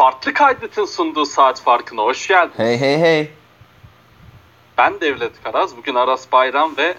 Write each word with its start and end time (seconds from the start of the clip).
Farklı 0.00 0.34
Kaydet'in 0.34 0.84
sunduğu 0.84 1.26
saat 1.26 1.60
farkına 1.60 2.02
hoş 2.02 2.28
geldin. 2.28 2.52
Hey 2.56 2.80
hey 2.80 2.98
hey. 2.98 3.30
Ben 4.78 5.00
Devlet 5.00 5.42
Karaz. 5.42 5.76
Bugün 5.76 5.94
Aras 5.94 6.32
Bayram 6.32 6.76
ve 6.76 6.94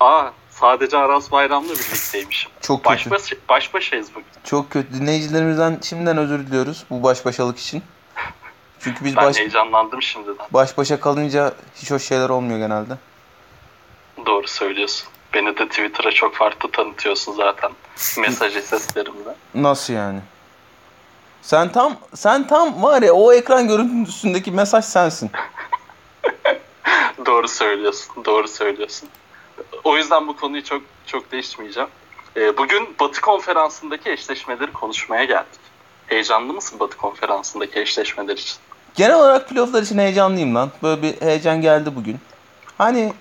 aa 0.00 0.30
sadece 0.50 0.96
Aras 0.98 1.32
Bayram'la 1.32 1.72
birlikteymişim. 1.74 2.50
Çok 2.60 2.84
kötü. 2.84 3.10
Baş, 3.10 3.10
baş, 3.10 3.32
baş 3.48 3.74
başayız 3.74 4.10
bugün. 4.14 4.26
Çok 4.44 4.70
kötü. 4.70 4.94
Dinleyicilerimizden 4.94 5.78
şimdiden 5.82 6.16
özür 6.16 6.46
diliyoruz 6.46 6.84
bu 6.90 7.02
baş 7.02 7.24
başalık 7.24 7.58
için. 7.58 7.82
Çünkü 8.80 9.04
biz 9.04 9.16
Ben 9.16 9.24
baş, 9.24 9.38
heyecanlandım 9.38 10.02
şimdiden. 10.02 10.46
baş 10.50 10.78
başa 10.78 11.00
kalınca 11.00 11.54
hiç 11.76 11.90
hoş 11.90 12.02
şeyler 12.02 12.28
olmuyor 12.28 12.58
genelde. 12.58 12.92
Doğru 14.26 14.48
söylüyorsun. 14.48 15.08
Beni 15.34 15.58
de 15.58 15.68
Twitter'a 15.68 16.12
çok 16.12 16.34
farklı 16.34 16.70
tanıtıyorsun 16.70 17.32
zaten. 17.32 17.70
Mesaj 18.18 18.52
seslerimle. 18.52 19.34
Nasıl 19.54 19.94
yani? 19.94 20.20
Sen 21.46 21.72
tam 21.72 21.96
sen 22.14 22.46
tam 22.46 22.82
var 22.82 23.02
ya 23.02 23.12
o 23.12 23.32
ekran 23.32 23.68
görüntüsündeki 23.68 24.50
mesaj 24.50 24.84
sensin. 24.84 25.30
Doğru 27.26 27.48
söylüyorsun. 27.48 28.24
Doğru 28.24 28.48
söylüyorsun. 28.48 29.08
O 29.84 29.96
yüzden 29.96 30.28
bu 30.28 30.36
konuyu 30.36 30.64
çok 30.64 30.82
çok 31.06 31.32
değişmeyeceğim. 31.32 31.88
Ee, 32.36 32.56
bugün 32.56 32.94
Batı 33.00 33.20
konferansındaki 33.20 34.10
eşleşmeleri 34.10 34.72
konuşmaya 34.72 35.24
geldik. 35.24 35.60
Heyecanlı 36.06 36.52
mısın 36.52 36.80
Batı 36.80 36.96
konferansındaki 36.96 37.80
eşleşmeler 37.80 38.36
için? 38.36 38.56
Genel 38.94 39.16
olarak 39.16 39.48
playofflar 39.48 39.82
için 39.82 39.98
heyecanlıyım 39.98 40.54
lan. 40.54 40.70
Böyle 40.82 41.02
bir 41.02 41.20
heyecan 41.20 41.60
geldi 41.60 41.96
bugün. 41.96 42.18
Hani 42.78 43.12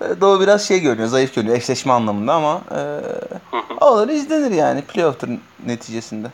e, 0.00 0.20
Doğu 0.20 0.40
biraz 0.40 0.68
şey 0.68 0.80
görünüyor, 0.80 1.08
zayıf 1.08 1.34
görünüyor 1.34 1.56
eşleşme 1.56 1.92
anlamında 1.92 2.34
ama 2.34 2.60
e, 2.70 3.84
olur 3.84 4.08
izlenir 4.08 4.50
yani 4.50 4.82
playoff'tur 4.82 5.28
neticesinde. 5.66 6.28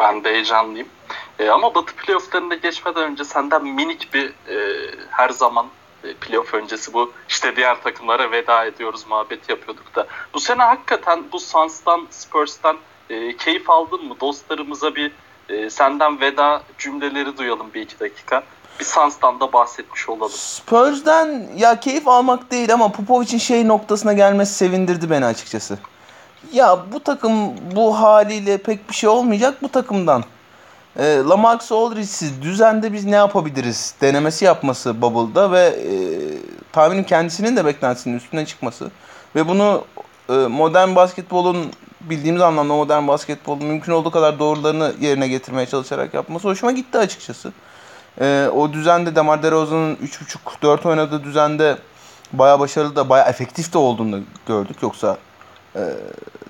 Ben 0.00 0.24
de 0.24 0.32
heyecanlıyım. 0.32 0.88
Ee, 1.38 1.48
ama 1.48 1.74
Batı 1.74 1.94
playofflarında 1.94 2.54
geçmeden 2.54 3.02
önce 3.02 3.24
senden 3.24 3.64
minik 3.64 4.14
bir 4.14 4.28
e, 4.28 4.88
her 5.10 5.28
zaman 5.28 5.66
e, 6.04 6.14
playoff 6.14 6.54
öncesi 6.54 6.92
bu 6.92 7.12
işte 7.28 7.56
diğer 7.56 7.82
takımlara 7.82 8.30
veda 8.30 8.64
ediyoruz 8.64 9.06
muhabbeti 9.08 9.52
yapıyorduk 9.52 9.96
da. 9.96 10.06
Bu 10.34 10.40
sene 10.40 10.62
hakikaten 10.62 11.24
bu 11.32 11.40
Suns'tan, 11.40 12.06
Spurs'tan 12.10 12.76
e, 13.10 13.36
keyif 13.36 13.70
aldın 13.70 14.04
mı? 14.04 14.14
Dostlarımıza 14.20 14.94
bir 14.94 15.12
e, 15.48 15.70
senden 15.70 16.20
veda 16.20 16.62
cümleleri 16.78 17.38
duyalım 17.38 17.66
bir 17.74 17.80
iki 17.80 18.00
dakika. 18.00 18.42
Bir 18.80 18.84
Suns'tan 18.84 19.40
da 19.40 19.52
bahsetmiş 19.52 20.08
olalım. 20.08 20.32
Spurs'den 20.32 21.48
ya 21.56 21.80
keyif 21.80 22.08
almak 22.08 22.50
değil 22.50 22.72
ama 22.72 22.92
Popovic'in 22.92 23.38
şey 23.38 23.68
noktasına 23.68 24.12
gelmesi 24.12 24.54
sevindirdi 24.54 25.10
beni 25.10 25.24
açıkçası. 25.24 25.78
Ya 26.52 26.78
bu 26.92 27.00
takım 27.00 27.32
bu 27.76 28.00
haliyle 28.00 28.58
pek 28.58 28.88
bir 28.88 28.94
şey 28.94 29.08
olmayacak 29.08 29.62
bu 29.62 29.68
takımdan. 29.68 30.24
E, 30.98 31.16
Lamarcus 31.16 31.72
Aldridge'siz 31.72 32.42
düzende 32.42 32.92
biz 32.92 33.04
ne 33.04 33.16
yapabiliriz 33.16 33.94
denemesi 34.00 34.44
yapması 34.44 35.02
Bubble'da 35.02 35.52
ve 35.52 35.60
e, 35.60 35.92
tahminim 36.72 37.04
kendisinin 37.04 37.56
de 37.56 37.64
beklentisinin 37.64 38.16
üstüne 38.16 38.46
çıkması. 38.46 38.90
Ve 39.36 39.48
bunu 39.48 39.84
e, 40.28 40.32
modern 40.32 40.96
basketbolun 40.96 41.72
bildiğimiz 42.00 42.42
anlamda 42.42 42.74
modern 42.74 43.08
basketbolun 43.08 43.64
mümkün 43.64 43.92
olduğu 43.92 44.10
kadar 44.10 44.38
doğrularını 44.38 44.92
yerine 45.00 45.28
getirmeye 45.28 45.66
çalışarak 45.66 46.14
yapması 46.14 46.48
hoşuma 46.48 46.72
gitti 46.72 46.98
açıkçası. 46.98 47.52
E, 48.20 48.48
o 48.54 48.72
düzende 48.72 49.16
Demar 49.16 49.42
DeRozan'ın 49.42 49.96
3.5-4 49.96 50.88
oynadığı 50.88 51.24
düzende 51.24 51.78
baya 52.32 52.60
başarılı 52.60 52.96
da 52.96 53.08
baya 53.08 53.24
efektif 53.24 53.72
de 53.72 53.78
olduğunu 53.78 54.20
gördük. 54.46 54.76
Yoksa 54.82 55.16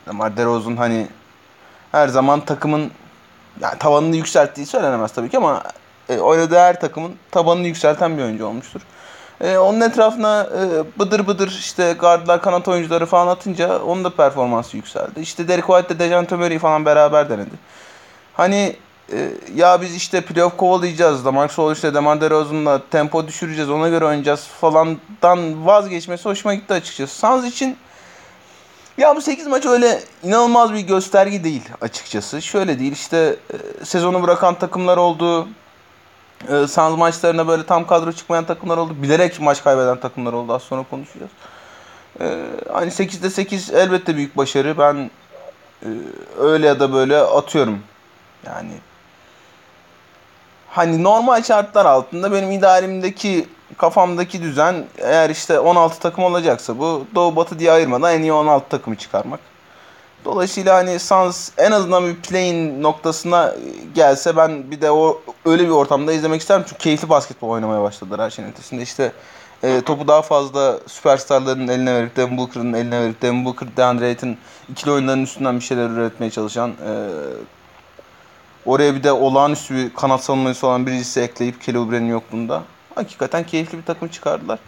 Demar 0.07 0.37
DeRozan 0.37 0.77
hani 0.77 1.07
her 1.93 2.09
zaman 2.09 2.41
takımın 2.41 2.91
yani 3.61 3.79
tavanını 3.79 4.17
yükselttiği 4.17 4.67
söylenemez 4.67 5.12
tabii 5.12 5.29
ki 5.29 5.37
ama 5.37 5.62
e, 6.09 6.19
oynadığı 6.19 6.59
her 6.59 6.81
takımın 6.81 7.15
tabanını 7.31 7.67
yükselten 7.67 8.19
bir 8.19 8.23
oyuncu 8.23 8.47
olmuştur. 8.47 8.81
E, 9.41 9.59
onun 9.59 9.81
etrafına 9.81 10.43
e, 10.43 10.99
bıdır 10.99 11.27
bıdır 11.27 11.49
işte 11.49 11.93
guardlar, 11.93 12.43
kanat 12.43 12.69
oyuncuları 12.69 13.06
falan 13.06 13.27
atınca 13.27 13.78
onun 13.83 14.05
da 14.05 14.11
performansı 14.11 14.77
yükseldi. 14.77 15.21
İşte 15.21 15.49
Derek 15.49 15.66
White 15.66 15.95
ile 15.95 15.99
Dejan 15.99 16.27
Murray 16.31 16.59
falan 16.59 16.84
beraber 16.84 17.31
denedi. 17.31 17.55
Hani 18.34 18.77
e, 19.12 19.31
ya 19.55 19.81
biz 19.81 19.95
işte 19.95 20.21
playoff 20.21 20.56
kovalayacağız. 20.56 21.27
Lamarcus 21.27 21.59
Aldridge 21.59 21.89
ile 21.89 21.95
Demar 21.95 22.21
DeRozan'la 22.21 22.83
tempo 22.91 23.28
düşüreceğiz. 23.28 23.71
Ona 23.71 23.89
göre 23.89 24.05
oynayacağız 24.05 24.47
falandan 24.60 25.66
vazgeçmesi 25.66 26.25
hoşuma 26.28 26.55
gitti 26.55 26.75
açıkçası. 26.75 27.19
Suns 27.19 27.45
için 27.45 27.77
ya 28.98 29.16
bu 29.16 29.20
8 29.20 29.47
maç 29.47 29.66
öyle 29.66 30.00
inanılmaz 30.22 30.72
bir 30.72 30.81
gösterge 30.81 31.44
değil 31.44 31.62
açıkçası. 31.81 32.42
Şöyle 32.42 32.78
değil 32.78 32.92
işte 32.92 33.36
e, 33.53 33.84
sezonu 33.84 34.22
bırakan 34.22 34.59
takımlar 34.59 34.97
oldu. 34.97 35.48
E, 36.48 36.66
Suns 36.66 36.98
maçlarına 36.98 37.48
böyle 37.48 37.66
tam 37.66 37.86
kadro 37.86 38.12
çıkmayan 38.12 38.44
takımlar 38.44 38.76
oldu. 38.76 39.03
Bilerek 39.03 39.41
maç 39.41 39.64
kaybeden 39.64 40.00
takımlar 40.00 40.32
oldu. 40.32 40.53
Az 40.53 40.62
sonra 40.62 40.84
konuşacağız. 40.91 41.31
E, 42.20 42.44
hani 42.72 42.91
8'de 42.91 43.31
8 43.31 43.70
elbette 43.70 44.16
büyük 44.16 44.36
başarı. 44.36 44.78
Ben 44.78 45.10
e, 45.82 45.88
öyle 46.38 46.66
ya 46.66 46.80
da 46.80 46.92
böyle 46.92 47.16
atıyorum. 47.16 47.82
Yani 48.47 48.72
hani 50.70 51.03
normal 51.03 51.42
şartlar 51.42 51.86
altında 51.86 52.32
benim 52.32 52.50
idealimdeki 52.50 53.48
kafamdaki 53.78 54.43
düzen 54.43 54.84
eğer 54.99 55.31
işte 55.31 55.59
16 55.59 55.99
takım 56.00 56.25
olacaksa 56.25 56.78
bu 56.78 57.06
Doğu 57.15 57.37
Batı 57.37 57.59
diye 57.59 57.72
ayırmadan 57.72 58.15
en 58.15 58.22
iyi 58.22 58.33
16 58.33 58.69
takımı 58.69 58.97
çıkarmak. 58.97 59.41
Dolayısıyla 60.25 60.75
hani 60.75 60.99
Suns 60.99 61.50
en 61.59 61.72
azından 61.72 62.06
bir 62.06 62.16
play'in 62.16 62.83
noktasına 62.83 63.55
gelse 63.94 64.37
ben 64.37 64.71
bir 64.71 64.81
de 64.81 64.91
o 64.91 65.21
öyle 65.44 65.65
bir 65.65 65.71
ortamda 65.71 66.12
izlemek 66.12 66.41
isterim. 66.41 66.65
Çünkü 66.69 66.83
keyifli 66.83 67.09
basketbol 67.09 67.49
oynamaya 67.49 67.83
başladılar 67.83 68.21
her 68.21 68.31
şeyin 68.31 68.49
ötesinde. 68.49 68.83
İşte 68.83 69.12
e, 69.62 69.81
topu 69.81 70.09
daha 70.09 70.22
fazla 70.22 70.78
süperstarların 70.87 71.69
eline 71.69 71.95
verip 71.95 72.16
Devin 72.16 72.39
Booker'ın 72.39 72.72
eline 72.72 73.00
verip 73.00 73.22
Devin 73.22 73.45
Booker, 73.45 73.77
DeAndre 73.77 74.05
Ayton 74.05 74.37
ikili 74.69 74.91
oyunların 74.91 75.22
üstünden 75.22 75.56
bir 75.56 75.65
şeyler 75.65 75.91
üretmeye 75.91 76.31
çalışan 76.31 76.71
e, 76.71 76.93
oraya 78.66 78.95
bir 78.95 79.03
de 79.03 79.12
olağanüstü 79.12 79.75
bir 79.75 79.95
kanat 79.95 80.25
savunması 80.25 80.66
olan 80.66 80.87
birisi 80.87 81.21
ekleyip 81.21 81.62
Kelly 81.62 81.78
Oubre'nin 81.78 82.09
yokluğunda 82.09 82.62
hakikaten 82.98 83.47
keyifli 83.47 83.78
bir 83.78 83.84
takım 83.84 84.09
çıkardılar. 84.09 84.59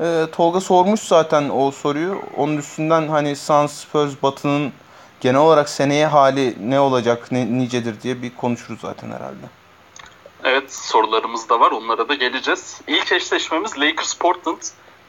Ee, 0.00 0.26
Tolga 0.32 0.60
sormuş 0.60 1.00
zaten 1.00 1.50
o 1.50 1.70
soruyu. 1.70 2.22
Onun 2.36 2.56
üstünden 2.56 3.08
hani 3.08 3.36
Suns, 3.36 3.72
Spurs, 3.72 4.12
Batı'nın 4.22 4.72
genel 5.20 5.40
olarak 5.40 5.68
seneye 5.68 6.06
hali 6.06 6.70
ne 6.70 6.80
olacak, 6.80 7.32
ne, 7.32 7.58
nicedir 7.58 8.00
diye 8.02 8.22
bir 8.22 8.36
konuşuruz 8.36 8.80
zaten 8.80 9.10
herhalde. 9.10 9.46
Evet 10.44 10.74
sorularımız 10.74 11.48
da 11.48 11.60
var 11.60 11.70
onlara 11.70 12.08
da 12.08 12.14
geleceğiz. 12.14 12.80
İlk 12.86 13.12
eşleşmemiz 13.12 13.78
Lakers 13.78 14.14
Portland. 14.14 14.62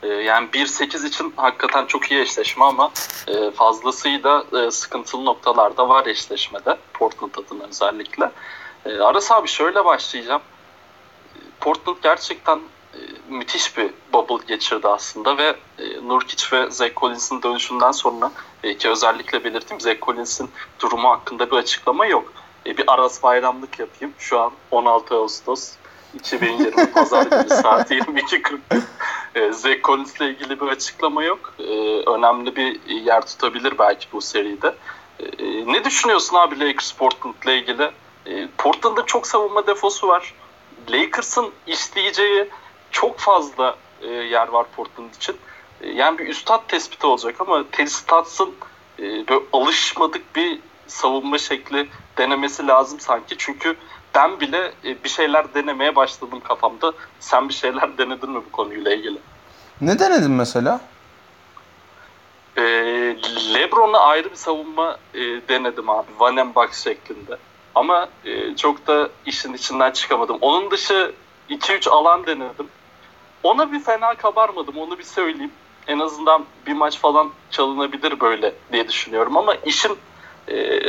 Ee, 0.03 0.07
yani 0.07 0.49
1-8 0.53 1.07
için 1.07 1.33
hakikaten 1.35 1.85
çok 1.85 2.11
iyi 2.11 2.21
eşleşme 2.21 2.65
ama 2.65 2.91
e, 3.27 3.51
fazlasıyla 3.51 4.43
e, 4.53 4.71
sıkıntılı 4.71 5.25
noktalar 5.25 5.77
da 5.77 5.89
var 5.89 6.05
eşleşmede. 6.05 6.77
Portland 6.93 7.35
adına 7.35 7.63
özellikle. 7.63 8.31
E, 8.85 8.99
Aras 8.99 9.31
abi 9.31 9.47
şöyle 9.47 9.85
başlayacağım. 9.85 10.41
Portland 11.65 11.97
gerçekten 12.03 12.59
e, 12.93 12.99
müthiş 13.29 13.77
bir 13.77 13.91
bubble 14.13 14.45
geçirdi 14.47 14.87
aslında 14.87 15.37
ve 15.37 15.55
e, 15.79 16.07
Nurkic 16.07 16.45
ve 16.51 16.71
Zach 16.71 16.95
Collins'in 16.95 17.41
dönüşünden 17.41 17.91
sonra 17.91 18.31
e, 18.63 18.77
ki 18.77 18.89
özellikle 18.89 19.43
belirteyim 19.43 19.81
Zach 19.81 19.99
Collins'in 20.01 20.49
durumu 20.79 21.09
hakkında 21.09 21.51
bir 21.51 21.55
açıklama 21.55 22.05
yok. 22.05 22.33
E, 22.65 22.77
bir 22.77 22.93
Aras 22.93 23.23
bayramlık 23.23 23.79
yapayım. 23.79 24.13
Şu 24.17 24.39
an 24.39 24.51
16 24.71 25.15
Ağustos 25.15 25.73
2020 26.13 26.91
Pazar 26.93 27.25
günü 27.25 27.49
saat 27.49 27.91
22.40. 27.91 28.59
E, 29.35 29.51
Zach 29.51 29.81
Collins'le 29.83 30.21
ilgili 30.21 30.61
bir 30.61 30.67
açıklama 30.67 31.23
yok. 31.23 31.53
E, 31.59 31.63
önemli 32.09 32.55
bir 32.55 32.79
yer 32.89 33.25
tutabilir 33.25 33.77
belki 33.79 34.07
bu 34.13 34.21
seride. 34.21 34.75
E, 35.19 35.27
ne 35.73 35.83
düşünüyorsun 35.83 36.35
abi 36.35 36.59
Lakers 36.59 36.91
Portland'la 36.91 37.51
ilgili? 37.51 37.91
E, 38.25 38.47
Portland'da 38.57 39.05
çok 39.05 39.27
savunma 39.27 39.67
defosu 39.67 40.07
var. 40.07 40.33
Lakers'ın 40.89 41.51
isteyeceği 41.67 42.49
çok 42.91 43.19
fazla 43.19 43.75
e, 44.01 44.07
yer 44.07 44.47
var 44.47 44.65
Portland 44.75 45.13
için. 45.13 45.37
E, 45.81 45.89
yani 45.89 46.17
bir 46.17 46.27
üstad 46.27 46.61
tespiti 46.67 47.07
olacak 47.07 47.35
ama 47.41 47.63
Terry 47.71 47.89
Stotts'ın 47.89 48.53
e, 48.99 49.03
böyle 49.03 49.45
alışmadık 49.53 50.35
bir 50.35 50.59
savunma 50.87 51.37
şekli 51.37 51.89
denemesi 52.17 52.67
lazım 52.67 52.99
sanki. 52.99 53.35
Çünkü 53.37 53.75
ben 54.15 54.39
bile 54.39 54.73
e, 54.85 55.03
bir 55.03 55.09
şeyler 55.09 55.53
denemeye 55.53 55.95
başladım 55.95 56.41
kafamda. 56.47 56.93
Sen 57.19 57.49
bir 57.49 57.53
şeyler 57.53 57.97
denedin 57.97 58.29
mi 58.29 58.41
bu 58.47 58.51
konuyla 58.51 58.93
ilgili? 58.93 59.17
Ne 59.81 59.99
denedin 59.99 60.31
mesela? 60.31 60.81
E, 62.57 62.61
Lebron'a 63.53 63.99
ayrı 63.99 64.31
bir 64.31 64.35
savunma 64.35 64.97
e, 65.13 65.19
denedim 65.19 65.89
abi. 65.89 66.07
Van 66.19 66.55
Box 66.55 66.83
şeklinde. 66.83 67.37
Ama 67.75 68.09
e, 68.25 68.55
çok 68.55 68.87
da 68.87 69.09
işin 69.25 69.53
içinden 69.53 69.91
çıkamadım. 69.91 70.37
Onun 70.41 70.71
dışı 70.71 71.13
2-3 71.49 71.89
alan 71.89 72.25
denedim. 72.25 72.67
Ona 73.43 73.71
bir 73.71 73.79
fena 73.79 74.13
kabarmadım 74.13 74.77
onu 74.77 74.97
bir 74.97 75.03
söyleyeyim. 75.03 75.51
En 75.87 75.99
azından 75.99 76.45
bir 76.67 76.73
maç 76.73 76.99
falan 76.99 77.31
çalınabilir 77.51 78.19
böyle 78.19 78.53
diye 78.71 78.87
düşünüyorum 78.87 79.37
ama 79.37 79.55
işin 79.55 79.97
e, 80.49 80.79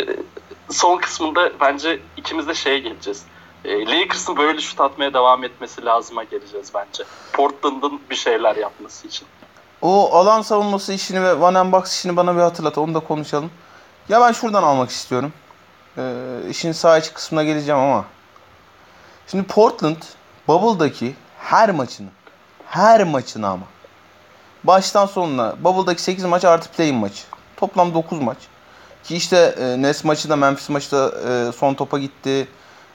son 0.70 0.98
kısmında 0.98 1.60
bence 1.60 2.00
ikimiz 2.16 2.48
de 2.48 2.54
şeye 2.54 2.78
geleceğiz. 2.78 3.24
E, 3.64 3.86
Lakers'ın 3.86 4.36
böyle 4.36 4.60
şut 4.60 4.80
atmaya 4.80 5.14
devam 5.14 5.44
etmesi 5.44 5.84
lazıma 5.84 6.24
geleceğiz 6.24 6.72
bence. 6.74 7.04
Portland'ın 7.32 8.00
bir 8.10 8.16
şeyler 8.16 8.56
yapması 8.56 9.06
için. 9.06 9.26
O 9.82 10.14
alan 10.14 10.42
savunması 10.42 10.92
işini 10.92 11.22
ve 11.22 11.46
and 11.46 11.72
box 11.72 11.92
işini 11.92 12.16
bana 12.16 12.36
bir 12.36 12.40
hatırlat. 12.40 12.78
Onu 12.78 12.94
da 12.94 13.00
konuşalım. 13.00 13.50
Ya 14.08 14.20
ben 14.20 14.32
şuradan 14.32 14.62
almak 14.62 14.90
istiyorum. 14.90 15.32
Ee, 15.98 16.02
işin 16.50 16.72
sağ 16.72 16.98
içi 16.98 17.12
kısmına 17.12 17.44
geleceğim 17.44 17.80
ama. 17.80 18.04
Şimdi 19.26 19.44
Portland 19.44 19.96
Bubble'daki 20.48 21.14
her 21.38 21.70
maçını 21.70 22.08
her 22.66 23.04
maçını 23.04 23.48
ama 23.48 23.66
baştan 24.64 25.06
sonuna 25.06 25.54
Bubble'daki 25.60 26.02
8 26.02 26.24
maç 26.24 26.44
artı 26.44 26.70
play-in 26.70 26.94
maçı. 26.94 27.22
Toplam 27.56 27.94
9 27.94 28.20
maç. 28.20 28.38
Ki 29.04 29.16
işte 29.16 29.54
e, 29.58 29.82
Nets 29.82 30.04
maçı 30.04 30.28
da 30.28 30.36
Memphis 30.36 30.68
maçı 30.68 30.92
da 30.92 31.12
e, 31.28 31.52
son 31.52 31.74
topa 31.74 31.98
gitti. 31.98 32.48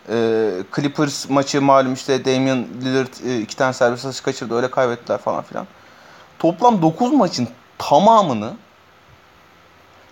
E, 0.09 0.50
Clippers 0.75 1.30
maçı 1.30 1.62
malum 1.62 1.94
işte 1.94 2.25
Damian 2.25 2.65
Lillard 2.81 3.25
e, 3.25 3.39
iki 3.39 3.56
tane 3.56 3.74
servis 3.74 4.06
atış 4.06 4.21
kaçırdı 4.21 4.56
öyle 4.56 4.71
kaybettiler 4.71 5.18
falan 5.18 5.44
filan. 5.44 5.68
Toplam 6.39 6.81
9 6.81 7.13
maçın 7.13 7.47
tamamını 7.77 8.54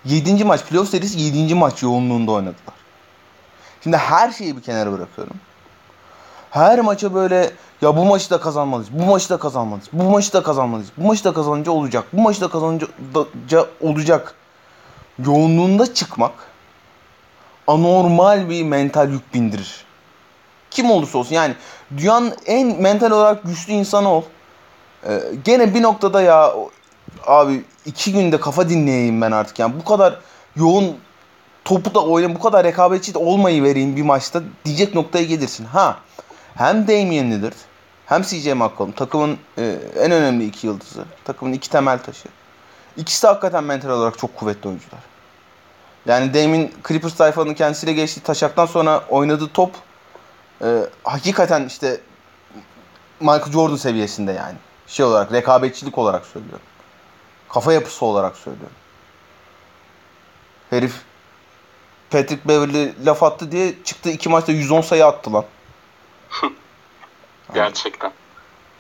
7. 0.06 0.44
maç 0.44 0.64
playoff 0.64 0.90
serisi 0.90 1.20
7. 1.20 1.56
maç 1.56 1.84
yoğunluğunda 1.84 2.32
oynadılar. 2.32 2.76
Şimdi 3.84 3.98
her 3.98 4.32
şeyi 4.32 4.58
bir 4.58 4.62
kenara 4.62 4.92
bırakıyorum. 4.92 5.36
Her 6.52 6.80
maça 6.80 7.14
böyle 7.14 7.52
ya 7.82 7.98
bu 7.98 8.06
maçı 8.06 8.30
da 8.30 8.40
kazanmalıyız. 8.40 8.94
Bu 8.94 9.06
maçı 9.06 9.30
da 9.30 9.40
kazanmalıyız. 9.40 9.90
Bu 9.94 10.04
maçı 10.04 10.34
da 10.34 10.44
kazanmalıyız. 10.44 10.92
Bu 10.98 11.08
maçı 11.08 11.24
da 11.24 11.34
kazanınca 11.34 11.72
olacak. 11.72 12.06
Bu 12.14 12.22
maçı 12.22 12.42
da 12.42 12.50
kazanınca 12.50 12.88
olacak. 13.82 14.36
Yoğunluğunda 15.26 15.94
çıkmak 15.94 16.32
anormal 17.68 18.50
bir 18.50 18.64
mental 18.64 19.10
yük 19.10 19.34
bindirir. 19.34 19.86
Kim 20.72 20.92
olursa 20.92 21.18
olsun 21.18 21.36
yani 21.36 21.56
dünyanın 21.98 22.34
en 22.46 22.82
mental 22.82 23.12
olarak 23.12 23.44
güçlü 23.44 23.74
insanı 23.74 24.10
ol. 24.10 24.24
Ee, 25.08 25.22
gene 25.44 25.74
bir 25.74 25.82
noktada 25.82 26.22
ya 26.22 26.54
abi 27.28 27.64
iki 27.86 28.14
günde 28.14 28.40
kafa 28.40 28.70
dinleyeyim 28.70 29.22
ben 29.22 29.32
artık 29.32 29.60
yani 29.60 29.74
bu 29.80 29.86
kadar 29.86 30.20
yoğun 30.56 30.98
topu 31.66 31.94
da 31.94 32.04
oynayayım 32.04 32.40
bu 32.40 32.44
kadar 32.44 32.64
rekabetçi 32.64 33.14
de 33.14 33.18
olmayı 33.18 33.64
vereyim 33.64 33.96
bir 33.96 34.02
maçta 34.02 34.42
diyecek 34.66 34.96
noktaya 34.96 35.26
gelirsin. 35.26 35.66
Ha 35.66 36.00
hem 36.56 36.88
Damian 36.88 37.32
Lillard 37.32 37.54
hem 38.06 38.22
CJ 38.22 38.48
McCollum 38.48 38.92
takımın 38.92 39.38
e, 39.58 39.76
en 40.00 40.12
önemli 40.12 40.46
iki 40.46 40.68
yıldızı. 40.68 41.06
Takımın 41.26 41.54
iki 41.54 41.70
temel 41.70 42.00
taşı. 42.00 42.30
İkisi 42.98 43.24
de 43.24 43.28
hakikaten 43.28 43.64
mental 43.64 43.90
olarak 43.90 44.18
çok 44.18 44.36
kuvvetli 44.36 44.68
oyuncular. 44.68 45.00
Yani 46.06 46.34
Damian 46.34 46.70
Clippers 46.88 47.16
sayfanın 47.16 47.54
kendisiyle 47.54 47.94
geçtiği 47.94 48.22
taşaktan 48.22 48.66
sonra 48.66 49.04
oynadığı 49.10 49.48
top 49.48 49.72
e, 50.62 50.84
hakikaten 51.04 51.66
işte 51.66 52.02
Michael 53.20 53.52
Jordan 53.52 53.76
seviyesinde 53.76 54.32
yani. 54.32 54.58
Şey 54.88 55.06
olarak 55.06 55.32
rekabetçilik 55.34 55.98
olarak 55.98 56.26
söylüyorum. 56.26 56.66
Kafa 57.50 57.74
yapısı 57.74 58.06
olarak 58.06 58.38
söylüyorum. 58.38 58.76
Herif 60.70 60.96
Patrick 62.10 62.48
Beverly 62.48 63.06
laf 63.06 63.24
attı 63.24 63.52
diye 63.52 63.84
çıktı 63.84 64.10
iki 64.10 64.30
maçta 64.30 64.52
110 64.52 64.82
sayı 64.82 65.06
attı 65.06 65.34
lan. 65.34 65.46
Gerçekten. 67.54 68.12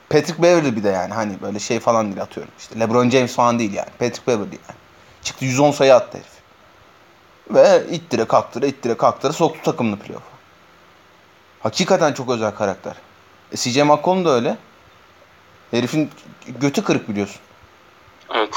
Patrick 0.09 0.43
Beverly 0.43 0.75
bir 0.75 0.83
de 0.83 0.89
yani 0.89 1.13
hani 1.13 1.41
böyle 1.41 1.59
şey 1.59 1.79
falan 1.79 2.05
değil 2.05 2.21
atıyorum. 2.21 2.51
İşte 2.59 2.79
LeBron 2.79 3.09
James 3.09 3.35
falan 3.35 3.59
değil 3.59 3.73
yani. 3.73 3.89
Patrick 3.99 4.27
Beverly 4.27 4.55
yani. 4.67 4.79
Çıktı 5.23 5.45
110 5.45 5.71
sayı 5.71 5.95
attı 5.95 6.17
herif. 6.17 6.39
Ve 7.49 7.87
ittire 7.91 8.25
kaktıra 8.25 8.65
ittire 8.65 8.97
kaktıra 8.97 9.33
soktu 9.33 9.61
takımını 9.63 9.99
playoff'a. 9.99 10.37
Hakikaten 11.59 12.13
çok 12.13 12.29
özel 12.29 12.51
karakter. 12.51 12.95
E, 13.51 13.57
CJ 13.57 13.77
McCollum 13.77 14.25
da 14.25 14.29
öyle. 14.29 14.57
Herifin 15.71 16.09
götü 16.47 16.83
kırık 16.83 17.09
biliyorsun. 17.09 17.41
Evet. 18.35 18.55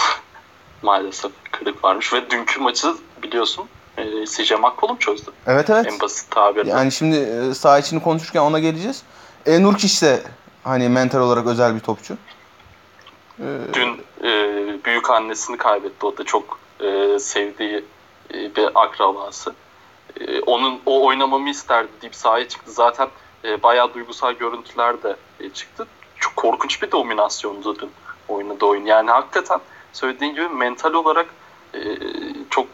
Maalesef 0.82 1.32
kırık 1.52 1.84
varmış 1.84 2.12
ve 2.12 2.30
dünkü 2.30 2.60
maçı 2.60 2.94
biliyorsun 3.22 3.68
e, 3.98 4.26
CJ 4.26 4.50
McCollum 4.50 4.96
çözdü. 4.96 5.30
Evet 5.46 5.70
evet. 5.70 5.86
En 5.92 6.00
basit 6.00 6.30
tabirle. 6.30 6.70
Yani 6.70 6.92
şimdi 6.92 7.16
e, 7.16 7.54
saha 7.54 7.78
içini 7.78 8.02
konuşurken 8.02 8.40
ona 8.40 8.58
geleceğiz. 8.58 9.02
E, 9.46 9.62
Nurkic 9.62 10.06
de 10.06 10.22
hani 10.64 10.88
mental 10.88 11.20
olarak 11.20 11.46
özel 11.46 11.74
bir 11.74 11.80
topçu. 11.80 12.16
Ee, 13.40 13.44
Dün 13.72 14.04
e, 14.24 14.84
büyük 14.84 15.10
annesini 15.10 15.56
kaybetti. 15.56 16.06
O 16.06 16.16
da 16.16 16.24
çok 16.24 16.58
e, 16.80 17.18
sevdiği 17.18 17.84
e, 18.34 18.56
bir 18.56 18.68
akrabası. 18.74 19.54
E, 20.20 20.40
onun 20.40 20.80
o 20.86 21.06
oynamamı 21.06 21.50
isterdi 21.50 21.88
deyip 22.02 22.14
sahaya 22.14 22.48
çıktı. 22.48 22.72
Zaten 22.72 23.08
e, 23.44 23.62
bayağı 23.62 23.94
duygusal 23.94 24.32
görüntüler 24.32 25.02
de 25.02 25.16
e, 25.40 25.50
çıktı. 25.50 25.86
Çok 26.16 26.36
korkunç 26.36 26.82
bir 26.82 26.90
dominasyondu 26.90 27.78
dün 27.78 27.90
oynadığı 28.32 28.66
oyun. 28.66 28.86
Yani 28.86 29.10
hakikaten 29.10 29.60
söylediğin 29.92 30.32
gibi 30.32 30.48
mental 30.48 30.92
olarak 30.94 31.26
e, 31.74 31.80
çok 32.50 32.66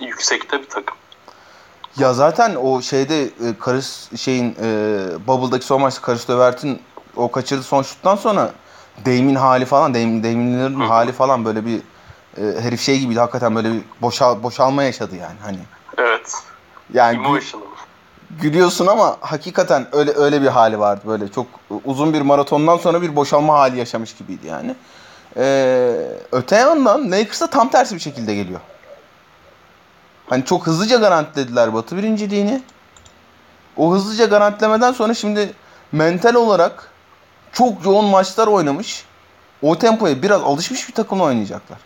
yüksekte 0.00 0.62
bir 0.62 0.68
takım. 0.68 0.96
Ya 1.98 2.14
zaten 2.14 2.54
o 2.54 2.82
şeyde 2.82 3.22
e, 3.22 3.30
Karis 3.60 4.16
şeyin 4.16 4.56
e, 4.62 5.26
Bubble'daki 5.26 5.66
son 5.66 5.80
maçta 5.80 6.02
Karis 6.02 6.28
Dövert'in 6.28 6.82
o 7.16 7.30
kaçırdığı 7.30 7.62
son 7.62 7.82
şuttan 7.82 8.16
sonra 8.16 8.52
Dame'in 9.06 9.34
hali 9.34 9.64
falan, 9.64 9.94
Dame, 9.94 10.22
Dame'in 10.24 10.80
hali 10.80 11.12
falan 11.12 11.44
böyle 11.44 11.66
bir 11.66 11.78
e, 12.36 12.60
herif 12.60 12.80
şey 12.80 12.98
gibiydi 12.98 13.20
hakikaten 13.20 13.54
böyle 13.54 13.72
bir 13.72 13.82
boşal, 14.02 14.42
boşalma 14.42 14.82
yaşadı 14.82 15.16
yani 15.16 15.36
hani. 15.42 15.58
Evet. 15.98 16.34
Yani 16.92 17.16
Emotional. 17.16 17.62
Gülüyorsun 18.40 18.86
ama 18.86 19.16
hakikaten 19.20 19.86
öyle 19.92 20.12
öyle 20.12 20.42
bir 20.42 20.46
hali 20.46 20.78
vardı 20.78 21.02
böyle 21.06 21.28
çok 21.28 21.46
uzun 21.84 22.12
bir 22.12 22.20
maratondan 22.20 22.76
sonra 22.76 23.02
bir 23.02 23.16
boşalma 23.16 23.54
hali 23.54 23.78
yaşamış 23.78 24.14
gibiydi 24.16 24.46
yani. 24.46 24.74
Ee, 25.36 25.96
öte 26.32 26.56
yandan 26.56 27.10
Lakers'a 27.10 27.46
tam 27.46 27.70
tersi 27.70 27.94
bir 27.94 28.00
şekilde 28.00 28.34
geliyor. 28.34 28.60
Hani 30.26 30.44
çok 30.44 30.66
hızlıca 30.66 30.96
garantilediler 30.96 31.74
Batı 31.74 31.96
birinciliğini. 31.96 32.62
O 33.76 33.92
hızlıca 33.92 34.24
garantilemeden 34.24 34.92
sonra 34.92 35.14
şimdi 35.14 35.52
mental 35.92 36.34
olarak 36.34 36.90
çok 37.52 37.84
yoğun 37.84 38.04
maçlar 38.04 38.46
oynamış. 38.46 39.04
O 39.62 39.78
tempoya 39.78 40.22
biraz 40.22 40.42
alışmış 40.42 40.88
bir 40.88 40.94
takımla 40.94 41.24
oynayacaklar. 41.24 41.78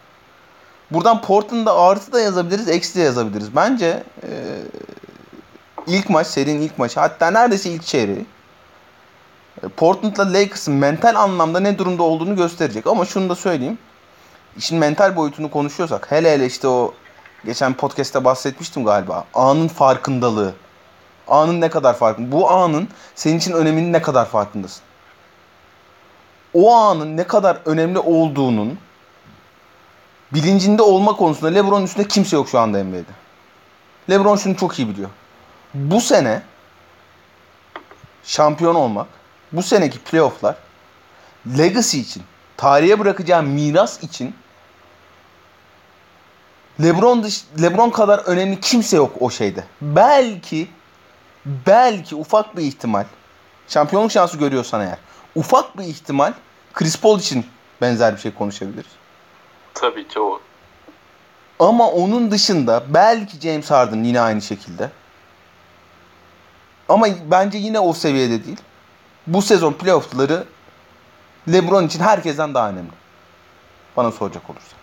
Buradan 0.90 1.22
Portland'da 1.22 1.76
artı 1.78 2.12
da 2.12 2.20
yazabiliriz, 2.20 2.69
eksi 2.69 2.98
de 2.98 3.02
yazabiliriz. 3.02 3.56
Bence 3.56 4.02
e, 4.22 4.31
ilk 5.86 6.10
maç, 6.10 6.26
serinin 6.26 6.60
ilk 6.60 6.78
maçı 6.78 7.00
hatta 7.00 7.30
neredeyse 7.30 7.70
ilk 7.70 7.82
çeyreği 7.82 8.26
e, 9.62 9.69
Portland'la 9.69 10.32
Lakers'ın 10.32 10.74
mental 10.74 11.14
anlamda 11.14 11.60
ne 11.60 11.78
durumda 11.78 12.02
olduğunu 12.02 12.36
gösterecek. 12.36 12.86
Ama 12.86 13.05
şunu 13.05 13.28
da 13.28 13.34
söyleyeyim. 13.34 13.78
İşin 14.56 14.78
mental 14.78 15.16
boyutunu 15.16 15.50
konuşuyorsak 15.50 16.10
hele 16.10 16.32
hele 16.32 16.46
işte 16.46 16.69
o 16.69 16.94
geçen 17.44 17.74
podcast'te 17.74 18.24
bahsetmiştim 18.24 18.84
galiba. 18.84 19.24
Anın 19.34 19.69
farkındalığı. 19.69 20.55
Anın 21.28 21.60
ne 21.60 21.70
kadar 21.70 21.94
farkında. 21.96 22.32
Bu 22.32 22.50
anın 22.50 22.88
senin 23.14 23.38
için 23.38 23.52
öneminin 23.52 23.93
ne 23.93 24.02
kadar 24.02 24.26
farkındasın. 24.26 24.82
O 26.55 26.74
anın 26.74 27.16
ne 27.16 27.26
kadar 27.26 27.58
önemli 27.64 27.98
olduğunun 27.98 28.78
bilincinde 30.32 30.82
olma 30.82 31.16
konusunda 31.16 31.50
LeBron'un 31.50 31.84
üstünde 31.84 32.08
kimse 32.08 32.36
yok 32.36 32.48
şu 32.48 32.58
anda 32.58 32.84
NBA'de. 32.84 33.12
LeBron 34.10 34.36
şunu 34.36 34.56
çok 34.56 34.78
iyi 34.78 34.88
biliyor. 34.88 35.10
Bu 35.75 36.01
sene 36.01 36.43
şampiyon 38.25 38.75
olmak, 38.75 39.06
bu 39.53 39.63
seneki 39.63 39.99
playofflar 39.99 40.56
legacy 41.58 42.01
için, 42.01 42.23
tarihe 42.56 42.99
bırakacağı 42.99 43.43
miras 43.43 44.03
için 44.03 44.35
LeBron 46.82 47.23
dış, 47.23 47.44
LeBron 47.63 47.91
kadar 47.91 48.19
önemli 48.19 48.61
kimse 48.61 48.96
yok 48.96 49.17
o 49.20 49.31
şeyde. 49.31 49.65
Belki 49.81 50.69
belki 51.46 52.15
ufak 52.15 52.56
bir 52.56 52.63
ihtimal 52.63 53.05
şampiyonluk 53.69 54.13
şansı 54.13 54.39
görüyorsan 54.39 54.81
eğer 54.81 54.99
ufak 55.35 55.79
bir 55.79 55.85
ihtimal 55.85 56.32
Chris 56.75 57.01
Paul 57.01 57.19
için 57.19 57.46
benzer 57.81 58.15
bir 58.15 58.20
şey 58.20 58.35
konuşabiliriz. 58.35 58.91
Tabii 59.75 60.08
ki 60.08 60.20
o. 60.20 60.41
Ama 61.58 61.91
onun 61.91 62.31
dışında 62.31 62.85
belki 62.89 63.41
James 63.41 63.70
Harden 63.70 64.05
yine 64.05 64.20
aynı 64.20 64.43
şekilde. 64.43 64.91
Ama 66.88 67.06
bence 67.31 67.58
yine 67.58 67.81
o 67.81 67.93
seviyede 67.93 68.44
değil. 68.44 68.60
Bu 69.26 69.43
sezon 69.43 69.72
playoff'ları 69.72 70.44
LeBron 71.52 71.86
için 71.86 72.00
herkesten 72.00 72.55
daha 72.55 72.69
önemli. 72.69 72.90
Bana 73.96 74.10
soracak 74.10 74.50
olursa. 74.50 74.76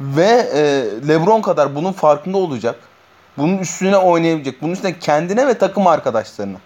Ve 0.00 0.50
e, 0.54 0.62
LeBron 1.08 1.42
kadar 1.42 1.74
bunun 1.74 1.92
farkında 1.92 2.36
olacak. 2.36 2.76
Bunun 3.38 3.58
üstüne 3.58 3.96
oynayabilecek. 3.96 4.62
Bunun 4.62 4.72
üstüne 4.72 4.98
kendine 4.98 5.46
ve 5.46 5.58
takım 5.58 5.86
arkadaşlarına 5.86 6.58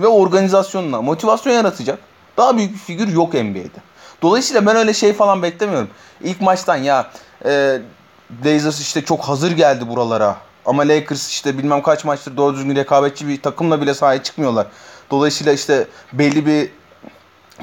ve 0.00 0.06
organizasyonuna 0.06 1.02
motivasyon 1.02 1.54
yaratacak. 1.54 1.98
Daha 2.36 2.56
büyük 2.56 2.72
bir 2.72 2.78
figür 2.78 3.08
yok 3.08 3.34
NBA'de. 3.34 3.80
Dolayısıyla 4.22 4.66
ben 4.66 4.76
öyle 4.76 4.94
şey 4.94 5.12
falan 5.12 5.42
beklemiyorum. 5.42 5.90
İlk 6.20 6.40
maçtan 6.40 6.76
ya 6.76 7.10
e, 7.44 7.78
Blazers 8.30 8.80
işte 8.80 9.04
çok 9.04 9.20
hazır 9.20 9.50
geldi 9.50 9.88
buralara. 9.88 10.36
Ama 10.68 10.88
Lakers 10.88 11.30
işte 11.30 11.58
bilmem 11.58 11.82
kaç 11.82 12.04
maçtır 12.04 12.36
doğru 12.36 12.54
düzgün 12.54 12.76
rekabetçi 12.76 13.28
bir 13.28 13.42
takımla 13.42 13.80
bile 13.80 13.94
sahaya 13.94 14.22
çıkmıyorlar. 14.22 14.66
Dolayısıyla 15.10 15.52
işte 15.52 15.86
belli 16.12 16.46
bir 16.46 16.70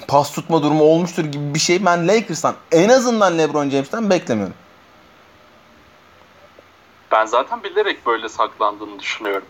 pas 0.08 0.32
tutma 0.32 0.64
durumu 0.64 0.84
olmuştur 0.84 1.26
gibi 1.26 1.54
bir 1.54 1.60
şey 1.60 1.86
ben 1.86 2.08
Lakers'tan 2.08 2.56
en 2.72 2.90
azından 2.90 3.38
LeBron 3.38 3.70
James'ten 3.70 4.10
beklemiyorum. 4.10 4.56
Ben 7.12 7.26
zaten 7.26 7.64
bilerek 7.64 8.06
böyle 8.06 8.30
saklandığını 8.30 9.00
düşünüyorum. 9.00 9.48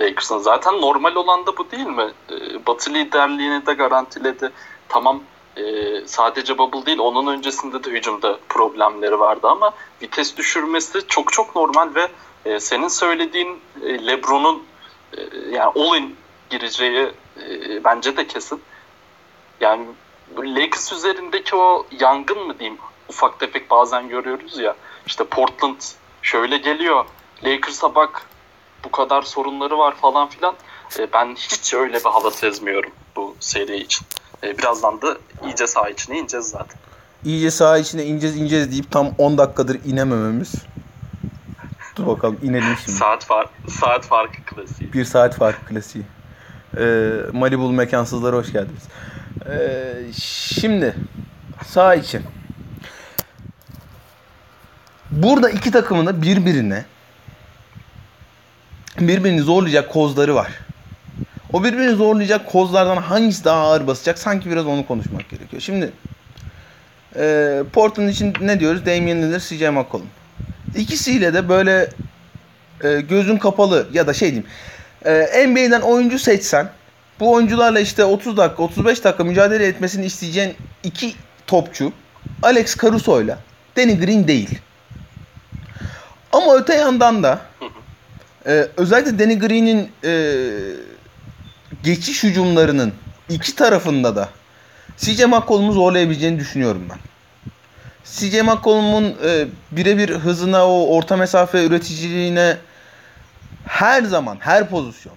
Lakers'ın 0.00 0.38
zaten 0.38 0.80
normal 0.80 1.14
olan 1.14 1.46
da 1.46 1.56
bu 1.56 1.70
değil 1.70 1.86
mi? 1.86 2.12
Ee, 2.30 2.66
Batı 2.66 2.94
liderliğini 2.94 3.66
de 3.66 3.72
garantiledi. 3.72 4.50
Tamam 4.88 5.20
e, 5.56 5.62
sadece 6.06 6.58
bubble 6.58 6.86
değil 6.86 6.98
onun 6.98 7.26
öncesinde 7.26 7.84
de 7.84 7.90
hücumda 7.90 8.38
problemleri 8.48 9.20
vardı 9.20 9.48
ama 9.48 9.70
vites 10.02 10.36
düşürmesi 10.36 11.06
çok 11.08 11.32
çok 11.32 11.56
normal 11.56 11.94
ve 11.94 12.08
e, 12.44 12.60
senin 12.60 12.88
söylediğin 12.88 13.60
e, 13.82 14.06
LeBron'un 14.06 14.62
e, 15.16 15.20
yani 15.50 15.72
all-in 15.76 16.16
gireceği 16.50 17.10
e, 17.48 17.84
bence 17.84 18.16
de 18.16 18.26
kesin. 18.26 18.62
Yani 19.60 19.86
Lakers 20.38 20.92
üzerindeki 20.92 21.56
o 21.56 21.86
yangın 22.00 22.46
mı 22.46 22.58
diyeyim 22.58 22.78
ufak 23.08 23.40
tefek 23.40 23.70
bazen 23.70 24.08
görüyoruz 24.08 24.58
ya 24.58 24.76
işte 25.06 25.24
Portland 25.24 25.80
şöyle 26.22 26.56
geliyor 26.56 27.04
Lakers'a 27.44 27.94
bak 27.94 28.22
bu 28.84 28.90
kadar 28.90 29.22
sorunları 29.22 29.78
var 29.78 29.94
falan 29.96 30.28
filan. 30.28 30.54
E, 30.98 31.12
ben 31.12 31.34
hiç 31.34 31.74
öyle 31.74 31.94
bir 31.98 32.10
hava 32.10 32.30
sezmiyorum 32.30 32.90
bu 33.16 33.36
seri 33.40 33.76
için. 33.76 34.06
E, 34.42 34.58
birazdan 34.58 35.02
da 35.02 35.16
iyice 35.44 35.66
saha 35.66 35.90
içine 35.90 36.18
ineceğiz 36.18 36.46
zaten. 36.46 36.78
İyice 37.24 37.50
saha 37.50 37.78
içine 37.78 38.04
ineceğiz 38.04 38.36
ineceğiz 38.36 38.72
deyip 38.72 38.90
tam 38.90 39.10
10 39.18 39.38
dakikadır 39.38 39.80
inemememiz. 39.84 40.52
Dur 41.96 42.06
bakalım 42.06 42.38
inelim 42.42 42.76
şimdi. 42.84 42.98
Saat, 42.98 43.24
far 43.24 43.46
saat 43.68 44.06
farkı 44.06 44.42
klasiği. 44.44 44.92
Bir 44.92 45.04
saat 45.04 45.34
farkı 45.36 45.66
klasiği. 45.66 46.04
Ee, 46.78 47.10
Malibu'lu 47.32 47.72
mekansızlara 47.72 48.36
hoş 48.36 48.52
geldiniz. 48.52 48.82
Ee, 49.48 50.12
şimdi 50.12 50.94
sağ 51.66 51.94
için. 51.94 52.22
Burada 55.10 55.50
iki 55.50 55.70
takımın 55.70 56.06
da 56.06 56.22
birbirine 56.22 56.84
birbirini 59.00 59.40
zorlayacak 59.40 59.92
kozları 59.92 60.34
var. 60.34 60.52
O 61.52 61.64
birbirini 61.64 61.94
zorlayacak 61.94 62.46
kozlardan 62.46 62.96
hangisi 62.96 63.44
daha 63.44 63.60
ağır 63.60 63.86
basacak 63.86 64.18
sanki 64.18 64.50
biraz 64.50 64.66
onu 64.66 64.86
konuşmak 64.86 65.28
gerekiyor. 65.30 65.62
Şimdi 65.62 65.92
e, 67.16 67.62
Portland 67.72 68.08
için 68.08 68.34
ne 68.40 68.60
diyoruz? 68.60 68.86
Damian 68.86 69.22
Lillard, 69.22 69.40
CJ 69.40 69.62
McCollum. 69.62 70.06
İkisiyle 70.76 71.34
de 71.34 71.48
böyle 71.48 71.90
e, 72.84 73.00
gözün 73.00 73.36
kapalı 73.36 73.88
ya 73.92 74.06
da 74.06 74.14
şey 74.14 74.28
diyeyim 74.30 74.46
e, 75.04 75.46
NBA'den 75.48 75.80
oyuncu 75.80 76.18
seçsen 76.18 76.70
bu 77.20 77.32
oyuncularla 77.32 77.80
işte 77.80 78.04
30 78.04 78.36
dakika 78.36 78.62
35 78.62 79.04
dakika 79.04 79.24
mücadele 79.24 79.66
etmesini 79.66 80.06
isteyeceğin 80.06 80.54
iki 80.82 81.14
topçu 81.46 81.92
Alex 82.42 82.76
Caruso 82.76 83.22
ile 83.22 83.36
Danny 83.76 84.00
Green 84.00 84.28
değil. 84.28 84.58
Ama 86.32 86.56
öte 86.56 86.74
yandan 86.74 87.22
da 87.22 87.40
e, 88.46 88.68
özellikle 88.76 89.18
Danny 89.18 89.38
Green'in 89.38 89.90
e, 90.04 90.40
geçiş 91.82 92.22
hücumlarının 92.22 92.92
iki 93.28 93.54
tarafında 93.56 94.16
da 94.16 94.28
CJ 94.96 95.24
McCollum'u 95.24 95.72
zorlayabileceğini 95.72 96.38
düşünüyorum 96.38 96.86
ben. 96.90 96.98
CJ 98.04 98.40
McCollum'un 98.40 99.16
e, 99.24 99.46
birebir 99.70 100.10
hızına, 100.10 100.68
o 100.68 100.96
orta 100.96 101.16
mesafe 101.16 101.64
üreticiliğine 101.64 102.56
her 103.66 104.02
zaman, 104.02 104.36
her 104.40 104.68
pozisyon. 104.68 105.14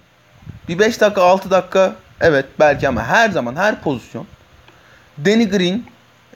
Bir 0.68 0.78
5 0.78 1.00
dakika, 1.00 1.22
6 1.22 1.50
dakika 1.50 1.94
evet 2.20 2.44
belki 2.60 2.88
ama 2.88 3.04
her 3.04 3.30
zaman, 3.30 3.56
her 3.56 3.80
pozisyon 3.80 4.26
Danny 5.24 5.48
Green 5.48 5.84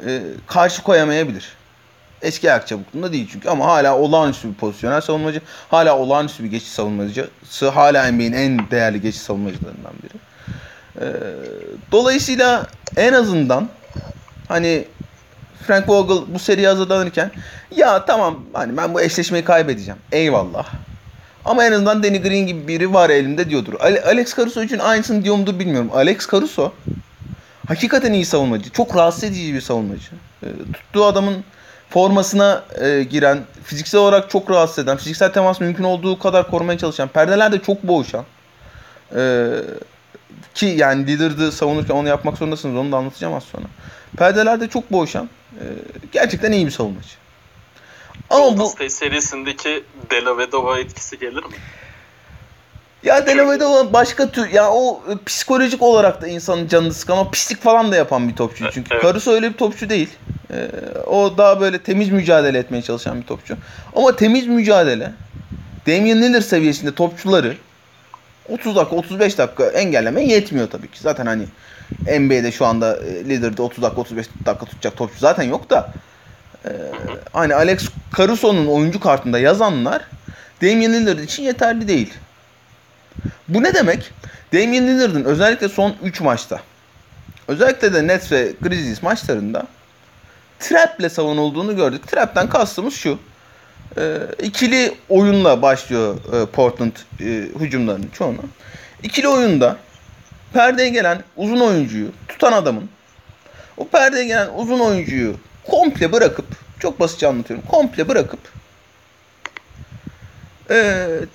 e, 0.07 0.23
karşı 0.47 0.83
koyamayabilir. 0.83 1.53
Eski 2.23 2.51
ayak 2.51 2.67
çabukluğunda 2.67 3.13
değil 3.13 3.29
çünkü 3.33 3.49
ama 3.49 3.67
hala 3.67 3.99
olağanüstü 3.99 4.49
bir 4.49 4.55
pozisyonel 4.55 5.01
savunmacı. 5.01 5.41
Hala 5.71 5.99
olağanüstü 5.99 6.45
bir 6.45 6.51
geçiş 6.51 6.69
savunmacısı. 6.69 7.69
Hala 7.75 8.13
NBA'in 8.13 8.33
en 8.33 8.71
değerli 8.71 9.01
geçiş 9.01 9.21
savunmacılarından 9.21 9.93
biri. 10.03 10.19
E, 11.01 11.07
dolayısıyla 11.93 12.67
en 12.97 13.13
azından 13.13 13.69
hani 14.49 14.85
Frank 15.67 15.89
Vogel 15.89 16.35
bu 16.35 16.39
seriye 16.39 16.69
hazırlanırken 16.69 17.31
ya 17.77 18.05
tamam 18.05 18.39
hani 18.53 18.77
ben 18.77 18.95
bu 18.95 19.01
eşleşmeyi 19.01 19.45
kaybedeceğim. 19.45 20.01
Eyvallah. 20.13 20.67
Ama 21.45 21.65
en 21.65 21.73
azından 21.73 22.03
Danny 22.03 22.23
Green 22.23 22.47
gibi 22.47 22.69
biri 22.69 22.95
var 22.95 23.11
elimde 23.11 23.51
diyordur. 23.51 23.75
Alex 23.81 24.37
Caruso 24.37 24.63
için 24.63 24.79
aynısını 24.79 25.25
diyor 25.25 25.37
mudur 25.37 25.59
bilmiyorum. 25.59 25.91
Alex 25.95 26.31
Caruso 26.31 26.73
hakikaten 27.69 28.13
iyi 28.13 28.25
savunmacı. 28.25 28.71
Çok 28.71 28.97
rahatsız 28.97 29.25
edici 29.25 29.55
bir 29.55 29.61
savunmacı. 29.61 30.11
E, 30.43 30.47
tuttuğu 30.73 31.05
adamın 31.05 31.45
formasına 31.91 32.65
e, 32.81 33.03
giren, 33.03 33.39
fiziksel 33.65 34.01
olarak 34.01 34.31
çok 34.31 34.51
rahatsız 34.51 34.85
eden, 34.85 34.97
fiziksel 34.97 35.33
temas 35.33 35.61
mümkün 35.61 35.85
olduğu 35.85 36.19
kadar 36.19 36.51
korumaya 36.51 36.79
çalışan, 36.79 37.09
perdelerde 37.09 37.59
çok 37.59 37.83
boğuşan. 37.83 38.25
E, 39.17 39.51
ki 40.55 40.67
yani 40.67 41.07
Lillard'ı 41.07 41.53
savunurken 41.53 41.95
onu 41.95 42.09
yapmak 42.09 42.39
zorundasınız. 42.39 42.77
Onu 42.77 42.93
da 42.93 42.97
anlatacağım 42.97 43.35
az 43.35 43.45
sonra. 43.45 43.65
Perdelerde 44.17 44.69
çok 44.69 44.93
boğuşan, 44.93 45.29
e, 45.61 45.65
gerçekten 46.13 46.53
iyi 46.53 46.67
bir 46.67 46.71
savunmacı. 46.71 47.09
Ama 48.31 48.59
bu 48.59 48.69
State 48.69 48.91
serisindeki 48.91 49.85
Delavedova 50.11 50.79
etkisi 50.79 51.19
gelir 51.19 51.45
mi? 51.45 51.57
Ya 53.03 53.27
Delavedova 53.27 53.93
başka 53.93 54.31
tür 54.31 54.51
ya 54.51 54.71
o 54.71 55.03
psikolojik 55.27 55.83
olarak 55.83 56.23
da 56.23 56.29
insanın 56.29 56.69
canını 56.69 56.95
sıkan 56.95 57.19
o 57.19 57.31
pislik 57.31 57.63
falan 57.63 57.93
da 57.93 57.97
yapan 57.97 58.29
bir 58.29 58.37
topçu. 58.37 58.71
Çünkü 58.73 58.95
evet. 58.95 59.03
Caruso 59.03 59.33
öyle 59.33 59.53
bir 59.53 59.57
topçu 59.57 59.89
değil. 59.89 60.09
Ee, 60.53 60.69
o 61.07 61.39
daha 61.39 61.61
böyle 61.61 61.79
temiz 61.79 62.09
mücadele 62.09 62.59
etmeye 62.59 62.83
çalışan 62.83 63.21
bir 63.21 63.27
topçu. 63.27 63.57
Ama 63.97 64.17
temiz 64.17 64.47
mücadele 64.47 65.13
Damian 65.87 66.23
Lillard 66.23 66.43
seviyesinde 66.43 66.95
topçuları 66.95 67.57
30 68.49 68.77
dakika 68.77 68.97
35 68.97 69.39
dakika 69.39 69.65
engelleme 69.65 70.25
yetmiyor 70.25 70.71
tabii 70.71 70.91
ki. 70.91 71.01
Zaten 71.01 71.27
hani 71.27 71.45
NBA'de 72.21 72.53
şu 72.53 72.67
anda 72.67 72.97
e, 72.97 73.25
Lillard'da 73.25 73.63
30 73.63 73.83
dakika 73.83 74.01
35 74.01 74.27
dakika 74.47 74.67
tutacak 74.67 74.97
topçu 74.97 75.19
zaten 75.19 75.43
yok 75.43 75.71
da 75.71 75.93
ee, 76.67 76.71
hani 77.33 77.55
Alex 77.55 77.89
Caruso'nun 78.17 78.67
oyuncu 78.67 79.01
kartında 79.01 79.39
yazanlar 79.39 80.03
Damian 80.63 80.93
Lillard 80.93 81.19
için 81.19 81.43
yeterli 81.43 81.89
değil. 81.89 82.15
Bu 83.49 83.63
ne 83.63 83.75
demek? 83.75 84.11
Damian 84.53 84.87
Lillard'ın 84.87 85.25
özellikle 85.25 85.69
son 85.69 85.95
3 86.03 86.21
maçta 86.21 86.61
özellikle 87.49 87.95
de 87.95 88.07
Nets 88.07 88.33
ve 88.33 88.53
Grizzlies 88.61 89.03
maçlarında 89.03 89.67
trap'le 90.61 91.13
savunulduğunu 91.13 91.77
gördük. 91.77 92.09
Trap'ten 92.09 92.49
kastımız 92.49 92.95
şu. 92.95 93.19
E, 93.97 94.19
ikili 94.43 94.95
oyunla 95.09 95.63
başlıyor 95.63 96.17
e, 96.33 96.47
Portland 96.47 96.93
e, 97.21 97.25
hücumlarının 97.61 98.09
çoğunu. 98.09 98.43
İkili 99.03 99.29
oyunda 99.29 99.77
perdeye 100.53 100.89
gelen 100.89 101.23
uzun 101.37 101.61
oyuncuyu 101.61 102.13
tutan 102.29 102.53
adamın 102.53 102.89
o 103.77 103.89
perdeye 103.89 104.25
gelen 104.25 104.49
uzun 104.57 104.81
oyuncuyu 104.81 105.37
komple 105.65 106.13
bırakıp 106.13 106.47
çok 106.79 107.01
basitçe 107.01 107.27
anlatıyorum. 107.27 107.67
Komple 107.69 108.09
bırakıp 108.09 108.41
e, 110.71 110.75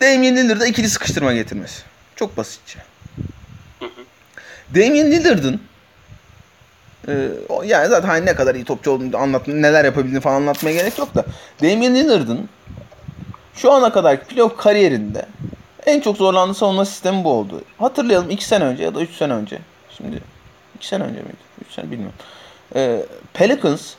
Damian 0.01 0.35
Lillard'a 0.35 0.67
ikili 0.67 0.89
sıkıştırma 0.89 1.33
getirmesi. 1.33 1.81
Çok 2.15 2.37
basitçe. 2.37 2.79
Damian 4.75 5.11
Lillard'ın 5.11 5.61
e, 7.07 7.29
yani 7.65 7.87
zaten 7.87 8.07
hani 8.07 8.25
ne 8.25 8.35
kadar 8.35 8.55
iyi 8.55 8.65
topçu 8.65 8.91
olduğunu 8.91 9.17
anlat, 9.17 9.47
neler 9.47 9.85
yapabildiğini 9.85 10.21
falan 10.21 10.35
anlatmaya 10.35 10.75
gerek 10.75 10.97
yok 10.97 11.15
da 11.15 11.25
Damian 11.61 11.95
Lillard'ın 11.95 12.49
şu 13.55 13.71
ana 13.71 13.91
kadar 13.91 14.23
playoff 14.23 14.57
kariyerinde 14.57 15.25
en 15.87 15.99
çok 15.99 16.17
zorlandığı 16.17 16.53
savunma 16.53 16.85
sistemi 16.85 17.23
bu 17.23 17.31
oldu. 17.31 17.61
Hatırlayalım 17.77 18.29
2 18.29 18.45
sene 18.45 18.63
önce 18.63 18.83
ya 18.83 18.95
da 18.95 19.01
3 19.01 19.15
sene 19.15 19.33
önce. 19.33 19.59
Şimdi 19.97 20.21
2 20.75 20.87
sene 20.87 21.03
önce 21.03 21.19
miydi? 21.19 21.37
3 21.67 21.73
sene 21.73 21.91
bilmiyorum. 21.91 22.17
Ee, 22.75 23.05
Pelicans 23.33 23.93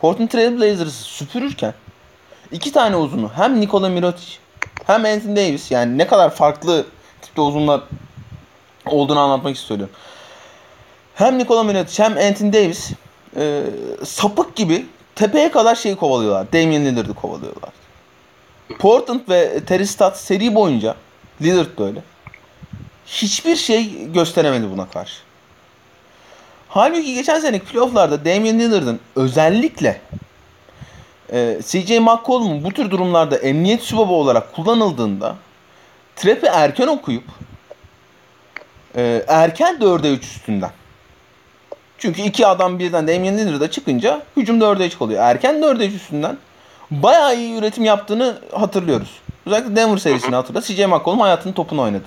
Portland 0.00 0.28
Trail 0.28 0.58
Blazers'ı 0.58 1.02
süpürürken 1.04 1.74
iki 2.52 2.72
tane 2.72 2.96
uzunu 2.96 3.30
hem 3.34 3.60
Nikola 3.60 3.88
Mirotic 3.88 4.38
hem 4.86 5.04
Anthony 5.04 5.36
Davis 5.36 5.70
yani 5.70 5.98
ne 5.98 6.06
kadar 6.06 6.30
farklı 6.30 6.86
tipte 7.22 7.40
uzunlar 7.40 7.80
olduğunu 8.86 9.20
anlatmak 9.20 9.56
istiyorum. 9.56 9.90
Hem 11.14 11.38
Nikola 11.38 11.62
Mirotic 11.62 12.02
hem 12.04 12.12
Anthony 12.12 12.52
Davis 12.52 12.90
e, 13.36 13.62
sapık 14.04 14.56
gibi 14.56 14.86
tepeye 15.14 15.50
kadar 15.50 15.74
şeyi 15.74 15.96
kovalıyorlar. 15.96 16.52
Damian 16.52 16.84
Lillard'ı 16.84 17.14
kovalıyorlar. 17.14 17.77
Portland 18.78 19.20
ve 19.28 19.64
Terry 19.64 19.86
Stotts 19.86 20.20
seri 20.20 20.54
boyunca 20.54 20.94
Lillard 21.42 21.78
böyle. 21.78 22.02
Hiçbir 23.06 23.56
şey 23.56 24.12
gösteremedi 24.12 24.70
buna 24.70 24.88
karşı. 24.88 25.28
Halbuki 26.68 27.14
geçen 27.14 27.40
seneki 27.40 27.64
playofflarda 27.64 28.24
Damian 28.24 28.58
Lillard'ın 28.58 29.00
özellikle 29.16 30.00
e, 31.32 31.58
CJ 31.66 31.90
McCollum 31.90 32.64
bu 32.64 32.72
tür 32.72 32.90
durumlarda 32.90 33.36
emniyet 33.36 33.82
sübabı 33.82 34.12
olarak 34.12 34.52
kullanıldığında 34.52 35.36
trap'i 36.16 36.46
erken 36.46 36.86
okuyup 36.86 37.24
e, 38.96 39.24
erken 39.28 39.74
4'e 39.74 40.10
3 40.10 40.24
üstünden. 40.24 40.70
Çünkü 41.98 42.22
iki 42.22 42.46
adam 42.46 42.78
birden 42.78 43.08
Damian 43.08 43.38
Lillard'a 43.38 43.70
çıkınca 43.70 44.22
hücum 44.36 44.60
4'e 44.60 44.86
3 44.86 45.02
oluyor. 45.02 45.22
Erken 45.22 45.54
4'e 45.54 45.86
3 45.86 45.94
üstünden 45.94 46.38
bayağı 46.90 47.36
iyi 47.36 47.58
üretim 47.58 47.84
yaptığını 47.84 48.38
hatırlıyoruz. 48.52 49.20
Özellikle 49.46 49.76
Denver 49.76 49.98
serisini 49.98 50.34
hatırla. 50.34 50.60
CJ 50.60 50.78
McCollum 50.80 51.20
hayatının 51.20 51.54
topunu 51.54 51.82
oynadı. 51.82 52.04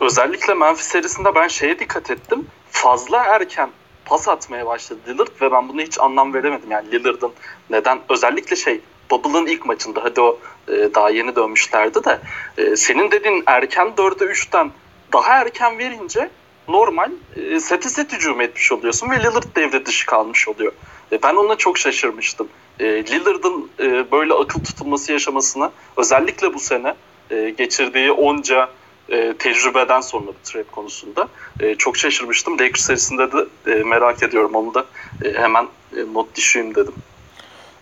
Özellikle 0.00 0.54
Memphis 0.54 0.86
serisinde 0.86 1.34
ben 1.34 1.48
şeye 1.48 1.78
dikkat 1.78 2.10
ettim. 2.10 2.46
Fazla 2.70 3.24
erken 3.24 3.70
pas 4.04 4.28
atmaya 4.28 4.66
başladı 4.66 5.00
Lillard 5.08 5.40
ve 5.40 5.52
ben 5.52 5.68
buna 5.68 5.82
hiç 5.82 6.00
anlam 6.00 6.34
veremedim. 6.34 6.70
Yani 6.70 6.92
Lillard'ın 6.92 7.32
neden 7.70 7.98
özellikle 8.08 8.56
şey 8.56 8.80
Bubble'ın 9.10 9.46
ilk 9.46 9.66
maçında 9.66 10.04
hadi 10.04 10.20
o 10.20 10.38
e, 10.68 10.94
daha 10.94 11.10
yeni 11.10 11.36
dönmüşlerdi 11.36 12.04
de 12.04 12.18
e, 12.58 12.76
senin 12.76 13.10
dediğin 13.10 13.42
erken 13.46 13.92
4'e 13.96 14.26
3'ten 14.26 14.70
daha 15.12 15.40
erken 15.40 15.78
verince 15.78 16.30
normal 16.68 17.10
e, 17.36 17.60
sete 17.60 17.88
set 17.88 18.12
hücum 18.12 18.40
etmiş 18.40 18.72
oluyorsun 18.72 19.10
ve 19.10 19.20
Lillard 19.20 19.56
devre 19.56 19.86
dışı 19.86 20.06
kalmış 20.06 20.48
oluyor. 20.48 20.72
E, 21.12 21.22
ben 21.22 21.34
ona 21.34 21.56
çok 21.56 21.78
şaşırmıştım. 21.78 22.48
E, 22.80 22.84
Lillard'ın 22.84 23.70
e, 23.80 24.12
böyle 24.12 24.34
akıl 24.34 24.64
tutulması 24.64 25.12
yaşamasına 25.12 25.70
özellikle 25.96 26.54
bu 26.54 26.60
sene 26.60 26.94
e, 27.30 27.50
geçirdiği 27.50 28.12
onca 28.12 28.68
e, 29.08 29.34
tecrübeden 29.38 30.00
sonra 30.00 30.26
bu 30.26 30.34
trap 30.44 30.72
konusunda 30.72 31.28
e, 31.60 31.74
çok 31.74 31.96
şaşırmıştım. 31.96 32.58
Lakers 32.58 32.80
serisinde 32.80 33.32
de 33.32 33.46
e, 33.66 33.82
merak 33.82 34.22
ediyorum 34.22 34.54
onu 34.54 34.74
da 34.74 34.84
e, 35.24 35.32
hemen 35.32 35.68
e, 35.96 36.00
not 36.12 36.36
düşeyim 36.36 36.74
dedim. 36.74 36.94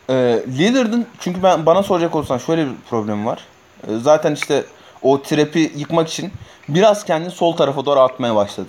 E, 0.09 0.15
Lillard'ın 0.59 1.07
çünkü 1.21 1.43
ben 1.43 1.67
bana 1.67 1.83
soracak 1.83 2.15
olsan 2.15 2.39
şöyle 2.39 2.67
bir 2.67 2.75
problem 2.91 3.27
var. 3.27 3.45
E, 3.89 3.97
zaten 3.97 4.35
işte 4.35 4.65
o 5.03 5.23
trap'i 5.23 5.73
yıkmak 5.77 6.09
için 6.09 6.33
biraz 6.69 7.05
kendini 7.05 7.31
sol 7.31 7.57
tarafa 7.57 7.87
doğru 7.87 8.01
atmaya 8.01 8.37
başladı. 8.37 8.69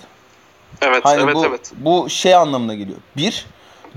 Evet, 0.81 1.05
hani 1.05 1.21
evet, 1.21 1.35
bu, 1.35 1.45
evet. 1.45 1.71
Bu 1.75 2.09
şey 2.09 2.35
anlamına 2.35 2.73
geliyor. 2.73 2.97
Bir, 3.17 3.45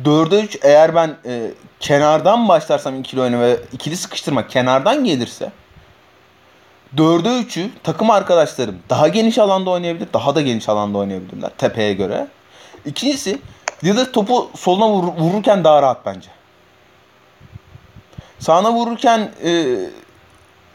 4'e 0.04 0.44
3 0.44 0.58
eğer 0.62 0.94
ben 0.94 1.16
e, 1.26 1.50
kenardan 1.80 2.49
başlarsam 2.49 3.00
ikili 3.00 3.20
oyunu 3.20 3.40
ve 3.40 3.60
ikili 3.72 3.96
sıkıştırma 3.96 4.46
kenardan 4.46 5.04
gelirse 5.04 5.52
4'e 6.96 7.42
3'ü 7.42 7.70
takım 7.82 8.10
arkadaşlarım 8.10 8.78
daha 8.90 9.08
geniş 9.08 9.38
alanda 9.38 9.70
oynayabilir. 9.70 10.08
Daha 10.12 10.34
da 10.34 10.40
geniş 10.40 10.68
alanda 10.68 10.99
oynayabilirler 10.99 11.50
tepeye 11.58 11.94
göre. 11.94 12.26
İkincisi 12.84 13.38
Lillard 13.84 14.12
topu 14.12 14.50
soluna 14.56 14.90
vur, 14.90 15.04
vururken 15.04 15.64
daha 15.64 15.82
rahat 15.82 16.06
bence. 16.06 16.28
Sağına 18.38 18.72
vururken 18.72 19.32
e, 19.44 19.76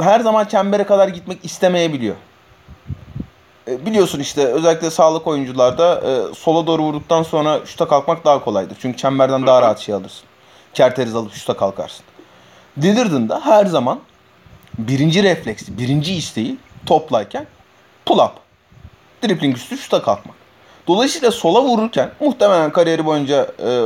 her 0.01 0.19
zaman 0.19 0.45
çembere 0.45 0.83
kadar 0.83 1.07
gitmek 1.07 1.45
istemeyebiliyor. 1.45 2.15
E, 3.67 3.85
biliyorsun 3.85 4.19
işte 4.19 4.45
özellikle 4.45 4.91
sağlık 4.91 5.27
oyuncularda 5.27 6.01
e, 6.01 6.35
sola 6.35 6.67
doğru 6.67 6.81
vurduktan 6.81 7.23
sonra 7.23 7.65
şuta 7.65 7.87
kalkmak 7.87 8.25
daha 8.25 8.43
kolaydır. 8.43 8.77
Çünkü 8.81 8.97
çemberden 8.97 9.47
daha 9.47 9.61
rahat 9.61 9.79
şey 9.79 9.95
alırsın. 9.95 10.23
Kerteriz 10.75 11.15
alıp 11.15 11.33
şuta 11.33 11.57
kalkarsın. 11.57 12.05
Lillard'ın 12.77 13.29
da 13.29 13.45
her 13.45 13.65
zaman 13.65 13.99
birinci 14.77 15.23
refleksi, 15.23 15.77
birinci 15.77 16.15
isteği 16.15 16.57
toplayken 16.85 17.47
pull 18.05 18.19
up. 18.19 18.31
Dribbling 19.23 19.57
üstü 19.57 19.77
şuta 19.77 20.01
kalkmak. 20.01 20.35
Dolayısıyla 20.87 21.31
sola 21.31 21.61
vururken 21.61 22.11
muhtemelen 22.19 22.71
kariyeri 22.71 23.05
boyunca 23.05 23.51
e, 23.65 23.81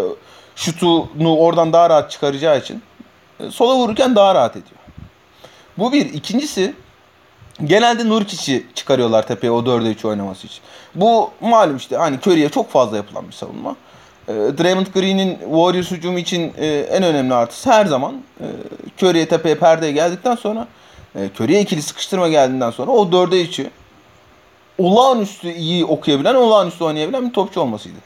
şutunu 0.55 1.37
oradan 1.37 1.73
daha 1.73 1.89
rahat 1.89 2.11
çıkaracağı 2.11 2.59
için 2.59 2.83
e, 3.39 3.51
sola 3.51 3.75
vururken 3.75 4.15
daha 4.15 4.35
rahat 4.35 4.51
ediyor. 4.51 4.79
Bu 5.77 5.93
bir. 5.93 6.13
İkincisi 6.13 6.73
genelde 7.65 8.09
Nurkic'i 8.09 8.67
çıkarıyorlar 8.75 9.27
tepeye 9.27 9.51
o 9.51 9.59
4'e 9.59 9.91
3 9.91 10.05
oynaması 10.05 10.47
için. 10.47 10.61
Bu 10.95 11.31
malum 11.41 11.77
işte 11.77 11.97
hani 11.97 12.17
Curry'e 12.17 12.49
çok 12.49 12.71
fazla 12.71 12.97
yapılan 12.97 13.27
bir 13.27 13.33
savunma. 13.33 13.75
E, 14.29 14.33
Draymond 14.33 14.87
Green'in 14.93 15.39
Warriors 15.39 15.91
hücumu 15.91 16.19
için 16.19 16.53
e, 16.57 16.67
en 16.67 17.03
önemli 17.03 17.33
artısı 17.33 17.71
her 17.71 17.85
zaman 17.85 18.21
e, 18.39 18.45
Curry'e 18.97 19.27
tepeye 19.27 19.55
perdeye 19.55 19.91
geldikten 19.91 20.35
sonra 20.35 20.67
e, 21.15 21.29
Curry'e 21.35 21.61
ikili 21.61 21.81
sıkıştırma 21.81 22.29
geldiğinden 22.29 22.71
sonra 22.71 22.91
o 22.91 23.05
4'e 23.05 23.43
3'ü 23.43 23.69
olağanüstü 24.77 25.51
iyi 25.51 25.85
okuyabilen, 25.85 26.35
olağanüstü 26.35 26.83
oynayabilen 26.83 27.27
bir 27.27 27.33
topçu 27.33 27.61
olmasıydı. 27.61 27.97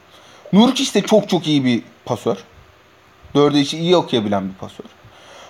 Nurkic 0.53 0.93
de 0.93 1.01
çok 1.01 1.29
çok 1.29 1.47
iyi 1.47 1.65
bir 1.65 1.83
pasör. 2.05 2.37
4'e 3.35 3.61
3'ü 3.61 3.77
iyi 3.77 3.95
okuyabilen 3.95 4.49
bir 4.49 4.53
pasör. 4.53 4.85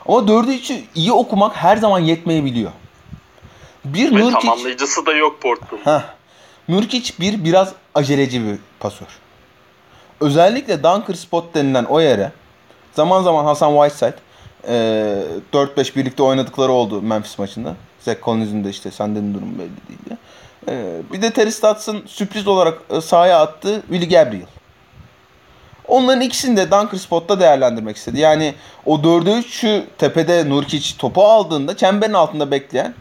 Ama 0.07 0.17
4'e 0.17 0.55
3'ü 0.55 0.81
iyi 0.95 1.11
okumak 1.11 1.55
her 1.55 1.77
zaman 1.77 1.99
yetmeyebiliyor. 1.99 2.71
Bir 3.85 4.15
Ve 4.15 4.19
Nurkic, 4.19 4.39
tamamlayıcısı 4.39 5.05
da 5.05 5.13
yok 5.13 5.41
Portland. 5.41 5.81
Heh, 5.85 6.03
Nurkic 6.69 7.13
bir 7.19 7.43
biraz 7.43 7.73
aceleci 7.95 8.45
bir 8.45 8.55
pasör. 8.79 9.22
Özellikle 10.23 10.83
dunker 10.83 11.13
spot 11.13 11.55
denilen 11.55 11.83
o 11.83 11.99
yere 11.99 12.31
zaman 12.93 13.23
zaman 13.23 13.45
Hasan 13.45 13.73
Whiteside 13.73 14.15
e, 14.67 15.23
4-5 15.53 15.95
birlikte 15.95 16.23
oynadıkları 16.23 16.71
oldu 16.71 17.01
Memphis 17.01 17.39
maçında. 17.39 17.75
Zach 17.99 18.17
Collins'in 18.23 18.63
de 18.63 18.69
işte 18.69 18.91
senden 18.91 19.33
durum 19.33 19.59
belli 19.59 19.69
değil. 19.89 20.19
E, 20.67 21.01
bir 21.13 21.21
de 21.21 21.31
Terry 21.31 21.51
Stotts'ın 21.51 22.03
sürpriz 22.07 22.47
olarak 22.47 22.81
e, 22.89 23.01
sahaya 23.01 23.39
attığı 23.39 23.81
Willie 23.81 24.09
Gabriel. 24.09 24.45
Onların 25.87 26.21
ikisini 26.21 26.57
de 26.57 26.71
dunker 26.71 26.97
spotta 26.97 27.39
değerlendirmek 27.39 27.97
istedi. 27.97 28.19
Yani 28.19 28.53
o 28.85 28.95
4'e 28.95 29.39
3'ü 29.39 29.83
tepede 29.97 30.49
Nurkic 30.49 30.97
topu 30.97 31.23
aldığında 31.23 31.77
çemberin 31.77 32.13
altında 32.13 32.51
bekleyen 32.51 32.93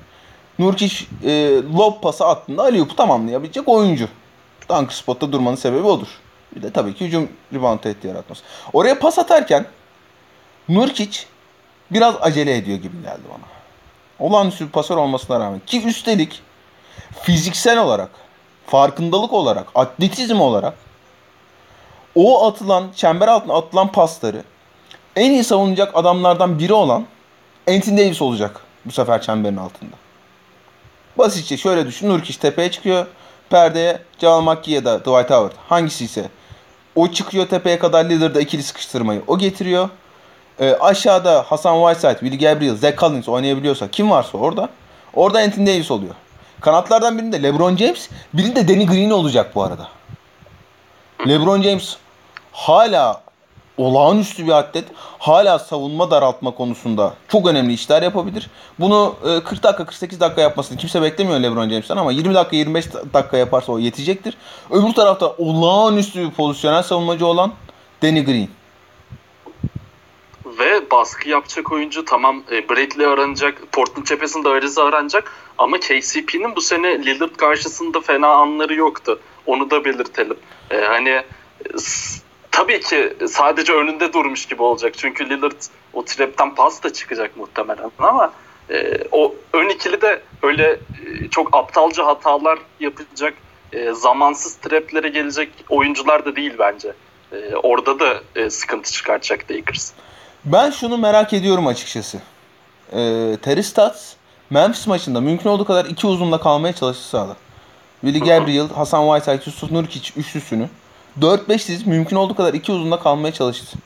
Nurkic 0.58 1.04
e, 1.24 1.62
lob 1.78 2.02
pası 2.02 2.26
attığında 2.26 2.62
Aliyup'u 2.62 2.96
tamamlayabilecek 2.96 3.68
oyuncu. 3.68 4.08
Dunker 4.68 4.94
spotta 4.94 5.32
durmanın 5.32 5.56
sebebi 5.56 5.86
odur. 5.86 6.08
Bir 6.56 6.62
de 6.62 6.70
tabii 6.70 6.94
ki 6.94 7.06
hücum 7.06 7.28
rebound 7.54 7.78
tehdidi 7.78 8.06
yaratması. 8.06 8.42
Oraya 8.72 8.98
pas 8.98 9.18
atarken 9.18 9.66
Nurkic 10.68 11.20
biraz 11.90 12.14
acele 12.20 12.56
ediyor 12.56 12.78
gibi 12.78 13.02
geldi 13.02 13.22
bana. 13.28 13.52
Olağanüstü 14.18 14.66
bir 14.66 14.70
pasör 14.70 14.96
olmasına 14.96 15.40
rağmen. 15.40 15.60
Ki 15.66 15.82
üstelik 15.86 16.42
fiziksel 17.22 17.78
olarak, 17.78 18.10
farkındalık 18.66 19.32
olarak, 19.32 19.66
atletizm 19.74 20.40
olarak 20.40 20.74
o 22.14 22.46
atılan, 22.46 22.90
çember 22.96 23.28
altına 23.28 23.54
atılan 23.54 23.92
pasları 23.92 24.42
en 25.16 25.30
iyi 25.30 25.44
savunacak 25.44 25.96
adamlardan 25.96 26.58
biri 26.58 26.72
olan 26.72 27.06
Anthony 27.68 27.98
Davis 27.98 28.22
olacak 28.22 28.60
bu 28.84 28.92
sefer 28.92 29.22
çemberin 29.22 29.56
altında. 29.56 29.96
Basitçe 31.18 31.56
şöyle 31.56 31.86
düşün. 31.86 32.08
Nurkic 32.08 32.38
tepeye 32.38 32.70
çıkıyor. 32.70 33.06
Perdeye 33.50 33.98
Jamal 34.18 34.54
McGee 34.54 34.74
ya 34.74 34.84
da 34.84 35.00
Dwight 35.00 35.30
Howard. 35.30 35.52
Hangisi 35.68 36.04
ise 36.04 36.28
o 36.96 37.08
çıkıyor 37.08 37.48
tepeye 37.48 37.78
kadar 37.78 38.04
Lillard'a 38.04 38.40
ikili 38.40 38.62
sıkıştırmayı. 38.62 39.22
O 39.26 39.38
getiriyor. 39.38 39.88
E, 40.60 40.74
aşağıda 40.74 41.42
Hasan 41.42 41.74
Whiteside, 41.74 42.20
Willie 42.20 42.48
Gabriel, 42.48 42.76
Zach 42.76 42.98
Collins 42.98 43.28
oynayabiliyorsa 43.28 43.88
kim 43.88 44.10
varsa 44.10 44.38
orada. 44.38 44.68
Orada 45.14 45.38
Anthony 45.38 45.66
Davis 45.66 45.90
oluyor. 45.90 46.14
Kanatlardan 46.60 47.18
birinde 47.18 47.42
LeBron 47.42 47.76
James, 47.76 48.08
birinde 48.34 48.68
Danny 48.68 48.86
Green 48.86 49.10
olacak 49.10 49.54
bu 49.54 49.62
arada. 49.62 49.88
LeBron 51.28 51.62
James 51.62 51.96
hala 52.52 53.22
olağanüstü 53.78 54.46
bir 54.46 54.52
atlet. 54.52 54.84
Hala 55.18 55.58
savunma 55.58 56.10
daraltma 56.10 56.50
konusunda 56.50 57.14
çok 57.28 57.46
önemli 57.46 57.72
işler 57.72 58.02
yapabilir. 58.02 58.50
Bunu 58.80 59.14
40 59.44 59.58
e, 59.58 59.62
dakika 59.62 59.86
48 59.86 60.20
dakika 60.20 60.40
yapmasını 60.40 60.78
kimse 60.78 61.02
beklemiyor 61.02 61.40
LeBron 61.40 61.68
James'ten 61.68 61.96
ama 61.96 62.12
20 62.12 62.34
dakika 62.34 62.56
25 62.56 62.94
dakika 62.94 63.36
yaparsa 63.36 63.72
o 63.72 63.78
yetecektir. 63.78 64.36
Öbür 64.70 64.92
tarafta 64.92 65.34
olağanüstü 65.38 66.20
bir 66.26 66.30
pozisyonel 66.30 66.82
savunmacı 66.82 67.26
olan 67.26 67.52
Danny 68.02 68.24
Green. 68.24 68.48
Ve 70.58 70.90
baskı 70.90 71.28
yapacak 71.28 71.72
oyuncu 71.72 72.04
tamam 72.04 72.42
e, 72.50 72.68
Bradley 72.68 73.06
aranacak, 73.06 73.72
Portland 73.72 74.06
cephesinde 74.06 74.48
Ariza 74.48 74.84
aranacak 74.84 75.32
ama 75.58 75.80
KCP'nin 75.80 76.56
bu 76.56 76.60
sene 76.60 77.04
Lillard 77.04 77.36
karşısında 77.36 78.00
fena 78.00 78.28
anları 78.28 78.74
yoktu. 78.74 79.20
Onu 79.46 79.70
da 79.70 79.84
belirtelim. 79.84 80.36
E, 80.70 80.80
hani 80.80 81.22
tabii 82.52 82.80
ki 82.80 83.16
sadece 83.28 83.72
önünde 83.72 84.12
durmuş 84.12 84.46
gibi 84.46 84.62
olacak. 84.62 84.94
Çünkü 84.96 85.30
Lillard 85.30 85.62
o 85.92 86.04
trapten 86.04 86.54
pas 86.54 86.82
da 86.82 86.92
çıkacak 86.92 87.36
muhtemelen 87.36 87.90
ama 87.98 88.32
e, 88.70 88.98
o 89.12 89.34
ön 89.52 89.68
ikili 89.68 90.00
de 90.00 90.20
öyle 90.42 90.70
e, 90.72 91.28
çok 91.30 91.56
aptalca 91.56 92.06
hatalar 92.06 92.58
yapacak, 92.80 93.34
e, 93.72 93.92
zamansız 93.92 94.54
traplere 94.54 95.08
gelecek 95.08 95.48
oyuncular 95.68 96.24
da 96.24 96.36
değil 96.36 96.54
bence. 96.58 96.92
E, 97.32 97.56
orada 97.56 98.00
da 98.00 98.20
e, 98.36 98.50
sıkıntı 98.50 98.92
çıkartacak 98.92 99.50
Lakers. 99.50 99.92
Ben 100.44 100.70
şunu 100.70 100.98
merak 100.98 101.32
ediyorum 101.32 101.66
açıkçası. 101.66 102.18
E, 102.92 103.00
Terry 103.42 103.62
Stotts 103.62 104.12
Memphis 104.50 104.86
maçında 104.86 105.20
mümkün 105.20 105.50
olduğu 105.50 105.64
kadar 105.64 105.84
iki 105.84 106.06
uzunla 106.06 106.40
kalmaya 106.40 106.72
çalıştı 106.72 107.08
sahada. 107.08 107.36
Willie 108.00 108.20
Gabriel, 108.28 108.68
Hasan 108.68 109.06
Whiteside, 109.06 109.50
Yusuf 109.50 109.70
Nurkic 109.70 110.12
üçlüsünü 110.16 110.68
4-5 111.20 111.68
diz 111.68 111.86
mümkün 111.86 112.16
olduğu 112.16 112.34
kadar 112.34 112.54
iki 112.54 112.72
uzunda 112.72 112.98
kalmaya 112.98 113.32
çalıştı. 113.32 113.78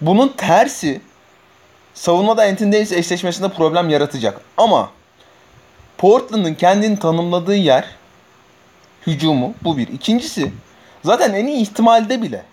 Bunun 0.00 0.28
tersi 0.28 1.00
savunmada 1.94 2.42
Anthony 2.42 2.72
Davis 2.72 2.92
eşleşmesinde 2.92 3.48
problem 3.48 3.90
yaratacak. 3.90 4.40
Ama 4.56 4.90
Portland'ın 5.98 6.54
kendini 6.54 6.98
tanımladığı 6.98 7.56
yer 7.56 7.84
hücumu 9.06 9.54
bu 9.64 9.78
bir. 9.78 9.88
İkincisi 9.88 10.52
zaten 11.04 11.34
en 11.34 11.46
iyi 11.46 11.62
ihtimalde 11.62 12.22
bile 12.22 12.44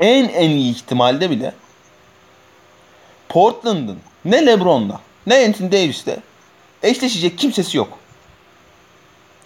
en 0.00 0.28
en 0.28 0.50
iyi 0.50 0.70
ihtimalde 0.70 1.30
bile 1.30 1.54
Portland'ın 3.28 3.98
ne 4.24 4.46
LeBron'la 4.46 5.00
ne 5.26 5.46
Anthony 5.46 5.72
Davis'le 5.72 6.18
eşleşecek 6.82 7.38
kimsesi 7.38 7.76
yok. 7.76 7.98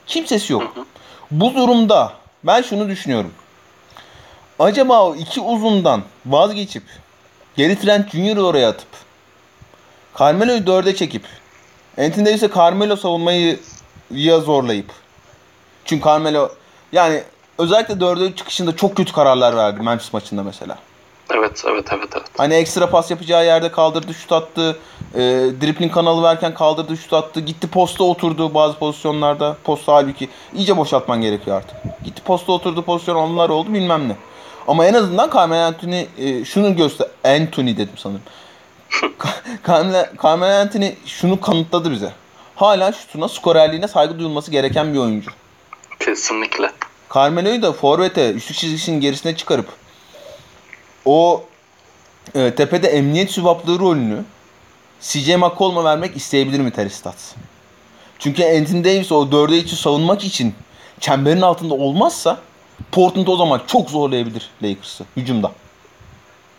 Kimsesi 0.07 0.53
yok. 0.53 0.77
Bu 1.31 1.55
durumda 1.55 2.22
ben 2.45 2.63
şunu 2.63 2.89
düşünüyorum. 2.89 3.33
Acaba 4.59 5.07
o 5.07 5.15
iki 5.15 5.41
uzundan 5.41 6.03
vazgeçip 6.27 6.83
geri 7.57 7.81
Trent 7.81 8.11
Junior'ı 8.11 8.47
oraya 8.47 8.69
atıp 8.69 8.89
Carmelo'yu 10.19 10.67
dörde 10.67 10.97
çekip 10.97 11.25
Anthony 11.99 12.27
Davis'e 12.27 12.51
Carmelo 12.57 12.97
savunmayı 12.97 13.61
ya 14.11 14.41
zorlayıp 14.41 14.91
çünkü 15.85 16.05
Carmelo 16.05 16.49
yani 16.93 17.23
özellikle 17.59 18.01
dörde 18.01 18.37
çıkışında 18.37 18.77
çok 18.77 18.97
kötü 18.97 19.13
kararlar 19.13 19.57
verdi 19.57 19.83
Memphis 19.83 20.13
maçında 20.13 20.43
mesela. 20.43 20.79
Evet, 21.31 21.65
evet, 21.67 21.87
evet, 21.93 22.09
evet. 22.13 22.27
Hani 22.37 22.55
ekstra 22.55 22.91
pas 22.91 23.11
yapacağı 23.11 23.45
yerde 23.45 23.73
kaldırdı, 23.73 24.15
şut 24.15 24.33
attı. 24.33 24.79
E, 25.15 25.21
dribbling 25.61 25.95
kanalı 25.95 26.23
verken 26.23 26.55
kaldırdı, 26.55 26.97
şut 26.97 27.13
attı. 27.13 27.41
Gitti 27.41 27.67
posta 27.67 28.05
oturdu 28.05 28.55
bazı 28.55 28.79
pozisyonlarda. 28.79 29.57
Posta 29.65 29.93
halbuki 29.93 30.29
iyice 30.55 30.77
boşaltman 30.77 31.21
gerekiyor 31.21 31.57
artık. 31.57 31.77
Gitti 32.05 32.23
posta 32.23 32.53
oturdu 32.53 32.83
pozisyon 32.83 33.17
onlar 33.17 33.49
oldu 33.49 33.75
bilmem 33.75 34.09
ne. 34.09 34.17
Ama 34.69 34.87
en 34.87 34.95
azından 34.95 35.31
Carmelo 35.35 35.61
Anthony 35.61 36.07
e, 36.19 36.45
şunu 36.45 36.77
göster... 36.77 37.07
Anthony 37.25 37.77
dedim 37.77 37.97
sanırım. 37.97 38.23
Carmelo, 39.67 40.05
Carmelo 40.23 40.61
Anthony 40.61 40.93
şunu 41.07 41.41
kanıtladı 41.41 41.91
bize. 41.91 42.13
Hala 42.57 42.93
şutuna, 42.93 43.29
skorerliğine 43.29 43.89
saygı 43.89 44.19
duyulması 44.19 44.51
gereken 44.51 44.95
bir 44.95 44.99
oyuncu. 44.99 45.31
Kesinlikle. 46.01 46.71
Carmelo'yu 47.15 47.63
da 47.63 47.73
forvete, 47.73 48.31
üçlük 48.31 48.59
çizgisinin 48.59 49.01
gerisine 49.01 49.37
çıkarıp 49.37 49.67
o 51.05 51.45
e, 52.35 52.55
tepede 52.55 52.89
emniyet 52.89 53.31
sübaplığı 53.31 53.79
rolünü 53.79 54.25
CJ 55.01 55.29
McCollum'a 55.29 55.85
vermek 55.85 56.17
isteyebilir 56.17 56.61
mi 56.61 56.73
Terry 56.73 56.91
Stotts? 56.91 57.33
Çünkü 58.19 58.45
Anthony 58.45 58.85
Davis 58.85 59.13
o 59.13 59.33
dörde 59.33 59.57
içi 59.57 59.77
savunmak 59.77 60.25
için 60.25 60.55
çemberin 61.01 61.41
altında 61.41 61.75
olmazsa 61.75 62.41
Portland 62.93 63.27
o 63.27 63.37
zaman 63.37 63.63
çok 63.67 63.91
zorlayabilir 63.91 64.51
Lakers'ı 64.63 65.05
hücumda. 65.17 65.53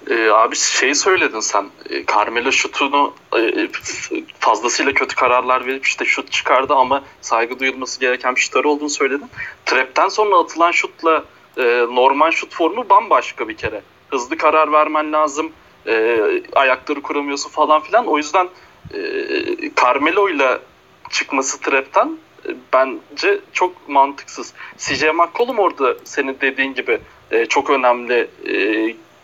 Ee, 0.10 0.30
abi 0.30 0.56
şey 0.56 0.96
söyledin 0.96 1.40
sen. 1.40 1.70
E, 1.90 2.06
Carmelo 2.06 2.52
şutunu 2.52 3.14
e, 3.38 3.68
fazlasıyla 4.40 4.94
kötü 4.94 5.16
kararlar 5.16 5.66
verip 5.66 5.86
işte 5.86 6.06
şut 6.06 6.32
çıkardı 6.32 6.74
ama 6.74 7.04
saygı 7.22 7.60
duyulması 7.60 8.00
gereken 8.00 8.36
bir 8.36 8.42
şutları 8.42 8.70
olduğunu 8.70 8.90
söyledin. 8.90 9.30
Trap'ten 9.66 10.08
sonra 10.08 10.38
atılan 10.38 10.72
şutla 10.72 11.24
e, 11.58 11.64
normal 11.92 12.32
şut 12.32 12.54
formu 12.54 12.90
bambaşka 12.90 13.48
bir 13.48 13.58
kere. 13.58 13.82
Hızlı 14.14 14.38
karar 14.38 14.72
vermen 14.72 15.14
lazım. 15.14 15.52
E, 15.88 16.18
ayakları 16.54 17.02
kuramıyorsun 17.02 17.50
falan 17.50 17.82
filan. 17.82 18.08
O 18.08 18.18
yüzden 18.18 18.48
e, 18.94 19.00
Carmelo 19.82 20.30
ile 20.30 20.60
çıkması 21.10 21.62
trap'ten 21.62 22.18
e, 22.48 22.50
bence 22.74 23.40
çok 23.54 23.90
mantıksız. 23.90 24.54
CJ 24.78 25.04
McCollum 25.04 25.60
orada 25.60 25.96
senin 26.04 26.38
dediğin 26.42 26.74
gibi 26.74 27.00
e, 27.32 27.46
çok 27.46 27.70
önemli 27.70 28.28
e, 28.48 28.54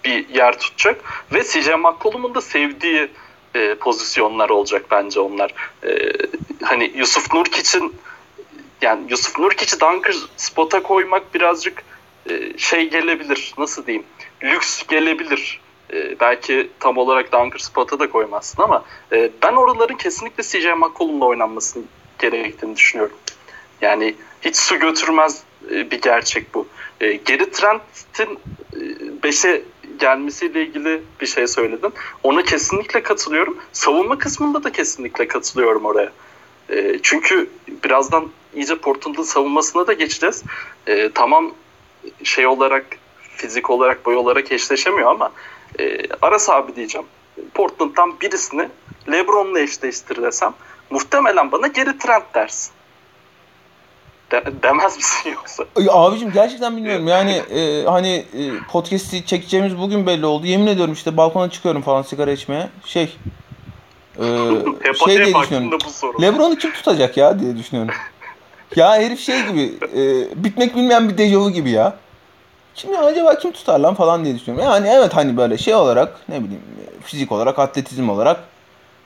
bir 0.05 0.29
yer 0.29 0.59
tutacak 0.59 1.25
ve 1.33 1.43
CJ 1.43 1.67
McCollum'un 1.67 2.35
da 2.35 2.41
sevdiği 2.41 3.07
e, 3.55 3.75
pozisyonlar 3.75 4.49
olacak 4.49 4.85
bence 4.91 5.19
onlar. 5.19 5.53
E, 5.83 6.11
hani 6.61 6.91
Yusuf 6.95 7.33
Nurkic'in 7.33 7.95
yani 8.81 9.01
Yusuf 9.09 9.39
Nurkic'i 9.39 9.79
dunker 9.79 10.15
spota 10.37 10.83
koymak 10.83 11.33
birazcık 11.33 11.83
e, 12.29 12.57
şey 12.57 12.89
gelebilir. 12.89 13.53
Nasıl 13.57 13.85
diyeyim? 13.85 14.05
Lüks 14.43 14.87
gelebilir. 14.87 15.61
E, 15.93 16.19
belki 16.19 16.69
tam 16.79 16.97
olarak 16.97 17.31
dunker 17.31 17.59
spota 17.59 17.99
da 17.99 18.09
koymazsın 18.09 18.63
ama 18.63 18.83
e, 19.11 19.29
ben 19.43 19.53
oraların 19.53 19.97
kesinlikle 19.97 20.43
CJ 20.43 20.65
McCollum'la 20.65 21.25
oynanmasını 21.25 21.83
gerektiğini 22.19 22.75
düşünüyorum. 22.75 23.15
Yani 23.81 24.15
hiç 24.41 24.55
su 24.55 24.79
götürmez 24.79 25.43
e, 25.71 25.91
bir 25.91 26.01
gerçek 26.01 26.53
bu. 26.53 26.67
E, 27.01 27.13
geri 27.13 27.51
Trent'in 27.51 28.39
5'e 29.21 29.61
gelmesiyle 29.99 30.61
ilgili 30.61 31.01
bir 31.21 31.27
şey 31.27 31.47
söyledin. 31.47 31.93
Ona 32.23 32.43
kesinlikle 32.43 33.03
katılıyorum. 33.03 33.57
Savunma 33.73 34.17
kısmında 34.17 34.63
da 34.63 34.71
kesinlikle 34.71 35.27
katılıyorum 35.27 35.85
oraya. 35.85 36.11
E, 36.69 36.99
çünkü 37.03 37.49
birazdan 37.83 38.29
iyice 38.55 38.75
Portland'ın 38.75 39.23
savunmasına 39.23 39.87
da 39.87 39.93
geçeceğiz. 39.93 40.43
E, 40.87 41.09
tamam 41.09 41.51
şey 42.23 42.47
olarak 42.47 42.85
fizik 43.39 43.69
olarak 43.69 44.05
boy 44.05 44.15
olarak 44.15 44.51
eşleşemiyor 44.51 45.11
ama 45.11 45.31
e, 45.79 45.97
Aras 46.21 46.49
abi 46.49 46.75
diyeceğim. 46.75 47.07
Portland'dan 47.53 48.21
birisini 48.21 48.69
LeBron'la 49.11 49.59
eşleştir 49.59 50.21
desem 50.21 50.53
muhtemelen 50.89 51.51
bana 51.51 51.67
geri 51.67 51.97
Trent 51.97 52.33
dersin. 52.33 52.71
De, 54.31 54.43
demez 54.63 54.97
misin 54.97 55.29
yoksa? 55.35 55.65
Abicim 55.89 56.31
gerçekten 56.31 56.77
bilmiyorum. 56.77 57.07
Yani 57.07 57.31
e, 57.31 57.83
hani 57.83 58.25
e, 58.33 58.59
podcast'i 58.71 59.25
çekeceğimiz 59.25 59.77
bugün 59.77 60.07
belli 60.07 60.25
oldu. 60.25 60.45
Yemin 60.45 60.67
ediyorum 60.67 60.93
işte 60.93 61.17
balkona 61.17 61.49
çıkıyorum 61.49 61.81
falan 61.81 62.01
sigara 62.01 62.31
içmeye. 62.31 62.69
Şey 62.85 63.17
e, 64.19 64.23
şey 65.05 65.25
diye 65.25 65.35
düşünüyorum. 65.35 65.79
Lebron'u 66.21 66.55
kim 66.55 66.71
tutacak 66.71 67.17
ya 67.17 67.39
diye 67.39 67.57
düşünüyorum. 67.57 67.93
ya 68.75 68.95
herif 68.95 69.19
şey 69.19 69.45
gibi 69.47 69.73
e, 69.95 70.03
bitmek 70.43 70.75
bilmeyen 70.75 71.09
bir 71.09 71.17
dejavu 71.17 71.51
gibi 71.51 71.69
ya. 71.69 71.97
Ya 72.91 73.01
acaba 73.01 73.37
kim 73.37 73.51
tutar 73.51 73.79
lan 73.79 73.95
falan 73.95 74.25
diye 74.25 74.35
düşünüyorum. 74.35 74.71
Yani 74.71 74.87
evet 74.87 75.15
hani 75.15 75.37
böyle 75.37 75.57
şey 75.57 75.75
olarak 75.75 76.29
ne 76.29 76.43
bileyim 76.43 76.63
fizik 77.03 77.31
olarak 77.31 77.59
atletizm 77.59 78.09
olarak 78.09 78.39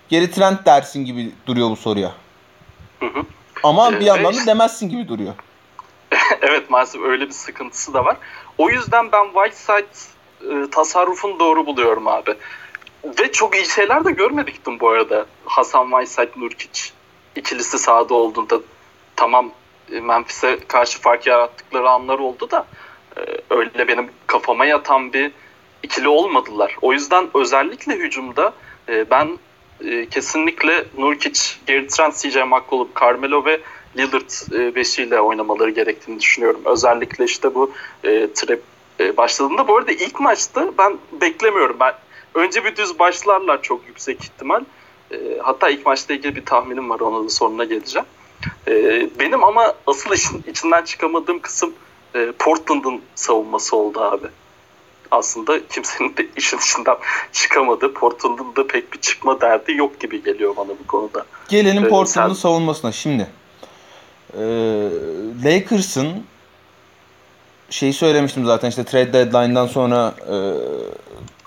geri 0.09 0.31
trend 0.31 0.57
dersin 0.65 1.05
gibi 1.05 1.31
duruyor 1.47 1.69
bu 1.69 1.75
soruya. 1.75 2.11
Hı 2.99 3.05
hı. 3.05 3.23
Ama 3.63 3.91
bir 3.91 4.05
yandan 4.05 4.33
da 4.33 4.45
demezsin 4.45 4.89
gibi 4.89 5.07
duruyor. 5.07 5.33
evet 6.41 6.69
maalesef 6.69 7.01
öyle 7.01 7.27
bir 7.27 7.33
sıkıntısı 7.33 7.93
da 7.93 8.05
var. 8.05 8.17
O 8.57 8.69
yüzden 8.69 9.11
ben 9.11 9.25
Whiteside 9.25 9.87
e, 10.41 10.69
tasarrufunu 10.69 11.39
doğru 11.39 11.65
buluyorum 11.65 12.07
abi. 12.07 12.35
Ve 13.19 13.31
çok 13.31 13.55
iyi 13.55 13.65
şeyler 13.65 14.05
de 14.05 14.11
görmedik 14.11 14.65
bu 14.79 14.89
arada. 14.89 15.25
Hasan 15.45 15.89
Whiteside, 15.89 16.41
Nurkic 16.41 16.81
ikilisi 17.35 17.79
sahada 17.79 18.13
olduğunda 18.13 18.59
tamam 19.15 19.51
e, 19.91 19.99
Memphis'e 19.99 20.59
karşı 20.67 21.01
fark 21.01 21.27
yarattıkları 21.27 21.89
anlar 21.89 22.19
oldu 22.19 22.51
da 22.51 22.65
öyle 23.49 23.87
benim 23.87 24.09
kafama 24.27 24.65
yatan 24.65 25.13
bir 25.13 25.31
ikili 25.83 26.07
olmadılar. 26.07 26.77
O 26.81 26.93
yüzden 26.93 27.29
özellikle 27.33 27.93
hücumda 27.93 28.53
e, 28.89 29.09
ben 29.09 29.37
e, 29.85 30.09
kesinlikle 30.09 30.85
Nurkic, 30.97 31.41
Gary 31.67 31.87
Trent, 31.87 32.15
CJ 32.17 32.35
McCollum, 32.35 32.89
Carmelo 33.01 33.45
ve 33.45 33.61
Lillard 33.97 34.53
e, 34.53 34.75
beşiyle 34.75 35.19
oynamaları 35.19 35.69
gerektiğini 35.69 36.19
düşünüyorum. 36.19 36.61
Özellikle 36.65 37.25
işte 37.25 37.55
bu 37.55 37.71
e, 38.05 38.27
başladığında 39.17 39.67
bu 39.67 39.77
arada 39.77 39.91
ilk 39.91 40.19
maçta 40.19 40.71
ben 40.77 40.97
beklemiyorum. 41.21 41.77
Ben 41.79 41.93
önce 42.35 42.65
bir 42.65 42.75
düz 42.75 42.99
başlarlar 42.99 43.61
çok 43.61 43.87
yüksek 43.87 44.23
ihtimal. 44.23 44.63
Hatta 45.41 45.69
ilk 45.69 45.85
maçla 45.85 46.13
ilgili 46.13 46.35
bir 46.35 46.45
tahminim 46.45 46.89
var 46.89 46.99
ona 46.99 47.25
da 47.25 47.29
sonuna 47.29 47.63
geleceğim. 47.63 48.07
Benim 49.19 49.43
ama 49.43 49.73
asıl 49.87 50.13
işin 50.13 50.43
içinden 50.47 50.83
çıkamadığım 50.83 51.39
kısım 51.39 51.73
e, 52.15 52.31
Portland'ın 52.39 53.01
savunması 53.15 53.75
oldu 53.75 53.99
abi 54.01 54.27
aslında 55.13 55.67
kimsenin 55.67 56.17
de 56.17 56.27
işin 56.37 56.57
içinden 56.57 56.95
çıkamadı. 57.31 57.93
Portland'ın 57.93 58.55
da 58.55 58.67
pek 58.67 58.93
bir 58.93 59.01
çıkma 59.01 59.41
derdi 59.41 59.73
yok 59.73 59.99
gibi 59.99 60.23
geliyor 60.23 60.55
bana 60.57 60.69
bu 60.69 60.87
konuda. 60.87 61.25
Gelelim 61.49 61.85
ee, 61.85 61.89
Portland'ın 61.89 62.33
sen... 62.33 62.41
savunmasına 62.41 62.91
şimdi. 62.91 63.27
Ee, 64.33 64.39
Lakers'ın 65.43 66.23
şeyi 67.69 67.93
söylemiştim 67.93 68.45
zaten 68.45 68.69
işte 68.69 68.83
trade 68.83 69.13
deadline'dan 69.13 69.67
sonra 69.67 70.13
e, 70.29 70.35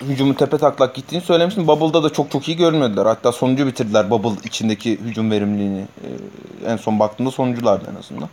hücumu 0.05 0.35
tepe 0.35 0.59
taklak 0.59 0.95
gittiğini 0.95 1.23
söylemiştim. 1.23 1.69
Bubble'da 1.69 2.03
da 2.03 2.13
çok 2.13 2.31
çok 2.31 2.49
iyi 2.49 2.57
görünmediler. 2.57 3.07
Hatta 3.07 3.33
sonuncu 3.33 3.67
bitirdiler 3.67 4.11
Bubble 4.11 4.41
içindeki 4.45 4.91
hücum 4.91 5.31
verimliliğini. 5.31 5.81
E, 5.81 6.71
en 6.73 6.77
son 6.77 7.01
baktığımda 7.01 7.31
sonunculardı 7.31 7.91
en 7.93 7.99
azından. 7.99 8.29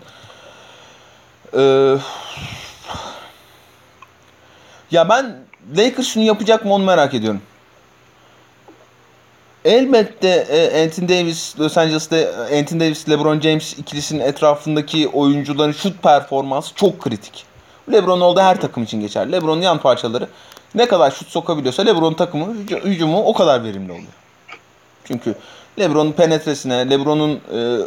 Eee 1.55 1.97
ya 4.91 5.09
ben 5.09 5.35
Lakers 5.77 6.07
şunu 6.07 6.23
yapacak 6.23 6.65
mı 6.65 6.73
onu 6.73 6.83
merak 6.83 7.13
ediyorum. 7.13 7.41
Elbette 9.65 10.27
e, 10.29 10.83
Anthony 10.83 11.09
Davis, 11.09 11.59
Los 11.59 11.77
Angeles'ta 11.77 12.17
e, 12.17 12.59
Anthony 12.59 12.79
Davis, 12.79 13.09
LeBron 13.09 13.39
James 13.39 13.77
ikilisinin 13.79 14.19
etrafındaki 14.19 15.07
oyuncuların 15.07 15.71
şut 15.71 16.03
performansı 16.03 16.75
çok 16.75 16.99
kritik. 16.99 17.45
LeBron 17.91 18.21
oldu 18.21 18.39
her 18.39 18.61
takım 18.61 18.83
için 18.83 19.01
geçer. 19.01 19.31
LeBron'un 19.31 19.61
yan 19.61 19.77
parçaları 19.77 20.27
ne 20.75 20.87
kadar 20.87 21.11
şut 21.11 21.27
sokabiliyorsa 21.27 21.83
LeBron 21.83 22.13
takımı 22.13 22.45
hüc- 22.45 22.83
hücumu 22.83 23.23
o 23.23 23.33
kadar 23.33 23.63
verimli 23.63 23.91
oluyor. 23.91 24.07
Çünkü 25.05 25.35
LeBron'un 25.79 26.11
penetresine, 26.11 26.89
LeBron'un 26.89 27.41
e, 27.53 27.77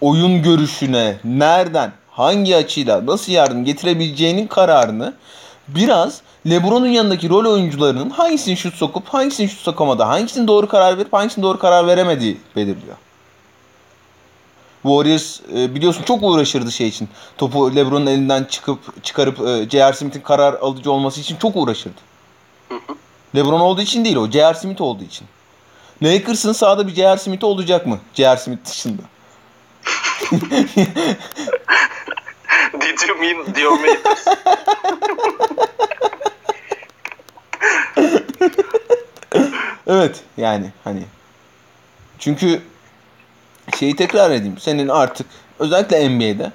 oyun 0.00 0.42
görüşüne, 0.42 1.16
nereden, 1.24 1.92
hangi 2.20 2.56
açıyla, 2.56 3.06
nasıl 3.06 3.32
yardım 3.32 3.64
getirebileceğinin 3.64 4.46
kararını 4.46 5.14
biraz 5.68 6.20
LeBron'un 6.46 6.86
yanındaki 6.86 7.28
rol 7.28 7.52
oyuncularının 7.52 8.10
hangisini 8.10 8.56
şut 8.56 8.74
sokup 8.74 9.08
hangisini 9.08 9.48
şut 9.48 9.60
sokamadı, 9.60 10.02
hangisini 10.02 10.48
doğru 10.48 10.68
karar 10.68 10.98
verip 10.98 11.12
hangisini 11.12 11.42
doğru 11.42 11.58
karar 11.58 11.86
veremediği 11.86 12.40
belirliyor. 12.56 12.96
Warriors 14.82 15.40
e, 15.56 15.74
biliyorsun 15.74 16.02
çok 16.02 16.22
uğraşırdı 16.22 16.72
şey 16.72 16.88
için. 16.88 17.08
Topu 17.38 17.76
LeBron'un 17.76 18.06
elinden 18.06 18.44
çıkıp 18.44 19.04
çıkarıp 19.04 19.40
e, 19.40 19.70
J.R. 19.70 19.92
Smith'in 19.92 20.20
karar 20.20 20.54
alıcı 20.54 20.92
olması 20.92 21.20
için 21.20 21.36
çok 21.36 21.56
uğraşırdı. 21.56 22.00
LeBron 23.36 23.60
olduğu 23.60 23.80
için 23.80 24.04
değil 24.04 24.16
o. 24.16 24.30
J.R. 24.30 24.54
Smith 24.54 24.80
olduğu 24.80 25.04
için. 25.04 25.26
Lakers'ın 26.02 26.52
sahada 26.52 26.88
bir 26.88 26.94
J.R. 26.94 27.16
Smith 27.16 27.44
olacak 27.44 27.86
mı? 27.86 27.98
J.R. 28.14 28.36
Smith 28.36 28.64
dışında. 28.64 29.02
Did 32.72 33.08
you 33.08 33.18
mean 33.18 33.54
diyor 33.54 33.72
Makers? 33.72 34.26
Evet 39.86 40.20
yani 40.36 40.72
hani. 40.84 41.02
Çünkü 42.18 42.62
şeyi 43.78 43.96
tekrar 43.96 44.30
edeyim. 44.30 44.58
Senin 44.58 44.88
artık 44.88 45.26
özellikle 45.58 46.08
NBA'de 46.08 46.52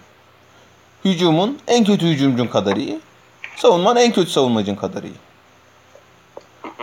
hücumun 1.05 1.59
en 1.67 1.83
kötü 1.83 2.05
hücumcun 2.05 2.47
kadar 2.47 2.75
iyi. 2.75 2.99
Savunman 3.55 3.97
en 3.97 4.13
kötü 4.13 4.31
savunmacın 4.31 4.75
kadar 4.75 5.03
iyi. 5.03 5.15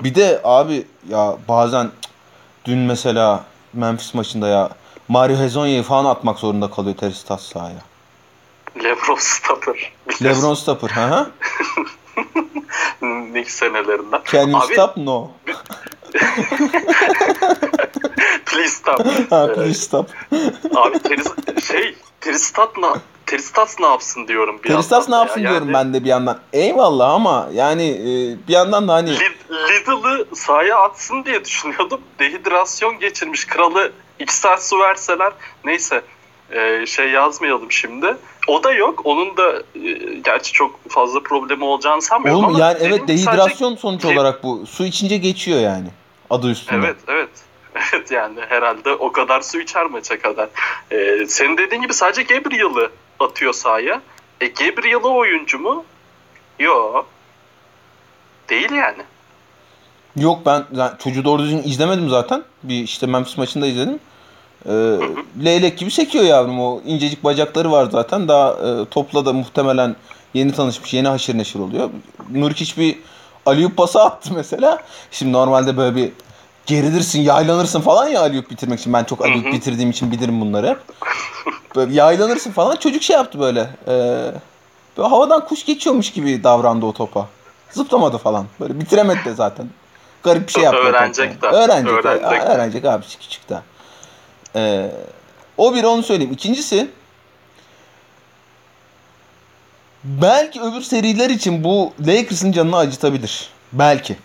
Bir 0.05 0.15
de 0.15 0.41
abi 0.45 0.87
ya 1.09 1.37
bazen 1.49 1.91
dün 2.65 2.79
mesela 2.79 3.45
Memphis 3.73 4.15
maçında 4.15 4.49
ya 4.49 4.71
Mario 5.09 5.37
Hezonya'yı 5.37 5.83
falan 5.83 6.05
atmak 6.05 6.39
zorunda 6.39 6.71
kalıyor 6.71 6.97
Teristas 6.97 7.43
sahaya. 7.43 7.92
Lebron 8.77 9.17
Stopper. 9.19 9.93
Lebron 10.23 10.55
stopper. 10.55 10.91
Hı 10.91 11.01
hı. 11.07 11.27
Knicks 13.33 13.55
senelerinden. 13.55 14.21
Can 14.33 14.49
you 14.49 14.61
Abi, 14.61 14.73
stop? 14.75 14.97
No. 14.97 15.31
Please 18.47 18.69
stop. 18.75 19.07
Ha, 19.31 19.49
Ee, 19.51 19.55
please 19.55 19.75
stop. 19.81 20.11
Abi 20.77 20.99
teris, 20.99 21.27
şey 21.69 21.97
Teristat 22.21 22.77
ne 22.79 22.87
Teristas 23.27 23.81
ne 23.81 23.87
yapsın 23.87 24.29
diyorum 24.29 24.59
bir 24.65 24.69
Teristas 24.69 25.09
ne 25.09 25.15
yapsın 25.17 25.41
ya. 25.41 25.51
diyorum 25.51 25.67
Yani 25.73 25.75
ben 25.87 25.95
de 25.95 26.05
bir 26.05 26.09
yandan. 26.09 26.39
Eyvallah 26.53 27.11
ama 27.11 27.49
yani 27.53 27.89
e, 27.91 28.09
bir 28.49 28.53
yandan 28.53 28.89
da 28.89 28.93
hani 28.95 29.11
Lid- 29.11 29.51
Lidl'ı 29.69 30.27
sahaya 30.35 30.79
atsın 30.79 31.25
diye 31.25 31.45
düşünüyordum. 31.45 32.01
Dehidrasyon 32.19 32.99
geçirmiş. 32.99 33.45
Kralı 33.47 33.93
iki 34.19 34.35
saat 34.37 34.65
su 34.67 34.79
verseler 34.81 35.33
neyse 35.65 36.03
e, 36.51 36.87
şey 36.87 37.11
yazmayalım 37.11 37.73
şimdi. 37.73 38.17
O 38.49 38.65
da 38.65 38.73
yok. 38.73 39.01
Onun 39.05 39.37
da 39.37 39.63
e, 39.75 39.91
gerçi 40.25 40.53
çok 40.53 40.91
fazla 40.91 41.23
problemi 41.23 41.65
olacağını 41.65 42.03
sanmıyorum 42.03 42.45
Oğlum 42.45 42.55
ama 42.55 42.65
yani 42.65 42.79
evet 42.81 42.99
sadece- 42.99 43.13
dehidrasyon 43.27 43.77
sonuç 43.77 44.05
Ke- 44.05 44.15
olarak 44.15 44.43
bu. 44.43 44.67
Su 44.67 44.85
içince 44.85 45.17
geçiyor 45.17 45.61
yani. 45.61 45.89
Adı 46.31 46.51
üstünde. 46.51 46.87
Evet 46.87 46.97
evet. 47.09 47.29
Evet 47.95 48.11
yani 48.11 48.41
herhalde 48.49 48.95
o 48.95 49.13
kadar 49.13 49.41
su 49.41 49.61
içer 49.61 49.87
maça 49.87 50.21
kadar. 50.21 50.49
Ee, 50.91 51.27
senin 51.29 51.57
dediğin 51.57 51.83
gibi 51.83 51.95
sadece 51.95 52.23
Gabriel'ı 52.23 52.91
atıyor 53.21 53.53
sahaya. 53.53 54.03
E 54.41 54.47
Gabriel'ı 54.47 55.09
oyuncu 55.09 55.59
mu? 55.59 55.85
Yo. 56.59 57.05
Değil 58.49 58.71
yani. 58.73 59.03
Yok 60.17 60.39
ben 60.47 60.65
ben 60.71 60.97
çocuğu 61.05 61.25
doğru 61.25 61.43
düzgün 61.43 61.63
izlemedim 61.63 62.09
zaten. 62.09 62.43
Bir 62.63 62.83
işte 62.83 63.07
Memphis 63.07 63.39
maçında 63.39 63.67
izledim. 63.67 64.01
Ee, 64.69 64.99
leylek 65.45 65.79
gibi 65.79 65.91
sekiyor 65.91 66.25
yavrum 66.25 66.61
o 66.61 66.81
incecik 66.87 67.25
bacakları 67.25 67.73
var 67.73 67.89
zaten. 67.93 68.29
Daha 68.29 68.51
e, 68.51 68.85
topla 68.91 69.27
da 69.27 69.33
muhtemelen 69.33 69.97
yeni 70.35 70.53
tanışmış, 70.53 70.95
yeni 70.95 71.09
haşır 71.09 71.39
neşir 71.39 71.59
oluyor. 71.59 71.91
Nurkic 72.31 72.81
bir 72.81 72.99
Aliyup 73.47 73.77
pası 73.77 74.03
attı 74.03 74.31
mesela. 74.35 74.79
Şimdi 75.11 75.33
normalde 75.33 75.77
böyle 75.77 75.97
bir 75.97 76.13
gerilirsin, 76.67 77.21
yaylanırsın 77.21 77.81
falan 77.81 78.09
ya 78.09 78.21
Aliyup 78.21 78.51
bitirmek 78.51 78.81
için. 78.81 78.93
Ben 78.93 79.05
çok 79.05 79.25
Aliyup 79.25 79.53
bitirdiğim 79.53 79.91
için 79.91 80.13
bilirim 80.13 80.41
bunları 80.41 80.69
hep. 80.69 80.79
Böyle 81.77 81.95
yaylanırsın 81.95 82.51
falan. 82.51 82.77
Çocuk 82.77 83.03
şey 83.03 83.17
yaptı 83.17 83.41
böyle. 83.41 83.61
E, 83.89 83.95
böyle 84.97 85.09
havadan 85.09 85.45
kuş 85.45 85.65
geçiyormuş 85.65 86.11
gibi 86.13 86.45
davrandı 86.45 86.87
o 86.87 86.93
topa. 86.93 87.29
Zıplamadı 87.71 88.19
falan. 88.19 88.47
Böyle 88.61 88.81
bitiremedi 88.81 89.25
de 89.25 89.35
zaten. 89.35 89.67
Garip 90.23 90.49
bir 90.49 90.53
şey 90.53 90.63
yaptı. 90.63 90.81
Öğrenecek 90.81 91.43
daha. 91.43 91.53
Öğrenecek. 91.53 92.05
Öğrenecek 92.05 92.43
öğrenecek 92.49 92.85
abi 92.85 93.05
küçük 93.21 93.49
daha. 93.49 93.63
Ee, 94.57 94.91
o 95.57 95.75
bir 95.75 95.85
onu 95.85 96.03
söyleyeyim. 96.03 96.33
İkincisi 96.33 96.89
belki 100.05 100.61
öbür 100.61 100.81
seriler 100.81 101.31
için 101.31 101.65
bu 101.65 101.93
Lakers'ın 102.01 102.53
canını 102.53 102.77
acıtabilir. 102.77 103.49
Belki. 103.73 104.17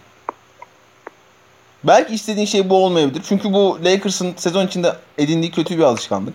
Belki 1.83 2.13
istediğin 2.13 2.45
şey 2.45 2.69
bu 2.69 2.85
olmayabilir. 2.85 3.21
Çünkü 3.29 3.53
bu 3.53 3.79
Lakers'ın 3.83 4.33
sezon 4.37 4.67
içinde 4.67 4.95
edindiği 5.17 5.51
kötü 5.51 5.77
bir 5.77 5.83
alışkanlık. 5.83 6.33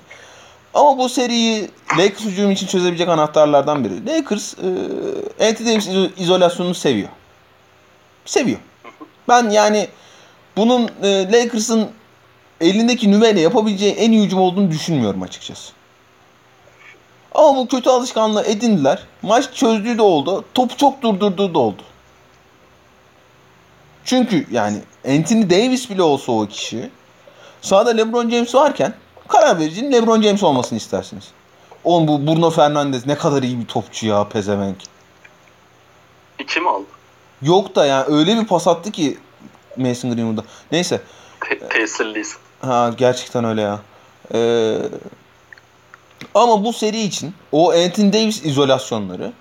Ama 0.75 0.99
bu 0.99 1.09
seriyi 1.09 1.71
Lakers 1.99 2.25
hücum 2.25 2.51
için 2.51 2.67
çözebilecek 2.67 3.09
anahtarlardan 3.09 3.85
biri. 3.85 4.07
Lakers 4.07 4.55
e, 4.55 4.69
Anthony 5.49 5.69
Davis 5.69 5.89
izo- 5.89 6.11
izolasyonunu 6.17 6.75
seviyor. 6.75 7.09
Seviyor. 8.25 8.59
Ben 9.29 9.51
yani 9.51 9.89
bunun 10.57 10.91
e, 11.03 11.33
Lakers'ın 11.33 11.89
elindeki 12.63 13.11
nüveyle 13.11 13.41
yapabileceği 13.41 13.93
en 13.93 14.13
iyi 14.13 14.25
hücum 14.25 14.41
olduğunu 14.41 14.71
düşünmüyorum 14.71 15.23
açıkçası. 15.23 15.73
Ama 17.35 17.57
bu 17.57 17.69
kötü 17.69 17.91
alışkanlığı 17.91 18.45
edindiler. 18.45 19.07
Maç 19.23 19.55
çözdüğü 19.55 19.99
de 19.99 20.03
oldu. 20.03 20.45
Topu 20.55 20.77
çok 20.77 21.03
durdurduğu 21.03 21.55
da 21.55 21.59
oldu. 21.59 21.83
Çünkü 24.05 24.47
yani 24.51 24.79
Anthony 25.09 25.51
Davis 25.51 25.91
bile 25.91 26.03
olsa 26.03 26.33
o 26.33 26.47
kişi 26.47 26.91
sahada 27.61 27.91
LeBron 27.91 28.31
James 28.31 28.55
varken 28.55 28.95
karar 29.29 29.59
vericinin 29.59 29.93
LeBron 29.93 30.23
James 30.23 30.43
olmasını 30.43 30.79
istersiniz. 30.79 31.31
Oğlum 31.85 32.09
bu 32.09 32.27
Bruno 32.27 32.51
Fernandes 32.51 33.07
ne 33.07 33.19
kadar 33.19 33.43
iyi 33.43 33.61
bir 33.61 33.67
topçu 33.67 34.07
ya 34.07 34.29
pezevenk. 34.29 34.77
İki 36.39 36.61
mi 36.61 36.71
aldı? 36.71 36.87
Yok 37.43 37.77
da 37.77 37.87
yani 37.87 38.05
öyle 38.09 38.41
bir 38.41 38.47
pas 38.47 38.69
attı 38.69 38.91
ki 38.91 39.19
Mason 39.77 40.15
Greenwood'a. 40.15 40.45
Neyse. 40.73 41.01
Te- 41.49 41.69
tesirliyiz. 41.69 42.37
Ha 42.63 42.91
gerçekten 42.97 43.45
öyle 43.45 43.61
ya. 43.61 43.81
Ee, 44.35 44.79
ama 46.35 46.65
bu 46.65 46.73
seri 46.73 47.03
için 47.03 47.35
o 47.53 47.71
Anthony 47.71 48.13
Davis 48.13 48.45
izolasyonları 48.45 49.33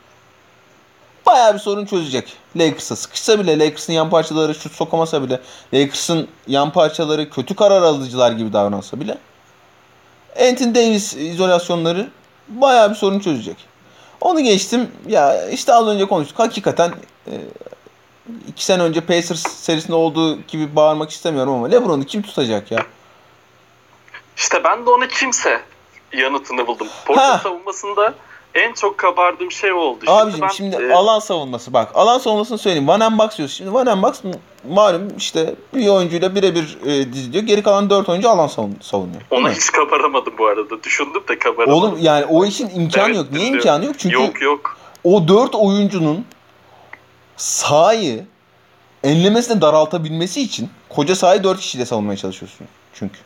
bayağı 1.25 1.53
bir 1.53 1.59
sorun 1.59 1.85
çözecek. 1.85 2.33
Lakers'a 2.55 2.95
sıkışsa 2.95 3.39
bile, 3.39 3.59
Lakers'ın 3.59 3.93
yan 3.93 4.09
parçaları 4.09 4.55
şut 4.55 4.73
sokamasa 4.73 5.23
bile, 5.23 5.39
Lakers'ın 5.73 6.27
yan 6.47 6.71
parçaları 6.71 7.29
kötü 7.29 7.55
karar 7.55 7.81
alıcılar 7.81 8.31
gibi 8.31 8.53
davransa 8.53 8.99
bile 8.99 9.17
Anthony 10.49 10.75
Davis 10.75 11.13
izolasyonları 11.13 12.09
bayağı 12.47 12.89
bir 12.89 12.95
sorun 12.95 13.19
çözecek. 13.19 13.55
Onu 14.21 14.39
geçtim. 14.39 14.91
Ya 15.07 15.49
işte 15.49 15.73
az 15.73 15.87
önce 15.87 16.05
konuştuk. 16.05 16.39
Hakikaten 16.39 16.93
e, 17.27 17.33
iki 18.47 18.65
sene 18.65 18.83
önce 18.83 19.01
Pacers 19.01 19.47
serisinde 19.47 19.95
olduğu 19.95 20.41
gibi 20.41 20.75
bağırmak 20.75 21.09
istemiyorum 21.09 21.53
ama 21.53 21.67
LeBron'u 21.67 22.03
kim 22.03 22.21
tutacak 22.21 22.71
ya? 22.71 22.85
İşte 24.37 24.63
ben 24.63 24.85
de 24.85 24.89
ona 24.89 25.07
kimse 25.07 25.61
yanıtını 26.13 26.67
buldum. 26.67 26.87
Porto 27.05 27.21
Ha. 27.21 27.39
savunmasında 27.43 28.13
en 28.55 28.73
çok 28.73 28.97
kabardığım 28.97 29.51
şey 29.51 29.71
oldu. 29.71 30.05
Abicim 30.07 30.41
ben, 30.41 30.47
şimdi 30.47 30.75
e, 30.75 30.93
alan 30.93 31.19
savunması 31.19 31.73
bak. 31.73 31.91
Alan 31.93 32.17
savunmasını 32.17 32.57
söyleyeyim. 32.57 32.87
Van 32.87 33.01
en 33.01 33.17
Box. 33.17 33.47
Şimdi 33.49 33.73
Van 33.73 33.87
en 33.87 34.01
Box 34.01 34.21
malum 34.69 35.17
işte 35.17 35.55
bir 35.73 35.87
oyuncuyla 35.87 36.35
birebir 36.35 36.77
e, 36.85 37.13
diziliyor. 37.13 37.43
Geri 37.43 37.63
kalan 37.63 37.89
4 37.89 38.09
oyuncu 38.09 38.29
alan 38.29 38.47
savun- 38.47 38.81
savunuyor. 38.81 39.21
Değil 39.31 39.41
ona 39.41 39.47
mi? 39.49 39.55
hiç 39.55 39.71
kabaramadım 39.71 40.33
bu 40.37 40.45
arada. 40.47 40.83
Düşündüm 40.83 41.23
de 41.29 41.39
kabaramadım. 41.39 41.73
Oğlum 41.83 41.97
yani 42.01 42.25
o 42.25 42.45
işin 42.45 42.69
imkanı 42.69 43.05
Evet, 43.05 43.15
yok. 43.17 43.25
Niye 43.31 43.41
dinliyorum. 43.45 43.57
imkanı 43.59 43.85
yok? 43.85 43.95
Çünkü 43.99 44.15
Yok 44.15 44.41
yok. 44.41 44.77
o 45.03 45.27
4 45.27 45.55
oyuncunun 45.55 46.25
sahayı 47.37 48.25
enlemesine 49.03 49.61
daraltabilmesi 49.61 50.41
için 50.41 50.69
koca 50.89 51.15
sahayı 51.15 51.43
4 51.43 51.59
kişiyle 51.59 51.85
savunmaya 51.85 52.17
çalışıyorsun. 52.17 52.67
Çünkü. 52.93 53.19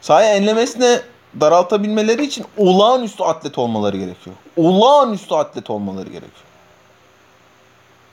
Sahayı 0.00 0.28
enlemesine 0.28 1.00
daraltabilmeleri 1.40 2.24
için 2.24 2.46
olağanüstü 2.56 3.22
atlet 3.22 3.58
olmaları 3.58 3.96
gerekiyor. 3.96 4.36
Olağanüstü 4.56 5.34
atlet 5.34 5.70
olmaları 5.70 6.08
gerekiyor. 6.08 6.44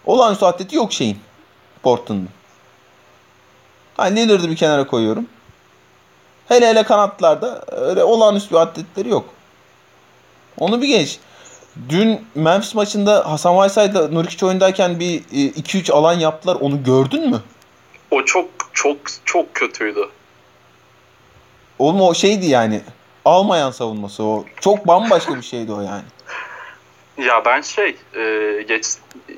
Olağanüstü 0.06 0.45
atleti 0.45 0.76
yok 0.76 0.93
şeyin. 0.93 1.19
Portland'ın. 1.84 2.30
Hani 3.97 4.15
Lillard'ı 4.19 4.50
bir 4.50 4.56
kenara 4.56 4.88
koyuyorum. 4.88 5.28
Hele 6.47 6.67
hele 6.67 6.84
kanatlarda 6.84 7.65
öyle 7.71 8.04
olağanüstü 8.04 8.52
bir 8.52 8.60
atletleri 8.60 9.10
yok. 9.10 9.26
Onu 10.60 10.82
bir 10.82 10.88
geç. 10.88 11.19
Dün 11.89 12.28
Memphis 12.36 12.76
maçında 12.76 13.32
Hasan 13.32 13.56
Whiteside'la 13.56 14.08
Nurkic 14.08 14.45
oyundayken 14.45 15.00
bir 15.00 15.21
2-3 15.21 15.91
e, 15.91 15.93
alan 15.93 16.13
yaptılar. 16.13 16.56
Onu 16.56 16.84
gördün 16.84 17.30
mü? 17.30 17.41
O 18.12 18.26
çok 18.26 18.50
çok 18.73 18.97
çok 19.26 19.54
kötüydü. 19.54 20.10
Oğlum 21.79 22.01
o 22.01 22.13
şeydi 22.13 22.45
yani. 22.45 22.81
Almayan 23.25 23.71
savunması 23.71 24.23
o. 24.23 24.45
Çok 24.61 24.87
bambaşka 24.87 25.35
bir 25.35 25.41
şeydi 25.41 25.71
o 25.71 25.81
yani. 25.81 26.03
Ya 27.17 27.45
ben 27.45 27.61
şey 27.61 27.95
e, 28.15 28.61
geç 28.67 28.85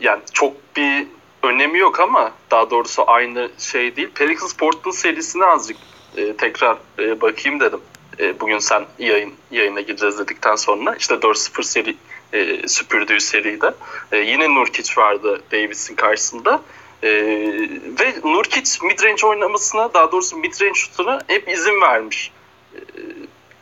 yani 0.01 0.21
çok 0.33 0.53
bir 0.75 1.07
önemi 1.43 1.79
yok 1.79 1.99
ama 1.99 2.31
daha 2.51 2.69
doğrusu 2.69 3.11
aynı 3.11 3.49
şey 3.57 3.95
değil. 3.95 4.09
Pelicans 4.15 4.53
Portland 4.53 4.93
serisini 4.93 5.45
azıcık 5.45 5.77
e, 6.17 6.37
tekrar 6.37 6.77
e, 6.99 7.21
bakayım 7.21 7.59
dedim. 7.59 7.79
E, 8.19 8.39
bugün 8.39 8.59
sen 8.59 8.85
yayın 8.99 9.33
yayına 9.51 9.81
gireceğiz 9.81 10.19
dedikten 10.19 10.55
sonra 10.55 10.95
işte 10.95 11.13
4-0 11.13 11.63
seri 11.63 11.95
e, 12.33 12.67
süpürdüğü 12.67 13.19
seride. 13.19 13.73
E, 14.11 14.17
yine 14.17 14.55
Nurkic 14.55 15.01
vardı 15.01 15.41
Davis'in 15.51 15.95
karşısında. 15.95 16.61
E, 17.03 17.09
ve 17.99 18.13
Nurkic 18.23 18.85
midrange 18.85 19.27
oynamasına 19.27 19.93
daha 19.93 20.11
doğrusu 20.11 20.37
midrange 20.37 20.73
şutuna 20.73 21.21
hep 21.27 21.47
izin 21.47 21.81
vermiş. 21.81 22.31
E, 22.75 22.79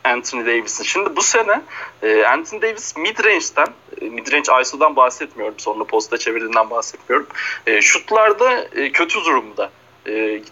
Anthony 0.04 0.46
Davis'in. 0.46 0.84
Şimdi 0.84 1.16
bu 1.16 1.22
sene 1.22 1.60
e, 2.02 2.24
Anthony 2.24 2.62
Davis 2.62 2.96
midrange'den 2.96 3.68
e, 4.00 4.04
midrange 4.04 4.62
ISO'dan 4.62 4.96
bahsetmiyorum. 4.96 5.58
Sonra 5.58 5.84
posta 5.84 6.18
çevirdiğinden 6.18 6.70
bahsetmiyorum. 6.70 7.26
E, 7.66 7.80
şutlarda 7.80 8.64
e, 8.64 8.92
kötü 8.92 9.24
durumda. 9.24 9.70
E, 10.08 10.42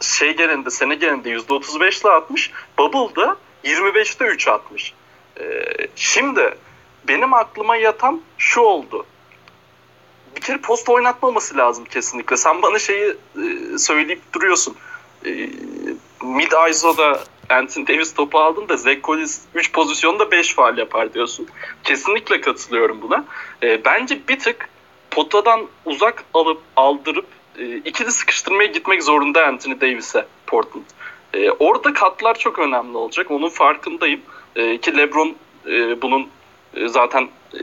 şey 0.00 0.36
genelinde 0.36 0.70
sene 0.70 0.94
genelinde 0.94 1.30
%35 1.30 2.02
ile 2.02 2.10
atmış. 2.10 2.50
Bubble'da 2.78 3.36
25'te 3.64 4.24
3 4.24 4.48
atmış. 4.48 4.92
E, 5.40 5.44
şimdi 5.96 6.54
benim 7.08 7.34
aklıma 7.34 7.76
yatan 7.76 8.22
şu 8.38 8.60
oldu. 8.60 9.06
Bir 10.36 10.40
kere 10.40 10.58
post 10.58 10.88
oynatmaması 10.88 11.56
lazım 11.56 11.84
kesinlikle. 11.84 12.36
Sen 12.36 12.62
bana 12.62 12.78
şeyi 12.78 13.14
e, 13.36 13.78
söyleyip 13.78 14.32
duruyorsun. 14.32 14.76
E, 15.26 15.30
mid 16.22 16.70
ISO'da 16.70 17.20
Anthony 17.50 17.86
Davis 17.86 18.14
topu 18.14 18.38
aldın 18.38 18.68
da 18.68 18.76
Zach 18.76 19.02
Collins 19.04 19.40
3 19.54 19.72
pozisyonda 19.72 20.30
5 20.30 20.54
faal 20.54 20.78
yapar 20.78 21.14
diyorsun. 21.14 21.48
Kesinlikle 21.84 22.40
katılıyorum 22.40 23.02
buna. 23.02 23.24
E, 23.62 23.84
bence 23.84 24.20
bir 24.28 24.38
tık 24.38 24.68
potadan 25.10 25.66
uzak 25.84 26.24
alıp 26.34 26.60
aldırıp 26.76 27.26
e, 27.58 27.76
ikili 27.76 28.12
sıkıştırmaya 28.12 28.66
gitmek 28.66 29.02
zorunda 29.02 29.46
Anthony 29.46 29.80
Davis'e 29.80 30.26
Portland. 30.46 30.84
E, 31.34 31.50
orada 31.50 31.92
katlar 31.92 32.38
çok 32.38 32.58
önemli 32.58 32.96
olacak. 32.96 33.30
Onun 33.30 33.48
farkındayım. 33.48 34.20
E, 34.56 34.78
ki 34.78 34.96
LeBron 34.96 35.36
e, 35.66 36.02
bunun 36.02 36.28
e, 36.74 36.88
zaten 36.88 37.28
e, 37.54 37.58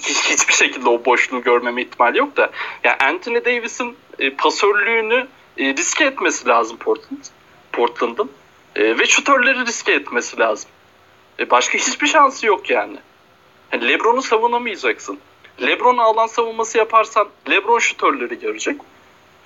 hiçbir 0.00 0.54
şekilde 0.54 0.88
o 0.88 1.04
boşluğu 1.04 1.42
görmeme 1.42 1.82
ihtimali 1.82 2.18
yok 2.18 2.36
da. 2.36 2.50
Yani 2.84 2.96
Anthony 3.00 3.44
Davis'in 3.44 3.96
e, 4.18 4.30
pasörlüğünü 4.30 5.26
e, 5.58 5.74
riske 5.74 6.04
etmesi 6.04 6.48
lazım 6.48 6.76
Portland. 6.76 7.24
Portland'ın. 7.72 8.30
E, 8.76 8.98
ve 8.98 9.06
şutörleri 9.06 9.66
riske 9.66 9.92
etmesi 9.92 10.38
lazım. 10.38 10.70
E, 11.38 11.50
başka 11.50 11.78
hiçbir 11.78 12.06
şansı 12.06 12.46
yok 12.46 12.70
yani. 12.70 12.96
yani 13.72 13.88
Lebron'u 13.88 14.22
savunamayacaksın. 14.22 15.18
Lebron'a 15.62 16.02
alan 16.02 16.26
savunması 16.26 16.78
yaparsan 16.78 17.28
Lebron 17.50 17.78
şutörleri 17.78 18.38
görecek. 18.38 18.80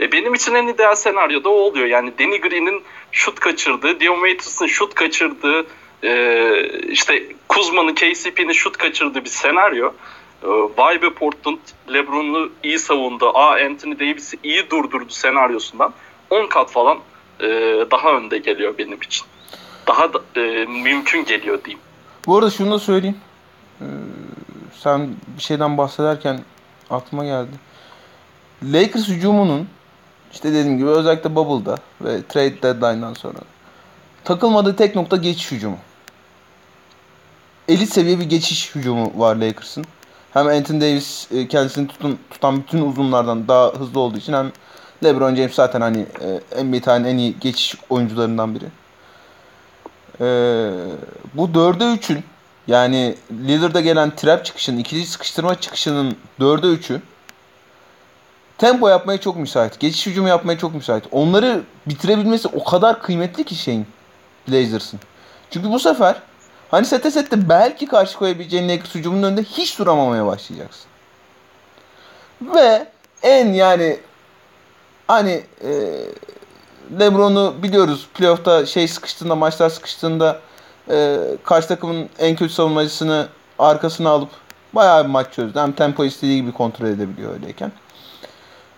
E, 0.00 0.12
benim 0.12 0.34
için 0.34 0.54
en 0.54 0.66
ideal 0.66 0.94
senaryo 0.94 1.44
da 1.44 1.48
o 1.48 1.52
oluyor. 1.52 1.86
Yani 1.86 2.12
Danny 2.18 2.40
Green'in 2.40 2.82
şut 3.12 3.40
kaçırdığı, 3.40 4.00
Dion 4.00 4.14
Waiters'ın 4.14 4.66
şut 4.66 4.94
kaçırdığı, 4.94 5.66
e, 6.04 6.68
işte 6.88 7.22
Kuzma'nın 7.48 7.94
KCP'nin 7.94 8.52
şut 8.52 8.76
kaçırdığı 8.76 9.24
bir 9.24 9.30
senaryo. 9.30 9.92
E, 10.42 10.48
vay 10.76 11.02
be 11.02 11.14
Portland 11.14 11.58
LeBron'u 11.92 12.50
iyi 12.62 12.78
savundu. 12.78 13.28
Aa 13.34 13.54
Anthony 13.66 13.98
Davis'i 13.98 14.38
iyi 14.42 14.70
durdurdu 14.70 15.10
senaryosundan 15.12 15.94
10 16.30 16.46
kat 16.46 16.70
falan 16.70 16.98
e, 17.40 17.46
daha 17.90 18.10
önde 18.10 18.38
geliyor 18.38 18.78
benim 18.78 19.02
için. 19.02 19.26
Daha 19.86 20.12
da, 20.14 20.20
e, 20.36 20.40
mümkün 20.66 21.24
geliyor 21.24 21.64
diyeyim. 21.64 21.82
Bu 22.26 22.36
arada 22.36 22.50
şunu 22.50 22.70
da 22.70 22.78
söyleyeyim. 22.78 23.16
Ee, 23.80 23.84
sen 24.78 25.08
bir 25.36 25.42
şeyden 25.42 25.78
bahsederken 25.78 26.40
aklıma 26.90 27.24
geldi. 27.24 27.50
Lakers 28.62 29.08
hücumunun 29.08 29.68
işte 30.32 30.52
dediğim 30.52 30.78
gibi 30.78 30.88
özellikle 30.88 31.34
Bubble'da 31.34 31.76
ve 32.00 32.26
trade 32.28 32.62
deadline'dan 32.62 33.14
sonra 33.14 33.38
takılmadığı 34.24 34.76
tek 34.76 34.94
nokta 34.94 35.16
geçiş 35.16 35.52
hücumu. 35.52 35.78
Elit 37.68 37.92
seviye 37.92 38.20
bir 38.20 38.24
geçiş 38.24 38.74
hücumu 38.74 39.12
var 39.16 39.36
Lakers'ın. 39.36 39.84
Hem 40.32 40.46
Anthony 40.46 40.80
Davis 40.80 41.32
e, 41.32 41.48
kendisini 41.48 41.88
tutun, 41.88 42.18
tutan 42.30 42.60
bütün 42.60 42.88
uzunlardan 42.88 43.48
daha 43.48 43.72
hızlı 43.72 44.00
olduğu 44.00 44.18
için 44.18 44.32
hem 44.32 44.52
LeBron 45.04 45.34
James 45.34 45.54
zaten 45.54 45.80
hani 45.80 46.06
e, 46.54 46.64
NBA 46.64 46.80
tarihinin 46.80 47.08
en 47.08 47.18
iyi 47.18 47.38
geçiş 47.40 47.74
oyuncularından 47.90 48.54
biri. 48.54 48.64
E, 50.20 50.26
bu 51.34 51.44
4'e 51.46 51.96
3'ün 51.96 52.24
yani 52.66 53.14
Lillard'a 53.32 53.80
gelen 53.80 54.16
trap 54.16 54.44
çıkışının, 54.44 54.78
ikili 54.78 55.06
sıkıştırma 55.06 55.60
çıkışının 55.60 56.16
4'e 56.40 56.74
3'ü 56.74 57.00
tempo 58.58 58.88
yapmaya 58.88 59.20
çok 59.20 59.36
müsait. 59.36 59.80
Geçiş 59.80 60.06
hücumu 60.06 60.28
yapmaya 60.28 60.58
çok 60.58 60.74
müsait. 60.74 61.04
Onları 61.10 61.62
bitirebilmesi 61.86 62.48
o 62.48 62.64
kadar 62.64 63.02
kıymetli 63.02 63.44
ki 63.44 63.54
şeyin 63.54 63.86
Blazers'ın. 64.48 65.00
Çünkü 65.50 65.70
bu 65.70 65.78
sefer 65.78 66.16
hani 66.72 66.86
sete 66.86 67.10
sette 67.10 67.48
belki 67.48 67.86
karşı 67.86 68.18
koyabileceğin 68.18 68.68
Lakers 68.68 68.94
hücumunun 68.94 69.22
önünde 69.22 69.42
hiç 69.42 69.78
duramamaya 69.78 70.26
başlayacaksın. 70.26 70.84
Ve 72.42 72.86
en 73.22 73.52
yani 73.52 73.98
hani 75.06 75.42
e, 75.64 75.70
LeBron'u 77.00 77.54
biliyoruz 77.62 78.08
playoff'ta 78.14 78.66
şey 78.66 78.88
sıkıştığında 78.88 79.34
maçlar 79.34 79.70
sıkıştığında 79.70 80.40
e, 80.90 81.18
karşı 81.44 81.68
takımın 81.68 82.08
en 82.18 82.36
kötü 82.36 82.52
savunmacısını 82.52 83.28
arkasına 83.58 84.10
alıp 84.10 84.30
bayağı 84.72 85.04
bir 85.04 85.10
maç 85.10 85.32
çözdü. 85.32 85.58
Hem 85.58 85.72
tempo 85.72 86.04
istediği 86.04 86.40
gibi 86.40 86.52
kontrol 86.52 86.86
edebiliyor 86.86 87.34
öyleyken. 87.34 87.72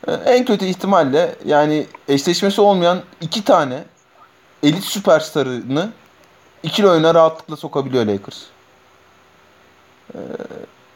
E, 0.08 0.12
en 0.12 0.44
kötü 0.44 0.64
ihtimalle 0.64 1.34
yani 1.44 1.86
eşleşmesi 2.08 2.60
olmayan 2.60 3.02
iki 3.20 3.44
tane 3.44 3.84
elit 4.62 4.84
süperstarını 4.84 5.90
ikili 6.64 6.88
oyuna 6.88 7.14
rahatlıkla 7.14 7.56
sokabiliyor 7.56 8.06
Lakers. 8.06 8.42
E, 10.14 10.18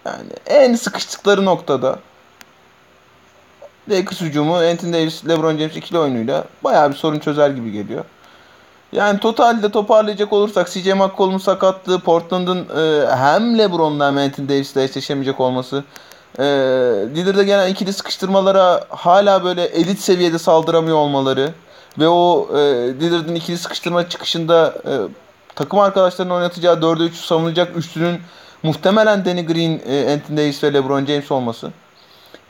yani 0.04 0.30
en 0.46 0.74
sıkıştıkları 0.74 1.44
noktada 1.44 1.98
Lakers 3.90 4.20
hücumu 4.20 4.54
Anthony 4.54 4.92
Davis, 4.92 5.28
LeBron 5.28 5.58
James 5.58 5.76
ikili 5.76 5.98
oyunuyla 5.98 6.44
bayağı 6.64 6.90
bir 6.90 6.96
sorun 6.96 7.18
çözer 7.18 7.50
gibi 7.50 7.72
geliyor. 7.72 8.04
Yani 8.92 9.20
totalde 9.20 9.70
toparlayacak 9.70 10.32
olursak 10.32 10.70
CJ 10.70 10.86
McCollum'un 10.86 11.38
sakatlığı, 11.38 12.00
Portland'ın 12.00 12.68
e, 12.78 13.16
hem 13.16 13.58
LeBron'la 13.58 14.06
hem 14.06 14.18
Anthony 14.18 14.48
Davis'le 14.48 14.76
eşleşemeyecek 14.76 15.40
olması, 15.40 15.84
e, 16.38 16.44
Lillard'a 17.14 17.42
gelen 17.42 17.68
ikili 17.68 17.92
sıkıştırmalara 17.92 18.84
hala 18.88 19.44
böyle 19.44 19.64
elit 19.64 20.00
seviyede 20.00 20.38
saldıramıyor 20.38 20.96
olmaları 20.96 21.52
ve 21.98 22.08
o 22.08 22.48
e, 22.52 22.58
Lillard'ın 23.00 23.34
ikili 23.34 23.58
sıkıştırma 23.58 24.08
çıkışında 24.08 24.74
e, 24.86 24.92
takım 25.58 25.78
arkadaşlarının 25.78 26.34
oynatacağı 26.34 26.74
4'e 26.76 27.04
3 27.04 27.14
savunulacak 27.14 27.76
üçlünün 27.76 28.20
muhtemelen 28.62 29.24
Danny 29.24 29.46
Green, 29.46 29.80
e, 29.86 30.12
Anthony 30.12 30.36
Davis 30.36 30.64
ve 30.64 30.74
LeBron 30.74 31.06
James 31.06 31.32
olması. 31.32 31.70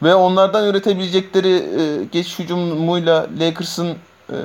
Ve 0.02 0.14
onlardan 0.14 0.66
üretebilecekleri 0.66 1.52
e, 1.52 2.04
geçiş 2.04 2.38
hücumuyla 2.38 3.26
Lakers'ın 3.40 3.96
e, 4.30 4.36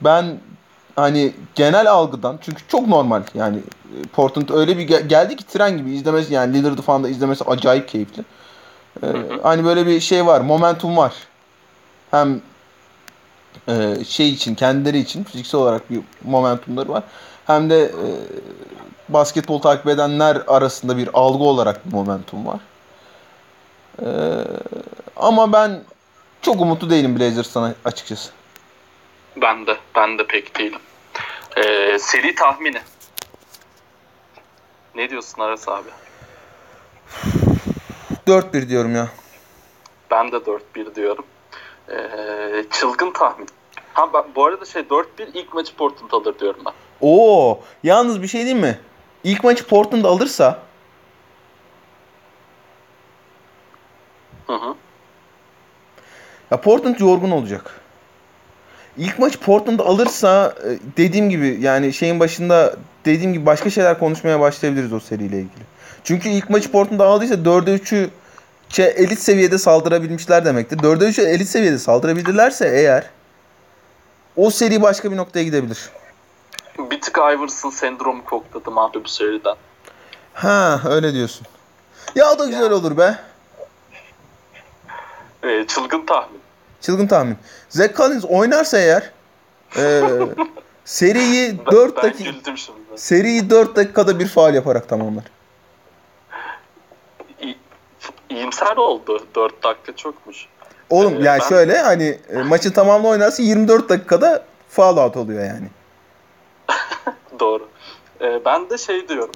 ben 0.00 0.38
hani 0.96 1.32
genel 1.54 1.90
algıdan 1.90 2.38
çünkü 2.40 2.62
çok 2.68 2.88
normal 2.88 3.22
yani 3.34 3.56
e, 3.56 4.08
Portland 4.12 4.48
öyle 4.48 4.78
bir 4.78 4.82
gel- 4.82 5.08
geldi 5.08 5.36
ki 5.36 5.46
tren 5.46 5.78
gibi 5.78 5.90
izlemesi 5.90 6.34
yani 6.34 6.54
Lillard'ı 6.54 6.82
falan 6.82 7.04
da 7.04 7.08
izlemesi 7.08 7.44
acayip 7.44 7.88
keyifli. 7.88 8.24
Ee, 9.02 9.06
hani 9.42 9.64
böyle 9.64 9.86
bir 9.86 10.00
şey 10.00 10.26
var, 10.26 10.40
momentum 10.40 10.96
var. 10.96 11.12
Hem 12.10 12.40
e, 13.68 14.04
şey 14.04 14.28
için, 14.28 14.54
kendileri 14.54 14.98
için 14.98 15.24
fiziksel 15.24 15.60
olarak 15.60 15.90
bir 15.90 16.00
momentumları 16.24 16.88
var. 16.88 17.02
Hem 17.46 17.70
de 17.70 17.84
e, 17.84 18.08
basketbol 19.08 19.60
takip 19.60 19.86
edenler 19.86 20.42
arasında 20.46 20.96
bir 20.96 21.08
algı 21.14 21.44
olarak 21.44 21.86
bir 21.86 21.92
momentum 21.92 22.46
var. 22.46 22.60
Ee, 24.02 24.06
ama 25.16 25.52
ben 25.52 25.82
çok 26.42 26.60
umutlu 26.60 26.90
değilim 26.90 27.18
Blazers'tan 27.18 27.74
açıkçası. 27.84 28.30
Ben 29.36 29.66
de. 29.66 29.76
Ben 29.96 30.18
de 30.18 30.26
pek 30.26 30.58
değilim. 30.58 30.80
Ee, 31.56 31.98
seri 31.98 32.34
tahmini. 32.34 32.80
Ne 34.94 35.10
diyorsun 35.10 35.42
Aras 35.42 35.68
abi? 35.68 35.88
4-1 38.26 38.68
diyorum 38.68 38.94
ya. 38.94 39.08
Ben 40.10 40.32
de 40.32 40.36
4-1 40.36 40.94
diyorum. 40.94 41.24
Ee, 41.90 42.64
çılgın 42.70 43.10
tahmin. 43.10 43.48
Ha 43.92 44.12
ben, 44.14 44.24
bu 44.36 44.44
arada 44.44 44.64
şey 44.64 44.82
4-1 44.82 45.04
ilk 45.34 45.54
maçı 45.54 45.76
Portland 45.76 46.10
alır 46.12 46.38
diyorum 46.38 46.60
ben. 46.66 46.72
Oo, 47.00 47.60
yalnız 47.82 48.22
bir 48.22 48.28
şey 48.28 48.44
değil 48.44 48.56
mi? 48.56 48.78
İlk 49.24 49.44
maçı 49.44 49.66
Portland 49.66 50.04
alırsa 50.04 50.58
Hı 54.46 54.52
hı. 54.52 54.74
Ya 56.50 56.60
Portland 56.60 57.00
yorgun 57.00 57.30
olacak. 57.30 57.80
İlk 58.96 59.18
maç 59.18 59.38
Portland 59.38 59.80
alırsa 59.80 60.54
e, 60.64 60.96
dediğim 60.96 61.30
gibi 61.30 61.58
yani 61.60 61.92
şeyin 61.92 62.20
başında 62.20 62.76
dediğim 63.04 63.32
gibi 63.32 63.46
başka 63.46 63.70
şeyler 63.70 63.98
konuşmaya 63.98 64.40
başlayabiliriz 64.40 64.92
o 64.92 65.00
seriyle 65.00 65.36
ilgili. 65.36 65.64
Çünkü 66.04 66.28
ilk 66.28 66.50
maçı 66.50 66.72
Portland 66.72 67.00
aldıysa 67.00 67.34
4'e 67.34 67.76
3'ü 67.76 68.08
elit 68.78 69.20
seviyede 69.20 69.58
saldırabilmişler 69.58 70.44
demektir. 70.44 70.78
4'e 70.78 71.08
3'e 71.08 71.24
elit 71.24 71.48
seviyede 71.48 71.78
saldırabilirlerse 71.78 72.68
eğer 72.68 73.10
o 74.36 74.50
seri 74.50 74.82
başka 74.82 75.12
bir 75.12 75.16
noktaya 75.16 75.44
gidebilir. 75.44 75.90
Bir 76.78 77.00
tık 77.00 77.18
Iverson 77.18 77.70
sendromu 77.70 78.24
kokladım 78.24 78.78
abi 78.78 79.04
bu 79.04 79.08
seriden. 79.08 79.56
Ha 80.34 80.80
öyle 80.90 81.12
diyorsun. 81.12 81.46
Ya 82.14 82.32
o 82.32 82.38
da 82.38 82.46
güzel 82.46 82.70
olur 82.70 82.96
be. 82.96 83.18
Ee, 85.42 85.64
çılgın 85.66 86.06
tahmin. 86.06 86.40
Çılgın 86.80 87.06
tahmin. 87.06 87.36
Zach 87.68 87.96
Collins 87.96 88.24
oynarsa 88.24 88.78
eğer 88.78 89.10
e, 89.76 90.02
seriyi 90.84 91.66
4 91.66 91.96
ben 91.96 92.02
dakika 92.02 92.30
seriyi 92.96 93.50
4 93.50 93.76
dakikada 93.76 94.18
bir 94.18 94.26
faal 94.26 94.54
yaparak 94.54 94.88
tamamlar. 94.88 95.24
İyimser 98.34 98.76
oldu. 98.76 99.26
4 99.34 99.62
dakika 99.62 99.96
çokmuş. 99.96 100.46
Oğlum 100.90 101.14
Ee, 101.14 101.24
yani 101.24 101.40
ben- 101.42 101.48
şöyle 101.48 101.78
hani 101.78 102.18
e, 102.32 102.42
maçın 102.42 102.70
tamamını 102.70 103.08
oynarsa 103.08 103.42
24 103.42 103.88
dakikada 103.88 104.44
foul 104.68 104.96
out 104.96 105.16
oluyor 105.16 105.44
yani. 105.44 105.68
Doğru. 107.40 107.68
Ee, 108.20 108.44
ben 108.44 108.70
de 108.70 108.78
şey 108.78 109.08
diyorum. 109.08 109.34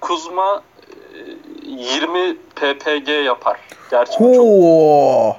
Kuzma 0.00 0.62
e, 1.14 1.18
20 1.66 2.36
ppg 2.36 3.08
yapar. 3.08 3.60
Gerçi 3.90 4.18
çok 4.18 4.22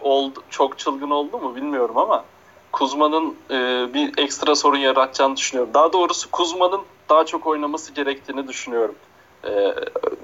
oldu, 0.01 0.43
çok 0.49 0.79
çılgın 0.79 1.09
oldu 1.09 1.39
mu 1.39 1.55
bilmiyorum 1.55 1.97
ama 1.97 2.23
Kuzma'nın 2.71 3.35
e, 3.51 3.53
bir 3.93 4.17
ekstra 4.23 4.55
sorun 4.55 4.77
yaratacağını 4.77 5.37
düşünüyorum. 5.37 5.73
Daha 5.73 5.93
doğrusu 5.93 6.31
Kuzma'nın 6.31 6.81
daha 7.09 7.25
çok 7.25 7.47
oynaması 7.47 7.91
gerektiğini 7.93 8.47
düşünüyorum. 8.47 8.95
E, 9.43 9.73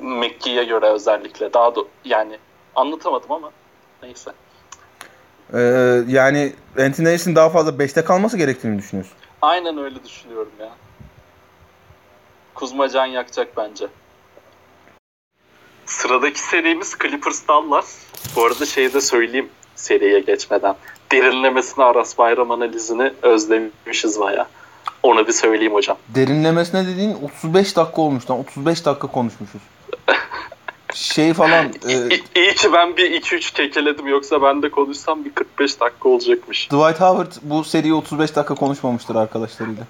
Mekki'ye 0.01 0.63
göre 0.63 0.85
özellikle. 0.89 1.53
Daha 1.53 1.75
da 1.75 1.79
yani 2.05 2.37
anlatamadım 2.77 3.31
ama 3.31 3.51
neyse. 4.03 4.31
Ee, 5.53 5.59
yani 6.07 6.53
Anthony 6.79 7.05
Davis'in 7.05 7.35
daha 7.35 7.49
fazla 7.49 7.71
5'te 7.71 8.03
kalması 8.03 8.37
gerektiğini 8.37 8.77
düşünüyorsun. 8.77 9.13
Aynen 9.41 9.77
öyle 9.77 10.03
düşünüyorum 10.03 10.51
ya. 10.59 10.69
Kuzma 12.53 12.89
can 12.89 13.05
yakacak 13.05 13.57
bence. 13.57 13.87
Sıradaki 15.85 16.39
serimiz 16.39 16.95
Clippers 17.01 17.47
Dallas. 17.47 17.97
Bu 18.35 18.45
arada 18.45 18.65
şeyi 18.65 18.93
de 18.93 19.01
söyleyeyim 19.01 19.49
seriye 19.75 20.19
geçmeden. 20.19 20.75
Derinlemesine 21.11 21.83
Aras 21.85 22.17
Bayram 22.17 22.51
analizini 22.51 23.13
özlemişiz 23.21 24.19
baya. 24.19 24.47
Onu 25.03 25.27
bir 25.27 25.31
söyleyeyim 25.33 25.73
hocam. 25.73 25.97
Derinlemesine 26.07 26.87
dediğin 26.87 27.13
35 27.23 27.75
dakika 27.75 28.01
olmuş 28.01 28.29
lan. 28.29 28.39
35 28.39 28.85
dakika 28.85 29.07
konuşmuşuz. 29.07 29.61
Şey 30.97 31.33
falan 31.33 31.65
e, 31.89 32.19
İyi 32.35 32.55
ki 32.55 32.73
ben 32.73 32.97
bir 32.97 33.21
2-3 33.21 33.53
kekeledim 33.53 34.07
yoksa 34.07 34.41
ben 34.41 34.61
de 34.61 34.69
konuşsam 34.69 35.25
bir 35.25 35.31
45 35.31 35.79
dakika 35.79 36.09
olacakmış. 36.09 36.65
Dwight 36.67 37.01
Howard 37.01 37.31
bu 37.41 37.63
seriyi 37.63 37.93
35 37.93 38.35
dakika 38.35 38.55
konuşmamıştır 38.55 39.15
arkadaşlarıyla. 39.15 39.83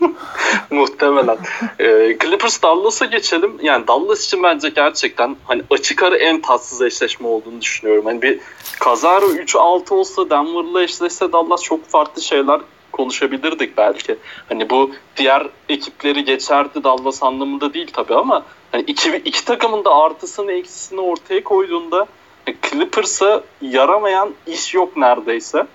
Muhtemelen. 0.70 1.38
Ee, 1.78 2.16
Clippers 2.22 2.62
Dallas'a 2.62 3.04
geçelim. 3.04 3.58
Yani 3.62 3.86
Dallas 3.86 4.26
için 4.26 4.42
bence 4.42 4.68
gerçekten 4.68 5.36
hani 5.44 5.62
açık 5.70 6.02
ara 6.02 6.16
en 6.16 6.40
tatsız 6.40 6.82
eşleşme 6.82 7.28
olduğunu 7.28 7.60
düşünüyorum. 7.60 8.04
Hani 8.06 8.22
bir 8.22 8.40
kazara 8.80 9.26
3-6 9.26 9.94
olsa 9.94 10.30
Denver'la 10.30 10.82
eşleşse 10.82 11.32
Dallas 11.32 11.62
çok 11.62 11.88
farklı 11.88 12.22
şeyler 12.22 12.60
konuşabilirdik 12.96 13.76
belki. 13.76 14.16
Hani 14.48 14.70
bu 14.70 14.90
diğer 15.16 15.46
ekipleri 15.68 16.24
geçerdi 16.24 16.84
Dallas 16.84 17.22
anlamında 17.22 17.74
değil 17.74 17.90
tabii 17.92 18.14
ama 18.14 18.42
hani 18.72 18.82
iki, 18.82 19.16
iki 19.16 19.44
takımın 19.44 19.84
da 19.84 19.94
artısını 19.94 20.52
eksisini 20.52 21.00
ortaya 21.00 21.44
koyduğunda 21.44 22.06
hani 22.44 22.56
Clippers'a 22.70 23.42
yaramayan 23.62 24.34
iş 24.46 24.74
yok 24.74 24.96
neredeyse. 24.96 25.66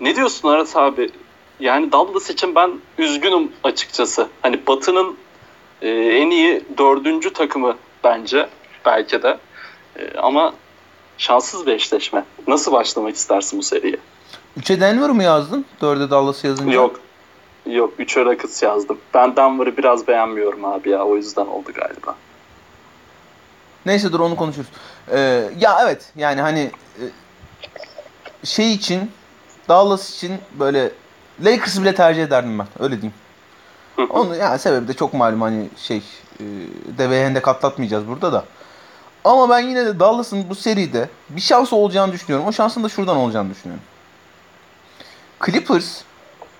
Ne 0.00 0.16
diyorsun 0.16 0.48
Aras 0.48 0.76
abi? 0.76 1.10
Yani 1.60 1.92
Dallas 1.92 2.30
için 2.30 2.54
ben 2.54 2.72
üzgünüm 2.98 3.52
açıkçası. 3.64 4.28
Hani 4.42 4.66
Batı'nın 4.66 5.16
e, 5.82 5.88
en 5.90 6.30
iyi 6.30 6.62
dördüncü 6.78 7.32
takımı 7.32 7.76
bence 8.04 8.48
belki 8.86 9.22
de. 9.22 9.38
E, 9.96 10.18
ama 10.18 10.54
şanssız 11.18 11.66
bir 11.66 11.72
eşleşme. 11.72 12.24
Nasıl 12.46 12.72
başlamak 12.72 13.14
istersin 13.16 13.58
bu 13.58 13.62
seriye? 13.62 13.96
3'e 14.58 14.80
Denver 14.80 15.10
mı 15.10 15.22
yazdın? 15.22 15.64
4'e 15.80 16.10
Dallas 16.10 16.44
yazınca. 16.44 16.72
Yok. 16.72 17.00
Yok 17.66 17.92
3'e 17.98 18.24
Rockets 18.24 18.62
yazdım. 18.62 18.98
Ben 19.14 19.36
Denver'ı 19.36 19.76
biraz 19.76 20.08
beğenmiyorum 20.08 20.64
abi 20.64 20.90
ya. 20.90 21.04
O 21.04 21.16
yüzden 21.16 21.46
oldu 21.46 21.72
galiba. 21.74 22.14
Neyse 23.86 24.12
dur 24.12 24.20
onu 24.20 24.36
konuşuruz. 24.36 24.68
Ee, 25.12 25.50
ya 25.58 25.78
evet 25.82 26.12
yani 26.16 26.40
hani 26.40 26.70
e, 26.98 27.04
şey 28.46 28.72
için 28.72 29.10
Dallas 29.68 30.16
için 30.16 30.32
böyle 30.58 30.90
Lakers'ı 31.44 31.82
bile 31.82 31.94
tercih 31.94 32.22
ederdim 32.22 32.58
ben. 32.58 32.66
Öyle 32.78 33.02
diyeyim. 33.02 33.14
Onu 34.10 34.36
yani 34.36 34.58
sebebi 34.58 34.88
de 34.88 34.92
çok 34.92 35.14
malum 35.14 35.42
hani 35.42 35.68
şey 35.76 36.02
e, 36.40 36.44
deveye 36.98 37.26
hendek 37.26 37.48
atlatmayacağız 37.48 38.08
burada 38.08 38.32
da. 38.32 38.44
Ama 39.24 39.50
ben 39.50 39.60
yine 39.60 39.86
de 39.86 40.00
Dallas'ın 40.00 40.50
bu 40.50 40.54
seride 40.54 41.08
bir 41.30 41.40
şans 41.40 41.72
olacağını 41.72 42.12
düşünüyorum. 42.12 42.46
O 42.46 42.52
şansın 42.52 42.84
da 42.84 42.88
şuradan 42.88 43.16
olacağını 43.16 43.50
düşünüyorum. 43.50 43.84
Clippers 45.46 46.02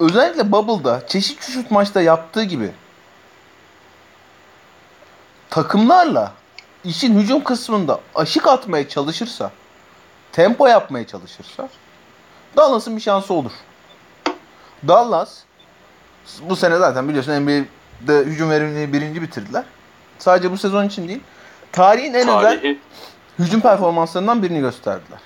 özellikle 0.01 0.53
Bubble'da 0.53 1.07
çeşit 1.07 1.43
çeşit 1.43 1.71
maçta 1.71 2.01
yaptığı 2.01 2.45
gibi 2.45 2.73
takımlarla 5.51 6.33
işin 6.85 7.19
hücum 7.19 7.45
kısmında 7.45 8.01
aşık 8.15 8.47
atmaya 8.47 8.89
çalışırsa, 8.89 9.51
tempo 10.33 10.67
yapmaya 10.67 11.07
çalışırsa 11.07 11.69
Dallas'ın 12.57 12.97
bir 12.97 13.03
şansı 13.03 13.35
olur. 13.35 13.53
Dallas 14.89 15.39
bu 16.43 16.57
sene 16.57 16.77
zaten 16.77 17.09
biliyorsun 17.09 17.33
NBA'de 17.33 18.19
hücum 18.19 18.51
verimliliği 18.51 18.93
birinci 18.93 19.23
bitirdiler. 19.23 19.65
Sadece 20.19 20.51
bu 20.51 20.59
sezon 20.59 20.87
için 20.87 21.09
değil. 21.09 21.21
Tarihin 21.73 22.15
en 22.15 22.29
özel 22.29 22.61
Tarihi 22.61 22.79
hücum 23.39 23.61
performanslarından 23.61 24.43
birini 24.43 24.61
gösterdiler. 24.61 25.19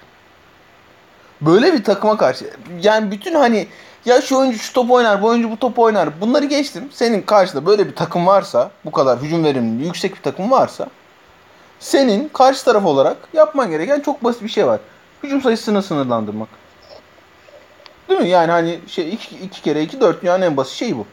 Böyle 1.46 1.72
bir 1.72 1.84
takıma 1.84 2.16
karşı 2.16 2.50
yani 2.82 3.10
bütün 3.10 3.34
hani 3.34 3.66
ya 4.04 4.20
şu 4.20 4.38
oyuncu 4.38 4.58
şu 4.58 4.72
top 4.72 4.90
oynar, 4.90 5.22
bu 5.22 5.26
oyuncu 5.26 5.50
bu 5.50 5.56
top 5.56 5.78
oynar. 5.78 6.20
Bunları 6.20 6.44
geçtim. 6.44 6.88
Senin 6.92 7.22
karşında 7.22 7.66
böyle 7.66 7.86
bir 7.86 7.94
takım 7.94 8.26
varsa, 8.26 8.70
bu 8.84 8.92
kadar 8.92 9.18
hücum 9.18 9.44
verimliliği 9.44 9.86
yüksek 9.86 10.16
bir 10.16 10.22
takım 10.22 10.50
varsa 10.50 10.88
senin 11.80 12.28
karşı 12.28 12.64
taraf 12.64 12.86
olarak 12.86 13.16
yapman 13.32 13.70
gereken 13.70 14.00
çok 14.00 14.24
basit 14.24 14.42
bir 14.42 14.48
şey 14.48 14.66
var. 14.66 14.80
Hücum 15.22 15.42
sayısını 15.42 15.82
sınırlandırmak. 15.82 16.48
Değil 18.08 18.20
mi? 18.20 18.28
Yani 18.28 18.50
hani 18.50 18.78
şey 18.86 19.08
iki, 19.14 19.36
iki 19.36 19.62
kere 19.62 19.82
iki 19.82 20.00
dört 20.00 20.22
dünyanın 20.22 20.42
en 20.42 20.56
basit 20.56 20.72
şeyi 20.74 20.96
bu. 20.96 21.06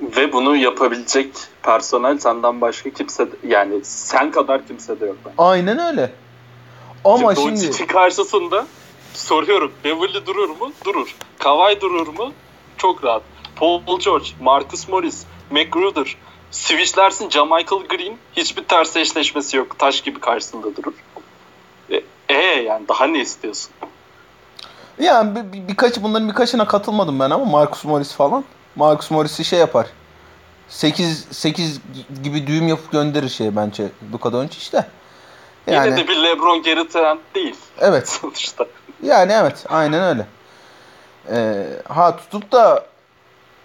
ve 0.00 0.32
bunu 0.32 0.56
yapabilecek 0.56 1.28
personel 1.62 2.18
senden 2.18 2.60
başka 2.60 2.90
kimse 2.90 3.28
yani 3.48 3.84
sen 3.84 4.30
kadar 4.30 4.66
kimse 4.66 5.00
de 5.00 5.06
yok. 5.06 5.16
bence. 5.24 5.34
Aynen 5.38 5.78
öyle. 5.78 6.10
Ama 7.04 7.34
Şimdi 7.34 7.60
şimdi 7.60 7.86
karşısında 7.86 8.66
soruyorum. 9.14 9.72
Beverly 9.84 10.26
durur 10.26 10.48
mu? 10.48 10.72
Durur. 10.84 11.16
Kawhi 11.38 11.80
durur 11.80 12.06
mu? 12.06 12.32
Çok 12.76 13.04
rahat. 13.04 13.22
Paul 13.56 14.00
George, 14.04 14.28
Marcus 14.40 14.88
Morris, 14.88 15.24
McGruder. 15.50 16.16
Switchlersin 16.50 17.30
Jamichael 17.30 17.82
Green. 17.88 18.18
Hiçbir 18.36 18.64
ters 18.64 18.96
eşleşmesi 18.96 19.56
yok. 19.56 19.78
Taş 19.78 20.00
gibi 20.00 20.20
karşısında 20.20 20.76
durur. 20.76 20.92
E, 21.90 22.02
e 22.28 22.62
yani 22.62 22.88
daha 22.88 23.06
ne 23.06 23.20
istiyorsun? 23.20 23.70
yani 25.00 25.36
bir, 25.36 25.52
bir- 25.52 25.68
birkaç 25.68 26.02
bunların 26.02 26.28
birkaçına 26.28 26.66
katılmadım 26.66 27.20
ben 27.20 27.30
ama 27.30 27.44
Marcus 27.44 27.84
Morris 27.84 28.12
falan. 28.12 28.44
Marcus 28.76 29.10
Morris'i 29.10 29.44
şey 29.44 29.58
yapar. 29.58 29.86
8 30.68 31.26
8 31.30 31.80
gibi 32.22 32.46
düğüm 32.46 32.68
yapıp 32.68 32.92
gönderir 32.92 33.28
şey 33.28 33.56
bence 33.56 33.88
Luka 34.12 34.32
Doncic 34.32 34.72
de. 34.72 34.86
Yani 35.66 35.86
Yine 35.86 35.96
de 35.96 36.08
bir 36.08 36.16
LeBron 36.16 36.62
Gary 36.62 36.88
Trent 36.88 37.20
değil 37.34 37.56
evet. 37.78 38.08
sonuçta. 38.20 38.66
Yani 39.02 39.32
evet, 39.32 39.64
aynen 39.68 40.02
öyle. 40.02 40.26
Ee, 41.30 41.66
ha 41.88 42.16
tutup 42.16 42.52
da 42.52 42.84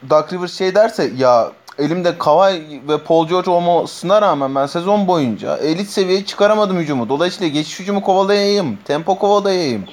Doug 0.10 0.34
Rivers 0.34 0.58
şey 0.58 0.76
derse 0.76 1.12
ya 1.18 1.52
elimde 1.80 2.18
Kawhi 2.18 2.82
ve 2.88 2.98
Paul 2.98 3.28
George 3.28 3.52
olmasına 3.52 4.22
rağmen 4.22 4.56
ben 4.56 4.66
sezon 4.66 5.08
boyunca 5.08 5.58
elit 5.58 5.90
seviyeye 5.90 6.26
çıkaramadım 6.26 6.80
hücumu. 6.80 7.10
Dolayısıyla 7.10 7.48
geçiş 7.48 7.80
hücumu 7.80 8.02
kovalayayım, 8.02 8.78
tempo 8.86 9.20
kovalayayım, 9.20 9.86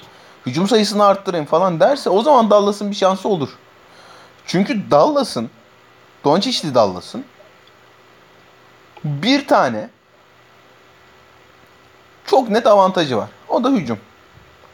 hücum 0.47 0.69
sayısını 0.69 1.05
arttırayım 1.05 1.47
falan 1.47 1.81
derse 1.81 2.11
o 2.11 2.23
zaman 2.23 2.51
Dallas'ın 2.51 2.91
bir 2.91 2.97
şansı 2.97 3.29
olur. 3.29 3.49
Çünkü 4.47 4.91
Dallas'ın, 4.91 5.51
Doncic'li 6.25 6.75
Dallas'ın 6.75 7.25
bir 9.05 9.47
tane 9.47 9.91
çok 12.27 12.51
net 12.51 12.67
avantajı 12.67 13.17
var. 13.17 13.29
O 13.49 13.65
da 13.65 13.71
hücum. 13.71 13.99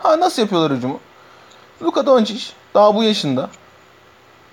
Ha 0.06 0.20
nasıl 0.20 0.42
yapıyorlar 0.42 0.72
hücumu? 0.72 1.00
Luka 1.82 2.06
Doncic 2.06 2.44
daha 2.74 2.94
bu 2.94 3.04
yaşında 3.04 3.50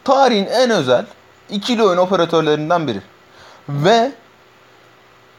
tarihin 0.03 0.45
en 0.45 0.69
özel 0.69 1.05
ikili 1.49 1.83
oyun 1.83 1.97
operatörlerinden 1.97 2.87
biri. 2.87 3.01
Ve 3.69 4.11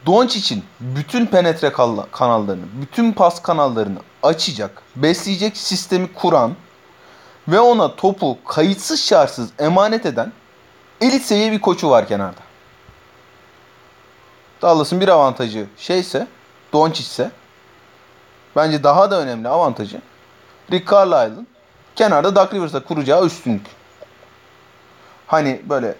Doncic'in 0.06 0.64
bütün 0.80 1.26
penetre 1.26 1.72
kanallarını, 2.12 2.64
bütün 2.82 3.12
pas 3.12 3.42
kanallarını 3.42 3.98
açacak, 4.22 4.82
besleyecek 4.96 5.56
sistemi 5.56 6.12
kuran 6.12 6.54
ve 7.48 7.60
ona 7.60 7.96
topu 7.96 8.38
kayıtsız 8.44 9.04
şartsız 9.04 9.50
emanet 9.58 10.06
eden 10.06 10.32
elit 11.00 11.24
seviye 11.24 11.52
bir 11.52 11.60
koçu 11.60 11.90
var 11.90 12.08
kenarda. 12.08 12.40
Dallas'ın 14.62 15.00
bir 15.00 15.08
avantajı 15.08 15.66
şeyse, 15.76 16.26
Doncic 16.72 17.04
ise 17.04 17.30
bence 18.56 18.84
daha 18.84 19.10
da 19.10 19.20
önemli 19.20 19.48
avantajı 19.48 20.00
Rick 20.72 20.90
Carlisle'ın 20.92 21.46
kenarda 21.96 22.36
Doug 22.36 22.54
Rivers'a 22.54 22.84
kuracağı 22.84 23.26
üstünlük. 23.26 23.66
Hani 25.26 25.62
böyle 25.68 25.94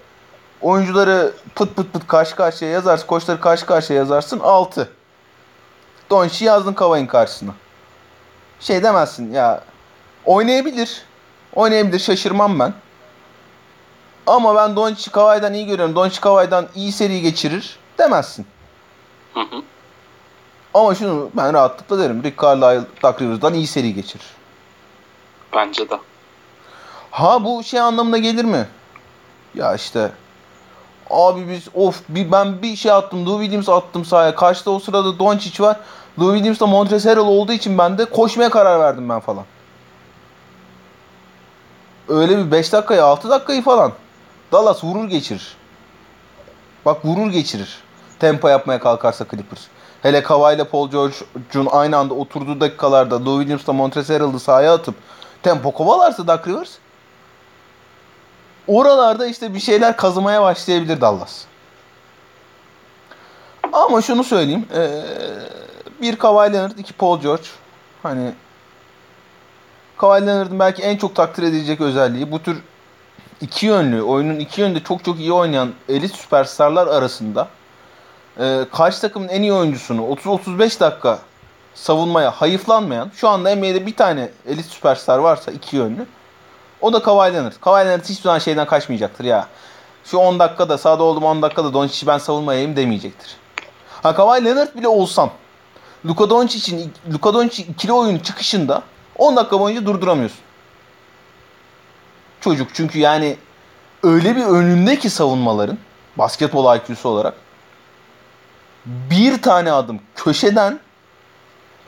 oyuncuları 0.61 1.33
pıt 1.55 1.77
pıt 1.77 1.93
pıt 1.93 2.07
karşı 2.07 2.37
karşıya 2.37 2.71
yazarsın, 2.71 3.07
koçları 3.07 3.41
karşı 3.41 3.67
karşıya 3.67 3.99
yazarsın 3.99 4.41
6. 4.41 4.91
Doncic'i 6.11 6.45
yazdın 6.45 6.73
Kavay'ın 6.73 7.07
karşısına. 7.07 7.55
Şey 8.61 8.83
demezsin 8.83 9.33
ya 9.33 9.61
oynayabilir. 10.25 11.03
Oynayabilir 11.55 11.99
şaşırmam 11.99 12.59
ben. 12.59 12.75
Ama 14.27 14.57
ben 14.57 14.77
Doncic 14.77 15.11
Kavay'dan 15.11 15.55
iyi 15.55 15.67
görüyorum. 15.67 15.95
Doncic 15.95 16.21
Kavay'dan 16.21 16.69
iyi 16.75 16.93
seri 16.93 17.21
geçirir 17.21 17.79
demezsin. 17.99 18.47
Hı 19.35 19.41
hı. 19.41 19.63
Ama 20.75 20.95
şunu 20.95 21.31
ben 21.37 21.55
rahatlıkla 21.55 21.99
derim. 21.99 22.23
Rick 22.23 22.43
Carlisle 22.43 22.87
Doug 23.03 23.23
Rivers'dan 23.23 23.55
iyi 23.55 23.67
seri 23.67 23.95
geçirir. 23.95 24.27
Bence 25.55 25.91
de. 25.91 25.99
Ha 27.11 27.45
bu 27.45 27.63
şey 27.63 27.81
anlamına 27.81 28.19
gelir 28.19 28.45
mi? 28.45 28.69
Ya 29.55 29.75
işte 29.75 30.13
abi 31.11 31.49
biz 31.49 31.69
of 31.75 32.03
bir 32.09 32.33
ben 32.33 32.63
bir 32.63 32.77
şey 32.77 32.93
attım. 32.93 33.27
Lou 33.27 33.41
Williams 33.41 33.69
attım 33.69 34.05
sahaya. 34.05 34.35
Karşıda 34.35 34.71
o 34.71 34.79
sırada 34.79 35.19
Doncic 35.19 35.63
var. 35.63 35.77
Lou 36.21 36.35
Williams 36.35 36.61
da 36.61 36.67
Montrezl 36.67 37.09
Harrell 37.09 37.25
olduğu 37.25 37.53
için 37.53 37.79
ben 37.79 37.99
de 37.99 38.05
koşmaya 38.05 38.51
karar 38.51 38.81
verdim 38.81 39.09
ben 39.09 39.21
falan. 39.21 39.45
Öyle 42.09 42.39
bir 42.39 42.51
5 42.51 42.73
dakikayı 42.73 43.05
6 43.05 43.31
dakikayı 43.31 43.63
falan 43.63 43.93
Dallas 44.53 44.85
vurur 44.85 45.09
geçirir. 45.09 45.57
Bak 46.85 47.05
vurur 47.05 47.31
geçirir. 47.31 47.79
Tempo 48.19 48.49
yapmaya 48.49 48.81
kalkarsa 48.81 49.27
Clippers. 49.31 49.61
Hele 50.05 50.23
Kawhi 50.23 50.55
ile 50.55 50.65
Paul 50.65 50.91
George'un 50.91 51.69
aynı 51.71 51.97
anda 51.97 52.15
oturduğu 52.15 52.61
dakikalarda 52.61 53.25
Lou 53.25 53.39
Williams'la 53.39 53.73
Montrezl 53.73 54.13
Harrell'ı 54.13 54.41
sahaya 54.41 54.75
atıp 54.75 54.95
tempo 55.43 55.71
kovalarsa 55.71 56.27
Doug 56.27 56.49
Rivers 56.49 56.71
oralarda 58.67 59.27
işte 59.27 59.55
bir 59.55 59.61
şeyler 59.61 59.97
kazımaya 59.97 60.43
başlayabilir 60.43 61.01
Dallas. 61.01 61.45
Ama 63.73 64.03
şunu 64.03 64.25
söyleyeyim. 64.25 64.67
Ee, 64.75 65.03
bir 66.01 66.17
Kawhi 66.17 66.53
Leonard, 66.53 66.79
iki 66.79 66.93
Paul 66.93 67.21
George. 67.21 67.45
Hani 68.03 68.33
Kawhi 69.97 70.27
Leonard'ın 70.27 70.59
belki 70.59 70.83
en 70.83 70.97
çok 70.97 71.15
takdir 71.15 71.43
edilecek 71.43 71.81
özelliği 71.81 72.33
bu 72.33 72.43
tür 72.43 72.63
iki 73.41 73.67
yönlü, 73.67 74.03
oyunun 74.03 74.39
iki 74.39 74.61
yönde 74.61 74.83
çok 74.83 75.05
çok 75.05 75.19
iyi 75.19 75.33
oynayan 75.33 75.73
elit 75.89 76.15
süperstarlar 76.15 76.87
arasında 76.87 77.49
e, 78.41 78.65
karşı 78.73 79.01
takımın 79.01 79.29
en 79.29 79.43
iyi 79.43 79.53
oyuncusunu 79.53 80.01
30-35 80.01 80.81
dakika 80.81 81.19
savunmaya 81.75 82.31
hayıflanmayan 82.31 83.11
şu 83.15 83.29
anda 83.29 83.57
NBA'de 83.57 83.87
bir 83.87 83.97
tane 83.97 84.31
elit 84.47 84.67
süperstar 84.67 85.19
varsa 85.19 85.53
iki 85.53 85.77
yönlü 85.77 86.07
o 86.81 86.93
da 86.93 87.03
Kawhi 87.03 87.35
Leonard. 87.35 87.53
Kawhi 87.61 87.87
Leonard 87.87 88.05
hiçbir 88.05 88.23
zaman 88.23 88.39
şeyden 88.39 88.67
kaçmayacaktır 88.67 89.25
ya. 89.25 89.49
Şu 90.05 90.19
10 90.19 90.39
dakikada 90.39 90.79
sağda 90.79 91.03
oldum 91.03 91.25
10 91.25 91.43
dakikada 91.43 91.75
Doncic'i 91.75 92.07
ben 92.07 92.19
savunmayayım 92.19 92.77
demeyecektir. 92.77 93.37
Ha 94.03 94.15
Kawhi 94.15 94.45
Leonard 94.45 94.77
bile 94.77 94.89
olsam 94.89 95.31
Luka 96.07 96.31
Doncic'in 96.31 96.93
Luka 97.13 97.35
Doncic 97.35 97.63
ikili 97.63 97.93
oyun 97.93 98.19
çıkışında 98.19 98.83
10 99.19 99.37
dakika 99.37 99.61
boyunca 99.61 99.87
durduramıyorsun. 99.87 100.39
Çocuk 102.41 102.75
çünkü 102.75 102.99
yani 102.99 103.37
öyle 104.03 104.37
bir 104.37 104.45
önünde 104.45 104.99
ki 104.99 105.11
savunmaların 105.11 105.79
basketbol 106.17 106.77
IQ'su 106.77 107.09
olarak 107.09 107.35
bir 108.87 109.43
tane 109.43 109.73
adım 109.73 110.01
köşeden 110.17 110.81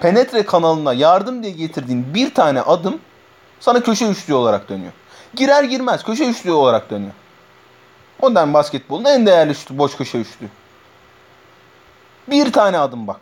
penetre 0.00 0.42
kanalına 0.42 0.92
yardım 0.92 1.42
diye 1.42 1.52
getirdiğin 1.52 2.14
bir 2.14 2.34
tane 2.34 2.60
adım 2.60 2.98
sana 3.60 3.82
köşe 3.82 4.06
üçlü 4.06 4.34
olarak 4.34 4.68
dönüyor. 4.68 4.92
Girer 5.34 5.64
girmez 5.64 6.04
köşe 6.04 6.24
üçlü 6.24 6.52
olarak 6.52 6.90
dönüyor. 6.90 7.12
Modern 8.22 8.54
basketbolun 8.54 9.04
en 9.04 9.26
değerli 9.26 9.54
şutu 9.54 9.78
boş 9.78 9.96
köşe 9.96 10.18
üçlü. 10.18 10.48
Bir 12.28 12.52
tane 12.52 12.78
adım 12.78 13.06
bak. 13.06 13.20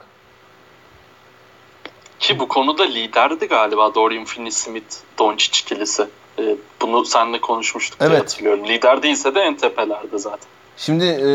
Ki 2.18 2.38
bu 2.38 2.48
konuda 2.48 2.82
liderdi 2.82 3.46
galiba 3.46 3.94
Dorian 3.94 4.24
Finney-Smith 4.24 5.02
Doncic 5.18 5.60
ikilisi. 5.60 6.08
Ee, 6.38 6.56
bunu 6.82 7.04
seninle 7.04 7.40
konuşmuştuk 7.40 7.98
evet. 8.00 8.10
diye 8.10 8.20
hatırlıyorum. 8.20 8.68
Lider 8.68 9.02
değilse 9.02 9.34
de 9.34 9.40
en 9.40 9.56
tepelerde 9.56 10.18
zaten. 10.18 10.48
Şimdi 10.76 11.04
e, 11.04 11.30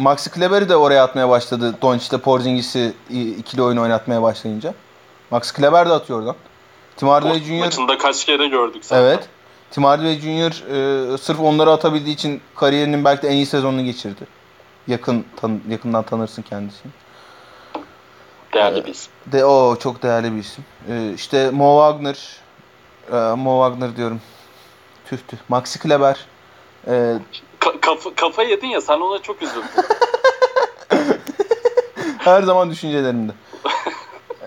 Maxi 0.00 0.30
Kleber'i 0.30 0.68
de 0.68 0.76
oraya 0.76 1.04
atmaya 1.04 1.28
başladı. 1.28 1.74
Doncic'te 1.82 2.18
Porzingis'i 2.18 2.92
ikili 3.10 3.62
oyun 3.62 3.76
oynatmaya 3.76 4.22
başlayınca. 4.22 4.74
Max 5.30 5.52
Kleber 5.52 5.88
de 5.88 5.92
atıyor 5.92 6.18
oradan. 6.18 6.36
Tim 6.96 7.08
Hardaway 7.08 7.40
Jr. 7.40 7.58
Maçında 7.60 7.98
kaç 7.98 8.24
kere 8.24 8.46
gördük 8.46 8.84
zaten. 8.84 9.02
Evet. 9.02 9.28
Tim 9.70 9.84
Hardaway 9.84 10.20
Jr. 10.20 10.52
E, 11.14 11.18
sırf 11.18 11.40
onları 11.40 11.70
atabildiği 11.70 12.14
için 12.14 12.40
kariyerinin 12.56 13.04
belki 13.04 13.22
de 13.22 13.28
en 13.28 13.32
iyi 13.32 13.46
sezonunu 13.46 13.84
geçirdi. 13.84 14.26
Yakın 14.86 15.24
tan 15.36 15.60
yakından 15.68 16.02
tanırsın 16.02 16.42
kendisini. 16.42 16.92
Değerli 18.54 18.84
bir 18.84 18.90
isim. 18.90 19.12
De, 19.26 19.44
o 19.44 19.76
çok 19.76 20.02
değerli 20.02 20.32
bir 20.32 20.40
isim. 20.40 20.64
E, 20.88 21.12
işte 21.14 21.50
Mo 21.50 21.92
Wagner 21.92 22.36
e, 23.12 23.34
Mo 23.34 23.68
Wagner 23.68 23.96
diyorum. 23.96 24.20
Tüh 25.06 25.18
tüh. 25.28 25.36
Maxi 25.48 25.78
Kleber. 25.78 26.26
E, 26.86 27.18
Ka- 27.60 27.80
kafa, 27.80 28.14
kafa 28.14 28.42
yedin 28.42 28.66
ya 28.68 28.80
sen 28.80 29.00
ona 29.00 29.22
çok 29.22 29.42
üzüldün. 29.42 29.64
Her 32.18 32.42
zaman 32.42 32.70
düşüncelerimde. 32.70 33.32
ee, 34.42 34.46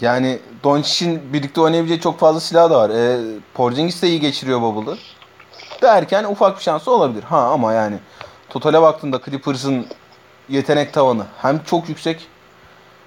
yani 0.00 0.38
Doncic'in 0.64 1.32
birlikte 1.32 1.60
oynayabileceği 1.60 2.00
çok 2.00 2.18
fazla 2.18 2.40
silah 2.40 2.70
da 2.70 2.78
var. 2.78 2.90
Ee, 2.90 3.20
Porzingis 3.54 4.02
de 4.02 4.08
iyi 4.08 4.20
geçiriyor 4.20 4.62
Bubble'ı. 4.62 4.96
Derken 5.82 6.24
ufak 6.24 6.58
bir 6.58 6.62
şansı 6.62 6.90
olabilir. 6.90 7.22
Ha 7.22 7.38
ama 7.38 7.72
yani 7.72 7.96
totale 8.48 8.82
baktığında 8.82 9.20
Clippers'ın 9.24 9.86
yetenek 10.48 10.92
tavanı 10.92 11.26
hem 11.42 11.64
çok 11.64 11.88
yüksek 11.88 12.26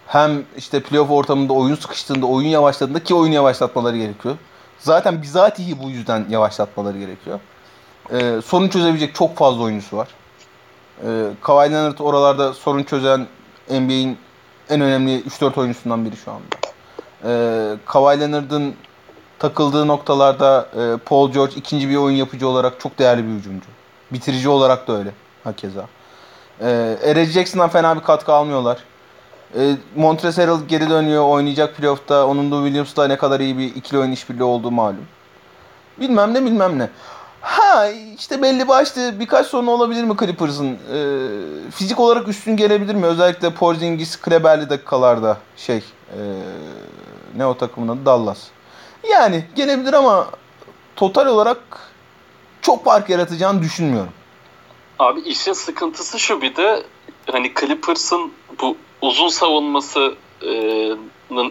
hem 0.07 0.43
işte 0.57 0.83
playoff 0.83 1.11
ortamında 1.11 1.53
oyun 1.53 1.75
sıkıştığında, 1.75 2.25
oyun 2.25 2.47
yavaşladığında 2.47 3.03
ki 3.03 3.15
oyunu 3.15 3.35
yavaşlatmaları 3.35 3.97
gerekiyor. 3.97 4.35
Zaten 4.79 5.21
bizatihi 5.21 5.83
bu 5.83 5.89
yüzden 5.89 6.25
yavaşlatmaları 6.29 6.97
gerekiyor. 6.99 7.39
Ee, 8.11 8.41
sorun 8.45 8.69
çözebilecek 8.69 9.15
çok 9.15 9.37
fazla 9.37 9.63
oyuncusu 9.63 9.97
var. 9.97 10.07
Ee, 11.03 11.27
Kawhi 11.41 11.71
Leonard 11.71 11.99
oralarda 11.99 12.53
sorun 12.53 12.83
çözen 12.83 13.27
NBA'in 13.69 14.17
en 14.69 14.81
önemli 14.81 15.21
3-4 15.21 15.59
oyuncusundan 15.59 16.05
biri 16.05 16.15
şu 16.15 16.31
anda. 16.31 16.43
Ee, 17.25 17.75
Kawhi 17.85 18.19
Leonard'ın 18.19 18.75
takıldığı 19.39 19.87
noktalarda 19.87 20.69
e, 20.73 20.97
Paul 20.97 21.31
George 21.31 21.53
ikinci 21.55 21.89
bir 21.89 21.95
oyun 21.95 22.15
yapıcı 22.15 22.47
olarak 22.47 22.79
çok 22.79 22.99
değerli 22.99 23.23
bir 23.23 23.29
hücumcu. 23.29 23.67
Bitirici 24.11 24.49
olarak 24.49 24.87
da 24.87 24.97
öyle 24.97 25.11
hakeza. 25.43 25.85
Ee, 26.61 26.97
Eric 27.03 27.31
Jackson'dan 27.31 27.69
fena 27.69 27.95
bir 27.95 28.01
katkı 28.01 28.33
almıyorlar. 28.33 28.77
E, 29.59 29.75
Montrezl 29.95 30.67
geri 30.67 30.89
dönüyor 30.89 31.23
oynayacak 31.23 31.75
playoff'ta. 31.75 32.27
Onun 32.27 32.51
da 32.51 32.55
Williams'la 32.65 33.07
ne 33.07 33.17
kadar 33.17 33.39
iyi 33.39 33.57
bir 33.57 33.75
ikili 33.75 33.99
oyun 33.99 34.11
işbirliği 34.11 34.43
olduğu 34.43 34.71
malum. 34.71 35.05
Bilmem 35.99 36.33
ne 36.33 36.45
bilmem 36.45 36.79
ne. 36.79 36.89
Ha 37.47 37.89
işte 38.17 38.41
belli 38.41 38.67
başlı 38.67 39.19
birkaç 39.19 39.47
sorun 39.47 39.67
olabilir 39.67 40.03
mi 40.03 40.15
Clippers'ın? 40.19 40.77
E, 40.93 40.99
fizik 41.71 41.99
olarak 41.99 42.27
üstün 42.27 42.57
gelebilir 42.57 42.95
mi? 42.95 43.05
Özellikle 43.05 43.53
Porzingis, 43.53 44.15
Kleber'li 44.21 44.69
dakikalarda 44.69 45.37
şey 45.57 45.77
e, 45.77 45.83
ne 47.35 47.45
o 47.45 47.57
takımın 47.57 47.87
adı? 47.87 48.05
Dallas. 48.05 48.47
Yani 49.11 49.45
gelebilir 49.55 49.93
ama 49.93 50.29
total 50.95 51.27
olarak 51.27 51.57
çok 52.61 52.85
fark 52.85 53.09
yaratacağını 53.09 53.61
düşünmüyorum. 53.61 54.13
Abi 54.99 55.21
işin 55.21 55.53
sıkıntısı 55.53 56.19
şu 56.19 56.41
bir 56.41 56.55
de 56.55 56.83
hani 57.31 57.53
Clippers'ın 57.59 58.31
bu 58.61 58.77
uzun 59.01 59.27
savunmasının 59.27 60.99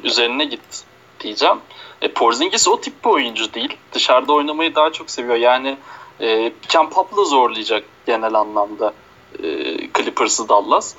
üzerine 0.04 0.44
git 0.44 0.84
diyeceğim. 1.20 1.56
E, 2.02 2.08
Porzingis 2.08 2.68
o 2.68 2.80
tip 2.80 3.04
bir 3.04 3.10
oyuncu 3.10 3.54
değil. 3.54 3.76
Dışarıda 3.92 4.32
oynamayı 4.32 4.74
daha 4.74 4.92
çok 4.92 5.10
seviyor. 5.10 5.36
Yani 5.36 5.76
e, 6.20 6.52
Ken 6.68 6.90
Pop'la 6.90 7.24
zorlayacak 7.24 7.84
genel 8.06 8.34
anlamda 8.34 8.92
e, 9.42 9.46
Clippers'ı 9.96 10.48
Dallas. 10.48 10.94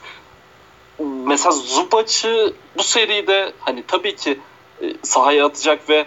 mesela 0.99 1.51
Zubac'ı 1.51 2.53
bu 2.77 2.83
seride 2.83 3.53
hani 3.59 3.83
tabii 3.87 4.15
ki 4.15 4.39
e, 4.81 4.93
sahaya 5.03 5.45
atacak 5.45 5.89
ve 5.89 6.05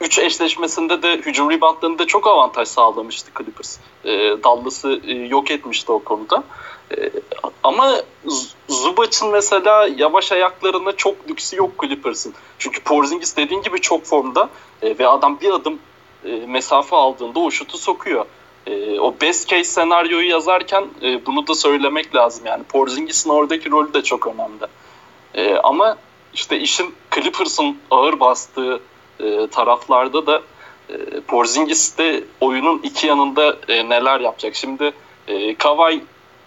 3 0.00 0.18
e, 0.18 0.24
eşleşmesinde 0.24 1.02
de 1.02 1.16
hücum 1.16 1.50
reboundlarında 1.50 2.06
çok 2.06 2.26
avantaj 2.26 2.68
sağlamıştı 2.68 3.30
Clippers. 3.38 3.78
E, 4.04 4.10
Dallas'ı 4.44 5.00
e, 5.06 5.12
yok 5.12 5.50
etmişti 5.50 5.92
o 5.92 5.98
konuda. 5.98 6.44
E, 6.98 7.10
ama 7.62 8.02
Zubac'ın 8.68 9.30
mesela 9.30 9.88
yavaş 9.96 10.32
ayaklarına 10.32 10.92
çok 10.92 11.28
lüksü 11.30 11.56
yok 11.56 11.70
Clippers'ın. 11.80 12.34
Çünkü 12.58 12.82
Porzingis 12.82 13.36
dediğin 13.36 13.62
gibi 13.62 13.80
çok 13.80 14.04
formda 14.04 14.48
e, 14.82 14.98
ve 14.98 15.08
adam 15.08 15.40
bir 15.40 15.50
adım 15.50 15.78
e, 16.24 16.30
mesafe 16.46 16.96
aldığında 16.96 17.40
o 17.40 17.50
şutu 17.50 17.78
sokuyor. 17.78 18.26
E, 18.66 19.00
o 19.00 19.14
best 19.20 19.48
case 19.48 19.64
senaryoyu 19.64 20.28
yazarken 20.28 20.84
e, 21.02 21.26
bunu 21.26 21.46
da 21.46 21.54
söylemek 21.54 22.14
lazım. 22.14 22.46
Yani 22.46 22.64
Porzingis'in 22.64 23.30
oradaki 23.30 23.70
rolü 23.70 23.94
de 23.94 24.02
çok 24.02 24.26
önemli. 24.26 24.66
E, 25.34 25.56
ama 25.56 25.96
işte 26.34 26.60
işin 26.60 26.94
Clippers'ın 27.14 27.78
ağır 27.90 28.20
bastığı 28.20 28.80
e, 29.22 29.46
taraflarda 29.46 30.26
da 30.26 30.42
e, 30.88 31.20
Porzingis 31.20 31.98
de 31.98 32.24
oyunun 32.40 32.80
iki 32.82 33.06
yanında 33.06 33.56
e, 33.68 33.88
neler 33.88 34.20
yapacak. 34.20 34.54
Şimdi 34.54 34.92
e, 35.28 35.54
Kawhi 35.54 36.04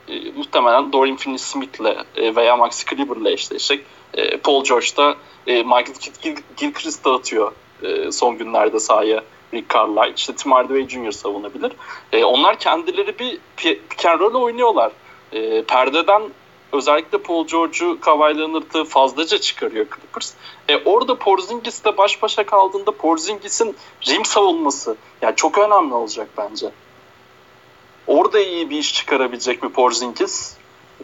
e, 0.08 0.32
muhtemelen 0.38 0.94
Dorian 0.94 1.18
Finney-Smith'le 1.18 2.06
e, 2.16 2.36
veya 2.36 2.58
Max 2.58 2.84
Kleber'le 2.84 3.34
eşleşecek. 3.34 3.86
E, 4.14 4.38
Paul 4.38 4.64
George 4.64 4.88
da 4.98 5.16
e, 5.48 5.64
Michael 5.64 5.94
Gil 6.24 6.36
Gilchrist 6.58 7.06
dağıtıyor 7.06 7.52
e, 7.84 8.12
son 8.12 8.38
günlerde 8.38 8.80
sahaya 8.80 9.24
Rick 9.54 9.74
Carlisle. 9.74 10.14
İşte 10.16 10.36
Tim 10.36 10.52
Hardaway 10.52 10.90
Jr. 10.90 11.12
savunabilir. 11.12 11.72
E, 12.12 12.24
onlar 12.24 12.60
kendileri 12.60 13.20
bir 13.20 13.40
pick 13.58 14.06
and 14.06 14.20
roll 14.20 14.34
oynuyorlar. 14.34 14.92
E, 15.32 15.64
perdeden 15.64 16.22
özellikle 16.76 17.18
Paul 17.18 17.48
George'u 17.48 18.00
Kawhi 18.00 18.38
Leonard'ı 18.38 18.84
fazlaca 18.84 19.38
çıkarıyor 19.38 19.86
Clippers. 19.86 20.34
E, 20.68 20.78
orada 20.78 21.18
Porzingis'le 21.18 21.98
baş 21.98 22.22
başa 22.22 22.46
kaldığında 22.46 22.92
Porzingis'in 22.92 23.76
rim 24.08 24.26
savunması 24.26 24.96
yani 25.22 25.36
çok 25.36 25.58
önemli 25.58 25.94
olacak 25.94 26.28
bence. 26.38 26.72
Orada 28.08 28.40
iyi 28.40 28.70
bir 28.70 28.78
iş 28.78 28.94
çıkarabilecek 28.94 29.64
mi 29.64 29.72
Porzingis? 29.72 30.54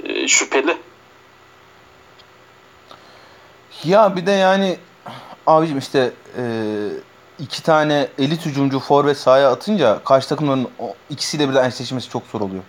E, 0.04 0.28
şüpheli. 0.28 0.78
Ya 3.84 4.16
bir 4.16 4.26
de 4.26 4.32
yani 4.32 4.78
abicim 5.48 5.78
işte 5.78 6.12
e, 6.38 6.44
iki 7.40 7.64
tane 7.64 8.08
elit 8.18 8.46
hücumcu 8.46 8.80
forvet 8.80 9.18
sahaya 9.18 9.52
atınca 9.52 10.04
karşı 10.04 10.30
takımların 10.30 10.68
ikisiyle 11.10 11.50
birden 11.50 11.70
eşleşmesi 11.70 12.10
çok 12.10 12.24
zor 12.32 12.42
oluyor. 12.42 12.64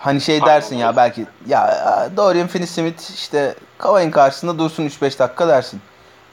Hani 0.00 0.20
şey 0.20 0.44
dersin 0.44 0.76
ya 0.76 0.96
belki 0.96 1.26
ya 1.46 2.10
Dorian 2.16 2.48
Finney-Smith 2.48 3.14
işte 3.14 3.54
Kavay'ın 3.78 4.10
karşısında 4.10 4.58
dursun 4.58 4.86
3-5 4.86 5.18
dakika 5.18 5.48
dersin. 5.48 5.80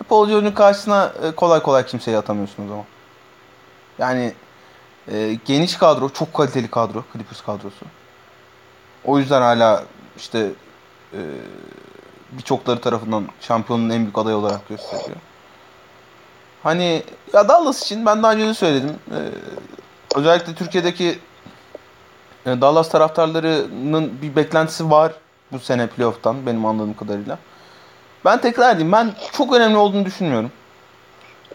Paul 0.10 0.28
George'un 0.28 0.52
karşısına 0.52 1.14
e, 1.24 1.32
kolay 1.32 1.62
kolay 1.62 1.86
kimseyi 1.86 2.18
atamıyorsun 2.18 2.66
o 2.66 2.68
zaman. 2.68 2.86
Yani 4.00 4.34
e, 5.12 5.38
geniş 5.46 5.76
kadro, 5.76 6.10
çok 6.10 6.34
kaliteli 6.34 6.68
kadro, 6.68 7.04
Clippers 7.14 7.42
kadrosu. 7.42 7.86
O 9.06 9.20
yüzden 9.20 9.42
hala 9.42 9.84
işte 10.18 10.52
e, 11.14 11.20
birçokları 12.32 12.82
tarafından 12.82 13.28
şampiyonun 13.42 13.90
en 13.90 14.02
büyük 14.02 14.18
adayı 14.18 14.36
olarak 14.36 14.70
gösteriliyor. 14.70 15.18
Hani 16.64 17.04
ya 17.34 17.50
Dallas 17.50 17.84
için 17.84 18.06
ben 18.06 18.24
daha 18.24 18.34
önce 18.34 18.48
de 18.48 18.54
söyledim. 18.54 18.96
E, 19.12 19.20
özellikle 20.16 20.56
Türkiye'deki 20.56 21.10
e, 21.10 21.20
Dallas 22.48 22.90
taraftarlarının 22.90 24.22
bir 24.22 24.36
beklentisi 24.36 24.92
var 24.92 25.12
bu 25.52 25.60
sene 25.60 25.88
playoff'tan 25.88 26.46
benim 26.46 26.66
anladığım 26.66 26.94
kadarıyla. 26.94 27.38
Ben 28.26 28.42
tekrar 28.42 28.76
edeyim. 28.76 28.92
Ben 28.92 29.14
çok 29.34 29.54
önemli 29.54 29.78
olduğunu 29.78 30.06
düşünmüyorum. 30.06 30.52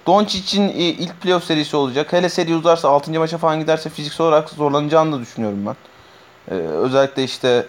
Doncic'in 0.07 0.69
ilk 0.69 1.21
playoff 1.21 1.45
serisi 1.45 1.77
olacak. 1.77 2.13
Hele 2.13 2.29
seri 2.29 2.55
uzarsa 2.55 2.89
6. 2.89 3.13
maça 3.13 3.39
falan 3.39 3.61
giderse 3.61 3.91
fiziksel 3.91 4.27
olarak 4.27 4.51
zorlanacağını 4.51 5.17
da 5.17 5.21
düşünüyorum 5.21 5.67
ben. 5.67 5.77
Ee, 6.51 6.55
özellikle 6.55 7.25
işte 7.25 7.67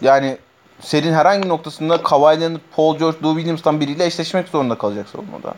yani 0.00 0.38
serinin 0.80 1.12
herhangi 1.12 1.48
noktasında 1.48 2.02
Kawhi 2.02 2.40
Leonard, 2.40 2.60
Paul 2.76 2.98
George, 2.98 3.18
Lou 3.24 3.34
Williams'tan 3.34 3.80
biriyle 3.80 4.04
eşleşmek 4.06 4.48
zorunda 4.48 4.78
kalacak 4.78 5.08
savunmada. 5.08 5.54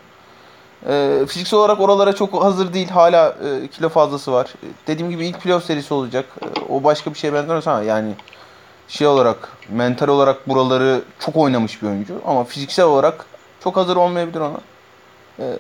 Ee, 0.89 1.25
fiziksel 1.29 1.59
olarak 1.61 1.81
oralara 1.81 2.15
çok 2.15 2.45
hazır 2.45 2.73
değil. 2.73 2.89
Hala 2.89 3.29
e, 3.29 3.69
kilo 3.69 3.89
fazlası 3.89 4.33
var. 4.33 4.47
E, 4.63 4.67
dediğim 4.87 5.11
gibi 5.11 5.27
ilk 5.27 5.41
playoff 5.41 5.65
serisi 5.65 5.95
olacak. 5.95 6.25
E, 6.43 6.73
o 6.73 6.85
başka 6.85 7.15
bir 7.15 7.19
şeye 7.19 7.35
benzemez 7.35 7.69
ama 7.69 7.83
yani 7.83 8.15
şey 8.89 9.07
olarak, 9.07 9.49
mental 9.69 10.09
olarak 10.09 10.49
buraları 10.49 11.03
çok 11.19 11.37
oynamış 11.37 11.83
bir 11.83 11.89
oyuncu. 11.89 12.21
Ama 12.27 12.45
fiziksel 12.45 12.85
olarak 12.85 13.27
çok 13.65 13.77
hazır 13.77 13.97
olmayabilir 13.97 14.41
ona. 14.41 14.61
E, 15.39 15.59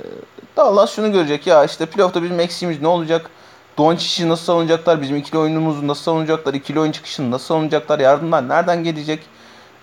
Dallas 0.56 0.94
şunu 0.94 1.12
görecek. 1.12 1.46
Ya 1.46 1.64
işte 1.64 1.86
playoff'ta 1.86 2.22
bizim 2.22 2.40
eksiğimiz 2.40 2.82
ne 2.82 2.88
olacak? 2.88 3.30
Doncic'i 3.78 4.28
nasıl 4.28 4.44
savunacaklar? 4.44 5.02
Bizim 5.02 5.16
ikili 5.16 5.38
oyunumuzu 5.38 5.88
nasıl 5.88 6.02
savunacaklar? 6.02 6.54
İkili 6.54 6.80
oyun 6.80 6.92
çıkışını 6.92 7.30
nasıl 7.30 7.46
savunacaklar? 7.46 7.98
Yardımlar 7.98 8.48
nereden 8.48 8.84
gelecek? 8.84 9.20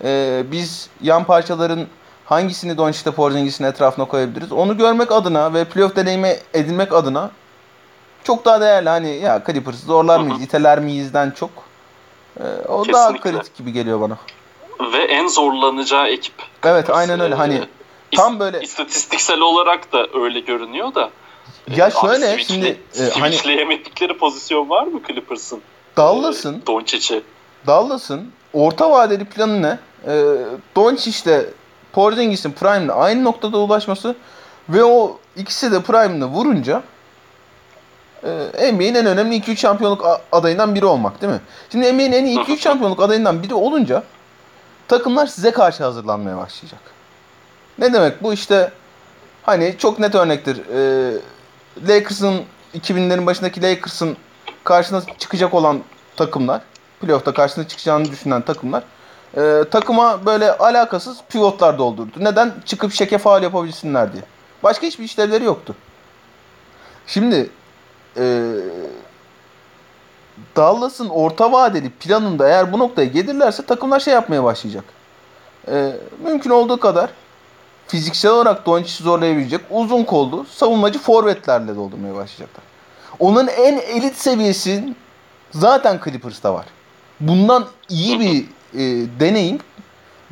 E, 0.03 0.43
biz 0.51 0.89
yan 1.01 1.23
parçaların 1.23 1.87
hangisini 2.29 2.77
Doncic'te 2.77 3.11
Porzingis'in 3.11 3.63
etrafına 3.63 4.05
koyabiliriz? 4.05 4.51
Onu 4.51 4.77
görmek 4.77 5.11
adına 5.11 5.53
ve 5.53 5.65
playoff 5.65 5.95
deneyimi 5.95 6.35
edinmek 6.53 6.93
adına 6.93 7.31
çok 8.23 8.45
daha 8.45 8.61
değerli. 8.61 8.89
Hani 8.89 9.15
ya 9.15 9.43
Clippers'ı 9.45 9.85
zorlar 9.85 10.19
mıyız, 10.19 10.41
iteler 10.41 10.79
miyizden 10.79 11.31
çok. 11.31 11.49
Ee, 12.39 12.43
o 12.67 12.83
Kesinlikle. 12.83 12.93
daha 12.93 13.13
kritik 13.13 13.55
gibi 13.55 13.73
geliyor 13.73 14.01
bana. 14.01 14.17
Ve 14.93 14.97
en 14.97 15.27
zorlanacağı 15.27 16.07
ekip. 16.07 16.33
Evet 16.63 16.89
aynen 16.89 17.19
öyle. 17.19 17.35
Hani 17.35 17.55
ee, 17.55 18.15
tam 18.15 18.39
böyle 18.39 18.61
istatistiksel 18.61 19.39
olarak 19.39 19.93
da 19.93 20.07
öyle 20.13 20.39
görünüyor 20.39 20.95
da. 20.95 21.09
Ya 21.75 21.87
e, 21.87 21.91
şöyle 21.91 22.33
Abi, 22.33 22.43
şimdi 22.43 22.67
e, 22.99 23.09
hani 23.19 23.33
switchleyemedikleri 23.33 24.17
pozisyon 24.17 24.69
var 24.69 24.83
mı 24.83 24.99
Clippers'ın? 25.07 25.61
Dallas'ın 25.97 26.55
e, 26.55 26.67
Doncic'i. 26.67 27.23
Dallas'ın 27.67 28.31
orta 28.53 28.91
vadeli 28.91 29.25
planı 29.25 29.61
ne? 29.61 29.79
E, 30.07 30.35
Doncic'le 30.75 31.58
Porzingis'in 31.93 32.51
Prime'le 32.51 32.91
aynı 32.91 33.23
noktada 33.23 33.57
ulaşması 33.57 34.15
ve 34.69 34.83
o 34.83 35.17
ikisi 35.37 35.71
de 35.71 35.81
Prime'ını 35.81 36.25
vurunca 36.25 36.83
e, 38.23 38.73
NBA'in 38.73 38.95
en 38.95 39.05
önemli 39.05 39.35
2-3 39.35 39.55
şampiyonluk 39.55 40.05
adayından 40.31 40.75
biri 40.75 40.85
olmak 40.85 41.21
değil 41.21 41.33
mi? 41.33 41.41
Şimdi 41.71 41.93
NBA'in 41.93 42.11
en 42.11 42.25
iyi 42.25 42.39
2-3 42.39 42.57
şampiyonluk 42.57 43.01
adayından 43.01 43.43
biri 43.43 43.53
olunca 43.53 44.03
takımlar 44.87 45.27
size 45.27 45.51
karşı 45.51 45.83
hazırlanmaya 45.83 46.37
başlayacak. 46.37 46.79
Ne 47.79 47.93
demek 47.93 48.23
bu 48.23 48.33
işte 48.33 48.71
hani 49.43 49.75
çok 49.77 49.99
net 49.99 50.15
örnektir. 50.15 50.57
E, 50.57 51.13
Lakers'ın 51.87 52.41
2000'lerin 52.77 53.25
başındaki 53.25 53.61
Lakers'ın 53.61 54.17
karşısına 54.63 55.01
çıkacak 55.17 55.53
olan 55.53 55.79
takımlar, 56.15 56.61
playoff'ta 57.01 57.33
karşısına 57.33 57.67
çıkacağını 57.67 58.11
düşünen 58.11 58.41
takımlar 58.41 58.83
e, 59.37 59.63
takıma 59.71 60.25
böyle 60.25 60.57
alakasız 60.57 61.17
pivotlar 61.29 61.77
doldurdu. 61.77 62.11
Neden? 62.17 62.53
Çıkıp 62.65 62.93
şeke 62.93 63.17
faal 63.17 63.43
yapabilsinler 63.43 64.13
diye. 64.13 64.23
Başka 64.63 64.87
hiçbir 64.87 65.03
işlevleri 65.03 65.43
yoktu. 65.43 65.75
Şimdi 67.07 67.49
e, 68.17 68.53
Dallas'ın 70.55 71.09
orta 71.09 71.51
vadeli 71.51 71.89
planında 71.89 72.47
eğer 72.47 72.73
bu 72.73 72.79
noktaya 72.79 73.07
gelirlerse 73.07 73.65
takımlar 73.65 73.99
şey 73.99 74.13
yapmaya 74.13 74.43
başlayacak. 74.43 74.83
E, 75.71 75.91
mümkün 76.23 76.49
olduğu 76.49 76.79
kadar 76.79 77.09
fiziksel 77.87 78.31
olarak 78.31 78.65
Doncic'i 78.65 79.03
zorlayabilecek 79.03 79.61
uzun 79.69 80.03
kollu 80.03 80.45
savunmacı 80.45 80.99
forvetlerle 80.99 81.75
doldurmaya 81.75 82.15
başlayacaklar. 82.15 82.63
Onun 83.19 83.47
en 83.47 83.77
elit 83.77 84.15
seviyesi 84.15 84.93
zaten 85.51 85.99
Clippers'ta 86.05 86.53
var. 86.53 86.65
Bundan 87.19 87.65
iyi 87.89 88.19
bir 88.19 88.45
e, 88.73 88.79
deneyim 89.19 89.59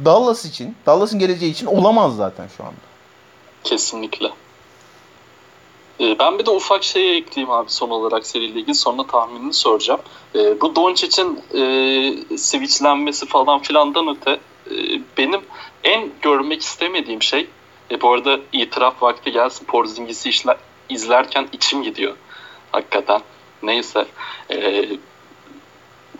Dallas 0.06 0.46
için, 0.46 0.76
Dallas'ın 0.86 1.20
geleceği 1.20 1.52
için 1.52 1.66
olamaz 1.66 2.16
zaten 2.16 2.48
şu 2.58 2.64
anda. 2.64 2.76
Kesinlikle. 3.64 4.32
Ee, 6.00 6.20
ben 6.20 6.40
bir 6.40 6.46
de 6.46 6.52
ufak 6.52 6.84
şeye 6.84 7.18
ekleyeyim 7.18 7.52
abi 7.52 7.70
son 7.70 7.90
olarak 7.90 8.28
seriyle 8.28 8.60
ilgili 8.60 8.76
sonra 8.76 9.08
tahminini 9.08 9.54
soracağım. 9.54 10.02
Ee, 10.36 10.62
bu 10.62 10.76
Doncic'in 10.76 11.44
e, 11.54 12.38
switchlenmesi 12.38 13.26
falan 13.26 13.60
filandan 13.60 14.08
öte 14.08 14.32
e, 14.72 15.02
benim 15.18 15.42
en 15.84 16.10
görmek 16.22 16.62
istemediğim 16.62 17.22
şey 17.22 17.48
e, 17.92 18.02
bu 18.02 18.14
arada 18.14 18.40
itiraf 18.54 19.04
vakti 19.04 19.32
gelsin 19.32 19.66
Porzingis'i 19.66 20.30
işler, 20.30 20.58
izlerken 20.90 21.48
içim 21.54 21.84
gidiyor. 21.84 22.16
Hakikaten. 22.72 23.22
Neyse. 23.64 24.06
E, 24.52 24.86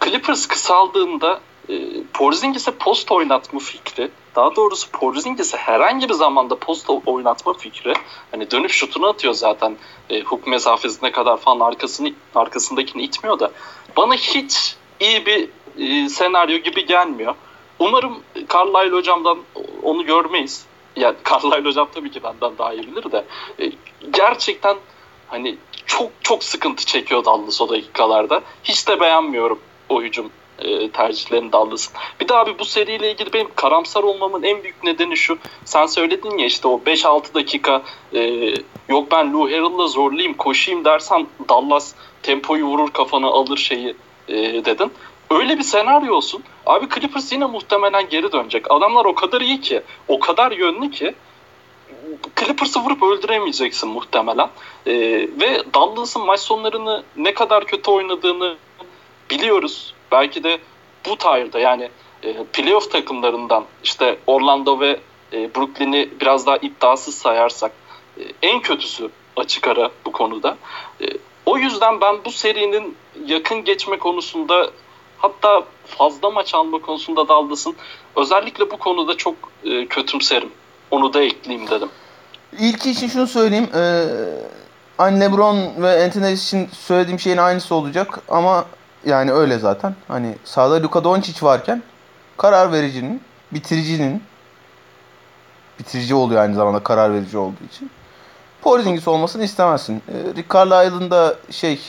Clippers 0.04 0.48
kısaldığında 0.48 1.40
e, 1.70 2.04
Porzingis'e 2.14 2.72
post 2.72 3.12
oynatma 3.12 3.60
fikri 3.60 4.12
daha 4.36 4.56
doğrusu 4.56 4.92
Porzingis'e 4.92 5.58
herhangi 5.58 6.10
bir 6.10 6.14
zamanda 6.14 6.56
post 6.56 6.90
oynatma 7.06 7.54
fikri 7.54 7.94
hani 8.32 8.52
dönüp 8.52 8.72
şutunu 8.72 9.08
atıyor 9.08 9.34
zaten 9.34 9.78
e, 10.10 10.22
huk 10.22 10.48
mesafesine 10.48 11.12
kadar 11.12 11.38
falan 11.38 11.60
arkasını 11.60 12.12
arkasındakini 12.36 13.04
itmiyor 13.04 13.40
da 13.40 13.52
bana 13.98 14.14
hiç 14.14 14.76
iyi 15.00 15.26
bir 15.26 15.50
e, 15.78 16.10
senaryo 16.10 16.58
gibi 16.58 16.86
gelmiyor. 16.86 17.36
Umarım 17.80 18.20
Carlisle 18.54 18.96
hocamdan 18.96 19.38
onu 19.84 20.06
görmeyiz. 20.06 20.66
Yani 20.96 21.16
Carlisle 21.30 21.70
hocam 21.70 21.88
tabii 21.96 22.12
ki 22.12 22.24
benden 22.24 22.58
daha 22.58 22.74
iyi 22.74 22.88
bilir 22.88 23.12
de 23.12 23.26
e, 23.60 23.72
gerçekten 24.12 24.78
hani 25.28 25.58
çok 25.86 26.12
çok 26.22 26.44
sıkıntı 26.44 26.86
çekiyor 26.86 27.26
Dallas 27.26 27.62
o 27.62 27.70
dakikalarda. 27.70 28.42
Hiç 28.64 28.88
de 28.88 29.00
beğenmiyorum 29.00 29.60
o 29.90 30.02
hücum 30.02 30.32
e, 30.60 30.92
tercihlerini 30.92 31.52
Dallas'ın. 31.52 31.94
Bir 32.20 32.28
de 32.28 32.36
abi 32.36 32.60
bu 32.60 32.66
seriyle 32.66 33.12
ilgili 33.12 33.34
benim 33.34 33.48
karamsar 33.56 34.04
olmamın 34.04 34.44
en 34.44 34.64
büyük 34.64 34.84
nedeni 34.84 35.18
şu. 35.18 35.38
Sen 35.66 35.86
söyledin 35.86 36.38
ya 36.38 36.46
işte 36.46 36.68
o 36.68 36.82
5-6 36.86 37.34
dakika 37.34 37.82
e, 38.14 38.54
yok 38.90 39.12
ben 39.12 39.34
Lou 39.34 39.46
Harrell'la 39.46 39.88
zorlayayım 39.88 40.34
koşayım 40.34 40.86
dersen 40.86 41.28
Dallas 41.50 41.94
tempoyu 42.24 42.66
vurur 42.66 42.90
kafana 42.90 43.28
alır 43.28 43.58
şeyi 43.58 43.96
e, 44.28 44.36
dedin. 44.66 44.92
Öyle 45.30 45.58
bir 45.58 45.64
senaryo 45.64 46.16
olsun. 46.16 46.44
Abi 46.66 46.90
Clippers 46.90 47.32
yine 47.32 47.46
muhtemelen 47.46 48.10
geri 48.10 48.32
dönecek. 48.32 48.72
Adamlar 48.72 49.06
o 49.06 49.16
kadar 49.16 49.42
iyi 49.42 49.62
ki, 49.62 49.82
o 50.08 50.20
kadar 50.20 50.52
yönlü 50.52 50.92
ki 50.92 51.14
Clippers'ı 52.40 52.80
vurup 52.80 53.04
öldüremeyeceksin 53.04 53.90
muhtemelen. 53.90 54.50
Ee, 54.88 54.94
ve 55.42 55.64
Dallas'ın 55.74 56.26
maç 56.26 56.40
sonlarını 56.40 57.04
ne 57.18 57.34
kadar 57.34 57.66
kötü 57.66 57.92
oynadığını 57.92 58.58
biliyoruz. 59.32 59.94
Belki 60.12 60.44
de 60.44 60.60
bu 61.06 61.18
tarzda 61.18 61.60
yani 61.60 61.90
e, 62.24 62.44
playoff 62.44 62.92
takımlarından 62.92 63.66
işte 63.84 64.18
Orlando 64.28 64.80
ve 64.80 65.00
e, 65.34 65.56
Brooklyn'i 65.56 66.10
biraz 66.22 66.46
daha 66.46 66.58
iddiasız 66.58 67.16
sayarsak 67.16 67.72
e, 68.20 68.24
en 68.42 68.62
kötüsü 68.62 69.10
açık 69.36 69.68
ara 69.68 69.92
bu 70.06 70.12
konuda. 70.12 70.58
E, 71.02 71.06
o 71.46 71.58
yüzden 71.58 72.02
ben 72.02 72.16
bu 72.26 72.32
serinin 72.32 72.98
yakın 73.26 73.64
geçme 73.64 73.98
konusunda 73.98 74.70
hatta 75.18 75.64
fazla 75.86 76.30
maç 76.30 76.54
alma 76.54 76.82
konusunda 76.82 77.28
Dallas'ın 77.28 77.76
özellikle 78.16 78.72
bu 78.72 78.78
konuda 78.78 79.18
çok 79.18 79.36
e, 79.64 79.86
kötümserim. 79.86 80.50
Onu 80.92 81.14
da 81.14 81.22
ekleyeyim 81.22 81.70
dedim. 81.70 81.90
İlk 82.60 82.86
için 82.86 83.08
şunu 83.08 83.28
söyleyeyim. 83.28 83.70
Ee, 83.76 84.06
hani 84.98 85.20
LeBron 85.20 85.58
ve 85.78 86.04
Anthony 86.04 86.34
için 86.34 86.70
söylediğim 86.74 87.20
şeyin 87.20 87.38
aynısı 87.38 87.76
olacak 87.76 88.20
ama 88.28 88.66
yani 89.08 89.32
öyle 89.32 89.60
zaten. 89.60 89.96
Hani 90.08 90.36
sağda 90.44 90.84
Luka 90.84 91.04
Doncic 91.04 91.46
varken 91.46 91.84
karar 92.38 92.72
vericinin, 92.72 93.22
bitiricinin 93.52 94.24
bitirici 95.80 96.16
oluyor 96.16 96.42
aynı 96.42 96.56
zamanda 96.56 96.84
karar 96.84 97.14
verici 97.14 97.38
olduğu 97.38 97.64
için. 97.74 97.92
Porzingis 98.62 99.08
olmasını 99.08 99.44
istemezsin. 99.44 100.02
Ee, 100.08 100.36
Rick 100.36 100.54
Carlisle'ın 100.54 101.12
da 101.12 101.36
şey 101.52 101.80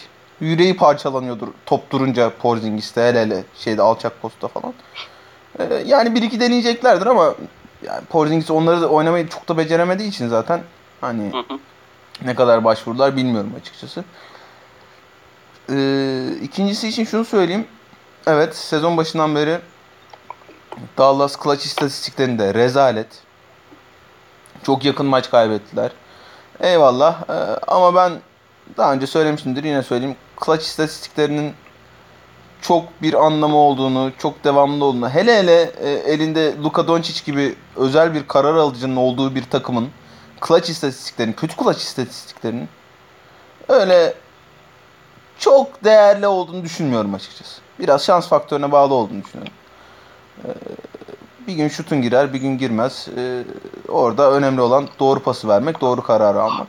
yüreği 0.41 0.77
parçalanıyordur 0.77 1.49
top 1.67 1.91
durunca 1.91 2.31
Porzingis'te 2.31 3.01
el 3.01 3.17
ele 3.17 3.45
şeyde 3.55 3.83
alçak 3.83 4.23
posta 4.23 4.49
falan. 4.49 4.75
Ee, 5.59 5.83
yani 5.87 6.15
bir 6.15 6.23
iki 6.23 6.41
deneyeceklerdir 6.41 7.07
ama 7.07 7.35
yani 7.83 8.05
Porzingis 8.05 8.51
onları 8.51 8.81
da 8.81 8.89
oynamayı 8.89 9.29
çok 9.29 9.49
da 9.49 9.59
beceremediği 9.59 10.09
için 10.09 10.29
zaten 10.29 10.61
hani 11.01 11.33
hı 11.33 11.39
hı. 11.39 11.59
ne 12.25 12.35
kadar 12.35 12.65
başvurular 12.65 13.17
bilmiyorum 13.17 13.53
açıkçası. 13.61 14.05
Ee, 15.73 16.31
ikincisi 16.43 16.89
için 16.89 17.05
şunu 17.05 17.25
söyleyeyim. 17.25 17.67
Evet 18.27 18.57
sezon 18.57 18.97
başından 18.97 19.35
beri 19.35 19.59
Dallas 20.99 21.43
clutch 21.43 21.65
istatistiklerinde 21.67 22.55
rezalet. 22.55 23.07
Çok 24.63 24.85
yakın 24.85 25.07
maç 25.07 25.31
kaybettiler. 25.31 25.91
Eyvallah. 26.61 27.23
Ee, 27.31 27.33
ama 27.67 27.95
ben 27.95 28.13
daha 28.77 28.93
önce 28.93 29.07
söylemişimdir 29.07 29.65
yine 29.65 29.83
söyleyeyim. 29.83 30.17
Clutch 30.45 30.63
istatistiklerinin 30.63 31.55
çok 32.61 33.03
bir 33.03 33.27
anlamı 33.27 33.57
olduğunu, 33.57 34.13
çok 34.19 34.45
devamlı 34.45 34.85
olduğunu, 34.85 35.11
hele 35.11 35.39
hele 35.39 35.73
e, 35.81 35.91
elinde 35.91 36.57
Luka 36.63 36.89
Doncic 36.89 37.25
gibi 37.25 37.55
özel 37.77 38.15
bir 38.15 38.29
karar 38.29 38.55
alıcının 38.55 38.97
olduğu 38.97 39.35
bir 39.35 39.45
takımın 39.45 39.89
clutch 40.49 40.71
istatistiklerinin, 40.71 41.33
kötü 41.33 41.57
clutch 41.57 41.79
istatistiklerinin 41.79 42.69
öyle 43.69 44.15
çok 45.39 45.85
değerli 45.85 46.27
olduğunu 46.27 46.65
düşünmüyorum 46.65 47.15
açıkçası. 47.15 47.61
Biraz 47.79 48.05
şans 48.05 48.29
faktörüne 48.29 48.73
bağlı 48.73 48.95
olduğunu 48.95 49.25
düşünüyorum. 49.25 49.53
Ee, 50.45 50.49
bir 51.47 51.53
gün 51.53 51.69
şutun 51.69 52.03
girer, 52.03 52.33
bir 52.33 52.39
gün 52.39 52.59
girmez. 52.59 53.09
Ee, 53.17 53.45
orada 53.89 54.33
önemli 54.33 54.61
olan 54.61 54.89
doğru 54.99 55.21
pası 55.21 55.49
vermek, 55.49 55.81
doğru 55.81 56.03
kararı 56.03 56.43
almak. 56.43 56.69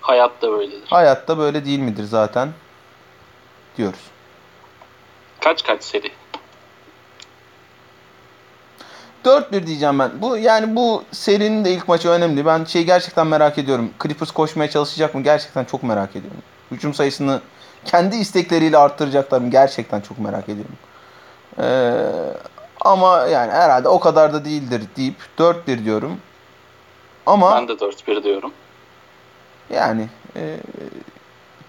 Hayatta 0.00 0.52
böyledir. 0.52 0.86
Hayatta 0.86 1.38
böyle 1.38 1.64
değil 1.64 1.78
midir 1.78 2.04
zaten 2.04 2.48
diyoruz. 3.76 4.00
Kaç 5.40 5.64
kaç 5.64 5.84
seri? 5.84 6.12
4-1 9.24 9.66
diyeceğim 9.66 9.98
ben. 9.98 10.22
Bu 10.22 10.36
yani 10.36 10.76
bu 10.76 11.04
serinin 11.12 11.64
de 11.64 11.72
ilk 11.72 11.88
maçı 11.88 12.08
önemli. 12.08 12.46
Ben 12.46 12.64
şey 12.64 12.84
gerçekten 12.84 13.26
merak 13.26 13.58
ediyorum. 13.58 13.90
Clippers 14.02 14.30
koşmaya 14.30 14.70
çalışacak 14.70 15.14
mı? 15.14 15.22
Gerçekten 15.22 15.64
çok 15.64 15.82
merak 15.82 16.10
ediyorum. 16.10 16.42
Hücum 16.70 16.94
sayısını 16.94 17.40
kendi 17.84 18.16
istekleriyle 18.16 18.78
arttıracaklar 18.78 19.40
mı? 19.40 19.50
Gerçekten 19.50 20.00
çok 20.00 20.18
merak 20.18 20.48
ediyorum. 20.48 20.76
Ee, 21.58 21.92
ama 22.80 23.26
yani 23.26 23.52
herhalde 23.52 23.88
o 23.88 24.00
kadar 24.00 24.32
da 24.32 24.44
değildir 24.44 24.82
deyip 24.96 25.14
4-1 25.38 25.84
diyorum. 25.84 26.20
Ama 27.26 27.56
ben 27.56 27.68
de 27.68 27.72
4-1 27.72 28.22
diyorum. 28.22 28.52
Yani 29.70 30.08
e, 30.36 30.56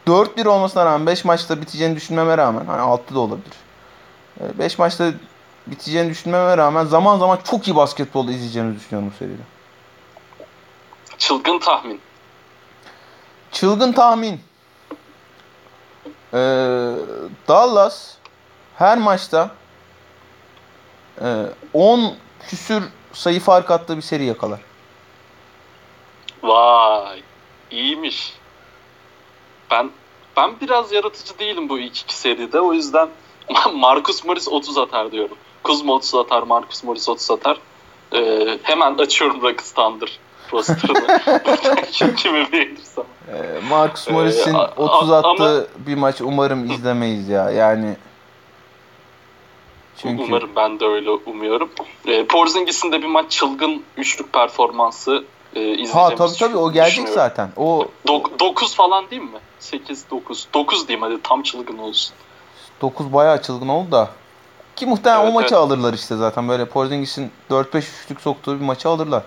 4-1 0.07 0.47
olmasına 0.47 0.85
rağmen 0.85 1.07
5 1.07 1.25
maçta 1.25 1.61
biteceğini 1.61 1.95
düşünmeme 1.95 2.37
rağmen 2.37 2.65
hani 2.65 2.81
6 2.81 3.15
da 3.15 3.19
olabilir. 3.19 3.53
5 4.59 4.73
e, 4.73 4.75
maçta 4.79 5.11
biteceğini 5.67 6.09
düşünmeme 6.09 6.57
rağmen 6.57 6.85
zaman 6.85 7.19
zaman 7.19 7.39
çok 7.43 7.67
iyi 7.67 7.75
basketbol 7.75 8.27
izleyeceğini 8.27 8.75
düşünüyorum 8.75 9.11
bu 9.13 9.17
seride. 9.17 9.41
Çılgın 11.17 11.59
tahmin. 11.59 12.01
Çılgın 13.51 13.91
tahmin. 13.91 14.39
Ee, 16.33 16.37
Dallas 17.47 18.13
her 18.75 18.97
maçta 18.97 19.51
e, 21.21 21.45
10 21.73 22.15
küsür 22.49 22.83
sayı 23.13 23.39
fark 23.39 23.71
attığı 23.71 23.97
bir 23.97 24.01
seri 24.01 24.25
yakalar. 24.25 24.59
Vay. 26.43 27.21
iyiymiş. 27.71 28.33
Ben 29.71 29.91
ben 30.37 30.59
biraz 30.61 30.91
yaratıcı 30.91 31.39
değilim 31.39 31.69
bu 31.69 31.79
ilk 31.79 31.97
iki 32.01 32.15
seride. 32.15 32.59
O 32.61 32.73
yüzden 32.73 33.09
Marcus 33.73 34.25
Morris 34.25 34.47
30 34.47 34.77
atar 34.77 35.11
diyorum. 35.11 35.37
Kuzma 35.63 35.93
30 35.93 36.15
atar, 36.15 36.43
Marcus 36.43 36.83
Morris 36.83 37.09
30 37.09 37.31
atar. 37.31 37.57
Ee, 38.13 38.59
hemen 38.63 38.97
açıyorum 38.97 39.41
Rockets 39.41 39.71
Thunder 39.71 40.19
rosterını. 40.53 41.21
Kimi 42.15 42.51
beğenirsem. 42.51 43.03
Ee, 43.27 43.59
Marcus 43.69 44.09
Morris'in 44.09 44.53
ee, 44.53 44.67
30 44.77 45.11
attığı 45.11 45.27
ama, 45.27 45.87
bir 45.87 45.95
maç 45.95 46.21
umarım 46.21 46.71
izlemeyiz 46.71 47.29
ya. 47.29 47.51
Yani 47.51 47.95
çünkü... 49.97 50.23
Umarım 50.23 50.49
ben 50.55 50.79
de 50.79 50.85
öyle 50.85 51.09
umuyorum. 51.09 51.69
E, 52.05 52.25
Porzingis'in 52.25 52.91
de 52.91 53.01
bir 53.01 53.07
maç 53.07 53.31
çılgın 53.31 53.83
üçlük 53.97 54.33
performansı 54.33 55.23
e, 55.55 55.59
izleyeceğimiz 55.59 55.95
Ha 55.95 56.15
tabii 56.15 56.37
tabii 56.39 56.57
o 56.57 56.71
gelecek 56.71 57.09
zaten. 57.09 57.49
O 57.57 57.87
9 58.39 58.75
falan 58.75 59.09
değil 59.09 59.21
mi? 59.21 59.39
8 59.59 60.09
9. 60.11 60.47
9 60.53 60.87
diyeyim 60.87 61.01
hadi 61.01 61.21
tam 61.23 61.43
çılgın 61.43 61.77
olsun. 61.77 62.13
9 62.81 63.13
bayağı 63.13 63.41
çılgın 63.41 63.67
oldu 63.67 63.91
da. 63.91 64.09
Ki 64.75 64.85
muhtemelen 64.85 65.21
evet, 65.21 65.31
o 65.31 65.33
maçı 65.33 65.55
evet. 65.55 65.63
alırlar 65.63 65.93
işte 65.93 66.15
zaten. 66.15 66.49
Böyle 66.49 66.65
Porzingis'in 66.65 67.31
4-5 67.49 67.77
üçlük 67.77 68.21
soktuğu 68.21 68.59
bir 68.59 68.65
maçı 68.65 68.89
alırlar. 68.89 69.23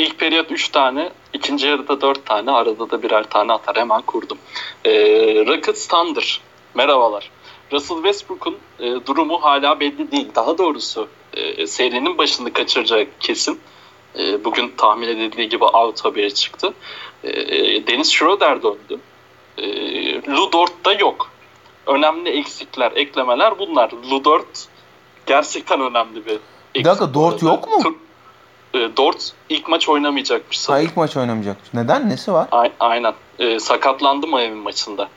İlk 0.00 0.18
periyot 0.18 0.50
3 0.50 0.68
tane, 0.68 1.10
ikinci 1.32 1.66
yarıda 1.66 2.00
4 2.00 2.26
tane, 2.26 2.50
arada 2.50 2.90
da 2.90 3.02
birer 3.02 3.22
tane 3.22 3.52
atar. 3.52 3.76
Hemen 3.76 4.02
kurdum. 4.02 4.38
Ee, 4.84 4.92
Rockets 5.46 5.88
Thunder. 5.88 6.40
Merhabalar. 6.74 7.30
Russell 7.72 7.96
Westbrook'un 7.96 8.56
e, 8.78 9.06
durumu 9.06 9.42
hala 9.42 9.80
belli 9.80 10.12
değil. 10.12 10.28
Daha 10.34 10.58
doğrusu 10.58 11.08
e, 11.32 11.66
serinin 11.66 12.18
başını 12.18 12.52
kaçıracak 12.52 13.20
kesin. 13.20 13.60
E, 14.18 14.44
bugün 14.44 14.72
tahmin 14.76 15.08
edildiği 15.08 15.48
gibi 15.48 15.64
out 15.64 16.04
haberi 16.04 16.34
çıktı. 16.34 16.74
E, 17.24 17.32
Deniz 17.86 18.12
Schroeder 18.12 18.62
döndü. 18.62 19.00
E, 19.58 19.66
Ludort 20.14 20.84
da 20.84 20.92
yok. 20.92 21.30
Önemli 21.86 22.30
eksikler, 22.30 22.92
eklemeler 22.94 23.58
bunlar. 23.58 23.90
Ludort 24.10 24.68
gerçekten 25.26 25.80
önemli 25.80 26.26
bir 26.26 26.32
eksik. 26.32 26.74
Bir 26.74 26.84
dakika 26.84 27.14
Dort 27.14 27.42
yok 27.42 27.68
mu? 27.68 27.82
Tur, 27.82 27.94
e, 28.74 28.96
Dort 28.96 29.32
ilk 29.48 29.68
maç 29.68 29.88
oynamayacakmış 29.88 30.60
sanırım. 30.60 30.84
Ha 30.84 30.90
ilk 30.90 30.96
maç 30.96 31.16
oynamayacakmış. 31.16 31.74
Neden? 31.74 32.08
Nesi 32.10 32.32
var? 32.32 32.48
A- 32.52 32.68
aynen. 32.80 33.14
E, 33.38 33.60
sakatlandı 33.60 34.26
Miami 34.26 34.54
maçında. 34.54 35.08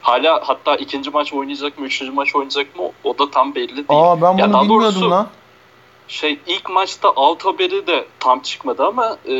Hala 0.00 0.40
hatta 0.48 0.76
ikinci 0.76 1.10
maç 1.10 1.32
oynayacak 1.32 1.78
mı, 1.78 1.86
üçüncü 1.86 2.12
maç 2.12 2.34
oynayacak 2.34 2.76
mı 2.76 2.82
o 3.04 3.18
da 3.18 3.30
tam 3.30 3.54
belli 3.54 3.76
değil. 3.76 3.86
Aa 3.88 4.22
ben 4.22 4.32
bunu 4.32 4.40
ya 4.40 4.46
bilmiyordum 4.46 4.68
doğrusu, 4.68 5.10
lan. 5.10 5.28
Şey 6.08 6.38
ilk 6.46 6.70
maçta 6.70 7.12
alt 7.16 7.44
haberi 7.44 7.86
de 7.86 8.04
tam 8.20 8.40
çıkmadı 8.40 8.84
ama 8.86 9.16
e, 9.26 9.30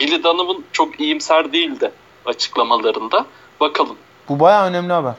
Billy 0.00 0.22
Donovan 0.24 0.64
çok 0.72 1.00
iyimser 1.00 1.52
değildi 1.52 1.92
açıklamalarında. 2.26 3.26
Bakalım. 3.60 3.96
Bu 4.28 4.40
baya 4.40 4.66
önemli 4.66 4.92
haber. 4.92 5.14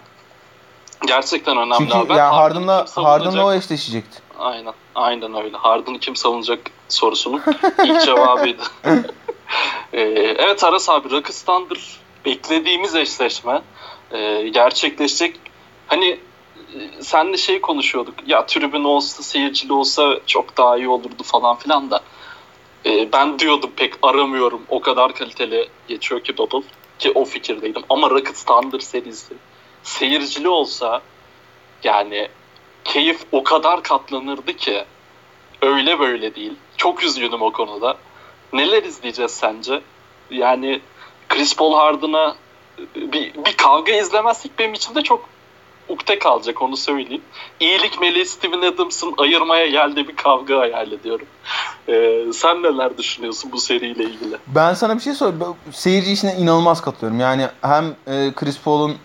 Gerçekten 1.07 1.57
önemli 1.57 1.77
Çünkü 1.77 1.93
haber. 1.93 2.15
ya 2.15 2.35
Harden'ı 2.35 2.71
Harden'la 2.71 3.09
Harden'la 3.09 3.45
o 3.45 3.53
eşleşecekti. 3.53 4.19
Aynen. 4.41 4.73
Aynen 4.95 5.43
öyle. 5.43 5.57
Harden'ı 5.57 5.99
kim 5.99 6.15
savunacak 6.15 6.59
sorusunun 6.89 7.41
ilk 7.83 8.01
cevabıydı. 8.05 8.63
Ee, 9.93 10.01
evet 10.37 10.63
Aras 10.63 10.89
abi 10.89 11.11
Rockets 11.11 11.43
Thunder 11.43 11.77
beklediğimiz 12.25 12.95
eşleşme 12.95 13.61
ee, 14.11 14.49
gerçekleşecek. 14.53 15.39
Hani 15.87 16.19
e, 16.75 17.01
senle 17.01 17.37
şey 17.37 17.61
konuşuyorduk. 17.61 18.15
Ya 18.27 18.45
tribün 18.45 18.83
olsa 18.83 19.23
seyircili 19.23 19.73
olsa 19.73 20.19
çok 20.25 20.57
daha 20.57 20.77
iyi 20.77 20.87
olurdu 20.87 21.23
falan 21.23 21.55
filan 21.55 21.91
da. 21.91 22.01
Ee, 22.85 23.11
ben 23.13 23.39
diyordum 23.39 23.71
pek 23.75 23.93
aramıyorum. 24.01 24.61
O 24.69 24.81
kadar 24.81 25.13
kaliteli 25.13 25.69
geçiyor 25.87 26.23
ki 26.23 26.37
Bubble. 26.37 26.67
Ki 26.99 27.11
o 27.15 27.25
fikirdeydim. 27.25 27.83
Ama 27.89 28.09
Rockets 28.09 28.43
Thunder 28.43 28.79
serisi 28.79 29.33
seyircili 29.83 30.47
olsa 30.47 31.01
yani 31.83 32.27
keyif 32.83 33.21
o 33.31 33.43
kadar 33.43 33.83
katlanırdı 33.83 34.53
ki 34.53 34.83
öyle 35.61 35.99
böyle 35.99 36.35
değil. 36.35 36.53
Çok 36.77 37.03
üzgünüm 37.03 37.41
o 37.41 37.51
konuda. 37.51 37.97
Neler 38.53 38.83
izleyeceğiz 38.83 39.31
sence? 39.31 39.81
Yani 40.29 40.81
Chris 41.29 41.55
Paul 41.55 41.73
Harden'a 41.73 42.35
bir, 42.95 43.33
bir 43.45 43.57
kavga 43.57 43.91
izlemezsek 43.91 44.59
benim 44.59 44.73
içimde 44.73 45.01
çok 45.01 45.29
ukde 45.89 46.19
kalacak 46.19 46.61
onu 46.61 46.77
söyleyeyim. 46.77 47.21
İyilik 47.59 48.01
meleği 48.01 48.25
Steven 48.25 48.61
Adams'ın 48.61 49.13
ayırmaya 49.17 49.67
geldiği 49.67 50.07
bir 50.07 50.15
kavga 50.15 50.59
hayal 50.59 50.91
ediyorum. 50.91 51.27
Ee, 51.89 52.25
sen 52.33 52.63
neler 52.63 52.97
düşünüyorsun 52.97 53.51
bu 53.51 53.59
seriyle 53.59 54.03
ilgili? 54.03 54.37
Ben 54.47 54.73
sana 54.73 54.95
bir 54.95 55.01
şey 55.01 55.13
söyleyeyim. 55.13 55.53
Seyirci 55.71 56.11
işine 56.11 56.35
inanılmaz 56.35 56.81
katılıyorum. 56.81 57.19
Yani 57.19 57.47
hem 57.61 57.85
e, 58.07 58.31
Chris 58.35 58.59
Paul'un 58.61 58.97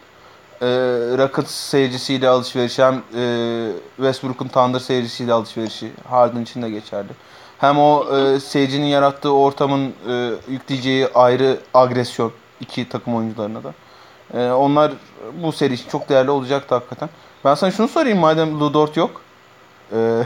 e, 0.63 0.67
Rockets 1.19 1.51
seyircisiyle 1.51 2.29
alışverişi 2.29 2.85
hem 2.85 3.03
e, 3.17 3.23
Westbrook'un 3.97 4.49
Thunder 4.49 4.79
seyircisiyle 4.79 5.33
alışverişi 5.33 5.93
Harden 6.09 6.41
için 6.43 6.63
de 6.63 6.71
geçerli. 6.71 7.09
Hem 7.59 7.79
o 7.79 8.17
e, 8.17 8.41
seyircinin 8.41 8.87
yarattığı 8.87 9.33
ortamın 9.33 9.95
e, 10.09 10.31
yükleyeceği 10.49 11.09
ayrı 11.15 11.59
agresyon 11.75 12.33
iki 12.61 12.89
takım 12.89 13.17
oyuncularına 13.17 13.61
da. 13.65 13.75
E, 14.35 14.51
onlar 14.53 14.93
bu 15.43 15.53
seri 15.53 15.75
için 15.75 15.89
çok 15.91 16.09
değerli 16.09 16.31
olacaktı 16.31 16.75
hakikaten. 16.75 17.09
Ben 17.45 17.55
sana 17.55 17.71
şunu 17.71 17.89
sorayım 17.89 18.19
madem 18.19 18.61
Lou 18.61 18.75
Dort 18.75 18.97
yok. 18.97 19.21
E, 19.93 20.23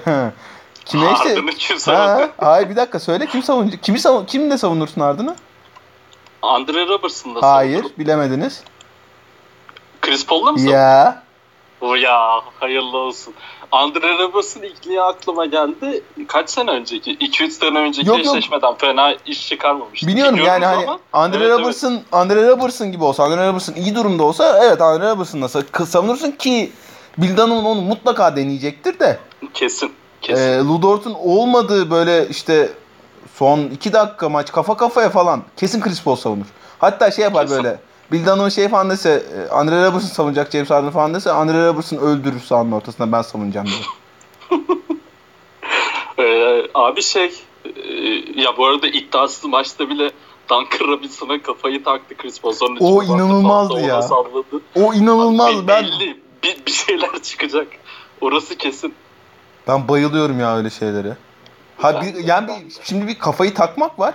kime 0.84 1.12
işte? 1.14 1.34
Kim 1.58 1.78
savundu? 1.78 2.28
hayır 2.38 2.70
bir 2.70 2.76
dakika 2.76 2.98
söyle 3.00 3.26
kim 3.26 3.42
savunacak? 3.42 3.82
Kimi 3.82 3.98
savun 4.00 4.24
kimle 4.24 4.58
savunursun 4.58 5.00
Harden'ı? 5.00 5.36
Andre 6.42 6.86
Robertson'da 6.86 7.42
Hayır, 7.52 7.76
savundum. 7.76 7.92
bilemediniz. 7.98 8.62
Chris 10.10 10.26
Paul'la 10.26 10.52
mı 10.52 10.58
savundun? 10.58 10.72
Ya. 10.76 11.22
O 11.80 11.94
ya 11.94 12.40
hayırlı 12.60 12.96
olsun. 12.98 13.34
Andre 13.72 14.18
Robertson 14.18 14.62
ilkliği 14.62 15.02
aklıma 15.02 15.46
geldi. 15.46 16.02
Kaç 16.28 16.50
sene 16.50 16.70
önceki? 16.70 17.10
2-3 17.16 17.50
sene 17.50 17.78
önceki 17.78 18.08
Yok, 18.08 18.18
yok. 18.18 18.26
eşleşmeden 18.26 18.74
fena 18.74 19.14
iş 19.26 19.48
çıkarmamıştı. 19.48 20.06
Biliyorum 20.06 20.34
Biliyoruz 20.36 20.52
yani 20.62 20.64
hani 20.64 20.86
ama- 20.86 20.98
Andre 21.12 21.36
Evet, 21.38 21.48
evet. 21.50 21.60
Robertson, 21.60 22.00
Andre 22.12 22.48
Robertson 22.48 22.92
gibi 22.92 23.04
olsa, 23.04 23.24
Andre 23.24 23.48
Robertson 23.48 23.74
iyi 23.74 23.94
durumda 23.94 24.22
olsa 24.24 24.58
evet 24.64 24.80
Andre 24.82 25.10
Robertson'la 25.10 25.46
sa- 25.46 25.86
savunursun 25.86 26.30
ki 26.30 26.72
Bill 27.18 27.36
Donovan 27.36 27.64
onu 27.64 27.80
mutlaka 27.80 28.36
deneyecektir 28.36 28.98
de 28.98 29.18
Kesin. 29.54 29.92
Kesin. 30.22 30.42
e, 30.42 30.58
Lou 30.58 30.82
Dort'un 30.82 31.14
olmadığı 31.14 31.90
böyle 31.90 32.28
işte 32.28 32.68
son 33.34 33.60
2 33.60 33.92
dakika 33.92 34.28
maç 34.28 34.52
kafa 34.52 34.76
kafaya 34.76 35.10
falan 35.10 35.42
kesin 35.56 35.80
Chris 35.80 36.02
Paul 36.02 36.16
savunur. 36.16 36.46
Hatta 36.78 37.10
şey 37.10 37.24
yapar 37.24 37.46
Kesin. 37.46 37.64
böyle 37.64 37.78
Bill 38.12 38.26
Donovan 38.26 38.48
şey 38.48 38.68
falan 38.68 38.90
dese 38.90 39.22
e, 39.36 39.50
Andre 39.50 39.86
Robertson 39.86 40.08
savunacak 40.08 40.52
James 40.52 40.70
Harden 40.70 40.90
falan 40.90 41.14
dese 41.14 41.32
Andre 41.32 41.66
Robertson 41.66 41.96
öldürür 41.96 42.40
sahanın 42.40 42.72
ortasında 42.72 43.12
ben 43.12 43.22
savunacağım 43.22 43.66
diye. 43.66 44.60
Ee, 46.18 46.66
abi 46.74 47.02
şey 47.02 47.32
e, 47.64 47.70
ya 48.40 48.56
bu 48.56 48.66
arada 48.66 48.88
iddiasız 48.88 49.44
maçta 49.44 49.88
bile 49.88 50.10
Duncan 50.50 50.88
Robinson'a 50.88 51.42
kafayı 51.42 51.84
taktı 51.84 52.16
Chris 52.16 52.40
Paul. 52.40 52.52
Sonra 52.52 52.80
O 52.80 53.02
inanılmazdı 53.02 53.80
ya. 53.80 54.02
Salladı. 54.02 54.60
O 54.76 54.94
inanılmaz 54.94 55.56
Be- 55.56 55.68
ben 55.68 55.84
Belli. 55.84 56.20
Bir, 56.42 56.66
bir 56.66 56.70
şeyler 56.70 57.22
çıkacak. 57.22 57.66
Orası 58.20 58.56
kesin. 58.56 58.94
Ben 59.68 59.88
bayılıyorum 59.88 60.40
ya 60.40 60.56
öyle 60.56 60.70
şeylere. 60.70 61.16
Ha 61.78 62.02
bir, 62.02 62.24
yani 62.24 62.48
bir, 62.48 62.74
şimdi 62.84 63.06
bir 63.06 63.18
kafayı 63.18 63.54
takmak 63.54 63.98
var. 63.98 64.14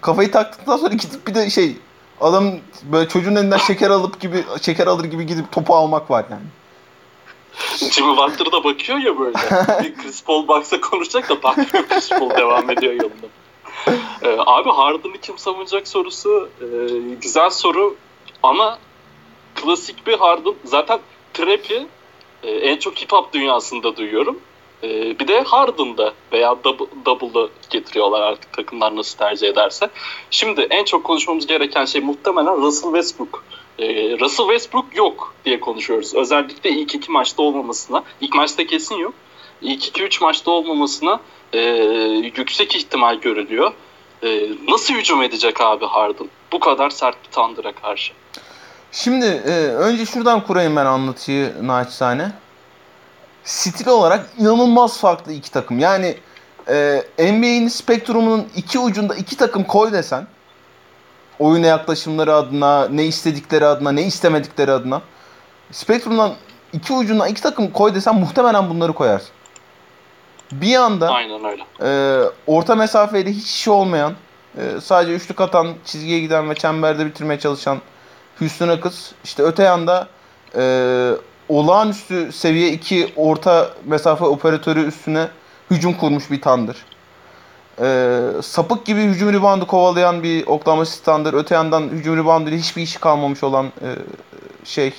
Kafayı 0.00 0.30
taktıktan 0.32 0.76
sonra 0.76 0.94
gidip 0.94 1.26
bir 1.26 1.34
de 1.34 1.50
şey 1.50 1.76
adam 2.20 2.54
böyle 2.82 3.08
çocuğun 3.08 3.36
elinden 3.36 3.58
şeker 3.58 3.90
alıp 3.90 4.20
gibi 4.20 4.44
şeker 4.62 4.86
alır 4.86 5.04
gibi 5.04 5.26
gidip 5.26 5.52
topu 5.52 5.74
almak 5.74 6.10
var 6.10 6.24
yani. 6.30 6.46
Jimmy 7.92 8.16
Butler 8.16 8.52
da 8.52 8.64
bakıyor 8.64 8.98
ya 8.98 9.18
böyle. 9.18 9.34
Bir 9.82 9.94
Chris 9.94 10.22
Paul 10.22 10.48
baksa 10.48 10.80
konuşacak 10.80 11.28
da 11.28 11.42
bakmıyor 11.42 11.88
Chris 11.88 12.08
Paul 12.08 12.30
devam 12.30 12.70
ediyor 12.70 12.92
yolunda. 12.92 13.26
Ee, 14.22 14.36
abi 14.46 14.70
Harden'ı 14.70 15.18
kim 15.22 15.38
savunacak 15.38 15.88
sorusu 15.88 16.48
e, 16.60 16.66
güzel 17.22 17.50
soru 17.50 17.96
ama 18.42 18.78
klasik 19.54 20.06
bir 20.06 20.18
Harden 20.18 20.54
zaten 20.64 21.00
Trap'i 21.34 21.86
e, 22.42 22.50
en 22.50 22.78
çok 22.78 23.02
hip 23.02 23.12
hop 23.12 23.32
dünyasında 23.32 23.96
duyuyorum. 23.96 24.40
E, 24.82 25.18
bir 25.18 25.28
de 25.28 25.40
Harden'da 25.40 26.12
veya 26.32 26.48
double- 26.64 27.04
Double'da 27.06 27.48
getiriyorlar 27.70 28.20
artık 28.20 28.52
takımlar 28.52 28.96
nasıl 28.96 29.18
tercih 29.18 29.48
ederse. 29.48 29.90
Şimdi 30.30 30.60
en 30.70 30.84
çok 30.84 31.04
konuşmamız 31.04 31.46
gereken 31.46 31.84
şey 31.84 32.00
muhtemelen 32.00 32.56
Russell 32.56 32.90
Westbrook. 32.90 33.44
Ee, 33.78 33.86
Russell 34.20 34.46
Westbrook 34.46 34.96
yok 34.96 35.34
diye 35.44 35.60
konuşuyoruz. 35.60 36.14
Özellikle 36.14 36.70
ilk 36.70 36.94
iki 36.94 37.10
maçta 37.12 37.42
olmamasına, 37.42 38.04
ilk 38.20 38.34
maçta 38.34 38.66
kesin 38.66 38.94
yok. 38.96 39.14
İlk 39.62 39.86
iki 39.88 40.02
üç 40.02 40.20
maçta 40.20 40.50
olmamasına 40.50 41.20
e, 41.52 41.58
yüksek 42.36 42.76
ihtimal 42.76 43.14
görülüyor. 43.14 43.72
E, 44.22 44.48
nasıl 44.68 44.94
hücum 44.94 45.22
edecek 45.22 45.60
abi 45.60 45.84
Harden? 45.86 46.28
Bu 46.52 46.60
kadar 46.60 46.90
sert 46.90 47.16
bir 47.24 47.30
Thunder'a 47.30 47.72
karşı. 47.72 48.12
Şimdi 48.92 49.26
e, 49.26 49.50
önce 49.68 50.06
şuradan 50.06 50.46
kurayım 50.46 50.76
ben 50.76 50.86
anlatıyı 50.86 51.52
naçizane. 51.62 52.32
Stil 53.44 53.88
olarak 53.88 54.26
inanılmaz 54.38 54.98
farklı 54.98 55.32
iki 55.32 55.50
takım. 55.50 55.78
Yani 55.78 56.16
e, 56.68 57.02
NBA'nin 57.18 57.68
spektrumunun 57.68 58.48
iki 58.56 58.78
ucunda 58.78 59.14
iki 59.14 59.36
takım 59.36 59.64
koy 59.64 59.92
desen 59.92 60.26
oyuna 61.38 61.66
yaklaşımları 61.66 62.34
adına, 62.34 62.88
ne 62.88 63.04
istedikleri 63.04 63.66
adına, 63.66 63.92
ne 63.92 64.02
istemedikleri 64.02 64.72
adına 64.72 65.02
spektrumdan 65.72 66.34
iki 66.72 66.92
ucundan 66.92 67.28
iki 67.28 67.42
takım 67.42 67.70
koy 67.70 67.94
desen 67.94 68.14
muhtemelen 68.14 68.70
bunları 68.70 68.92
koyarsın. 68.92 69.30
Bir 70.52 70.66
yanda 70.66 71.08
Aynen 71.10 71.44
öyle. 71.44 71.64
e, 71.82 72.22
orta 72.46 72.74
mesafeyle 72.74 73.32
hiç 73.32 73.46
işi 73.46 73.70
olmayan, 73.70 74.14
e, 74.58 74.80
sadece 74.80 75.14
üçlük 75.14 75.40
atan, 75.40 75.74
çizgiye 75.84 76.20
giden 76.20 76.50
ve 76.50 76.54
çemberde 76.54 77.06
bitirmeye 77.06 77.40
çalışan 77.40 77.78
Houston 78.38 78.68
Rockets. 78.68 79.12
İşte 79.24 79.42
öte 79.42 79.62
yanda 79.62 80.08
e, 80.56 81.12
olağanüstü 81.48 82.32
seviye 82.32 82.72
2 82.72 83.12
orta 83.16 83.70
mesafe 83.84 84.24
operatörü 84.24 84.86
üstüne 84.86 85.28
hücum 85.70 85.94
kurmuş 85.94 86.30
bir 86.30 86.40
Thunder. 86.40 86.76
E, 87.80 88.42
sapık 88.42 88.86
gibi 88.86 89.02
hücum 89.02 89.32
ribandı 89.32 89.66
kovalayan 89.66 90.22
bir 90.22 90.46
Oklahoma 90.46 90.84
City 90.84 91.10
Thunder. 91.10 91.32
Öte 91.34 91.54
yandan 91.54 91.82
hücum 91.82 92.16
ribandı 92.16 92.50
hiçbir 92.50 92.82
işi 92.82 93.00
kalmamış 93.00 93.44
olan 93.44 93.66
e, 93.66 93.96
şey 94.64 94.94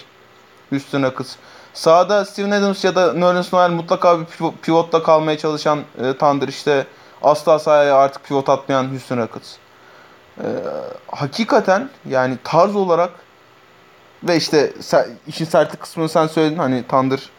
Houston 0.69 1.03
Rockets. 1.03 1.35
Sağda 1.73 2.25
Steven 2.25 2.51
Adams 2.51 2.83
ya 2.83 2.95
da 2.95 3.13
Nerlens 3.13 3.53
Noel 3.53 3.69
mutlaka 3.69 4.19
bir 4.19 4.25
pivo- 4.25 4.53
pivotta 4.61 5.03
kalmaya 5.03 5.37
çalışan 5.37 5.79
e, 6.03 6.13
Thunder 6.13 6.47
işte 6.47 6.87
asla 7.23 7.59
sahaya 7.59 7.95
artık 7.95 8.23
pivot 8.23 8.49
atmayan 8.49 8.89
Houston 8.89 9.17
Rockets. 9.17 9.55
E, 10.37 10.45
hakikaten 11.07 11.89
yani 12.09 12.37
tarz 12.43 12.75
olarak 12.75 13.09
ve 14.23 14.37
işte 14.37 14.73
sen, 14.79 15.05
işin 15.27 15.45
sertlik 15.45 15.79
kısmını 15.81 16.09
sen 16.09 16.27
söyledin 16.27 16.57
hani 16.57 16.83
Thunder 16.83 17.29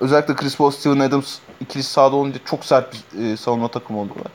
özellikle 0.00 0.34
Chris 0.34 0.56
Paul, 0.56 0.70
Steven 0.70 0.98
Adams 0.98 1.38
ikilisi 1.60 1.90
sahada 1.90 2.16
olunca 2.16 2.38
çok 2.44 2.64
sert 2.64 2.92
bir 2.92 3.32
e, 3.32 3.36
savunma 3.36 3.68
takımı 3.68 4.00
oldular. 4.00 4.26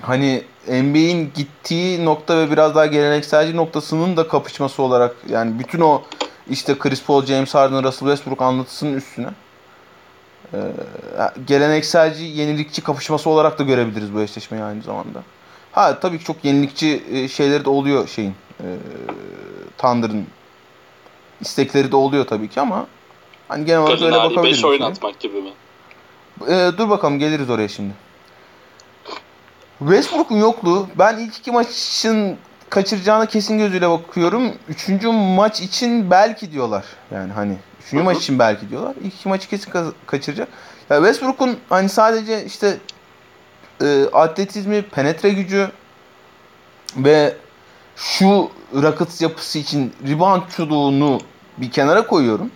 Hani 0.00 0.44
NBA'in 0.68 1.32
gittiği 1.34 2.04
nokta 2.04 2.38
ve 2.38 2.50
biraz 2.50 2.74
daha 2.74 2.86
gelenekselci 2.86 3.56
noktasının 3.56 4.16
da 4.16 4.28
kapışması 4.28 4.82
olarak 4.82 5.16
yani 5.28 5.58
bütün 5.58 5.80
o 5.80 6.02
işte 6.50 6.78
Chris 6.78 7.02
Paul, 7.02 7.26
James 7.26 7.54
Harden, 7.54 7.84
Russell 7.84 8.08
Westbrook 8.08 8.42
anlatısının 8.42 8.96
üstüne 8.96 9.28
e, 10.54 10.58
gelenekselci, 11.46 12.24
yenilikçi 12.24 12.82
kapışması 12.82 13.30
olarak 13.30 13.58
da 13.58 13.62
görebiliriz 13.62 14.14
bu 14.14 14.20
eşleşmeyi 14.20 14.64
aynı 14.64 14.82
zamanda. 14.82 15.22
Ha 15.72 16.00
tabii 16.00 16.18
ki 16.18 16.24
çok 16.24 16.44
yenilikçi 16.44 17.02
e, 17.12 17.28
şeyleri 17.28 17.64
de 17.64 17.70
oluyor 17.70 18.08
şeyin. 18.08 18.34
E, 18.60 18.66
Thunder'ın 19.78 20.26
istekleri 21.40 21.92
de 21.92 21.96
oluyor 21.96 22.26
tabii 22.26 22.48
ki 22.48 22.60
ama 22.60 22.86
hani 23.48 23.64
genel 23.64 23.80
olarak 23.80 23.94
öyle 24.02 24.10
Galinari 24.10 24.28
5 24.30 24.36
bakabiliriz. 24.36 24.64
oynatmak 24.64 25.20
gibi 25.20 25.40
mi? 25.40 25.50
Ee, 26.48 26.70
dur 26.78 26.90
bakalım 26.90 27.18
geliriz 27.18 27.50
oraya 27.50 27.68
şimdi. 27.68 27.92
Westbrook'un 29.78 30.36
yokluğu 30.36 30.88
ben 30.98 31.18
ilk 31.18 31.36
iki 31.38 31.50
maçın 31.52 32.36
kaçıracağına 32.70 33.26
kesin 33.26 33.58
gözüyle 33.58 33.90
bakıyorum. 33.90 34.52
Üçüncü 34.68 35.08
maç 35.12 35.60
için 35.60 36.10
belki 36.10 36.52
diyorlar. 36.52 36.84
Yani 37.10 37.32
hani 37.32 37.56
üçüncü 37.86 38.02
maç 38.04 38.18
için 38.18 38.38
belki 38.38 38.70
diyorlar. 38.70 38.94
İlk 39.04 39.14
iki 39.14 39.28
maçı 39.28 39.48
kesin 39.48 39.70
ka- 39.70 39.92
kaçıracak. 40.06 40.48
Ya 40.90 40.96
Westbrook'un 40.96 41.58
hani 41.68 41.88
sadece 41.88 42.44
işte 42.44 42.76
e, 43.82 44.04
atletizmi, 44.12 44.82
penetre 44.82 45.28
gücü 45.30 45.70
ve 46.96 47.36
şu 47.98 48.50
Rockets 48.74 49.22
yapısı 49.22 49.58
için 49.58 49.94
reboundçuluğunu 50.08 51.20
bir 51.56 51.70
kenara 51.70 52.06
koyuyorum. 52.06 52.50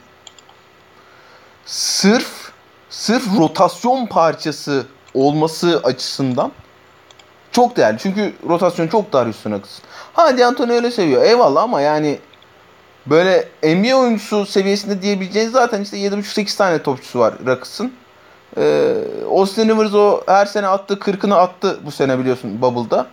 Sırf 1.66 2.53
sırf 2.90 3.38
rotasyon 3.38 4.07
parçası 4.07 4.86
olması 5.14 5.80
açısından 5.84 6.53
çok 7.53 7.76
değerli. 7.76 7.99
Çünkü 7.99 8.32
rotasyon 8.49 8.88
çok 8.88 9.12
dar 9.12 9.26
Houston 9.26 9.51
Rockets. 9.51 9.78
Ha 10.12 10.38
D'Antoni 10.38 10.72
öyle 10.72 10.90
seviyor. 10.90 11.22
Eyvallah 11.22 11.62
ama 11.62 11.80
yani 11.80 12.18
böyle 13.07 13.49
NBA 13.62 13.97
oyuncusu 13.97 14.47
seviyesinde 14.47 15.03
diyebileceğiniz 15.03 15.53
zaten 15.53 15.82
işte 15.82 15.97
7.5-8 15.97 16.57
tane 16.57 16.82
topçusu 16.82 17.18
var 17.18 17.34
Rockets'ın. 17.47 17.93
Ee, 18.57 18.95
Austin 19.30 19.68
Rivers 19.68 19.95
o 19.95 20.22
her 20.26 20.47
sene 20.47 20.66
attı 20.66 20.95
40'ını 20.95 21.34
attı 21.34 21.80
bu 21.84 21.90
sene 21.90 22.18
biliyorsun 22.18 22.62
Bubble'da. 22.62 23.07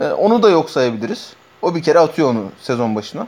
Ee, 0.00 0.04
onu 0.04 0.42
da 0.42 0.50
yok 0.50 0.70
sayabiliriz. 0.70 1.32
O 1.62 1.74
bir 1.74 1.82
kere 1.82 1.98
atıyor 1.98 2.30
onu 2.30 2.52
sezon 2.60 2.96
başına. 2.96 3.26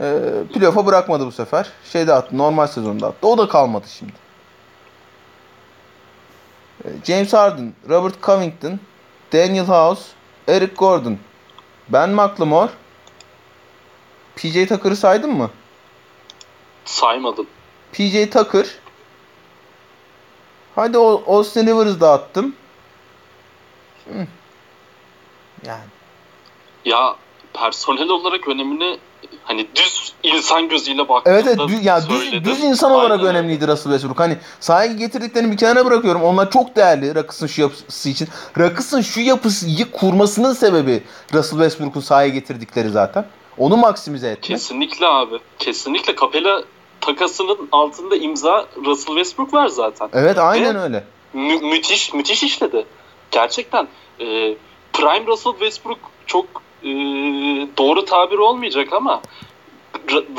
Ee, 0.00 0.20
playoff'a 0.54 0.86
bırakmadı 0.86 1.26
bu 1.26 1.32
sefer. 1.32 1.72
Şeyde 1.92 2.12
attı 2.14 2.38
normal 2.38 2.66
sezonda 2.66 3.06
attı. 3.06 3.28
O 3.28 3.38
da 3.38 3.48
kalmadı 3.48 3.86
şimdi. 3.98 4.12
Ee, 6.84 6.88
James 7.04 7.32
Harden, 7.32 7.72
Robert 7.88 8.22
Covington, 8.22 8.80
Daniel 9.32 9.66
House, 9.66 10.02
Eric 10.48 10.74
Gordon, 10.74 11.18
Ben 11.88 12.10
McLemore, 12.10 12.70
PJ 14.36 14.68
Tucker'ı 14.68 14.96
saydın 14.96 15.30
mı? 15.30 15.50
Saymadım. 16.84 17.46
PJ 17.92 18.30
Tucker. 18.30 18.66
Hadi 20.74 20.98
Austin 20.98 21.66
Rivers'ı 21.66 22.00
da 22.00 22.12
attım. 22.12 22.54
Hı. 24.12 24.26
Yani. 25.66 25.84
Ya 26.84 27.16
personel 27.60 28.08
olarak 28.08 28.48
önemini 28.48 28.98
hani 29.44 29.66
düz 29.74 30.12
insan 30.22 30.68
gözüyle 30.68 31.08
baktığında 31.08 31.34
Evet 31.34 31.46
evet 31.46 31.68
düz, 31.68 31.84
ya 31.84 32.08
düz, 32.08 32.44
düz 32.44 32.64
insan 32.64 32.92
olarak 32.92 33.20
Aynen 33.20 33.26
önemliydi 33.26 33.68
Russell 33.68 33.92
Westbrook. 33.92 34.20
Hani 34.20 34.36
sahaya 34.60 34.92
getirdiklerini 34.92 35.52
bir 35.52 35.56
kenara 35.56 35.86
bırakıyorum. 35.86 36.22
Onlar 36.22 36.50
çok 36.50 36.76
değerli 36.76 37.14
Rakıs'ın 37.14 37.46
şu 37.46 37.60
yapısı 37.60 38.08
için. 38.08 38.28
Rakıs'ın 38.58 39.00
şu 39.00 39.20
yapıyı 39.20 39.90
kurmasının 39.92 40.52
sebebi 40.52 41.02
Russell 41.34 41.58
Westbrook'un 41.58 42.00
sahaya 42.00 42.28
getirdikleri 42.28 42.90
zaten. 42.90 43.24
Onu 43.58 43.76
maksimize 43.76 44.28
etmek. 44.28 44.42
Kesinlikle 44.44 45.06
abi. 45.06 45.38
Kesinlikle 45.58 46.16
Capella 46.16 46.62
takasının 47.00 47.68
altında 47.72 48.16
imza 48.16 48.66
Russell 48.86 49.14
Westbrook 49.14 49.54
var 49.54 49.68
zaten. 49.68 50.08
Evet 50.12 50.38
aynen 50.38 50.74
Ve- 50.76 50.80
öyle. 50.80 51.04
Mü- 51.32 51.60
müthiş 51.60 52.14
müthiş 52.14 52.42
işledi. 52.42 52.86
Gerçekten 53.30 53.88
e, 54.20 54.54
Prime 54.92 55.26
Russell 55.26 55.52
Westbrook 55.52 55.98
çok 56.26 56.46
e, 56.82 56.88
doğru 57.78 58.04
tabir 58.04 58.38
olmayacak 58.38 58.92
ama 58.92 59.20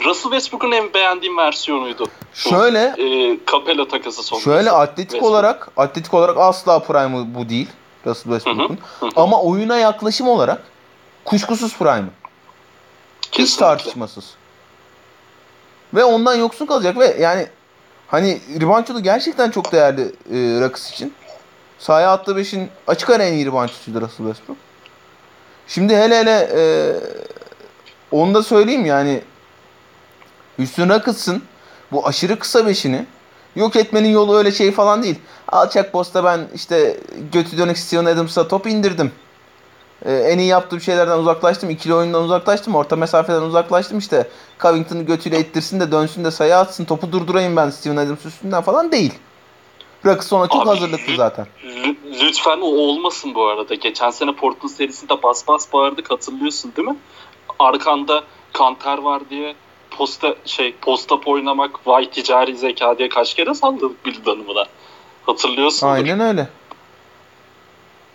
Russell 0.06 0.32
Westbrook'un 0.32 0.72
en 0.72 0.94
beğendiğim 0.94 1.38
versiyonuydu. 1.38 2.08
Şöyle 2.34 2.80
E, 2.80 3.38
Capella 3.52 3.88
takası 3.88 4.24
sonrası. 4.24 4.44
Şöyle 4.46 4.72
atletik 4.72 4.98
Westbrook. 5.12 5.32
olarak 5.32 5.70
atletik 5.78 6.14
olarak 6.14 6.38
asla 6.38 6.80
prime'ı 6.80 7.36
bu 7.36 7.50
değil 7.50 7.68
Russell 8.06 8.32
Westbrook'un. 8.34 8.80
Ama 9.16 9.42
oyuna 9.42 9.78
yaklaşım 9.78 10.28
olarak 10.28 10.64
kuşkusuz 11.26 11.78
prime'ı. 11.78 12.10
Hiç 13.32 13.56
tartışmasız. 13.56 14.34
Ve 15.94 16.04
ondan 16.04 16.36
yoksun 16.36 16.66
kalacak 16.66 16.98
ve 16.98 17.18
yani 17.20 17.48
hani 18.08 18.42
reboundçılığı 18.62 19.02
gerçekten 19.02 19.52
çok 19.52 19.72
değerli 19.72 20.02
e, 20.02 20.62
Rakıs 20.62 20.92
için. 20.92 21.14
Sahaya 21.80 22.12
attığı 22.12 22.36
beşin 22.36 22.70
açık 22.88 23.10
ara 23.10 23.24
en 23.24 23.34
iyi 23.34 23.46
reboundçısıydı 23.46 24.02
Russell 24.02 24.26
Westbrook. 24.28 24.58
Şimdi 25.70 25.98
hele 25.98 26.20
hele 26.20 26.50
e, 26.56 26.62
onu 28.12 28.34
da 28.34 28.44
söyleyeyim 28.44 28.86
yani 28.86 29.22
Houston 30.58 30.90
Rockets'ın 30.90 31.44
bu 31.92 32.08
aşırı 32.08 32.40
kısa 32.40 32.68
beşini 32.68 33.06
yok 33.56 33.76
etmenin 33.76 34.10
yolu 34.10 34.38
öyle 34.38 34.52
şey 34.52 34.72
falan 34.72 35.04
değil. 35.04 35.20
Alçak 35.48 35.92
posta 35.92 36.24
ben 36.24 36.48
işte 36.56 36.98
götü 37.32 37.58
dönük 37.58 37.78
Steven 37.78 38.06
Adams'a 38.06 38.48
top 38.48 38.68
indirdim. 38.68 39.12
Ee, 40.06 40.14
en 40.14 40.40
iyi 40.40 40.48
yaptığım 40.48 40.82
şeylerden 40.82 41.18
uzaklaştım. 41.18 41.70
ikili 41.70 41.94
oyundan 41.94 42.24
uzaklaştım. 42.24 42.76
Orta 42.76 42.96
mesafeden 42.96 43.42
uzaklaştım. 43.42 43.98
İşte 43.98 44.30
Covington'ı 44.60 45.04
götüyle 45.04 45.40
ittirsin 45.40 45.80
de 45.80 45.92
dönsün 45.92 46.26
de 46.26 46.32
sayı 46.32 46.58
atsın. 46.58 46.86
Topu 46.86 47.12
durdurayım 47.12 47.56
ben 47.56 47.70
Steven 47.70 47.98
Adams 47.98 48.26
üstünden 48.26 48.62
falan 48.62 48.92
değil. 48.92 49.14
Ona 50.06 50.48
çok 50.48 50.62
Abi, 50.62 50.70
hazırlıklı 50.70 51.16
zaten. 51.16 51.48
Lü- 51.64 51.96
Lütfen 52.22 52.62
o 52.62 52.66
olmasın 52.66 53.36
bu 53.36 53.46
arada. 53.46 53.76
Geçen 53.76 54.10
sene 54.10 54.36
Portland 54.36 54.72
serisinde 54.72 55.24
bas 55.24 55.48
bas 55.48 55.74
bağırdık 55.74 56.12
hatırlıyorsun 56.12 56.74
değil 56.76 56.88
mi? 56.88 56.96
Arkanda 57.60 58.24
kanter 58.54 58.98
var 58.98 59.22
diye 59.30 59.56
posta 59.92 60.36
şey 60.46 60.76
postap 60.76 61.28
oynamak 61.28 61.88
vay 61.88 62.10
ticari 62.10 62.58
zeka 62.58 62.98
diye 62.98 63.10
kaç 63.10 63.34
kere 63.34 63.54
salladık 63.54 64.06
Bill 64.06 64.26
Dunham'ına. 64.26 64.66
Hatırlıyorsun. 65.26 65.88
Aynen 65.88 66.20
öyle. 66.20 66.48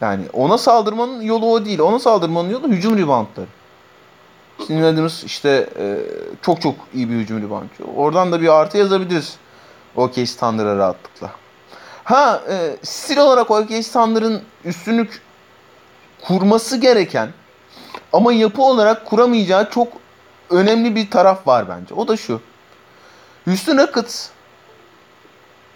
Yani 0.01 0.25
ona 0.33 0.59
saldırmanın 0.59 1.21
yolu 1.23 1.53
o 1.53 1.65
değil. 1.65 1.81
Ona 1.81 1.99
saldırmanın 1.99 2.51
yolu 2.51 2.69
hücum 2.69 2.99
reboundları. 2.99 3.47
Adams 4.71 5.25
işte 5.25 5.69
e, 5.79 5.99
çok 6.43 6.61
çok 6.61 6.75
iyi 6.95 7.11
bir 7.11 7.15
hücum 7.15 7.43
reboundçı. 7.43 7.85
Oradan 7.97 8.33
da 8.33 8.41
bir 8.41 8.49
artı 8.49 8.79
yazabiliriz. 8.79 9.37
OKC 9.97 10.27
Thunder'a 10.27 10.77
rahatlıkla. 10.77 11.31
Ha 12.05 12.43
e, 12.49 12.77
stil 12.83 13.19
olarak 13.19 13.51
OKC 13.51 13.83
Thunder'ın 13.83 14.43
üstünlük 14.65 15.23
kurması 16.23 16.77
gereken 16.77 17.33
ama 18.13 18.33
yapı 18.33 18.63
olarak 18.63 19.07
kuramayacağı 19.07 19.71
çok 19.71 19.89
önemli 20.51 20.95
bir 20.95 21.11
taraf 21.11 21.47
var 21.47 21.69
bence. 21.69 21.95
O 21.95 22.09
da 22.09 22.17
şu. 22.17 22.41
Houston 23.45 23.79
Rockets 23.79 24.29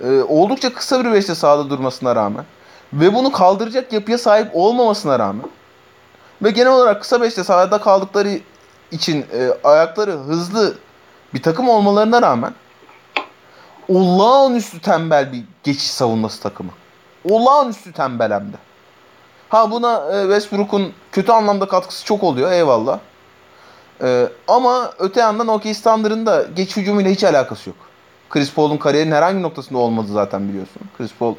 e, 0.01 0.20
oldukça 0.29 0.72
kısa 0.74 1.05
bir 1.05 1.12
beşte 1.12 1.35
sahada 1.35 1.70
durmasına 1.70 2.16
rağmen 2.16 2.45
ve 2.93 3.14
bunu 3.14 3.33
kaldıracak 3.33 3.93
yapıya 3.93 4.18
sahip 4.18 4.51
olmamasına 4.53 5.18
rağmen 5.18 5.47
ve 6.43 6.51
genel 6.51 6.72
olarak 6.72 7.01
kısa 7.01 7.20
beşte 7.20 7.45
sahada 7.45 7.79
kaldıkları 7.79 8.41
için 8.91 9.26
e, 9.33 9.51
ayakları 9.64 10.12
hızlı 10.12 10.74
bir 11.35 11.43
takım 11.43 11.68
olmalarına 11.68 12.22
rağmen 12.22 12.55
olağanüstü 13.89 14.80
tembel 14.80 15.32
bir 15.32 15.45
geçiş 15.64 15.91
savunması 15.91 16.43
takımı. 16.43 16.70
Olağanüstü 17.24 17.93
tembel 17.93 18.32
hem 18.32 18.53
de. 18.53 18.57
Ha 19.49 19.70
buna 19.70 20.11
e, 20.12 20.22
Westbrook'un 20.22 20.93
kötü 21.12 21.32
anlamda 21.32 21.68
katkısı 21.68 22.05
çok 22.05 22.22
oluyor 22.22 22.53
eyvallah. 22.53 22.99
E, 24.03 24.28
ama 24.49 24.93
öte 24.99 25.20
yandan 25.20 25.49
OKC 25.49 25.72
Thunder'ın 25.72 26.26
da 26.26 26.47
geç 26.57 26.76
hücumuyla 26.76 27.11
hiç 27.11 27.24
alakası 27.24 27.70
yok. 27.70 27.78
Chris 28.30 28.55
Paul'un 28.55 28.76
kariyerinin 28.76 29.12
herhangi 29.12 29.43
noktasında 29.43 29.78
olmadı 29.78 30.09
zaten 30.12 30.49
biliyorsun. 30.49 30.82
Chris 30.99 31.11
Paul 31.18 31.34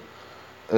e, 0.73 0.77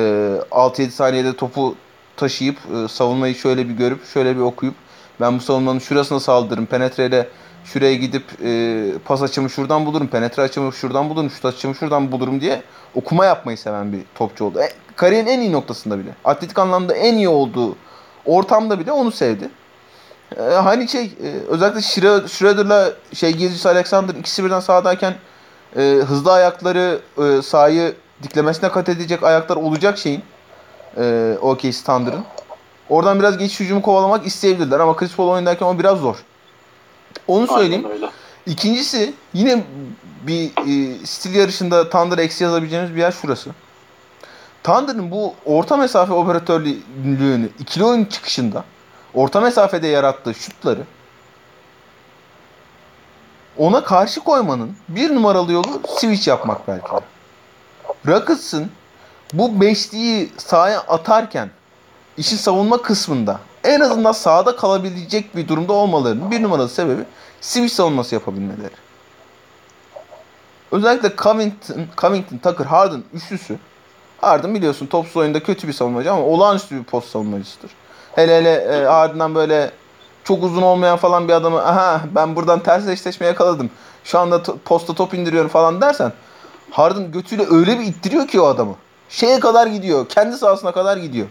6-7 0.52 0.90
saniyede 0.90 1.36
topu 1.36 1.76
taşıyıp 2.18 2.58
e, 2.76 2.88
savunmayı 2.88 3.36
şöyle 3.36 3.70
bir 3.70 3.74
görüp 3.74 4.06
şöyle 4.06 4.36
bir 4.36 4.42
okuyup 4.42 4.76
ben 5.22 5.38
bu 5.38 5.42
savunmanın 5.42 5.80
şurasına 5.80 6.20
saldırırım 6.20 6.66
penetreyle 6.66 7.28
şuraya 7.66 7.96
gidip 7.96 8.24
e, 8.44 8.84
pas 9.06 9.22
açımı 9.22 9.50
şuradan 9.50 9.86
bulurum 9.86 10.08
penetre 10.08 10.42
açımı 10.44 10.74
şuradan 10.74 11.10
bulurum 11.10 11.30
şut 11.30 11.46
açımı 11.46 11.76
şuradan 11.76 12.12
bulurum 12.12 12.42
diye 12.42 12.62
okuma 12.96 13.26
yapmayı 13.26 13.58
seven 13.58 13.94
bir 13.94 14.02
topçu 14.16 14.46
oldu. 14.46 14.60
E, 14.60 14.70
kariyerin 14.96 15.28
en 15.28 15.40
iyi 15.40 15.52
noktasında 15.52 16.00
bile 16.00 16.10
atletik 16.26 16.60
anlamda 16.60 16.94
en 16.94 17.16
iyi 17.16 17.30
olduğu 17.30 17.76
ortamda 18.26 18.80
bile 18.80 18.92
onu 18.92 19.12
sevdi. 19.12 19.50
E, 20.38 20.42
hani 20.42 20.90
şey 20.90 21.06
e, 21.06 21.30
özellikle 21.48 21.80
Schroeder- 21.80 22.28
Schroeder'la 22.28 22.92
şey 23.14 23.32
Gilgis 23.32 23.66
Alexander 23.66 24.16
ikisi 24.16 24.44
birden 24.44 24.60
sahadayken 24.60 25.14
e, 25.78 25.82
hızlı 25.82 26.34
ayakları 26.34 27.00
e, 27.18 27.42
sahayı 27.42 27.96
diklemesine 28.24 28.70
kat 28.70 28.90
edecek 28.90 29.24
ayaklar 29.24 29.56
olacak 29.56 29.98
şeyin 29.98 30.24
e, 30.98 31.36
OKC 31.42 31.72
Thunder'ın. 31.86 32.24
Oradan 32.90 33.20
biraz 33.20 33.38
geçiş 33.38 33.60
hücumu 33.60 33.82
kovalamak 33.82 34.26
isteyebilirler 34.28 34.80
ama 34.80 34.96
Chris 34.96 35.16
Paul 35.16 35.28
oynarken 35.30 35.66
o 35.66 35.80
biraz 35.80 35.98
zor. 36.00 36.16
Onu 37.28 37.48
söyleyeyim. 37.48 37.88
İkincisi 38.46 39.14
yine 39.34 39.64
bir 40.28 40.46
e, 40.46 41.06
stil 41.06 41.36
yarışında 41.36 41.90
Thunder 41.90 42.18
eksi 42.18 42.44
yazabileceğimiz 42.44 42.96
bir 42.96 43.00
yer 43.00 43.12
şurası. 43.12 43.50
Thunder'ın 44.64 45.12
bu 45.12 45.34
orta 45.46 45.78
mesafe 45.78 46.14
operatörlüğünü 46.14 47.50
ikili 47.60 47.84
oyun 47.84 48.06
çıkışında 48.06 48.64
orta 49.14 49.42
mesafede 49.42 49.88
yarattığı 49.88 50.34
şutları 50.34 50.82
ona 53.58 53.84
karşı 53.84 54.20
koymanın 54.20 54.76
bir 54.88 55.16
numaralı 55.16 55.52
yolu 55.52 55.82
switch 55.88 56.28
yapmak 56.28 56.68
belki 56.68 56.92
de. 56.92 57.00
Rockets'ın 58.08 58.72
bu 59.34 59.62
beşliği 59.62 60.32
sahaya 60.38 60.80
atarken 60.80 61.50
işin 62.18 62.38
savunma 62.38 62.82
kısmında 62.82 63.40
en 63.64 63.80
azından 63.80 64.12
sahada 64.12 64.56
kalabilecek 64.56 65.36
bir 65.36 65.48
durumda 65.48 65.74
olmalarının 65.74 66.32
bir 66.32 66.44
numaralı 66.44 66.70
sebebi 66.70 67.02
switch 67.42 67.74
savunması 67.74 68.16
yapabilmeleri. 68.16 68.74
Özellikle 70.72 71.16
Covington, 71.16 71.76
Covington, 71.98 72.38
Tucker, 72.38 72.66
Harden 72.66 73.04
üçlüsü. 73.14 73.58
Harden 74.22 74.56
biliyorsun 74.56 74.86
topsuz 74.86 75.18
oyunda 75.18 75.44
kötü 75.44 75.68
bir 75.68 75.74
savunmacı 75.74 76.12
ama 76.12 76.24
olağanüstü 76.24 76.80
bir 76.80 76.84
post 76.84 77.10
savunmacısıdır. 77.10 77.72
Hele 78.16 78.38
hele 78.38 78.54
e, 78.54 78.86
Harden'dan 78.86 79.36
böyle 79.36 79.72
çok 80.24 80.44
uzun 80.44 80.62
olmayan 80.62 80.98
falan 80.98 81.28
bir 81.28 81.34
adamı 81.34 81.66
aha 81.66 82.02
ben 82.16 82.36
buradan 82.36 82.60
ters 82.60 82.88
eşleşme 82.88 83.28
yakaladım. 83.28 83.70
Şu 84.04 84.20
anda 84.20 84.36
to- 84.36 84.58
posta 84.58 84.94
top 84.94 85.14
indiriyorum 85.14 85.50
falan 85.50 85.82
dersen 85.82 86.14
Harden 86.72 87.12
götüyle 87.12 87.46
öyle 87.52 87.80
bir 87.80 87.86
ittiriyor 87.86 88.28
ki 88.28 88.42
o 88.42 88.46
adamı. 88.46 88.76
Şeye 89.10 89.40
kadar 89.40 89.68
gidiyor. 89.68 90.10
Kendi 90.10 90.38
sahasına 90.38 90.72
kadar 90.72 90.98
gidiyor. 90.98 91.28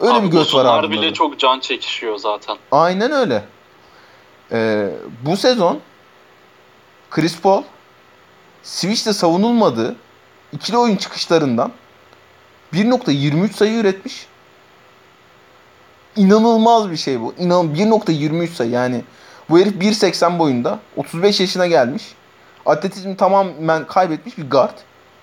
Öyle 0.00 0.12
Abi 0.12 0.26
bir 0.26 0.32
göt 0.32 0.54
var 0.54 0.66
Harden'da. 0.66 0.92
bile 0.92 1.10
da. 1.10 1.14
çok 1.14 1.38
can 1.38 1.60
çekişiyor 1.60 2.18
zaten. 2.18 2.56
Aynen 2.72 3.12
öyle. 3.12 3.44
Ee, 4.52 4.88
bu 5.22 5.36
sezon 5.36 5.80
Chris 7.10 7.40
Paul 7.40 7.62
Switch'te 8.62 9.12
savunulmadığı 9.12 9.96
ikili 10.52 10.76
oyun 10.78 10.96
çıkışlarından 10.96 11.72
1.23 12.72 13.52
sayı 13.52 13.78
üretmiş. 13.78 14.26
İnanılmaz 16.16 16.90
bir 16.90 16.96
şey 16.96 17.20
bu. 17.20 17.34
İnan 17.38 17.74
1.23 17.74 18.46
sayı 18.48 18.70
yani 18.70 19.04
bu 19.50 19.58
herif 19.58 19.74
1.80 19.74 20.38
boyunda 20.38 20.78
35 20.96 21.40
yaşına 21.40 21.66
gelmiş. 21.66 22.02
Atletizmi 22.66 23.16
tamamen 23.16 23.86
kaybetmiş 23.86 24.38
bir 24.38 24.50
guard. 24.50 24.78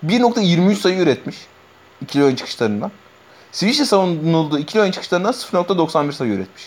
1.23 0.06 0.76
sayı 0.76 1.00
üretmiş 1.00 1.36
ikili 2.02 2.24
oyun 2.24 2.36
çıkışlarından. 2.36 2.92
Switch'te 3.56 3.86
savunulduğu 3.86 4.60
ikili 4.60 4.82
oyun 4.82 4.92
çıkışlarından 4.92 5.34
0.91 5.34 6.12
sayı 6.12 6.32
üretmiş. 6.32 6.64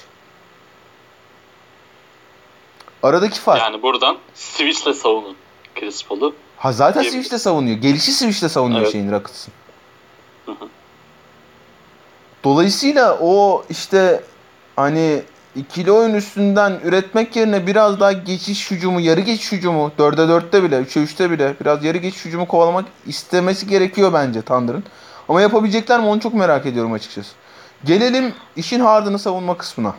Aradaki 3.02 3.40
fark. 3.40 3.60
Yani 3.60 3.82
buradan 3.82 4.18
Switch'le 4.34 4.94
savunun 4.94 5.36
Chris 5.74 6.04
Paul'u. 6.04 6.34
Ha 6.56 6.72
zaten. 6.72 7.02
Switch'te 7.02 7.38
savunuyor. 7.38 7.76
Gelişi 7.76 8.12
Switch'te 8.12 8.48
savunuyor 8.48 8.82
Evet. 8.82 8.92
şeyin 8.92 9.12
Rockets'ın. 9.12 9.52
Dolayısıyla 12.44 13.18
o 13.20 13.64
işte 13.70 14.22
hani 14.76 15.22
ikili 15.56 15.92
oyun 15.92 16.14
üstünden 16.14 16.80
üretmek 16.84 17.36
yerine 17.36 17.66
biraz 17.66 18.00
daha 18.00 18.12
geçiş 18.12 18.70
hücumu, 18.70 19.00
yarı 19.00 19.20
geçiş 19.20 19.52
hücumu 19.52 19.92
4'e 19.98 20.24
4'te 20.24 20.62
bile, 20.62 20.76
3'e 20.76 21.02
3'te 21.02 21.30
bile 21.30 21.54
biraz 21.60 21.84
yarı 21.84 21.98
geçiş 21.98 22.24
hücumu 22.24 22.48
kovalamak 22.48 22.84
istemesi 23.06 23.66
gerekiyor 23.66 24.12
bence 24.12 24.42
Thunder'ın. 24.42 24.84
Ama 25.28 25.40
yapabilecekler 25.40 26.00
mi 26.00 26.06
onu 26.06 26.20
çok 26.20 26.34
merak 26.34 26.66
ediyorum 26.66 26.92
açıkçası. 26.92 27.34
Gelelim 27.84 28.34
işin 28.56 28.80
Harden'ı 28.80 29.18
savunma 29.18 29.56
kısmına. 29.56 29.94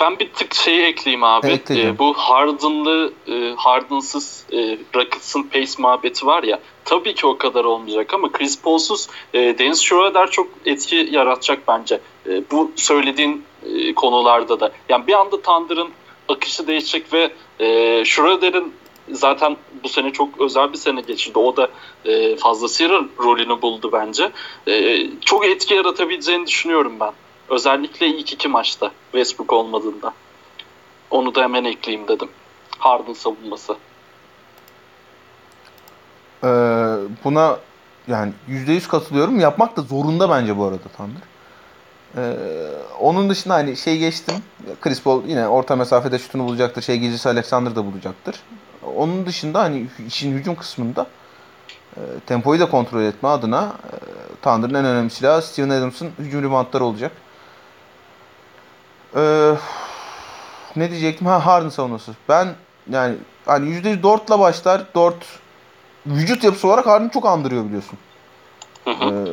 Ben 0.00 0.18
bir 0.18 0.32
tık 0.32 0.54
şeyi 0.54 0.82
ekleyeyim 0.82 1.24
abi. 1.24 1.60
Canım. 1.68 1.80
Ee, 1.80 1.98
bu 1.98 2.14
Harden'lı, 2.14 3.12
e, 3.28 3.54
Harden'sız 3.56 4.44
e, 4.52 4.78
Rockets'ın 4.94 5.42
pace 5.42 5.72
muhabbeti 5.78 6.26
var 6.26 6.42
ya. 6.42 6.58
Tabii 6.84 7.14
ki 7.14 7.26
o 7.26 7.38
kadar 7.38 7.64
olmayacak 7.64 8.14
ama 8.14 8.32
Chris 8.32 8.62
Paul'suz 8.62 9.08
e, 9.34 9.58
Dennis 9.58 9.80
Schroeder 9.80 10.30
çok 10.30 10.48
etki 10.66 11.08
yaratacak 11.10 11.68
bence. 11.68 12.00
E, 12.26 12.42
bu 12.50 12.72
söylediğin 12.76 13.44
e, 13.66 13.94
konularda 13.94 14.60
da. 14.60 14.72
Yani 14.88 15.06
bir 15.06 15.12
anda 15.12 15.42
Thunder'ın 15.42 15.88
akışı 16.28 16.66
değişecek 16.66 17.12
ve 17.12 17.30
e, 17.60 18.04
Schroeder'in 18.04 18.74
zaten 19.10 19.56
bu 19.84 19.88
sene 19.88 20.12
çok 20.12 20.40
özel 20.40 20.72
bir 20.72 20.78
sene 20.78 21.00
geçirdi. 21.00 21.38
O 21.38 21.56
da 21.56 21.68
e, 22.04 22.36
fazlasıyla 22.36 23.04
rolünü 23.18 23.62
buldu 23.62 23.90
bence. 23.92 24.30
E, 24.66 25.06
çok 25.20 25.46
etki 25.46 25.74
yaratabileceğini 25.74 26.46
düşünüyorum 26.46 26.92
ben. 27.00 27.12
Özellikle 27.48 28.06
ilk 28.06 28.32
iki 28.32 28.48
maçta 28.48 28.90
Westbrook 29.12 29.52
olmadığında. 29.52 30.12
Onu 31.10 31.34
da 31.34 31.42
hemen 31.42 31.64
ekleyeyim 31.64 32.08
dedim. 32.08 32.28
Harden 32.78 33.12
savunması. 33.12 33.76
Ee, 36.44 36.48
buna 37.24 37.58
yani 38.08 38.32
%100 38.48 38.88
katılıyorum. 38.88 39.40
Yapmak 39.40 39.76
da 39.76 39.82
zorunda 39.82 40.30
bence 40.30 40.58
bu 40.58 40.64
arada 40.64 40.88
Thunder. 40.96 41.22
Ee, 42.16 42.36
onun 43.00 43.30
dışında 43.30 43.54
hani 43.54 43.76
şey 43.76 43.98
geçtim. 43.98 44.34
Chris 44.80 45.02
Paul 45.02 45.24
yine 45.26 45.48
orta 45.48 45.76
mesafede 45.76 46.18
şutunu 46.18 46.44
bulacaktır. 46.44 46.82
Şey 46.82 46.98
gecesi 46.98 47.28
Alexander 47.28 47.76
da 47.76 47.86
bulacaktır. 47.92 48.34
Onun 48.96 49.26
dışında 49.26 49.60
hani 49.60 49.86
işin 50.06 50.32
hücum 50.32 50.54
kısmında 50.54 51.06
e, 51.96 52.00
tempoyu 52.26 52.60
da 52.60 52.70
kontrol 52.70 53.02
etme 53.02 53.28
adına 53.28 53.72
e, 53.92 53.96
Thunder'ın 54.42 54.74
en 54.74 54.84
önemli 54.84 55.10
silahı 55.10 55.42
Steven 55.42 55.68
Adams'ın 55.70 56.10
hücum 56.18 56.42
reboundları 56.42 56.84
olacak. 56.84 57.12
Ee, 59.16 59.54
ne 60.76 60.90
diyecektim? 60.90 61.26
Ha 61.26 61.46
Harden 61.46 61.68
savunması. 61.68 62.12
Ben 62.28 62.48
yani 62.90 63.14
hani 63.46 63.68
%100 63.70 64.02
Dort'la 64.02 64.40
başlar. 64.40 64.82
Dort 64.94 65.24
vücut 66.06 66.44
yapısı 66.44 66.68
olarak 66.68 66.86
Harden'ı 66.86 67.10
çok 67.10 67.26
andırıyor 67.26 67.64
biliyorsun. 67.64 67.98
Hı 68.84 68.90
hı. 68.90 69.04
Ee, 69.04 69.32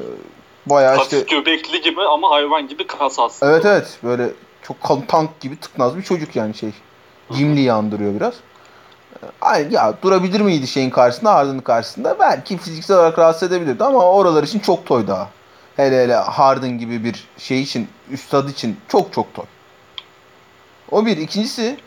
bayağı 0.66 0.97
işte 0.97 1.16
Hafif 1.16 1.30
göbekli 1.30 1.82
gibi 1.82 2.02
ama 2.02 2.32
hayvan 2.32 2.68
gibi 2.68 2.88
kas 2.88 3.20
aslında. 3.20 3.52
evet 3.52 3.66
evet 3.66 4.00
böyle 4.04 4.30
çok 4.64 4.82
kalın 4.82 5.02
tank 5.02 5.39
gibi 5.39 5.60
tıknaz 5.60 5.97
bir 5.97 6.04
çocuk 6.04 6.36
yani 6.36 6.54
şey. 6.54 6.72
Gimli'yi 7.38 7.74
andırıyor 7.74 8.16
biraz. 8.16 8.34
Ya 9.70 9.93
durabilir 10.01 10.41
miydi 10.41 10.68
şeyin 10.68 10.89
karşısında 10.89 11.34
Harden'ın 11.34 11.60
karşısında? 11.60 12.20
Belki 12.20 12.57
fiziksel 12.57 12.97
olarak 12.97 13.20
rahatsız 13.20 13.51
edebilirdi 13.51 13.84
ama 13.84 14.12
oralar 14.12 14.43
için 14.43 14.60
çok 14.60 14.86
toy 14.86 15.07
daha. 15.07 15.30
Hele 15.76 16.03
hele 16.03 16.16
Harden 16.16 16.80
gibi 16.80 17.03
bir 17.03 17.28
şey 17.38 17.62
için, 17.62 17.88
üstad 18.12 18.49
için 18.49 18.78
çok 18.88 19.14
çok 19.14 19.34
toy. 19.34 19.45
O 20.91 21.05
bir. 21.05 21.18
İkincisi 21.18 21.78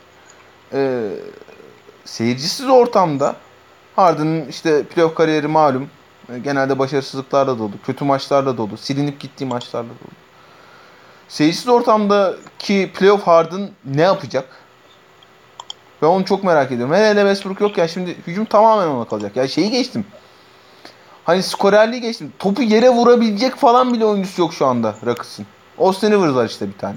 e, 0.73 1.09
seyircisiz 2.05 2.69
ortamda 2.69 3.37
Harden'ın 3.97 4.49
işte 4.49 4.83
playoff 4.83 5.15
kariyeri 5.15 5.49
malum. 5.49 5.91
E, 6.35 6.39
Genelde 6.39 6.79
başarısızlıklarla 6.79 7.59
dolu. 7.59 7.73
Kötü 7.87 8.05
maçlarla 8.05 8.57
dolu. 8.57 8.77
Silinip 8.77 9.21
gittiği 9.21 9.47
maçlarla 9.47 9.89
dolu. 9.89 10.13
Seyircisiz 11.29 11.69
ortamdaki 11.69 12.91
playoff 12.95 13.27
Harden 13.27 13.71
ne 13.85 14.03
yapacak? 14.03 14.62
Ben 16.03 16.07
onu 16.07 16.25
çok 16.25 16.45
merak 16.45 16.73
ediyorum. 16.73 16.95
Hele 16.95 17.09
hele 17.09 17.21
Westbrook 17.21 17.61
yokken 17.61 17.87
şimdi 17.87 18.17
hücum 18.27 18.45
tamamen 18.45 18.87
ona 18.87 19.05
kalacak. 19.05 19.37
Ya 19.37 19.49
şeyi 19.49 19.71
geçtim. 19.71 20.07
Hani 21.25 21.43
skorerliği 21.43 22.01
geçtim. 22.01 22.33
Topu 22.39 22.63
yere 22.63 22.91
vurabilecek 22.91 23.57
falan 23.57 23.95
bile 23.95 24.05
oyuncusu 24.05 24.41
yok 24.43 24.55
şu 24.55 24.67
anda 24.67 24.95
Rockets'ın. 25.07 25.47
Austin 25.79 26.13
Rivers 26.13 26.35
var 26.35 26.47
işte 26.47 26.69
bir 26.69 26.79
tane. 26.79 26.97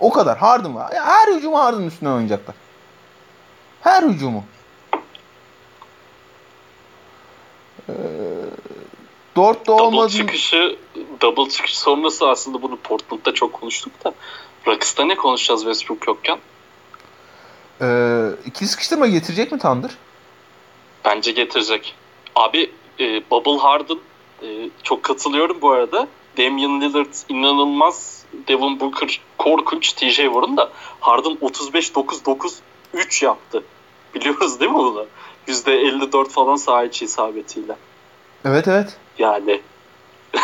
O 0.00 0.10
kadar. 0.10 0.38
Harden 0.38 0.74
var. 0.74 0.92
Ya 0.94 1.04
her 1.04 1.34
hücumu 1.34 1.58
Harden'ın 1.58 1.86
üstüne 1.86 2.08
oynayacaklar. 2.08 2.54
Her 3.80 4.02
hücumu. 4.02 4.44
Ee, 7.88 7.92
Dort'ta 9.36 9.72
Double 9.72 9.82
olmadı. 9.82 10.08
çıkışı, 10.08 10.76
double 11.20 11.50
çıkış 11.50 11.78
sonrası 11.78 12.28
aslında 12.28 12.62
bunu 12.62 12.76
Portland'da 12.76 13.34
çok 13.34 13.52
konuştuk 13.52 14.04
da. 14.04 14.12
Rockets'ta 14.66 15.04
ne 15.04 15.14
konuşacağız 15.14 15.60
Westbrook 15.60 16.06
yokken? 16.06 16.38
Ee, 17.82 18.28
ikili 18.46 18.68
sıkıştırma 18.68 19.06
getirecek 19.06 19.52
mi 19.52 19.58
Thunder? 19.58 19.90
Bence 21.04 21.32
getirecek. 21.32 21.94
Abi 22.34 22.70
e, 23.00 23.30
Bubble 23.30 23.58
Harden 23.58 23.98
e, 24.42 24.46
çok 24.82 25.02
katılıyorum 25.02 25.60
bu 25.62 25.70
arada. 25.70 26.08
Damian 26.38 26.80
Lillard 26.80 27.14
inanılmaz. 27.28 28.22
Devin 28.48 28.80
Booker 28.80 29.20
korkunç. 29.38 29.92
TJ 29.92 30.16
Warren 30.16 30.56
da 30.56 30.70
Harden 31.00 31.32
35-9-9-3 31.42 33.24
yaptı. 33.24 33.64
Biliyoruz 34.14 34.60
değil 34.60 34.70
mi 34.70 34.76
bunu? 34.78 35.06
%54 35.48 36.28
falan 36.28 36.56
saha 36.56 36.84
içi 36.84 37.04
isabetiyle. 37.04 37.76
Evet 38.44 38.68
evet. 38.68 38.96
Yani 39.18 39.60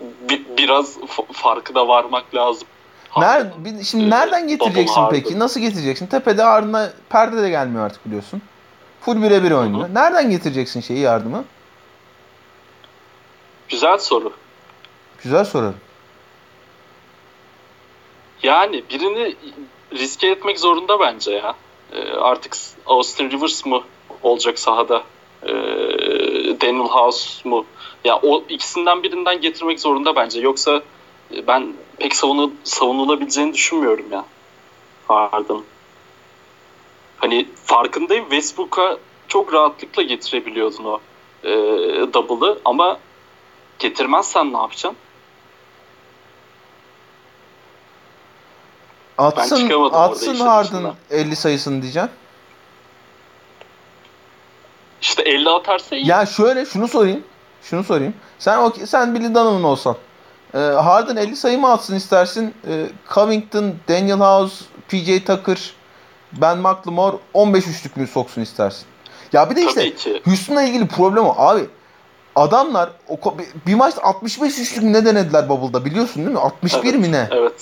bi- 0.00 0.44
biraz 0.58 0.98
f- 1.06 1.32
farkına 1.32 1.88
varmak 1.88 2.34
lazım. 2.34 2.68
Nerede, 3.16 3.84
şimdi 3.84 4.10
nereden 4.10 4.48
getireceksin 4.48 5.02
peki? 5.10 5.38
Nasıl 5.38 5.60
getireceksin? 5.60 6.06
Tepede 6.06 6.42
Harden'a 6.42 6.92
perde 7.10 7.42
de 7.42 7.50
gelmiyor 7.50 7.84
artık 7.86 8.06
biliyorsun. 8.06 8.42
Full 9.00 9.22
birebir 9.22 9.50
oynuyor. 9.50 9.88
Nereden 9.94 10.30
getireceksin 10.30 10.80
şeyi 10.80 10.98
yardımı? 10.98 11.44
Güzel 13.68 13.98
soru. 13.98 14.32
Güzel 15.22 15.44
soru. 15.44 15.74
Yani 18.42 18.84
birini 18.90 19.36
riske 19.92 20.26
etmek 20.26 20.60
zorunda 20.60 21.00
bence 21.00 21.30
ya. 21.30 21.54
Ee, 21.92 22.12
artık 22.12 22.56
Austin 22.86 23.30
Rivers 23.30 23.66
mı 23.66 23.82
olacak 24.22 24.58
sahada? 24.58 25.02
Ee, 25.42 25.50
Daniel 26.60 26.88
House 26.88 27.48
mu? 27.48 27.66
Ya 28.04 28.16
o 28.16 28.44
ikisinden 28.48 29.02
birinden 29.02 29.40
getirmek 29.40 29.80
zorunda 29.80 30.16
bence. 30.16 30.40
Yoksa 30.40 30.82
ben 31.46 31.74
pek 32.02 32.16
savunu, 32.16 32.52
savunulabileceğini 32.64 33.54
düşünmüyorum 33.54 34.12
ya. 34.12 34.24
Harden. 35.08 35.62
Hani 37.16 37.48
farkındayım 37.64 38.24
Westbrook'a 38.24 38.98
çok 39.28 39.52
rahatlıkla 39.54 40.02
getirebiliyordun 40.02 40.84
o 40.84 41.00
e, 41.44 41.50
double'ı 42.14 42.58
ama 42.64 42.98
getirmezsen 43.78 44.52
ne 44.52 44.56
yapacaksın? 44.56 44.96
Atsın, 49.18 49.70
atsın 49.92 50.36
Harden 50.36 50.94
50 51.10 51.36
sayısını 51.36 51.82
diyeceğim. 51.82 52.10
İşte 55.02 55.22
50 55.22 55.50
atarsa 55.50 55.96
iyi. 55.96 56.08
Ya 56.08 56.26
şöyle 56.26 56.66
şunu 56.66 56.88
sorayım. 56.88 57.24
Şunu 57.62 57.84
sorayım. 57.84 58.14
Sen 58.38 58.70
sen 58.70 59.14
Billy 59.14 59.34
Donovan 59.34 59.64
olsan. 59.64 59.96
E, 60.54 60.58
Harden 60.58 61.16
50 61.16 61.36
sayı 61.36 61.58
mı 61.58 61.70
atsın 61.70 61.96
istersin? 61.96 62.54
E, 62.68 62.86
Covington, 63.14 63.74
Daniel 63.88 64.18
House, 64.18 64.64
PJ 64.88 65.24
Tucker, 65.24 65.74
Ben 66.32 66.58
McLemore 66.58 67.16
15 67.34 67.66
üçlük 67.66 67.96
mü 67.96 68.06
soksun 68.06 68.42
istersin? 68.42 68.86
Ya 69.32 69.50
bir 69.50 69.56
de 69.56 69.64
işte 69.64 69.92
Houston'la 70.24 70.62
ilgili 70.62 70.88
problem 70.88 71.24
o. 71.24 71.34
Abi 71.38 71.66
adamlar 72.34 72.90
o, 73.08 73.16
bir 73.66 73.74
maç 73.74 73.94
65 74.02 74.58
üçlük 74.58 74.84
ne 74.84 75.04
denediler 75.04 75.48
Bubble'da 75.48 75.84
biliyorsun 75.84 76.22
değil 76.22 76.36
mi? 76.36 76.40
61 76.40 76.88
evet, 76.88 77.00
mi 77.00 77.12
ne? 77.12 77.28
Evet. 77.30 77.52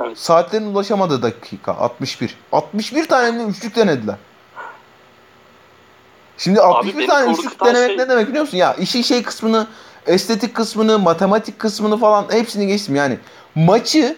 evet. 0.00 0.18
Saatlerin 0.18 0.74
ulaşamadığı 0.74 1.22
dakika 1.22 1.76
61. 1.76 2.36
61 2.52 3.08
tane 3.08 3.42
üçlük 3.42 3.76
denediler. 3.76 4.16
Şimdi 6.38 6.60
61 6.60 7.06
tane 7.06 7.32
üçlük 7.32 7.64
denemek 7.64 7.88
şey... 7.88 7.98
ne 7.98 8.08
demek 8.08 8.28
biliyor 8.28 8.42
musun? 8.42 8.58
Ya 8.58 8.74
işin 8.74 9.02
şey 9.02 9.22
kısmını, 9.22 9.66
estetik 10.06 10.54
kısmını, 10.54 10.98
matematik 10.98 11.58
kısmını 11.58 11.98
falan 11.98 12.26
hepsini 12.30 12.66
geçtim. 12.66 12.96
Yani 12.96 13.18
maçı 13.54 14.16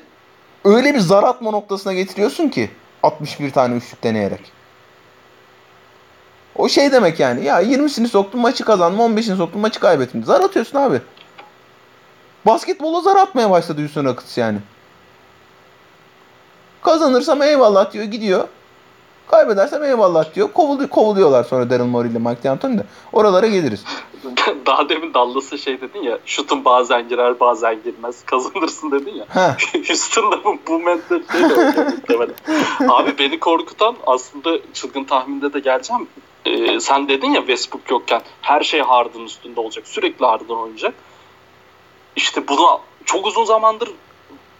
öyle 0.65 0.94
bir 0.94 1.01
zar 1.01 1.23
atma 1.23 1.51
noktasına 1.51 1.93
getiriyorsun 1.93 2.48
ki 2.48 2.70
61 3.02 3.51
tane 3.51 3.77
üçlük 3.77 4.02
deneyerek. 4.02 4.52
O 6.57 6.69
şey 6.69 6.93
demek 6.93 7.20
yani. 7.20 7.44
Ya 7.44 7.62
20'sini 7.62 8.09
soktum 8.09 8.40
maçı 8.40 8.65
kazandım, 8.65 9.01
15'ini 9.01 9.36
soktum 9.36 9.61
maçı 9.61 9.81
kaybettim. 9.81 10.24
Zar 10.24 10.40
atıyorsun 10.40 10.78
abi. 10.78 11.01
Basketbola 12.47 13.01
zar 13.01 13.16
atmaya 13.16 13.51
başladı 13.51 13.81
Houston 13.81 14.05
Rockets 14.05 14.39
yani. 14.39 14.59
Kazanırsam 16.82 17.43
eyvallah 17.43 17.93
diyor 17.93 18.05
gidiyor. 18.05 18.48
Kaybedersem 19.31 19.85
eyvallah 19.85 20.35
diyor. 20.35 20.52
Kovul, 20.52 20.86
kovuluyorlar 20.86 21.44
sonra 21.44 21.70
Daryl 21.70 21.85
Morey 21.85 22.11
ile 22.11 22.19
Mike 22.19 22.43
D'Antoni 22.44 22.78
de. 22.78 22.82
Oralara 23.12 23.47
geliriz. 23.47 23.85
Daha 24.66 24.89
demin 24.89 25.15
Dallas'ı 25.15 25.59
şey 25.59 25.81
dedin 25.81 26.02
ya. 26.02 26.19
Şutun 26.27 26.65
bazen 26.65 27.09
girer 27.09 27.40
bazen 27.40 27.82
girmez. 27.85 28.24
Kazanırsın 28.24 28.90
dedin 28.90 29.15
ya. 29.15 29.27
Houston'da 29.89 30.44
bu, 30.44 30.59
bu 30.69 30.78
mentalite 30.78 31.39
Abi 32.89 33.19
beni 33.19 33.40
korkutan 33.40 33.97
aslında 34.07 34.59
çılgın 34.74 35.05
tahminde 35.05 35.52
de 35.52 35.61
geleceğim. 35.61 36.09
Ee, 36.44 36.81
sen 36.81 37.09
dedin 37.09 37.31
ya 37.31 37.40
Westbrook 37.40 37.90
yokken 37.90 38.23
her 38.43 38.62
şey 38.62 38.81
Harden 38.81 39.20
üstünde 39.20 39.61
olacak. 39.61 39.89
Sürekli 39.89 40.27
Harden 40.27 40.55
oynayacak. 40.55 40.94
İşte 42.16 42.48
bunu 42.48 42.81
çok 43.05 43.27
uzun 43.27 43.44
zamandır 43.44 43.90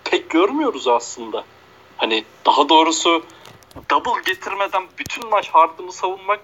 pek 0.05 0.31
görmüyoruz 0.31 0.89
aslında. 0.89 1.45
Hani 1.97 2.25
daha 2.47 2.69
doğrusu 2.69 3.23
double 3.91 4.23
getirmeden 4.33 4.83
bütün 4.99 5.31
maç 5.31 5.49
Harden'ı 5.49 5.93
savunmak 5.93 6.41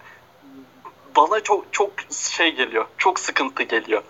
bana 1.16 1.40
çok 1.40 1.72
çok 1.72 1.90
şey 2.10 2.54
geliyor. 2.54 2.86
Çok 2.98 3.20
sıkıntı 3.20 3.62
geliyor. 3.62 4.02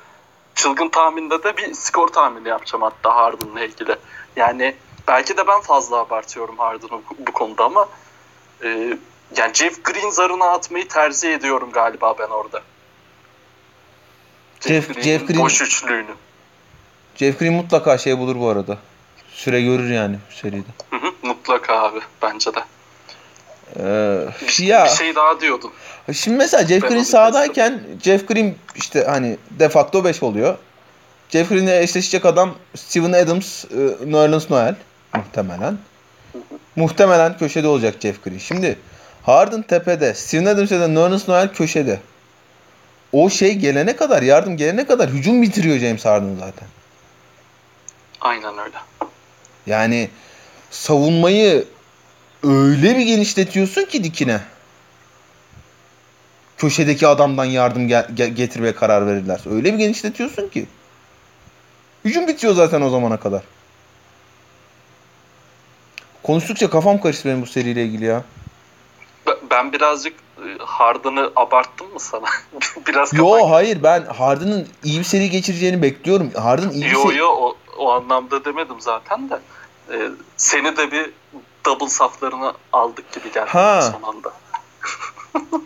Çılgın 0.55 0.89
tahminde 0.89 1.43
de 1.43 1.57
bir 1.57 1.75
skor 1.75 2.09
tahmini 2.09 2.49
yapacağım 2.49 2.83
hatta 2.83 3.17
Harden'la 3.17 3.61
ilgili. 3.65 3.97
Yani 4.37 4.75
belki 5.09 5.37
de 5.37 5.47
ben 5.47 5.61
fazla 5.61 5.97
abartıyorum 5.97 6.59
Harden'ı 6.59 6.91
bu, 6.91 7.03
bu 7.27 7.33
konuda 7.33 7.65
ama 7.65 7.89
e, 8.65 8.99
yani 9.37 9.55
Jeff 9.55 9.85
Green 9.85 10.11
zarına 10.11 10.47
atmayı 10.47 10.89
tercih 10.89 11.35
ediyorum 11.35 11.71
galiba 11.73 12.19
ben 12.19 12.29
orada. 12.29 12.63
Jeff, 14.61 14.95
Jeff, 14.95 15.05
Jeff 15.05 15.29
Green 15.29 15.41
boş 15.41 15.63
üçlüğünü. 15.63 16.15
Jeff 17.17 17.39
Green 17.39 17.53
mutlaka 17.53 17.99
şey 17.99 18.19
bulur 18.19 18.37
bu 18.41 18.49
arada. 18.49 18.79
Süre 19.31 19.63
görür 19.63 19.91
yani 19.91 20.19
seride. 20.31 20.69
Hı 20.91 20.97
hı, 20.97 21.13
mutlaka 21.23 21.83
abi 21.83 22.01
bence 22.23 22.55
de. 22.55 22.65
Ee, 23.81 24.29
ya, 24.59 24.85
bir 24.85 24.91
şey 24.91 25.15
daha 25.15 25.41
diyordun. 25.41 25.71
Şimdi 26.13 26.37
mesela 26.37 26.67
Jeff 26.67 26.89
Green 26.89 27.03
sahadayken 27.03 27.81
Jeff 28.03 28.29
Green 28.29 28.55
işte 28.77 29.05
hani 29.09 29.37
de 29.51 29.69
facto 29.69 30.05
5 30.05 30.23
oluyor. 30.23 30.59
Jeff 31.29 31.49
Green'le 31.49 31.83
eşleşecek 31.83 32.27
adam 32.27 32.55
Steven 32.75 33.13
Adams, 33.13 33.65
e, 33.65 33.69
Nerlens 34.05 34.51
Noel 34.51 34.75
muhtemelen. 35.15 35.79
Muhtemelen 36.77 37.39
köşede 37.39 37.69
olacak 37.69 37.95
Jeff 38.01 38.25
Green. 38.25 38.39
Şimdi 38.39 38.79
Harden 39.23 39.63
tepede, 39.63 40.15
Steven 40.15 40.45
Adams 40.45 40.71
ya 40.71 40.81
da 40.81 40.89
Nerlens 40.89 41.29
Noel 41.29 41.53
köşede. 41.53 42.01
O 43.13 43.31
şey 43.31 43.55
gelene 43.55 43.97
kadar, 43.97 44.23
yardım 44.23 44.57
gelene 44.57 44.87
kadar 44.87 45.11
hücum 45.11 45.43
bitiriyor 45.43 45.79
James 45.79 46.05
Harden 46.05 46.37
zaten. 46.41 46.69
Aynen 48.21 48.59
öyle. 48.59 48.77
Yani 49.67 50.11
savunmayı 50.71 51.65
öyle 52.47 52.97
bir 52.97 53.02
genişletiyorsun 53.02 53.85
ki 53.85 54.05
dikine. 54.05 54.40
Köşedeki 56.59 57.06
adamdan 57.06 57.44
yardım 57.44 57.89
ge- 57.89 58.14
ge- 58.14 58.35
getirmeye 58.35 58.74
karar 58.74 59.06
verirler. 59.06 59.40
Öyle 59.51 59.73
bir 59.73 59.78
genişletiyorsun 59.78 60.48
ki. 60.48 60.66
Hücum 62.05 62.28
bitiyor 62.28 62.55
zaten 62.55 62.81
o 62.81 62.90
zamana 62.90 63.16
kadar. 63.16 63.43
Konuştukça 66.23 66.70
kafam 66.70 67.01
karıştı 67.01 67.28
benim 67.28 67.43
bu 67.43 67.47
seriyle 67.47 67.85
ilgili 67.85 68.05
ya. 68.05 68.24
Ben 69.51 69.73
birazcık 69.73 70.14
e, 70.39 70.59
Harden'ı 70.59 71.32
abarttım 71.36 71.93
mı 71.93 72.01
sana? 72.01 72.27
Biraz 72.86 73.14
Yo 73.14 73.51
hayır 73.51 73.82
ben 73.82 74.05
Harden'ın 74.05 74.68
iyi 74.85 74.98
bir 74.98 75.05
seri 75.05 75.31
geçireceğini 75.31 75.82
bekliyorum. 75.82 76.31
Harden 76.35 76.70
iyi 76.70 76.85
yo, 76.85 77.05
bir 77.05 77.09
seri... 77.09 77.18
Yo 77.18 77.28
o, 77.28 77.56
o 77.78 77.93
anlamda 77.93 78.44
demedim 78.44 78.81
zaten 78.81 79.31
de. 79.31 79.39
Ee, 79.93 80.09
seni 80.36 80.77
de 80.77 80.93
bir 80.93 81.10
double 81.67 81.89
saflarını 81.89 82.53
aldık 82.73 83.13
gibi 83.13 83.33
geldi 83.33 83.51
ha. 83.51 83.93
son 83.93 84.03
anda. 84.03 84.33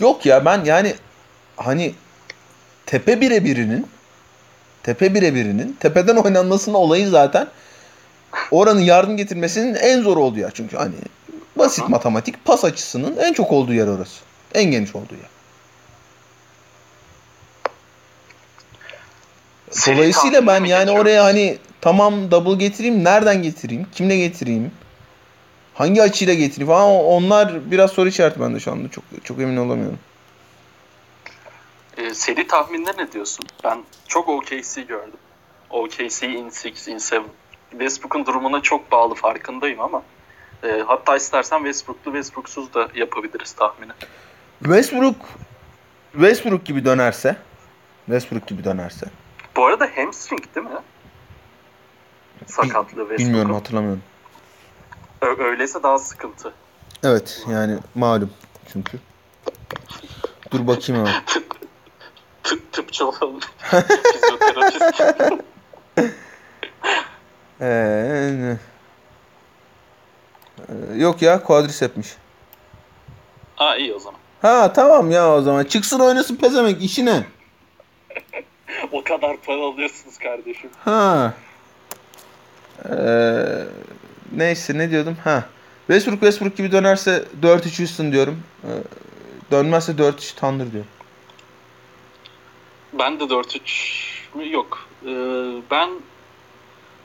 Yok 0.00 0.26
ya 0.26 0.44
ben 0.44 0.64
yani 0.64 0.94
hani 1.56 1.94
tepe 2.86 3.20
bire 3.20 3.44
birinin 3.44 3.86
tepe 4.82 5.14
bire 5.14 5.34
birinin 5.34 5.76
tepeden 5.80 6.16
oynanmasının 6.16 6.74
olayı 6.74 7.08
zaten 7.08 7.48
oranın 8.50 8.80
yardım 8.80 9.16
getirmesinin 9.16 9.74
en 9.74 10.02
zor 10.02 10.16
olduğu 10.16 10.38
yer. 10.38 10.50
Çünkü 10.54 10.76
hani 10.76 10.94
basit 11.56 11.84
Hı. 11.84 11.88
matematik 11.88 12.44
pas 12.44 12.64
açısının 12.64 13.16
en 13.16 13.32
çok 13.32 13.52
olduğu 13.52 13.72
yer 13.72 13.86
orası. 13.86 14.20
En 14.54 14.64
geniş 14.70 14.94
olduğu 14.94 15.14
yer. 15.14 15.35
Dolayısıyla 19.86 20.46
ben 20.46 20.64
yani 20.64 20.90
oraya 20.90 21.24
hani 21.24 21.58
tamam 21.80 22.30
double 22.30 22.64
getireyim 22.64 23.04
nereden 23.04 23.42
getireyim 23.42 23.86
kimle 23.94 24.16
getireyim 24.16 24.70
hangi 25.74 26.02
açıyla 26.02 26.34
getireyim 26.34 26.68
falan 26.68 26.90
onlar 26.90 27.70
biraz 27.70 27.90
soru 27.90 28.08
işareti 28.08 28.40
bende 28.40 28.60
şu 28.60 28.72
anda 28.72 28.88
çok 28.88 29.04
çok 29.24 29.40
emin 29.40 29.56
olamıyorum. 29.56 29.98
Ee, 31.96 32.14
seri 32.14 32.46
tahminde 32.46 32.90
ne 32.98 33.12
diyorsun? 33.12 33.44
Ben 33.64 33.78
çok 34.08 34.28
OKC 34.28 34.82
gördüm. 34.82 35.18
OKC 35.70 36.28
in 36.28 36.44
6, 36.44 36.68
in 36.68 36.98
7. 36.98 37.22
Westbrook'un 37.70 38.26
durumuna 38.26 38.62
çok 38.62 38.92
bağlı 38.92 39.14
farkındayım 39.14 39.80
ama 39.80 40.02
e, 40.64 40.82
hatta 40.86 41.16
istersen 41.16 41.58
Westbrook'lu 41.58 42.12
Westbrook'suz 42.12 42.74
da 42.74 42.88
yapabiliriz 42.94 43.52
tahmini. 43.52 43.92
Westbrook 44.58 45.16
Westbrook 46.12 46.64
gibi 46.64 46.84
dönerse 46.84 47.36
Westbrook 48.06 48.46
gibi 48.46 48.64
dönerse. 48.64 49.06
Bu 49.56 49.66
arada 49.66 49.90
hamstring 49.96 50.54
değil 50.54 50.66
mi? 50.66 50.72
sakatlığı 52.46 52.88
Westbrook'un. 52.88 53.18
Bilmiyorum 53.18 53.54
hatırlamıyorum. 53.54 54.02
Ö- 55.20 55.44
öyleyse 55.44 55.82
daha 55.82 55.98
sıkıntı. 55.98 56.54
Evet 57.04 57.44
yani 57.50 57.78
malum 57.94 58.30
çünkü. 58.72 58.98
Dur 60.50 60.66
bakayım 60.66 61.06
hemen. 61.06 61.22
Tıp, 62.42 62.72
tıpçı 62.72 63.06
olalım. 63.06 63.40
Fizyoterapist. 64.12 65.02
ee, 67.60 68.56
yok 70.96 71.22
ya 71.22 71.42
quadricepmiş. 71.42 72.16
Ha 73.56 73.76
iyi 73.76 73.94
o 73.94 73.98
zaman. 73.98 74.20
Ha 74.42 74.72
tamam 74.72 75.10
ya 75.10 75.34
o 75.34 75.42
zaman. 75.42 75.64
Çıksın 75.64 76.00
oynasın 76.00 76.36
pezemek 76.36 76.82
işine. 76.82 77.26
O 78.92 79.04
kadar 79.04 79.36
para 79.36 79.60
alıyorsunuz 79.60 80.18
kardeşim. 80.18 80.70
Ha. 80.84 81.34
Ee, 82.84 83.64
neyse 84.32 84.78
ne 84.78 84.90
diyordum? 84.90 85.16
Ha. 85.24 85.44
Westbrook 85.86 86.20
Westbrook 86.20 86.56
gibi 86.56 86.72
dönerse 86.72 87.24
4-3 87.42 87.78
Houston 87.78 88.12
diyorum. 88.12 88.42
Ee, 88.64 88.68
dönmezse 89.50 89.92
4-3 89.92 90.34
Thunder 90.34 90.72
diyorum. 90.72 90.90
Ben 92.92 93.20
de 93.20 93.24
4-3 93.24 94.50
yok. 94.50 94.88
Ee, 95.02 95.08
ben 95.70 95.90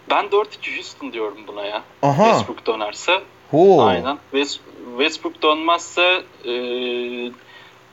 ben 0.10 0.26
4-2 0.26 0.76
Houston 0.76 1.14
diyorum 1.14 1.38
buna 1.48 1.66
ya. 1.66 1.84
Aha. 2.02 2.24
Westbrook 2.24 2.66
dönerse. 2.66 3.22
Ho. 3.52 3.86
Aynen. 3.86 4.18
West, 4.32 4.60
Westbrook 4.98 5.42
dönmezse 5.42 6.24
e, 6.46 6.52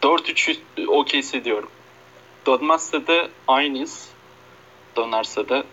4-3 0.03 0.59
OKC 0.87 1.45
diyorum. 1.45 1.69
Dönmezse 2.49 3.07
de 3.07 3.29
aynıyız. 3.49 4.09
Dönerse 4.97 5.49
de 5.49 5.65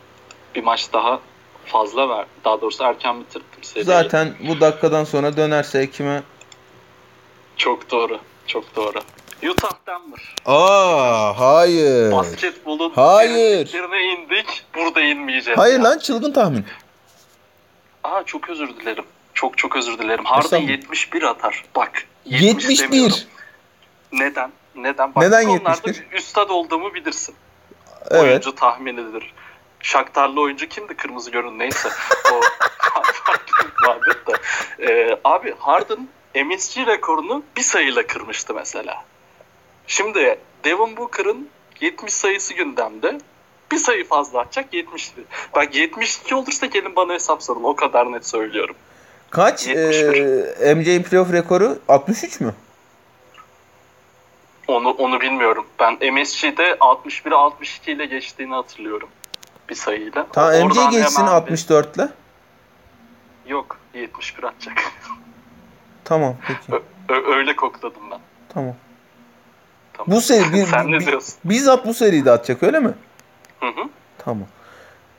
bir 0.56 0.64
maç 0.64 0.93
daha 0.93 1.19
fazla 1.65 2.10
ver. 2.10 2.26
Daha 2.45 2.61
doğrusu 2.61 2.84
erken 2.84 3.19
bitirdim 3.19 3.47
seriyi. 3.61 3.85
Zaten 3.85 4.35
bu 4.47 4.61
dakikadan 4.61 5.03
sonra 5.03 5.38
dönerse 5.38 5.80
Ekim'e 5.80 6.23
Çok 7.57 7.91
doğru. 7.91 8.19
Çok 8.47 8.76
doğru. 8.76 8.99
Utah 9.52 9.72
Denver. 9.88 10.35
Aa 10.45 11.39
hayır. 11.39 12.11
Basketbolun 12.11 12.91
Hayır. 12.95 13.31
derinliklerine 13.31 14.02
indik. 14.14 14.64
Burada 14.76 15.02
inmeyeceğiz. 15.02 15.60
Hayır 15.60 15.77
ya. 15.77 15.84
lan 15.84 15.99
çılgın 15.99 16.31
tahmin. 16.31 16.65
Aa 18.03 18.23
çok 18.23 18.49
özür 18.49 18.68
dilerim. 18.68 19.06
Çok 19.34 19.57
çok 19.57 19.76
özür 19.76 19.97
dilerim. 19.97 20.26
Harden 20.26 20.45
Estağfurullah. 20.45 20.69
71 20.69 21.23
atar. 21.23 21.64
Bak. 21.76 22.06
70 22.26 22.69
71. 22.69 22.84
demiyorum. 22.84 23.18
Neden? 24.11 24.52
Neden? 24.76 25.15
Bak, 25.15 25.23
Neden 25.23 25.45
bu 25.45 25.47
konularda 25.47 25.88
71? 25.88 26.18
üstad 26.18 26.49
olduğumu 26.49 26.93
bilirsin. 26.93 27.35
Evet. 28.11 28.23
Oyuncu 28.23 28.56
tahminidir. 28.56 29.34
Şaktarlı 29.80 30.41
oyuncu 30.41 30.68
kimdi? 30.68 30.95
Kırmızı 30.95 31.31
görün 31.31 31.60
neyse. 31.60 31.89
O 32.31 32.35
muhabbet 33.81 34.27
de. 34.27 34.34
Ee, 34.80 35.19
abi 35.23 35.56
Harden 35.60 36.07
MSG 36.45 36.77
rekorunu 36.88 37.43
bir 37.57 37.61
sayıyla 37.61 38.07
kırmıştı 38.07 38.53
mesela. 38.53 39.03
Şimdi 39.88 40.39
Devin 40.64 40.97
Booker'ın 40.97 41.49
70 41.81 42.14
sayısı 42.14 42.53
gündemde. 42.53 43.18
Bir 43.72 43.77
sayı 43.77 44.07
fazla 44.07 44.39
atacak 44.39 44.73
70'ti. 44.73 45.22
Bak 45.56 45.76
72 45.76 46.35
olursa 46.35 46.65
gelin 46.65 46.95
bana 46.95 47.14
hesap 47.14 47.43
sorun. 47.43 47.64
O 47.64 47.76
kadar 47.76 48.11
net 48.11 48.27
söylüyorum. 48.27 48.76
Kaç 49.30 49.68
71. 49.68 50.65
e, 50.68 50.73
MJ'in 50.76 51.03
playoff 51.03 51.34
rekoru? 51.34 51.80
63 51.88 52.39
mü? 52.39 52.53
Onu 54.67 54.89
onu 54.89 55.21
bilmiyorum. 55.21 55.65
Ben 55.79 55.93
MSG'de 56.13 56.71
61'e 56.79 57.35
62 57.35 57.91
ile 57.91 58.05
geçtiğini 58.05 58.53
hatırlıyorum. 58.53 59.09
Bir 59.69 59.75
sayıyla. 59.75 60.27
Oradan 60.37 60.67
MJ 60.67 60.91
geçsin 60.91 61.19
hemen 61.21 61.31
bir- 61.31 61.35
64 61.51 61.95
ile. 61.95 62.07
Yok 63.47 63.77
71 63.93 64.43
atacak. 64.43 64.77
Tamam 66.03 66.35
peki. 66.47 66.83
Ö- 67.09 67.35
öyle 67.35 67.55
kokladım 67.55 68.01
ben. 68.11 68.19
Tamam. 68.49 68.75
Tamam. 69.93 70.11
Bu 70.17 70.21
seri 70.21 70.53
bir, 70.53 70.65
Sen 70.65 70.91
ne 70.91 70.99
diyorsun? 70.99 71.33
bizzat 71.45 71.85
bu 71.85 71.93
seriyi 71.93 72.25
de 72.25 72.31
atacak 72.31 72.63
öyle 72.63 72.79
mi? 72.79 72.93
Hı 73.59 73.65
hı. 73.67 73.89
Tamam. 74.17 74.47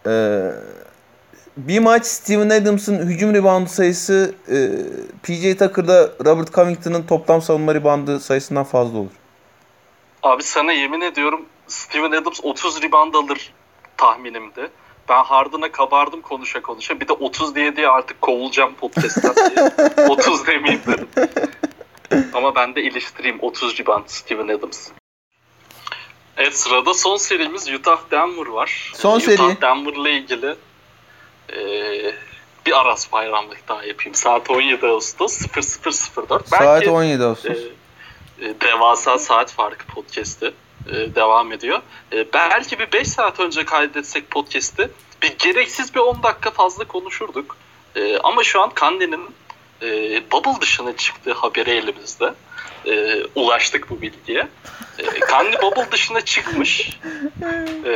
Ee, 0.06 0.50
bir 1.56 1.78
maç 1.78 2.06
Steven 2.06 2.50
Adams'ın 2.50 3.06
hücum 3.06 3.34
reboundu 3.34 3.68
sayısı 3.68 4.34
e, 4.48 4.56
PJ 5.22 5.58
Tucker'da 5.58 6.10
Robert 6.24 6.54
Covington'ın 6.54 7.02
toplam 7.02 7.42
savunma 7.42 7.74
reboundu 7.74 8.20
sayısından 8.20 8.64
fazla 8.64 8.98
olur. 8.98 9.10
Abi 10.22 10.42
sana 10.42 10.72
yemin 10.72 11.00
ediyorum 11.00 11.46
Steven 11.66 12.10
Adams 12.12 12.40
30 12.42 12.82
rebound 12.82 13.14
alır 13.14 13.52
tahminimdi. 13.96 14.70
Ben 15.08 15.24
Harden'a 15.24 15.72
kabardım 15.72 16.20
konuşa 16.22 16.62
konuşa. 16.62 17.00
Bir 17.00 17.08
de 17.08 17.12
30 17.12 17.54
diye 17.54 17.76
diye 17.76 17.88
artık 17.88 18.20
kovulacağım 18.20 18.74
podcast'tan 18.74 19.34
diye. 19.36 20.06
30 20.08 20.46
demeyeyim 20.46 20.82
dedim. 20.86 21.08
Ama 22.34 22.54
ben 22.54 22.74
de 22.74 22.82
iliştireyim 22.82 23.38
30 23.40 23.78
rebound 23.80 24.04
Steven 24.06 24.48
Adams. 24.48 24.88
Evet 26.36 26.58
sırada 26.58 26.94
son 26.94 27.16
serimiz 27.16 27.68
Utah 27.68 27.98
Denver 28.10 28.46
var. 28.46 28.92
Son 28.94 29.16
Utah 29.16 29.24
seri. 29.26 29.60
Denver'la 29.60 30.08
ilgili 30.08 30.54
eee, 31.52 32.14
bir 32.66 32.80
Aras 32.80 33.12
bayramlık 33.12 33.68
daha 33.68 33.84
yapayım. 33.84 34.14
Saat 34.14 34.50
17 34.50 34.86
Ağustos 34.86 35.42
0004. 35.56 36.48
Saat 36.48 36.86
17 36.88 37.24
Ağustos. 37.24 37.50
e, 37.50 37.52
e, 37.54 37.72
devasa 38.60 39.18
saat 39.18 39.52
farkı 39.52 39.86
podcast'i 39.86 40.52
e, 40.88 41.14
devam 41.14 41.52
ediyor. 41.52 41.82
E, 42.12 42.32
belki 42.32 42.78
bir 42.78 42.92
5 42.92 43.08
saat 43.08 43.40
önce 43.40 43.64
kaydetsek 43.64 44.30
podcast'i 44.30 44.90
bir 45.22 45.38
gereksiz 45.38 45.94
bir 45.94 46.00
10 46.00 46.22
dakika 46.22 46.50
fazla 46.50 46.84
konuşurduk. 46.84 47.56
E, 47.96 48.18
ama 48.18 48.44
şu 48.44 48.60
an 48.62 48.70
Kandi'nin 48.70 49.30
e, 49.82 49.86
bubble 50.32 50.60
dışına 50.60 50.96
çıktığı 50.96 51.32
haberi 51.32 51.70
elimizde. 51.70 52.34
E, 52.86 53.22
ulaştık 53.34 53.90
bu 53.90 54.00
bilgiye. 54.00 54.48
E, 54.98 55.20
Kandi 55.20 55.56
bubble 55.62 55.92
dışına 55.92 56.20
çıkmış. 56.20 56.98
E, 57.84 57.90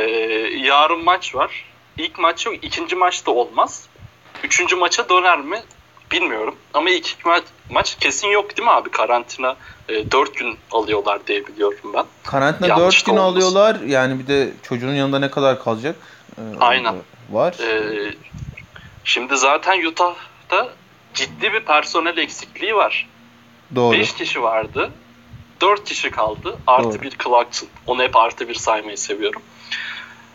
yarın 0.57 1.03
maç 1.03 1.35
var. 1.35 1.65
İlk 1.97 2.19
maç 2.19 2.45
yok. 2.45 2.55
ikinci 2.61 2.95
maç 2.95 3.25
da 3.25 3.31
olmaz. 3.31 3.87
Üçüncü 4.43 4.75
maça 4.75 5.09
döner 5.09 5.37
mi? 5.39 5.63
Bilmiyorum. 6.11 6.55
Ama 6.73 6.89
ilk 6.89 7.07
iki 7.07 7.23
ma- 7.23 7.41
maç 7.69 7.97
kesin 7.99 8.27
yok 8.27 8.57
değil 8.57 8.65
mi 8.65 8.71
abi? 8.71 8.91
Karantina 8.91 9.55
e, 9.89 10.11
4 10.11 10.35
gün 10.35 10.57
alıyorlar 10.71 11.27
diye 11.27 11.47
biliyorum 11.47 11.91
ben. 11.93 12.05
Karantina 12.23 12.67
yanlış 12.67 12.97
4 12.97 13.05
gün 13.05 13.17
olmasın. 13.17 13.35
alıyorlar. 13.37 13.79
Yani 13.87 14.19
bir 14.19 14.27
de 14.27 14.49
çocuğun 14.63 14.93
yanında 14.93 15.19
ne 15.19 15.31
kadar 15.31 15.63
kalacak? 15.63 15.95
Ee, 16.37 16.41
Aynen. 16.59 16.95
Var. 17.29 17.53
E, 17.53 18.13
şimdi 19.03 19.37
zaten 19.37 19.85
Utah'da 19.85 20.69
ciddi 21.13 21.53
bir 21.53 21.59
personel 21.59 22.17
eksikliği 22.17 22.75
var. 22.75 23.07
Doğru. 23.75 23.97
5 23.97 24.13
kişi 24.13 24.41
vardı. 24.41 24.91
4 25.61 25.83
kişi 25.83 26.11
kaldı. 26.11 26.57
Artı 26.67 26.89
Doğru. 26.89 27.01
bir 27.01 27.11
Clarkson. 27.23 27.69
Onu 27.87 28.03
hep 28.03 28.15
artı 28.15 28.47
bir 28.49 28.55
saymayı 28.55 28.97
seviyorum. 28.97 29.41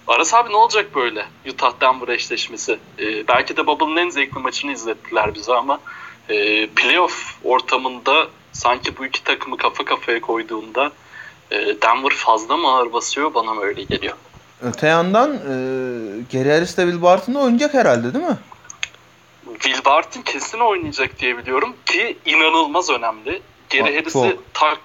Aras 0.08 0.34
abi 0.34 0.52
ne 0.52 0.56
olacak 0.56 0.94
böyle 0.94 1.26
Utah 1.48 1.72
Denver 1.80 2.08
eşleşmesi? 2.08 2.78
Ee, 2.98 3.28
belki 3.28 3.56
de 3.56 3.66
Bubble'ın 3.66 3.96
en 3.96 4.08
zevkli 4.08 4.40
maçını 4.40 4.72
izlettiler 4.72 5.34
bize 5.34 5.52
ama 5.52 5.80
e, 6.28 6.66
playoff 6.66 7.34
ortamında 7.44 8.28
sanki 8.52 8.98
bu 8.98 9.06
iki 9.06 9.24
takımı 9.24 9.56
kafa 9.56 9.84
kafaya 9.84 10.20
koyduğunda 10.20 10.92
e, 11.50 11.56
Denver 11.56 12.12
fazla 12.14 12.56
mı 12.56 12.68
ağır 12.68 12.92
basıyor 12.92 13.34
bana 13.34 13.54
mı 13.54 13.62
öyle 13.62 13.82
geliyor. 13.82 14.16
Öte 14.62 14.86
yandan 14.86 15.34
e, 15.34 15.54
Gary 16.32 16.50
Harris 16.50 16.76
de 16.76 16.82
Will 16.82 17.02
Barton 17.02 17.34
da 17.34 17.38
oynayacak 17.38 17.74
herhalde 17.74 18.14
değil 18.14 18.24
mi? 18.24 18.38
Will 19.62 19.84
Barton 19.84 20.22
kesin 20.22 20.58
oynayacak 20.58 21.18
diye 21.18 21.38
biliyorum 21.38 21.74
ki 21.86 22.18
inanılmaz 22.24 22.90
önemli. 22.90 23.42
Gary 23.70 23.96
Harris'i 23.96 24.36
tak, 24.54 24.78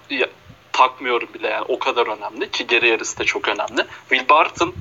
takmıyorum 0.72 1.28
bile 1.34 1.48
yani 1.48 1.64
o 1.68 1.78
kadar 1.78 2.06
önemli 2.06 2.50
ki 2.50 2.66
Gary 2.66 2.90
Harris 2.90 3.18
de 3.18 3.24
çok 3.24 3.48
önemli. 3.48 3.86
Will 4.08 4.28
Barton 4.28 4.74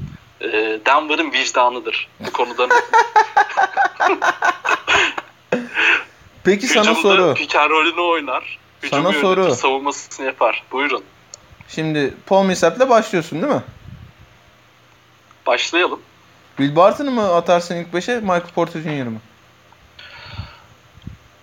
e, 0.43 0.79
Denver'ın 0.85 1.31
vicdanıdır 1.31 2.07
bu 2.19 2.31
konuda. 2.31 2.67
Peki 6.43 6.67
sana 6.67 6.95
soru. 6.95 7.35
roll'ünü 7.69 8.01
oynar. 8.01 8.59
Hücumu 8.83 9.01
Sana 9.03 9.09
yönetir, 9.13 9.21
soru. 9.21 9.55
savunmasını 9.55 10.25
yapar. 10.25 10.63
Buyurun. 10.71 11.03
Şimdi 11.67 12.13
Paul 12.25 12.43
Millsap'le 12.45 12.89
başlıyorsun 12.89 13.41
değil 13.41 13.53
mi? 13.53 13.63
Başlayalım. 15.45 15.99
Will 16.57 16.75
Barton'ı 16.75 17.11
mı 17.11 17.35
atarsın 17.35 17.75
ilk 17.75 17.87
5'e 17.93 18.19
Michael 18.19 18.41
Porter 18.55 18.81
Jr. 18.81 19.03
mı? 19.07 19.19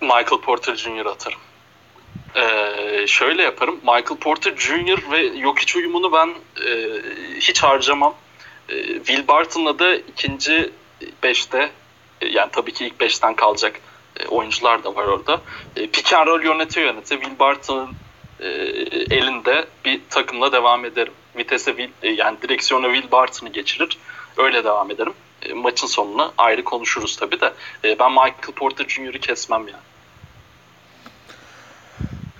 Michael 0.00 0.40
Porter 0.44 0.74
Jr. 0.76 1.06
atarım. 1.06 1.38
Ee, 2.34 3.06
şöyle 3.06 3.42
yaparım. 3.42 3.76
Michael 3.82 4.18
Porter 4.20 4.56
Jr. 4.56 5.10
ve 5.12 5.40
Jokic 5.42 5.78
uyumunu 5.78 6.12
ben 6.12 6.28
e, 6.66 7.00
hiç 7.40 7.62
harcamam. 7.62 8.14
E, 8.68 8.94
Will 8.94 9.28
Barton'la 9.28 9.78
da 9.78 9.94
ikinci 9.94 10.70
beşte 11.22 11.70
e, 12.20 12.28
yani 12.28 12.50
tabii 12.52 12.72
ki 12.72 12.86
ilk 12.86 13.00
beşten 13.00 13.34
kalacak 13.34 13.80
e, 14.20 14.26
oyuncular 14.26 14.84
da 14.84 14.94
var 14.94 15.04
orada. 15.04 15.40
E, 15.76 15.86
pick 15.86 16.12
and 16.12 16.26
roll 16.26 16.44
yönete 16.44 16.80
yönete 16.80 17.14
Will 17.20 17.38
Barton'ın 17.38 17.94
elinde 19.10 19.66
bir 19.84 20.00
takımla 20.10 20.52
devam 20.52 20.84
ederim. 20.84 21.12
Vitese 21.36 21.90
yani 22.02 22.42
direksiyona 22.42 22.92
Will 22.94 23.10
Barton'ı 23.10 23.50
geçirir. 23.50 23.98
Öyle 24.36 24.64
devam 24.64 24.90
ederim. 24.90 25.12
Maçın 25.54 25.86
sonuna 25.86 26.32
ayrı 26.38 26.64
konuşuruz 26.64 27.16
tabii 27.16 27.40
de. 27.40 27.52
Ben 27.84 28.12
Michael 28.12 28.52
Porter 28.56 28.88
Jr.'ı 28.88 29.18
kesmem 29.20 29.68
yani. 29.68 29.82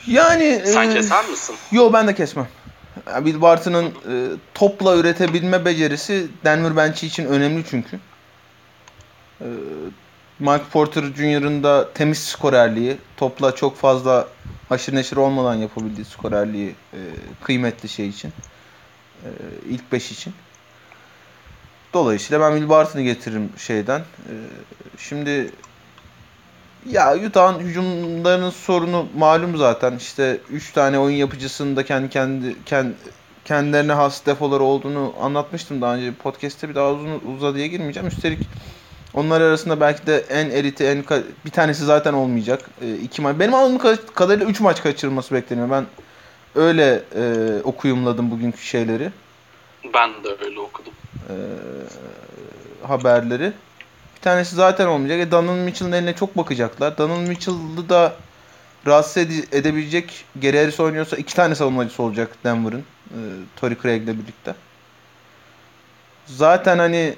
Yani 0.07 0.63
Sen 0.67 0.93
keser 0.93 1.29
misin? 1.29 1.57
Yo 1.73 1.93
ben 1.93 2.09
de 2.09 2.15
kesmem. 2.15 2.49
Ya 3.09 3.17
Will 3.25 3.41
Barton'ın 3.41 3.87
e, 3.87 4.37
topla 4.55 4.97
üretebilme 4.97 5.65
becerisi 5.65 6.29
Denver 6.45 6.77
bench'i 6.77 7.07
için 7.07 7.25
önemli 7.25 7.65
çünkü. 7.71 8.01
E, 9.41 9.47
Mike 10.39 10.65
Porter 10.73 11.03
Jr.'ın 11.03 11.63
da 11.63 11.93
temiz 11.93 12.19
skorerliği, 12.19 12.99
topla 13.17 13.55
çok 13.55 13.77
fazla 13.77 14.29
haşır 14.69 14.95
neşir 14.95 15.17
olmadan 15.17 15.55
yapabildiği 15.55 16.05
skorerliği 16.05 16.75
e, 16.93 17.01
kıymetli 17.45 17.89
şey 17.89 18.09
için. 18.09 18.33
E, 19.25 19.29
ilk 19.69 19.93
5 19.93 20.13
için. 20.13 20.35
Dolayısıyla 21.93 22.41
ben 22.41 22.51
Will 22.51 22.69
Barton'ı 22.69 23.03
getiririm 23.03 23.51
şeyden. 23.57 24.01
E, 24.01 24.35
şimdi 24.99 25.53
ya 26.87 27.17
Utah'ın 27.27 27.59
hücumlarının 27.61 28.51
sorunu 28.51 29.07
malum 29.17 29.57
zaten. 29.57 29.97
İşte 29.97 30.41
3 30.51 30.73
tane 30.73 30.99
oyun 30.99 31.17
yapıcısının 31.17 31.77
da 31.77 31.85
kendi 31.85 32.11
kendi 32.11 32.65
kendi 32.65 32.95
kendilerine 33.45 33.93
has 33.93 34.27
defoları 34.27 34.63
olduğunu 34.63 35.15
anlatmıştım 35.21 35.81
daha 35.83 35.95
önce 35.95 36.13
podcast'te 36.15 36.69
bir 36.69 36.75
daha 36.75 36.91
uzun 36.93 37.21
uzadıya 37.37 37.67
girmeyeceğim. 37.67 38.09
Üstelik 38.09 38.39
onlar 39.15 39.41
arasında 39.41 39.81
belki 39.81 40.07
de 40.07 40.25
en 40.31 40.51
eliti 40.51 40.85
en 40.85 41.05
bir 41.45 41.51
tanesi 41.51 41.85
zaten 41.85 42.13
olmayacak. 42.13 42.71
E, 42.83 42.95
iki 42.95 43.23
maç. 43.23 43.39
Benim 43.39 43.55
anladığım 43.55 43.77
ka- 43.77 44.13
kadarıyla 44.15 44.47
3 44.47 44.61
maç 44.61 44.83
kaçırılması 44.83 45.35
bekleniyor. 45.35 45.71
Ben 45.71 45.87
öyle 46.55 47.03
e, 47.17 47.23
okuyumladım 47.65 48.31
bugünkü 48.31 48.59
şeyleri. 48.63 49.11
Ben 49.95 50.11
de 50.25 50.29
öyle 50.45 50.61
okudum. 50.61 50.93
e, 51.29 51.35
haberleri. 52.87 53.53
Tanesi 54.29 54.57
zaten 54.57 54.87
olmayacak. 54.87 55.21
E 55.21 55.31
Donovan 55.31 55.59
Mitchell'ın 55.59 55.93
eline 55.93 56.15
çok 56.15 56.37
bakacaklar. 56.37 56.99
Donovan 56.99 57.21
Mitchell'ı 57.21 57.89
da 57.89 58.15
rahatsız 58.87 59.17
ede- 59.17 59.59
edebilecek 59.59 60.25
Gary 60.43 60.57
Harris 60.57 60.81
oynuyorsa 60.81 61.17
iki 61.17 61.35
tane 61.35 61.55
savunmacısı 61.55 62.03
olacak 62.03 62.31
Denver'ın. 62.45 62.85
E, 63.11 63.19
Torrey 63.57 63.77
Craig'le 63.83 64.07
birlikte. 64.07 64.55
Zaten 66.27 66.79
hani 66.79 67.15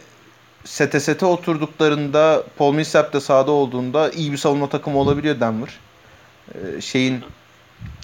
sete 0.64 1.00
sete 1.00 1.26
oturduklarında 1.26 2.42
Paul 2.58 2.74
Millsap 2.74 3.12
de 3.12 3.20
sahada 3.20 3.50
olduğunda 3.50 4.10
iyi 4.10 4.32
bir 4.32 4.36
savunma 4.36 4.68
takımı 4.68 4.98
olabiliyor 4.98 5.40
Denver. 5.40 5.78
E, 6.54 6.80
şeyin 6.80 7.24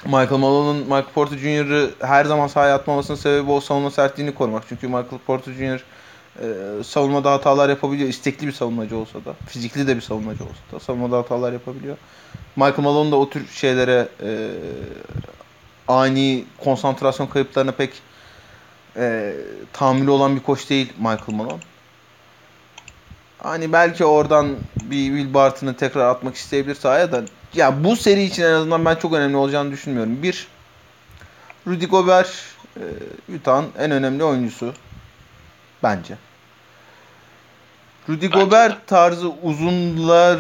Michael 0.05 0.39
Malone'un 0.39 0.77
Michael 0.77 1.05
Porter 1.15 1.39
Jr.'ı 1.39 1.91
her 2.01 2.25
zaman 2.25 2.47
sahaya 2.47 2.75
atmamasının 2.75 3.17
sebebi 3.17 3.51
o 3.51 3.61
savunma 3.61 3.91
sertliğini 3.91 4.35
korumak. 4.35 4.65
Çünkü 4.69 4.87
Michael 4.87 5.21
Porter 5.27 5.53
Jr. 5.53 5.85
E, 6.43 6.85
savunmada 6.85 7.33
hatalar 7.33 7.69
yapabiliyor. 7.69 8.09
İstekli 8.09 8.47
bir 8.47 8.53
savunmacı 8.53 8.97
olsa 8.97 9.25
da. 9.25 9.35
Fizikli 9.47 9.87
de 9.87 9.97
bir 9.97 10.01
savunmacı 10.01 10.45
olsa 10.45 10.61
da. 10.73 10.81
Savunmada 10.81 11.19
hatalar 11.19 11.53
yapabiliyor. 11.53 11.97
Michael 12.57 12.83
Malone 12.83 13.11
da 13.11 13.17
o 13.17 13.31
tür 13.31 13.49
şeylere 13.49 14.09
e, 14.23 14.51
ani 15.89 16.45
konsantrasyon 16.65 17.27
kayıplarına 17.27 17.73
pek 17.73 17.93
e, 18.97 19.35
tahammülü 19.73 20.11
olan 20.11 20.37
bir 20.37 20.43
koç 20.43 20.71
değil 20.71 20.93
Michael 20.99 21.35
Malone. 21.35 21.61
Hani 23.39 23.73
belki 23.73 24.05
oradan 24.05 24.57
bir 24.83 25.07
Will 25.07 25.35
Barton'ı 25.35 25.77
tekrar 25.77 26.09
atmak 26.09 26.35
isteyebilir 26.35 26.75
sahaya 26.75 27.13
da 27.13 27.23
ya 27.55 27.85
bu 27.85 27.97
seri 27.97 28.23
için 28.23 28.43
en 28.43 28.53
azından 28.53 28.85
ben 28.85 28.95
çok 28.95 29.13
önemli 29.13 29.37
olacağını 29.37 29.71
düşünmüyorum. 29.71 30.23
Bir, 30.23 30.49
Rudy 31.67 31.87
Gobert 31.87 32.45
e, 32.77 32.85
Utah'ın 33.35 33.67
en 33.79 33.91
önemli 33.91 34.25
oyuncusu 34.25 34.75
bence. 35.83 36.17
Rudy 38.09 38.27
Gobert 38.27 38.87
tarzı 38.87 39.29
uzunlar 39.43 40.39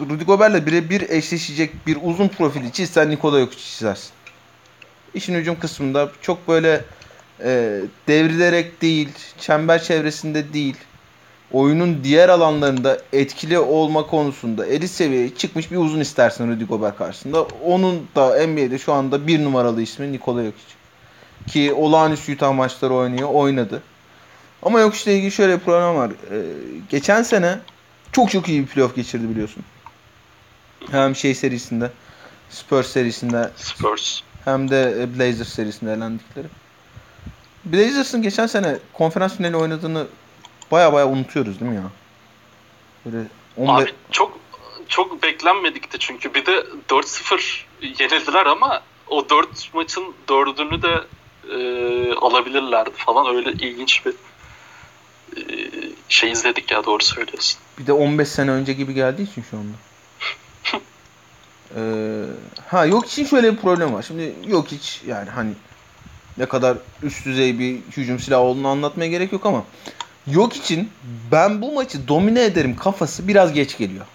Rudy 0.00 0.24
Gobert'le 0.24 0.66
birebir 0.66 1.10
eşleşecek 1.10 1.86
bir 1.86 1.98
uzun 2.02 2.28
profili 2.28 2.72
çizsen 2.72 3.10
Nikola 3.10 3.40
Jokic 3.40 3.62
çizersin. 3.62 4.10
İşin 5.14 5.34
hücum 5.34 5.58
kısmında 5.60 6.10
çok 6.20 6.48
böyle 6.48 6.84
e, 7.44 7.80
devrilerek 8.08 8.82
değil, 8.82 9.08
çember 9.38 9.82
çevresinde 9.82 10.52
değil, 10.52 10.76
oyunun 11.52 12.04
diğer 12.04 12.28
alanlarında 12.28 12.98
etkili 13.12 13.58
olma 13.58 14.06
konusunda 14.06 14.66
elit 14.66 14.90
seviyeye 14.90 15.34
çıkmış 15.34 15.70
bir 15.70 15.76
uzun 15.76 16.00
istersin 16.00 16.48
Rudy 16.48 16.64
Gobert 16.64 16.98
karşısında. 16.98 17.42
Onun 17.42 18.06
da 18.16 18.46
NBA'de 18.46 18.78
şu 18.78 18.92
anda 18.92 19.26
bir 19.26 19.44
numaralı 19.44 19.82
ismi 19.82 20.12
Nikola 20.12 20.44
Jokic. 20.44 20.74
Ki 21.46 21.72
olağanüstü 21.72 22.34
Utah 22.34 22.54
maçları 22.54 22.94
oynuyor, 22.94 23.28
oynadı. 23.28 23.82
Ama 24.62 24.80
Jokic'le 24.80 25.14
ilgili 25.16 25.30
şöyle 25.30 25.58
bir 25.58 25.64
problem 25.64 25.96
var. 25.96 26.10
Ee, 26.10 26.42
geçen 26.90 27.22
sene 27.22 27.58
çok 28.12 28.30
çok 28.30 28.48
iyi 28.48 28.62
bir 28.62 28.66
playoff 28.66 28.96
geçirdi 28.96 29.28
biliyorsun. 29.28 29.64
Hem 30.90 31.16
şey 31.16 31.34
serisinde, 31.34 31.90
Spurs 32.50 32.86
serisinde 32.86 33.50
Spurs. 33.56 34.20
hem 34.44 34.70
de 34.70 34.96
e, 35.00 35.18
Blazers 35.18 35.48
serisinde 35.48 35.92
elendikleri. 35.92 36.46
Blazers'ın 37.64 38.22
geçen 38.22 38.46
sene 38.46 38.78
konferans 38.92 39.36
finali 39.36 39.56
oynadığını 39.56 40.06
baya 40.70 40.92
baya 40.92 41.08
unutuyoruz 41.08 41.60
değil 41.60 41.70
mi 41.70 41.76
ya? 41.76 41.90
Böyle 43.06 43.26
15... 43.56 43.82
Abi 43.82 43.92
çok 44.10 44.38
çok 44.88 45.22
beklenmedikti 45.22 45.98
çünkü 45.98 46.34
bir 46.34 46.46
de 46.46 46.64
4-0 46.88 47.62
yenildiler 47.82 48.46
ama 48.46 48.82
o 49.08 49.28
4 49.28 49.74
maçın 49.74 50.04
4'ünü 50.28 50.82
de 50.82 51.04
e, 51.54 52.14
alabilirlerdi 52.14 52.90
falan 52.96 53.36
öyle 53.36 53.52
ilginç 53.52 54.06
bir 54.06 54.14
şey 56.08 56.32
izledik 56.32 56.70
ya 56.70 56.84
doğru 56.84 57.04
söylüyorsun. 57.04 57.60
Bir 57.78 57.86
de 57.86 57.92
15 57.92 58.28
sene 58.28 58.50
önce 58.50 58.72
gibi 58.72 58.94
geldiği 58.94 59.22
için 59.22 59.44
şu 59.50 59.56
anda. 59.58 59.76
ee, 61.76 62.24
ha 62.66 62.86
yok 62.86 63.06
için 63.06 63.24
şöyle 63.24 63.52
bir 63.52 63.58
problem 63.58 63.94
var. 63.94 64.02
Şimdi 64.02 64.34
yok 64.46 64.68
hiç 64.68 65.00
yani 65.06 65.30
hani 65.30 65.52
ne 66.38 66.46
kadar 66.46 66.76
üst 67.02 67.26
düzey 67.26 67.58
bir 67.58 67.76
hücum 67.96 68.18
silahı 68.18 68.40
olduğunu 68.40 68.68
anlatmaya 68.68 69.10
gerek 69.10 69.32
yok 69.32 69.46
ama 69.46 69.64
yok 70.26 70.56
için 70.56 70.90
ben 71.32 71.62
bu 71.62 71.72
maçı 71.72 72.08
domine 72.08 72.44
ederim 72.44 72.76
kafası 72.76 73.28
biraz 73.28 73.52
geç 73.52 73.78
geliyor. 73.78 74.06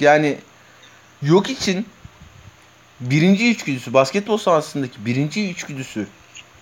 Yani 0.00 0.38
yok 1.22 1.50
için 1.50 1.86
birinci 3.00 3.48
içgüdüsü 3.50 3.92
basketbol 3.92 4.38
sahasındaki 4.38 5.06
birinci 5.06 5.50
içgüdüsü 5.50 6.06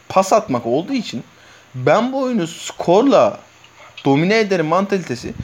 pas 0.09 0.32
atmak 0.32 0.66
olduğu 0.66 0.93
için 0.93 1.24
ben 1.74 2.12
bu 2.12 2.23
oyunu 2.23 2.47
skorla 2.47 3.39
domine 4.05 4.39
ederim 4.39 4.66
mantalitesi 4.66 5.35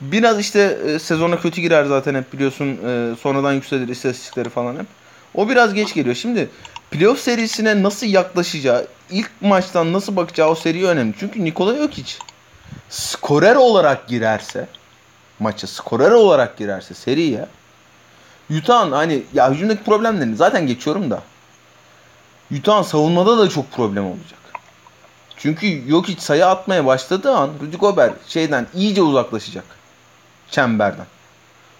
biraz 0.00 0.40
işte 0.40 0.78
e, 0.86 0.98
sezona 0.98 1.40
kötü 1.40 1.60
girer 1.60 1.84
zaten 1.84 2.14
hep 2.14 2.32
biliyorsun 2.32 2.66
e, 2.66 3.16
sonradan 3.20 3.52
yükselir 3.52 3.88
istatistikleri 3.88 4.48
falan 4.48 4.74
hep. 4.74 4.86
O 5.34 5.48
biraz 5.48 5.74
geç 5.74 5.94
geliyor. 5.94 6.14
Şimdi 6.14 6.50
playoff 6.90 7.20
serisine 7.20 7.82
nasıl 7.82 8.06
yaklaşacağı, 8.06 8.86
ilk 9.10 9.30
maçtan 9.40 9.92
nasıl 9.92 10.16
bakacağı 10.16 10.48
o 10.48 10.54
seri 10.54 10.86
önemli. 10.86 11.14
Çünkü 11.20 11.44
Nikola 11.44 11.76
Jokic 11.76 12.12
skorer 12.90 13.56
olarak 13.56 14.08
girerse 14.08 14.68
maça 15.38 15.66
skorer 15.66 16.10
olarak 16.10 16.56
girerse 16.56 16.94
seriye 16.94 17.46
Utah'ın 18.50 18.92
hani 18.92 19.22
ya 19.34 19.50
hücumdaki 19.50 19.82
problemlerini 19.82 20.36
zaten 20.36 20.66
geçiyorum 20.66 21.10
da 21.10 21.22
Utah'ın 22.58 22.82
savunmada 22.82 23.38
da 23.38 23.48
çok 23.48 23.72
problem 23.72 24.04
olacak. 24.04 24.43
Çünkü 25.44 25.88
Jokic 25.88 26.20
sayı 26.20 26.46
atmaya 26.46 26.86
başladığı 26.86 27.34
an 27.34 27.50
Rudy 27.60 27.76
Gobert 27.76 28.28
şeyden 28.28 28.66
iyice 28.74 29.02
uzaklaşacak. 29.02 29.64
Çemberden. 30.50 31.06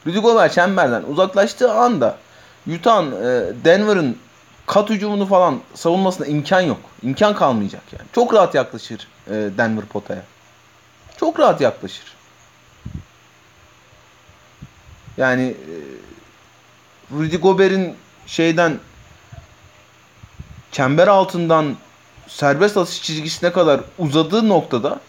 Rudy 0.07 0.19
Gobert 0.19 0.53
çemberden 0.55 1.03
uzaklaştığı 1.03 1.73
anda 1.73 2.19
Utah'ın 2.67 3.13
e, 3.13 3.53
Denver'ın 3.65 4.19
kat 4.67 4.91
hücumunu 4.91 5.27
falan 5.27 5.61
savunmasına 5.75 6.27
imkan 6.27 6.61
yok. 6.61 6.81
İmkan 7.03 7.35
kalmayacak 7.35 7.83
yani. 7.93 8.09
Çok 8.13 8.35
rahat 8.35 8.55
yaklaşır 8.55 9.09
e, 9.27 9.33
Denver 9.33 9.85
potaya. 9.85 10.23
Çok 11.17 11.41
rahat 11.41 11.61
yaklaşır. 11.61 12.15
Yani 15.17 15.43
e, 15.43 15.75
Rudy 17.17 17.37
Gobert'in 17.37 17.97
şeyden 18.27 18.79
çember 20.73 21.09
altından 21.09 21.77
serbest 22.29 22.77
atış 22.77 23.03
çizgisine 23.03 23.53
kadar 23.53 23.81
uzadığı 23.99 24.49
noktada 24.49 25.01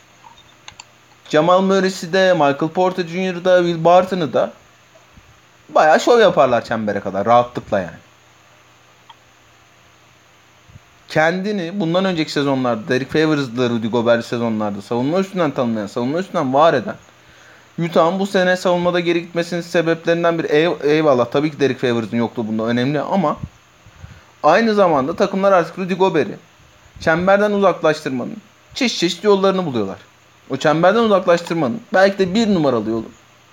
Jamal 1.29 1.61
Murray'si 1.61 2.13
de 2.13 2.33
Michael 2.33 2.71
Porter 2.73 3.03
Jr. 3.07 3.45
da 3.45 3.57
Will 3.57 3.83
Barton'ı 3.83 4.33
da 4.33 4.51
bayağı 5.69 5.99
şov 5.99 6.19
yaparlar 6.19 6.65
çembere 6.65 6.99
kadar 6.99 7.25
rahatlıkla 7.25 7.79
yani. 7.79 7.97
Kendini 11.07 11.79
bundan 11.79 12.05
önceki 12.05 12.31
sezonlarda 12.31 12.87
Derek 12.87 13.11
Favors'la 13.11 13.69
Rudy 13.69 13.87
Gobert 13.87 14.25
sezonlarda 14.25 14.81
savunma 14.81 15.19
üstünden 15.19 15.51
tanımlayan, 15.51 15.87
savunma 15.87 16.19
üstünden 16.19 16.53
var 16.53 16.73
eden 16.73 16.95
Utah'ın 17.79 18.19
bu 18.19 18.27
sene 18.27 18.57
savunmada 18.57 18.99
geri 18.99 19.21
gitmesinin 19.21 19.61
sebeplerinden 19.61 20.39
bir 20.39 20.49
eyvallah 20.83 21.25
tabii 21.25 21.51
ki 21.51 21.59
Derek 21.59 21.79
Favors'ın 21.79 22.17
yokluğu 22.17 22.47
bunda 22.47 22.63
önemli 22.63 23.01
ama 23.01 23.37
aynı 24.43 24.73
zamanda 24.73 25.15
takımlar 25.15 25.51
artık 25.51 25.79
Rudy 25.79 25.93
Gobert'i 25.93 26.37
çemberden 26.99 27.51
uzaklaştırmanın 27.51 28.37
çeşit 28.73 28.99
çeşit 28.99 29.23
yollarını 29.23 29.65
buluyorlar. 29.65 29.97
O 30.49 30.57
çemberden 30.57 31.03
uzaklaştırmanın 31.03 31.81
belki 31.93 32.17
de 32.17 32.33
bir 32.33 32.53
numaralı 32.53 32.89
yolu 32.89 33.05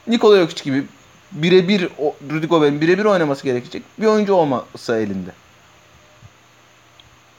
Nikola 0.06 0.36
Jokic 0.36 0.64
gibi 0.64 0.86
birebir 1.32 1.89
Rudy 2.31 2.47
Gobert'in 2.47 2.81
birebir 2.81 3.05
oynaması 3.05 3.44
gerekecek 3.44 3.82
bir 3.98 4.06
oyuncu 4.06 4.35
olması 4.35 4.97
elinde. 4.97 5.31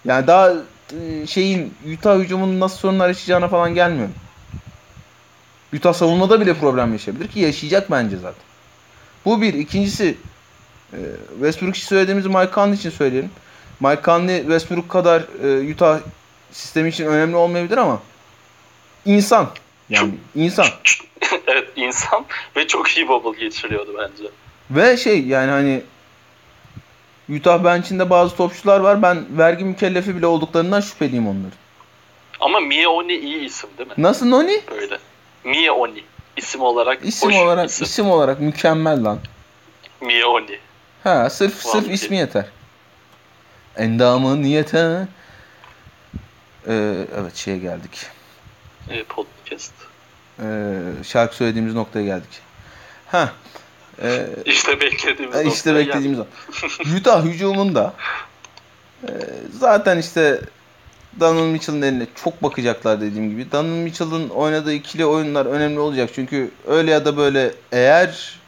Yani 0.05 0.27
daha 0.27 0.53
şeyin 1.27 1.73
Utah 1.93 2.19
hücumunun 2.19 2.59
nasıl 2.59 2.77
sorunlar 2.77 3.07
yaşayacağına 3.07 3.47
falan 3.47 3.73
gelmiyorum. 3.73 4.13
Utah 5.73 5.93
savunmada 5.93 6.41
bile 6.41 6.53
problem 6.53 6.93
yaşayabilir 6.93 7.27
ki 7.27 7.39
yaşayacak 7.39 7.91
bence 7.91 8.17
zaten. 8.17 8.43
Bu 9.25 9.41
bir. 9.41 9.53
İkincisi 9.53 10.17
Westbrook 11.30 11.75
için 11.75 11.88
söylediğimizi 11.88 12.30
Mike 12.30 12.51
Conley 12.55 12.73
için 12.73 12.89
söyleyelim. 12.89 13.31
Mike 13.84 14.01
Conley 14.05 14.39
Westbrook 14.41 14.89
kadar 14.89 15.22
Utah 15.72 15.99
sistemi 16.51 16.89
için 16.89 17.05
önemli 17.05 17.35
olmayabilir 17.35 17.77
ama 17.77 18.01
insan. 19.05 19.49
Yani 19.89 20.11
insan. 20.35 20.65
evet 21.47 21.68
insan 21.76 22.26
ve 22.55 22.68
çok 22.68 22.97
iyi 22.97 23.07
bubble 23.07 23.39
geçiriyordu 23.39 23.95
bence. 23.97 24.23
Ve 24.72 24.97
şey 24.97 25.26
yani 25.26 25.51
hani 25.51 25.81
Utah 27.30 27.64
bench'inde 27.64 28.10
bazı 28.10 28.35
topçular 28.35 28.80
var. 28.80 29.01
Ben 29.01 29.26
vergi 29.38 29.64
mükellefi 29.65 30.15
bile 30.15 30.27
olduklarından 30.27 30.81
şüpheliyim 30.81 31.27
onların. 31.27 31.57
Ama 32.39 32.60
Mie 32.60 32.88
Oni 32.88 33.14
iyi 33.14 33.39
isim 33.39 33.69
değil 33.77 33.89
mi? 33.89 33.95
Nasıl 33.97 34.26
Noni? 34.26 34.61
Böyle. 34.72 34.97
Mie 35.43 35.72
Oni. 35.72 36.03
İsim 36.38 36.61
olarak 36.61 36.99
İsim 37.05 37.30
hoş 37.30 37.38
olarak 37.38 37.69
isim. 37.69 37.85
isim 37.85 38.10
olarak 38.10 38.39
mükemmel 38.39 39.03
lan. 39.03 39.19
Mie 40.01 40.26
Oni. 40.26 40.57
Ha 41.03 41.30
sırf 41.30 41.53
sırf 41.53 41.76
Vallahi. 41.76 41.93
ismi 41.93 42.18
yeter. 42.18 42.45
Endamın 43.77 44.43
yeter. 44.43 45.07
Ee, 46.67 47.07
evet 47.19 47.35
şeye 47.35 47.57
geldik. 47.57 48.05
E, 48.89 49.03
podcast. 49.03 49.73
e, 50.39 50.79
şarkı 51.03 51.35
söylediğimiz 51.35 51.73
noktaya 51.73 52.05
geldik. 52.05 52.41
Ha. 53.07 53.33
E, 54.03 54.27
işte 54.45 54.81
beklediğimiz 54.81 55.35
e, 55.35 55.45
işte 55.47 55.75
beklediğimiz 55.75 56.19
o. 56.19 56.25
Utah 56.97 57.23
hücumunda 57.25 57.93
e, 59.03 59.11
zaten 59.59 59.97
işte 59.97 60.41
Donovan 61.19 61.47
Mitchell'ın 61.47 61.81
eline 61.81 62.07
çok 62.23 62.43
bakacaklar 62.43 63.01
dediğim 63.01 63.29
gibi. 63.29 63.51
Donovan 63.51 63.77
Mitchell'ın 63.77 64.29
oynadığı 64.29 64.73
ikili 64.73 65.05
oyunlar 65.05 65.45
önemli 65.45 65.79
olacak. 65.79 66.09
Çünkü 66.15 66.51
öyle 66.67 66.91
ya 66.91 67.05
da 67.05 67.17
böyle 67.17 67.53
eğer 67.71 68.39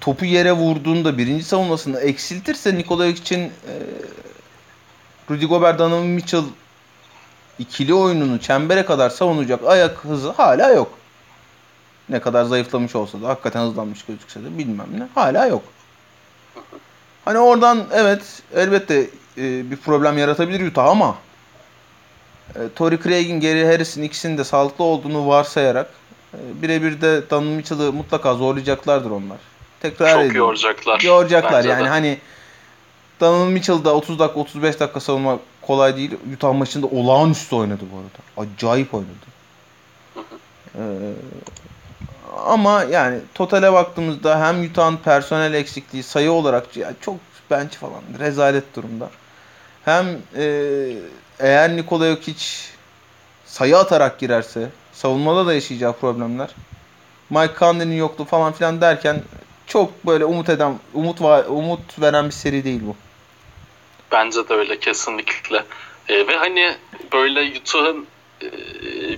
topu 0.00 0.24
yere 0.24 0.52
vurduğunda 0.52 1.18
birinci 1.18 1.44
savunmasını 1.44 2.00
eksiltirse 2.00 2.74
Nikola 2.74 3.06
için 3.06 3.40
e, 3.40 3.74
Rudy 5.30 5.46
Gobert, 5.46 5.78
Donovan 5.78 6.06
Mitchell 6.06 6.44
ikili 7.58 7.94
oyununu 7.94 8.40
çembere 8.40 8.84
kadar 8.84 9.10
savunacak 9.10 9.60
ayak 9.66 10.04
hızı 10.04 10.30
hala 10.30 10.68
yok. 10.68 10.98
Ne 12.08 12.20
kadar 12.20 12.44
zayıflamış 12.44 12.96
olsa 12.96 13.22
da 13.22 13.28
hakikaten 13.28 13.60
hızlanmış 13.60 14.04
gözükse 14.04 14.44
de 14.44 14.58
bilmem 14.58 14.86
ne 14.98 15.08
hala 15.14 15.46
yok. 15.46 15.62
Hani 17.24 17.38
oradan 17.38 17.86
evet 17.92 18.42
elbette 18.54 19.10
e, 19.36 19.70
bir 19.70 19.76
problem 19.76 20.18
yaratabilir 20.18 20.66
Utah 20.66 20.86
ama 20.86 21.16
e, 22.54 22.58
Tory 22.76 22.98
Craig'in, 23.02 23.40
Gary 23.40 23.64
Harris'in 23.64 24.02
ikisinin 24.02 24.38
de 24.38 24.44
sağlıklı 24.44 24.84
olduğunu 24.84 25.28
varsayarak 25.28 25.90
e, 26.34 26.62
birebir 26.62 27.00
de 27.00 27.30
Donovan 27.30 27.52
Mitchell'ı 27.52 27.92
mutlaka 27.92 28.34
zorlayacaklardır 28.34 29.10
onlar. 29.10 29.49
Tekrar 29.80 30.10
Çok 30.10 30.20
ediyorum. 30.20 30.36
yoracaklar. 30.36 31.00
Yoracaklar 31.00 31.64
yani 31.64 31.84
de. 31.84 31.88
hani 31.88 32.18
Donovan 33.20 33.48
Mitchell'da 33.48 33.94
30 33.94 34.18
dakika 34.18 34.40
35 34.40 34.80
dakika 34.80 35.00
savunma 35.00 35.38
kolay 35.62 35.96
değil. 35.96 36.10
Utah 36.34 36.52
maçında 36.52 36.86
olağanüstü 36.86 37.56
oynadı 37.56 37.84
bu 37.92 37.96
arada. 37.96 38.48
Acayip 38.50 38.94
oynadı. 38.94 39.10
Ee, 40.74 40.80
ama 42.46 42.82
yani 42.82 43.18
totale 43.34 43.72
baktığımızda 43.72 44.46
hem 44.46 44.64
Utah'ın 44.64 44.96
personel 44.96 45.54
eksikliği 45.54 46.02
sayı 46.02 46.32
olarak 46.32 46.76
yani 46.76 46.94
çok 47.00 47.16
bench 47.50 47.76
falan 47.76 48.02
rezalet 48.18 48.76
durumda. 48.76 49.10
Hem 49.84 50.06
e, 50.36 50.44
eğer 51.38 51.76
Nikola 51.76 52.10
Jokic 52.10 52.44
sayı 53.46 53.78
atarak 53.78 54.18
girerse 54.18 54.68
savunmada 54.92 55.46
da 55.46 55.54
yaşayacağı 55.54 55.92
problemler. 55.92 56.50
Mike 57.30 57.54
Conley'nin 57.58 57.96
yokluğu 57.96 58.24
falan 58.24 58.52
filan 58.52 58.80
derken 58.80 59.22
çok 59.70 60.06
böyle 60.06 60.24
umut 60.24 60.48
eden 60.48 60.78
umut 60.94 61.22
var, 61.22 61.44
umut 61.48 62.00
veren 62.00 62.26
bir 62.26 62.30
seri 62.32 62.64
değil 62.64 62.80
bu. 62.86 62.96
Bence 64.12 64.48
de 64.48 64.54
öyle 64.54 64.78
kesinlikle. 64.78 65.64
E, 66.08 66.26
ve 66.26 66.36
hani 66.36 66.76
böyle 67.12 67.58
Utah'ın 67.58 68.06
e, 68.42 68.46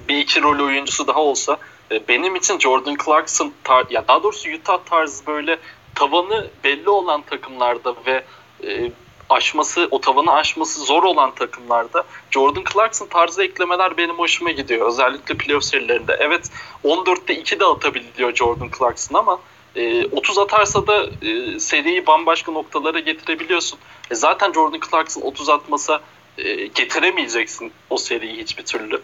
bir 0.09 0.19
iki 0.19 0.43
rol 0.43 0.67
oyuncusu 0.67 1.07
daha 1.07 1.21
olsa 1.21 1.57
e, 1.93 2.09
benim 2.09 2.37
için 2.37 2.59
Jordan 2.59 2.97
Clarkson 3.05 3.53
tar 3.65 3.87
ya 3.91 4.09
daha 4.09 4.23
doğrusu 4.23 4.51
Utah 4.51 4.79
tarzı 4.91 5.27
böyle 5.27 5.59
tavanı 5.95 6.49
belli 6.65 6.91
olan 6.91 7.23
takımlarda 7.23 7.95
ve 8.07 8.25
e, 8.65 8.93
aşması, 9.31 9.89
o 9.91 10.01
tavanı 10.01 10.33
aşması 10.33 10.81
zor 10.81 11.03
olan 11.03 11.35
takımlarda 11.35 12.05
Jordan 12.31 12.65
Clarkson 12.73 13.07
tarzı 13.07 13.45
eklemeler 13.45 13.97
benim 13.97 14.19
hoşuma 14.19 14.51
gidiyor. 14.51 14.89
Özellikle 14.89 15.35
playoff 15.35 15.65
serilerinde. 15.65 16.17
Evet 16.21 16.51
14'te 16.85 17.35
2 17.35 17.61
de 17.61 17.65
atabiliyor 17.65 18.35
Jordan 18.35 18.71
Clarkson 18.79 19.19
ama 19.19 19.41
e, 19.77 20.07
30 20.07 20.39
atarsa 20.39 20.87
da 20.87 21.07
e, 21.23 21.61
seriyi 21.61 22.07
bambaşka 22.07 22.53
noktalara 22.53 22.99
getirebiliyorsun. 22.99 23.79
E, 24.11 24.15
zaten 24.15 24.53
Jordan 24.53 24.81
Clarkson 24.91 25.21
30 25.23 25.49
atmasa 25.49 26.01
e, 26.39 26.67
getiremeyeceksin 26.67 27.73
o 27.91 27.97
seriyi 27.97 28.43
hiçbir 28.43 28.65
türlü. 28.65 29.03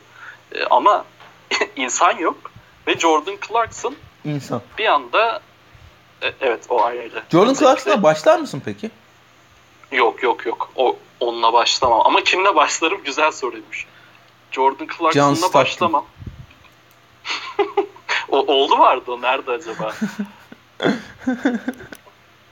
E, 0.53 0.65
ama 0.65 1.05
insan 1.77 2.19
yok 2.19 2.37
ve 2.87 2.99
Jordan 2.99 3.37
Clarkson 3.49 3.95
insan. 4.25 4.63
bir 4.79 4.87
anda 4.87 5.41
e, 6.23 6.33
evet 6.41 6.65
o 6.69 6.83
ayrı. 6.85 7.23
Jordan 7.33 7.55
Clarkson'a 7.55 8.03
başlar 8.03 8.39
mısın 8.39 8.63
peki? 8.65 8.91
Yok 9.93 10.23
yok 10.23 10.47
yok. 10.47 10.71
O 10.77 10.97
onunla 11.21 11.53
başlamam. 11.53 12.03
Ama 12.05 12.25
kimle 12.25 12.55
başlarım 12.55 13.01
güzel 13.05 13.33
soruymuş. 13.33 13.87
Jordan 14.53 14.89
Clarkson'la 14.99 15.55
başlamam. 15.55 16.05
o 18.29 18.39
oğlu 18.39 18.79
vardı 18.79 19.11
o 19.13 19.23
nerede 19.23 19.51
acaba? 19.51 19.95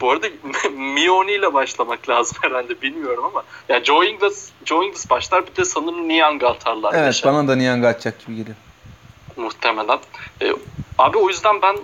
Bu 0.01 0.11
arada 0.11 0.27
Mioni 0.71 1.33
ile 1.33 1.55
başlamak 1.55 2.09
lazım 2.09 2.39
herhalde 2.43 2.83
bilmiyorum 2.83 3.25
ama 3.25 3.43
yani 3.69 3.85
Joe 3.85 4.05
Ingles, 4.05 4.51
Joe 4.65 4.85
Ingles 4.85 5.11
başlar 5.11 5.47
bir 5.47 5.57
de 5.57 5.65
sanırım 5.65 6.09
Niang 6.09 6.45
atarlar. 6.45 6.95
Evet 6.95 7.23
bana 7.25 7.49
da 7.49 7.57
Niang 7.57 7.85
atacak 7.85 8.27
gibi 8.27 8.37
geliyor. 8.37 8.57
Muhtemelen. 9.37 9.99
Ee, 10.43 10.53
abi 10.99 11.19
o 11.19 11.29
yüzden 11.29 11.63
ben 11.63 11.77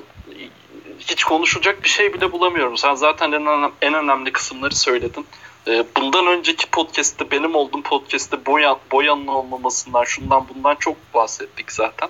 hiç 0.99 1.25
konuşacak 1.25 1.85
bir 1.85 1.89
şey 1.89 2.15
bile 2.15 2.33
bulamıyorum. 2.33 2.77
Sen 2.77 2.95
zaten 2.95 3.33
en, 3.33 3.47
önemli, 3.47 3.73
en 3.83 3.95
önemli 3.95 4.33
kısımları 4.33 4.75
söyledin. 4.75 5.27
Ee, 5.69 5.85
bundan 5.97 6.27
önceki 6.27 6.67
podcast'te 6.67 7.31
benim 7.31 7.55
olduğum 7.55 7.83
podcast'te 7.83 8.47
Boyan, 8.47 8.79
Boyan'ın 8.93 9.27
olmamasından 9.27 10.05
şundan 10.05 10.47
bundan 10.49 10.75
çok 10.75 11.15
bahsettik 11.15 11.73
zaten. 11.73 12.09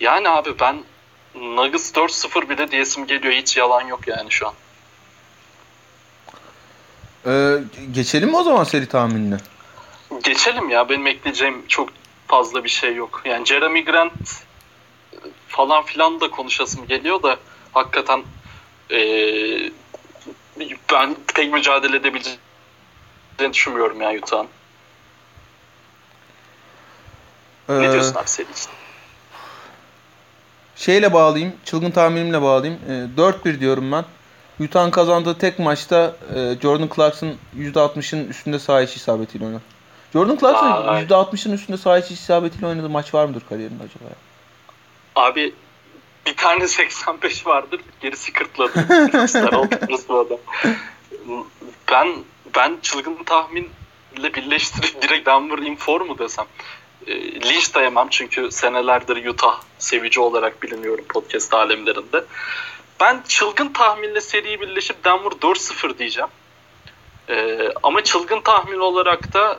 Yani 0.00 0.28
abi 0.28 0.58
ben 0.60 0.76
Nuggets 1.40 1.92
4-0 1.92 2.48
bile 2.48 2.70
diyesim 2.70 3.06
geliyor. 3.06 3.34
Hiç 3.34 3.56
yalan 3.56 3.86
yok 3.86 4.00
yani 4.06 4.30
şu 4.30 4.48
an. 4.48 4.54
Ee, 7.26 7.58
geçelim 7.92 8.28
mi 8.28 8.36
o 8.36 8.42
zaman 8.42 8.64
seri 8.64 8.88
tahminine? 8.88 9.36
Geçelim 10.24 10.70
ya. 10.70 10.88
Benim 10.88 11.06
ekleyeceğim 11.06 11.64
çok 11.68 11.88
fazla 12.26 12.64
bir 12.64 12.68
şey 12.68 12.94
yok. 12.94 13.22
Yani 13.24 13.46
Jeremy 13.46 13.84
Grant 13.84 14.12
falan 15.48 15.82
filan 15.82 16.20
da 16.20 16.30
konuşasım 16.30 16.86
geliyor 16.86 17.22
da 17.22 17.36
hakikaten 17.72 18.22
ee, 18.90 19.70
ben 20.92 21.16
pek 21.34 21.52
mücadele 21.52 21.96
edebileceğini 21.96 22.38
düşünmüyorum 23.52 24.00
ya 24.00 24.14
Utah'ın. 24.18 24.48
Ee, 27.68 27.80
ne 27.80 27.92
diyorsun 27.92 28.14
abi 28.14 28.28
senin 28.28 28.52
için? 28.52 28.70
Şeyle 30.80 31.12
bağlayayım, 31.12 31.52
çılgın 31.64 31.90
tahminimle 31.90 32.42
bağlayayım. 32.42 32.80
E, 32.88 33.20
4-1 33.20 33.60
diyorum 33.60 33.92
ben. 33.92 34.04
Utah'ın 34.64 34.90
kazandığı 34.90 35.38
tek 35.38 35.58
maçta 35.58 36.16
e, 36.34 36.60
Jordan 36.62 36.88
Clarkson 36.96 37.34
%60'ın 37.58 38.28
üstünde 38.28 38.58
saha 38.58 38.82
içi 38.82 38.96
isabetiyle 38.96 39.44
oynadı. 39.44 39.62
Jordan 40.12 40.36
Clarkson 40.36 40.68
%60'ın 40.68 41.52
üstünde 41.52 41.78
saha 41.78 41.98
içi 41.98 42.14
isabetiyle 42.14 42.66
oynadığı 42.66 42.88
maç 42.88 43.14
var 43.14 43.24
mıdır 43.24 43.42
kariyerinde 43.48 43.82
acaba? 43.82 44.04
Ya? 44.04 44.16
Abi 45.16 45.54
bir 46.26 46.36
tane 46.36 46.68
85 46.68 47.46
vardır, 47.46 47.80
gerisi 48.00 48.32
kırtladı. 48.32 48.72
Oldunuz 49.56 50.08
bu 50.08 50.18
adam. 50.18 50.38
Ben 51.90 52.14
ben 52.56 52.78
çılgın 52.82 53.24
tahminle 53.24 54.34
birleştirip 54.34 55.02
direkt 55.02 55.26
Denver 55.26 55.58
Infor 55.58 56.00
mu 56.00 56.18
desem? 56.18 56.46
E, 57.06 57.14
linç 57.40 57.74
dayamam 57.74 58.08
çünkü 58.10 58.50
senelerdir 58.50 59.26
Utah 59.26 59.60
sevici 59.78 60.20
olarak 60.20 60.62
biliniyorum 60.62 61.04
podcast 61.08 61.54
alemlerinde. 61.54 62.24
Ben 63.00 63.22
çılgın 63.28 63.68
tahminle 63.68 64.20
seriyi 64.20 64.60
birleşip 64.60 65.04
Denver 65.04 65.30
4-0 65.30 65.98
diyeceğim. 65.98 66.30
E, 67.28 67.68
ama 67.82 68.04
çılgın 68.04 68.40
tahmin 68.40 68.78
olarak 68.78 69.32
da 69.32 69.58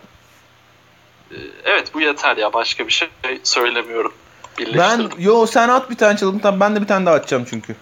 e, 1.32 1.38
evet 1.64 1.94
bu 1.94 2.02
yeter 2.02 2.38
ya 2.38 2.54
başka 2.54 2.88
bir 2.88 2.92
şey 2.92 3.10
söylemiyorum. 3.44 4.14
Ben 4.60 5.10
yo 5.18 5.46
sen 5.46 5.70
at 5.70 5.90
bir 5.90 5.98
tane 5.98 6.18
çılgın 6.18 6.40
tahmin 6.40 6.60
ben 6.60 6.76
de 6.76 6.82
bir 6.82 6.88
tane 6.88 7.06
daha 7.06 7.16
atacağım 7.16 7.46
çünkü. 7.50 7.76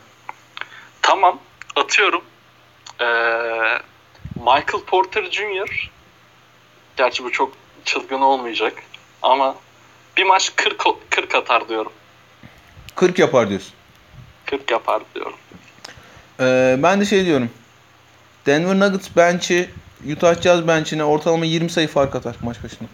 Tamam 1.02 1.40
atıyorum. 1.76 2.22
Ee, 3.02 3.06
Michael 4.36 4.84
Porter 4.88 5.31
Jr. 5.31 5.91
Gerçi 6.98 7.23
bu 7.23 7.31
çok 7.31 7.53
çılgın 7.86 8.22
olmayacak. 8.22 8.73
Ama 9.21 9.55
bir 10.17 10.23
maç 10.23 10.51
40, 10.55 10.83
40 11.09 11.35
atar 11.35 11.69
diyorum. 11.69 11.91
40 12.95 13.19
yapar 13.19 13.49
diyorsun. 13.49 13.73
40 14.45 14.71
yapar 14.71 15.01
diyorum. 15.15 15.37
Ee, 16.39 16.75
ben 16.79 17.01
de 17.01 17.05
şey 17.05 17.25
diyorum. 17.25 17.49
Denver 18.45 18.79
Nuggets 18.79 19.09
bench'i 19.15 19.69
Utah 20.11 20.41
Jazz 20.41 20.67
bench'ine 20.67 21.03
ortalama 21.03 21.45
20 21.45 21.69
sayı 21.69 21.87
fark 21.87 22.15
atar 22.15 22.35
maç 22.41 22.57
başına. 22.63 22.87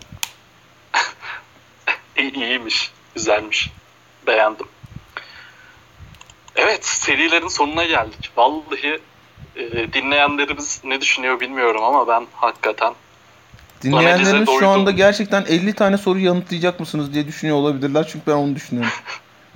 İyiymiş. 2.34 2.91
Güzelmiş. 3.15 3.72
Beğendim. 4.27 4.68
Evet 6.56 6.85
serilerin 6.85 7.47
sonuna 7.47 7.84
geldik. 7.84 8.31
Vallahi 8.38 8.99
e, 9.56 9.93
dinleyenlerimiz 9.93 10.81
ne 10.84 11.02
düşünüyor 11.02 11.39
bilmiyorum 11.39 11.84
ama 11.84 12.07
ben 12.07 12.27
hakikaten 12.34 12.93
Dinleyenlerin 13.86 14.45
şu 14.60 14.68
anda 14.68 14.91
gerçekten 14.91 15.45
50 15.48 15.74
tane 15.74 15.98
soru 15.98 16.20
yanıtlayacak 16.20 16.80
mısınız 16.80 17.14
diye 17.14 17.28
düşünüyor 17.28 17.57
olabilirler. 17.57 18.07
Çünkü 18.12 18.28
ben 18.28 18.32
onu 18.32 18.56
düşünüyorum. 18.56 18.91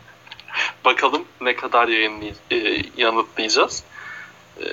Bakalım 0.85 1.23
ne 1.41 1.55
kadar 1.55 1.87
yayınlay 1.87 2.33
e, 2.51 2.81
yanıtlayacağız. 2.97 3.83
E, 4.61 4.65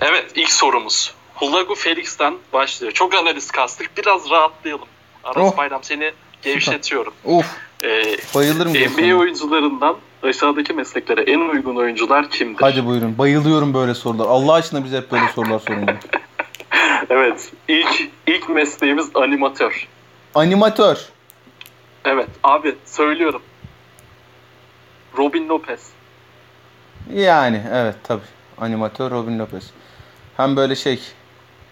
evet 0.00 0.24
ilk 0.34 0.52
sorumuz. 0.52 1.14
Hulagu 1.34 1.74
Felix'ten 1.74 2.34
başlıyor. 2.52 2.92
Çok 2.92 3.14
analiz 3.14 3.50
kastık. 3.50 3.98
Biraz 3.98 4.30
rahatlayalım. 4.30 4.88
Aras 5.24 5.52
oh. 5.52 5.56
Bayram 5.56 5.84
seni 5.84 6.12
Gevşetiyorum. 6.44 7.12
Of 7.24 7.46
Ee, 7.84 8.16
bayılırım. 8.34 8.72
NBA 8.72 9.16
oyuncularından 9.16 9.96
aşağıdaki 10.22 10.72
mesleklere 10.72 11.22
en 11.22 11.40
uygun 11.40 11.76
oyuncular 11.76 12.30
kimdir? 12.30 12.60
Hadi 12.60 12.86
buyurun. 12.86 13.18
Bayılıyorum 13.18 13.74
böyle 13.74 13.94
sorular. 13.94 14.26
Allah 14.26 14.52
aşkına 14.52 14.84
bize 14.84 14.96
hep 14.96 15.12
böyle 15.12 15.24
sorular 15.34 15.58
sorun. 15.58 15.86
Evet. 17.10 17.52
ilk 17.68 18.10
ilk 18.26 18.48
mesleğimiz 18.48 19.10
animatör. 19.14 19.88
Animatör. 20.34 21.08
Evet. 22.04 22.28
Abi 22.42 22.74
söylüyorum. 22.84 23.42
Robin 25.18 25.48
Lopez. 25.48 25.90
Yani 27.12 27.62
evet 27.72 27.94
tabi. 28.02 28.22
Animatör 28.58 29.10
Robin 29.10 29.38
Lopez. 29.38 29.70
Hem 30.36 30.56
böyle 30.56 30.76
şey 30.76 31.00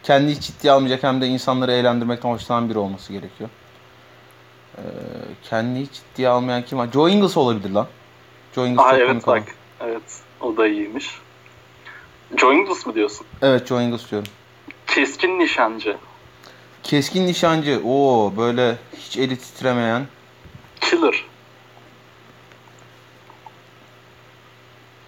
kendi 0.02 0.40
ciddiye 0.40 0.72
almayacak 0.72 1.02
hem 1.02 1.20
de 1.20 1.26
insanları 1.26 1.72
eğlendirmekten 1.72 2.28
hoşlanan 2.28 2.70
biri 2.70 2.78
olması 2.78 3.12
gerekiyor. 3.12 3.50
Ee, 4.76 4.80
kendi 5.42 5.92
ciddiye 5.92 6.28
almayan 6.28 6.62
kim 6.62 6.78
var? 6.78 6.88
Joe 6.92 7.08
Ingles 7.08 7.36
olabilir 7.36 7.70
lan. 7.70 7.86
Joe 8.54 8.66
Ingles 8.66 8.84
Aa 8.84 8.90
çok 8.90 9.00
evet 9.00 9.26
bak. 9.26 9.42
Evet. 9.80 10.02
O 10.40 10.56
da 10.56 10.66
iyiymiş. 10.66 11.10
Joe 12.36 12.52
Ingles 12.52 12.86
mı 12.86 12.94
diyorsun? 12.94 13.26
Evet 13.42 13.66
Joe 13.66 13.80
Ingles 13.80 14.10
diyorum. 14.10 14.28
Keskin 14.94 15.38
nişancı. 15.38 15.96
Keskin 16.82 17.26
nişancı. 17.26 17.80
Oo 17.84 18.32
böyle 18.36 18.76
hiç 18.96 19.16
eli 19.16 19.36
titremeyen. 19.38 20.06
Killer. 20.80 21.24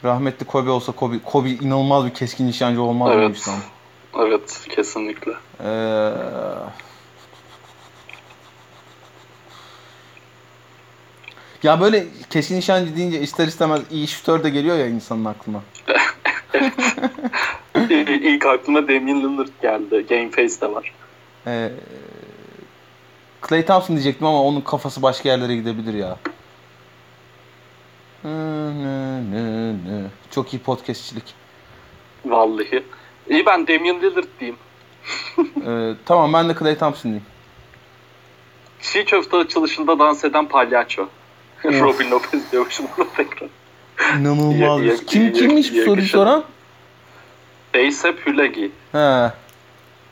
Rahmetli 0.04 0.46
Kobe 0.46 0.70
olsa 0.70 0.92
Kobe, 0.92 1.18
Kobe 1.24 1.48
inanılmaz 1.50 2.06
bir 2.06 2.14
keskin 2.14 2.46
nişancı 2.46 2.82
olmaz 2.82 3.08
Evet. 3.12 3.18
mıymış 3.18 3.48
lan? 3.48 3.58
Evet. 4.18 4.66
Kesinlikle. 4.70 5.32
Ee, 5.64 6.10
ya 11.62 11.80
böyle 11.80 12.06
keskin 12.30 12.56
nişancı 12.56 12.96
deyince 12.96 13.20
ister 13.20 13.46
istemez 13.46 13.80
iyi 13.90 14.08
şutör 14.08 14.44
de 14.44 14.50
geliyor 14.50 14.76
ya 14.78 14.86
insanın 14.86 15.24
aklına. 15.24 15.60
İlk 17.74 18.46
aklıma 18.46 18.88
Damian 18.88 19.20
Lillard 19.22 19.48
geldi. 19.62 20.06
Game 20.08 20.30
Face'de 20.30 20.72
var. 20.74 20.92
Ee, 21.46 21.70
Clay 23.48 23.64
Thompson 23.64 23.96
diyecektim 23.96 24.26
ama 24.26 24.42
onun 24.42 24.60
kafası 24.60 25.02
başka 25.02 25.28
yerlere 25.28 25.56
gidebilir 25.56 25.94
ya. 25.94 26.18
Çok 30.30 30.54
iyi 30.54 30.58
podcastçilik. 30.58 31.34
Vallahi. 32.24 32.84
İyi 33.30 33.46
ben 33.46 33.66
Damian 33.66 34.00
Lillard 34.02 34.28
diyeyim. 34.40 34.58
Ee, 35.66 35.94
tamam 36.04 36.32
ben 36.32 36.48
de 36.48 36.54
Clay 36.58 36.78
Thompson 36.78 37.02
diyeyim. 37.10 37.26
Çiğ 38.80 39.04
köfte 39.04 39.36
açılışında 39.36 39.98
dans 39.98 40.24
eden 40.24 40.48
palyaço. 40.48 41.08
Robin 41.64 42.10
Lopez 42.10 42.52
diyormuşum 42.52 42.86
tekrar. 43.16 43.48
İnanılmaz. 44.18 45.06
Kim 45.06 45.32
kimmiş 45.32 45.74
bu 45.74 45.82
soruyu 45.82 46.06
soran? 46.06 46.44
Aesop 47.74 48.26
Hülegi. 48.26 48.70
He. 48.92 49.32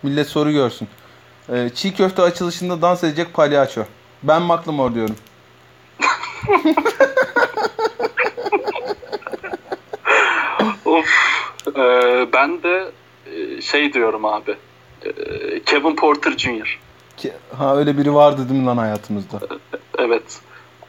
Millet 0.02 0.28
soru 0.28 0.52
görsün. 0.52 0.88
Ee, 1.52 1.70
çiğ 1.74 1.94
köfte 1.94 2.22
açılışında 2.22 2.82
dans 2.82 3.04
edecek 3.04 3.34
palyaço. 3.34 3.82
Ben 4.22 4.42
McLemore 4.42 4.94
diyorum. 4.94 5.16
Of. 10.84 11.06
Ee, 11.76 12.26
ben 12.32 12.62
de 12.62 12.90
e, 13.26 13.60
şey 13.62 13.92
diyorum 13.92 14.24
abi. 14.24 14.56
Ee, 15.04 15.10
Kevin 15.66 15.96
Porter 15.96 16.32
Jr. 16.38 16.78
Ha 17.58 17.76
öyle 17.76 17.98
biri 17.98 18.14
vardı 18.14 18.48
değil 18.48 18.60
mi 18.60 18.66
lan 18.66 18.76
hayatımızda? 18.76 19.38
Evet. 19.98 20.40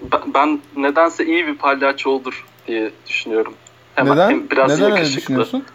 Ben, 0.01 0.21
ben 0.33 0.59
nedense 0.75 1.25
iyi 1.25 1.47
bir 1.47 1.57
palyaço 1.57 2.09
olur 2.09 2.45
diye 2.67 2.91
düşünüyorum. 3.07 3.53
Hemen 3.95 4.13
Neden? 4.15 4.29
hem 4.29 4.49
biraz 4.49 4.69
Neden 4.71 4.83
öyle 4.83 4.95
yakışıklı. 4.95 5.21
düşünüyorsun? 5.21 5.65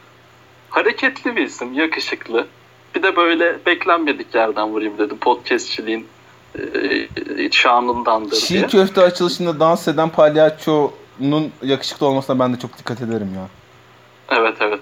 Hareketli 0.71 1.37
bir 1.37 1.47
isim, 1.47 1.73
yakışıklı. 1.73 2.47
Bir 2.95 3.03
de 3.03 3.17
böyle 3.17 3.59
beklenmedik 3.67 4.35
yerden 4.35 4.69
vurayım 4.69 4.99
dedim. 4.99 5.19
Podcastçiliğin 5.19 6.07
e, 7.39 7.51
şanındandır 7.51 8.37
Çiğ 8.37 8.55
diye. 8.55 8.67
köfte 8.67 9.03
açılışında 9.03 9.61
dans 9.61 9.89
eden 9.89 10.09
palyaçonun 10.09 11.53
yakışıklı 11.63 12.07
olmasına 12.07 12.39
ben 12.39 12.55
de 12.55 12.59
çok 12.59 12.79
dikkat 12.79 13.01
ederim 13.01 13.35
ya. 13.35 13.49
Evet 14.39 14.57
evet. 14.61 14.81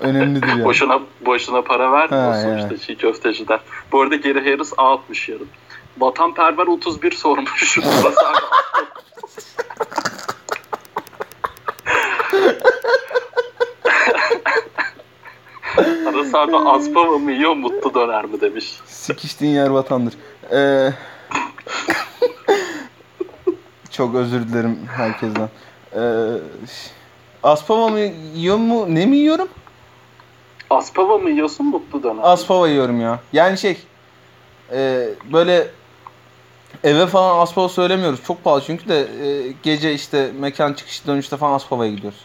Önemlidir 0.00 0.48
ya. 0.58 0.64
Boşuna 0.64 1.00
boşuna 1.20 1.62
para 1.62 1.92
vermiyor 1.92 2.34
sonuçta 2.34 2.86
çiğ 2.86 2.96
köfteciler. 2.96 3.60
Bu 3.92 4.00
arada 4.00 4.16
Geri 4.16 4.50
Harris 4.50 4.72
A 4.76 4.94
atmış 4.94 5.28
yarın. 5.28 5.48
Vatanperver 5.98 6.66
31 6.66 7.12
sormuş. 7.12 7.78
Burası 16.12 16.38
abi. 16.38 16.56
Aspava 16.56 17.18
mı 17.18 17.32
yiyor 17.32 17.54
mutlu 17.54 17.94
döner 17.94 18.24
mi 18.24 18.40
demiş. 18.40 18.76
Sikiştiğin 18.86 19.54
yer 19.54 19.68
vatandır. 19.68 20.14
Ee, 20.52 20.90
çok 23.90 24.14
özür 24.14 24.48
dilerim 24.48 24.78
herkesten. 24.96 25.48
Ee, 25.96 26.00
Aspava 27.42 27.88
mı 27.88 27.98
yiyor 28.34 28.56
mu? 28.56 28.94
Ne 28.94 29.06
mi 29.06 29.16
yiyorum? 29.16 29.48
Aspava 30.70 31.18
mı 31.18 31.30
yiyorsun 31.30 31.66
mutlu 31.66 32.02
döner? 32.02 32.22
Aspava 32.22 32.68
yiyorum 32.68 33.00
ya. 33.00 33.20
Yani 33.32 33.58
şey 33.58 33.76
e, 34.72 35.08
böyle 35.32 35.68
eve 36.84 37.06
falan 37.06 37.38
Aspava 37.38 37.68
söylemiyoruz. 37.68 38.20
Çok 38.26 38.44
pahalı 38.44 38.62
çünkü 38.66 38.88
de 38.88 39.00
e, 39.00 39.52
gece 39.62 39.94
işte 39.94 40.30
mekan 40.38 40.72
çıkışı 40.72 41.06
dönüşte 41.06 41.36
falan 41.36 41.52
Aspava'ya 41.52 41.90
gidiyoruz. 41.90 42.18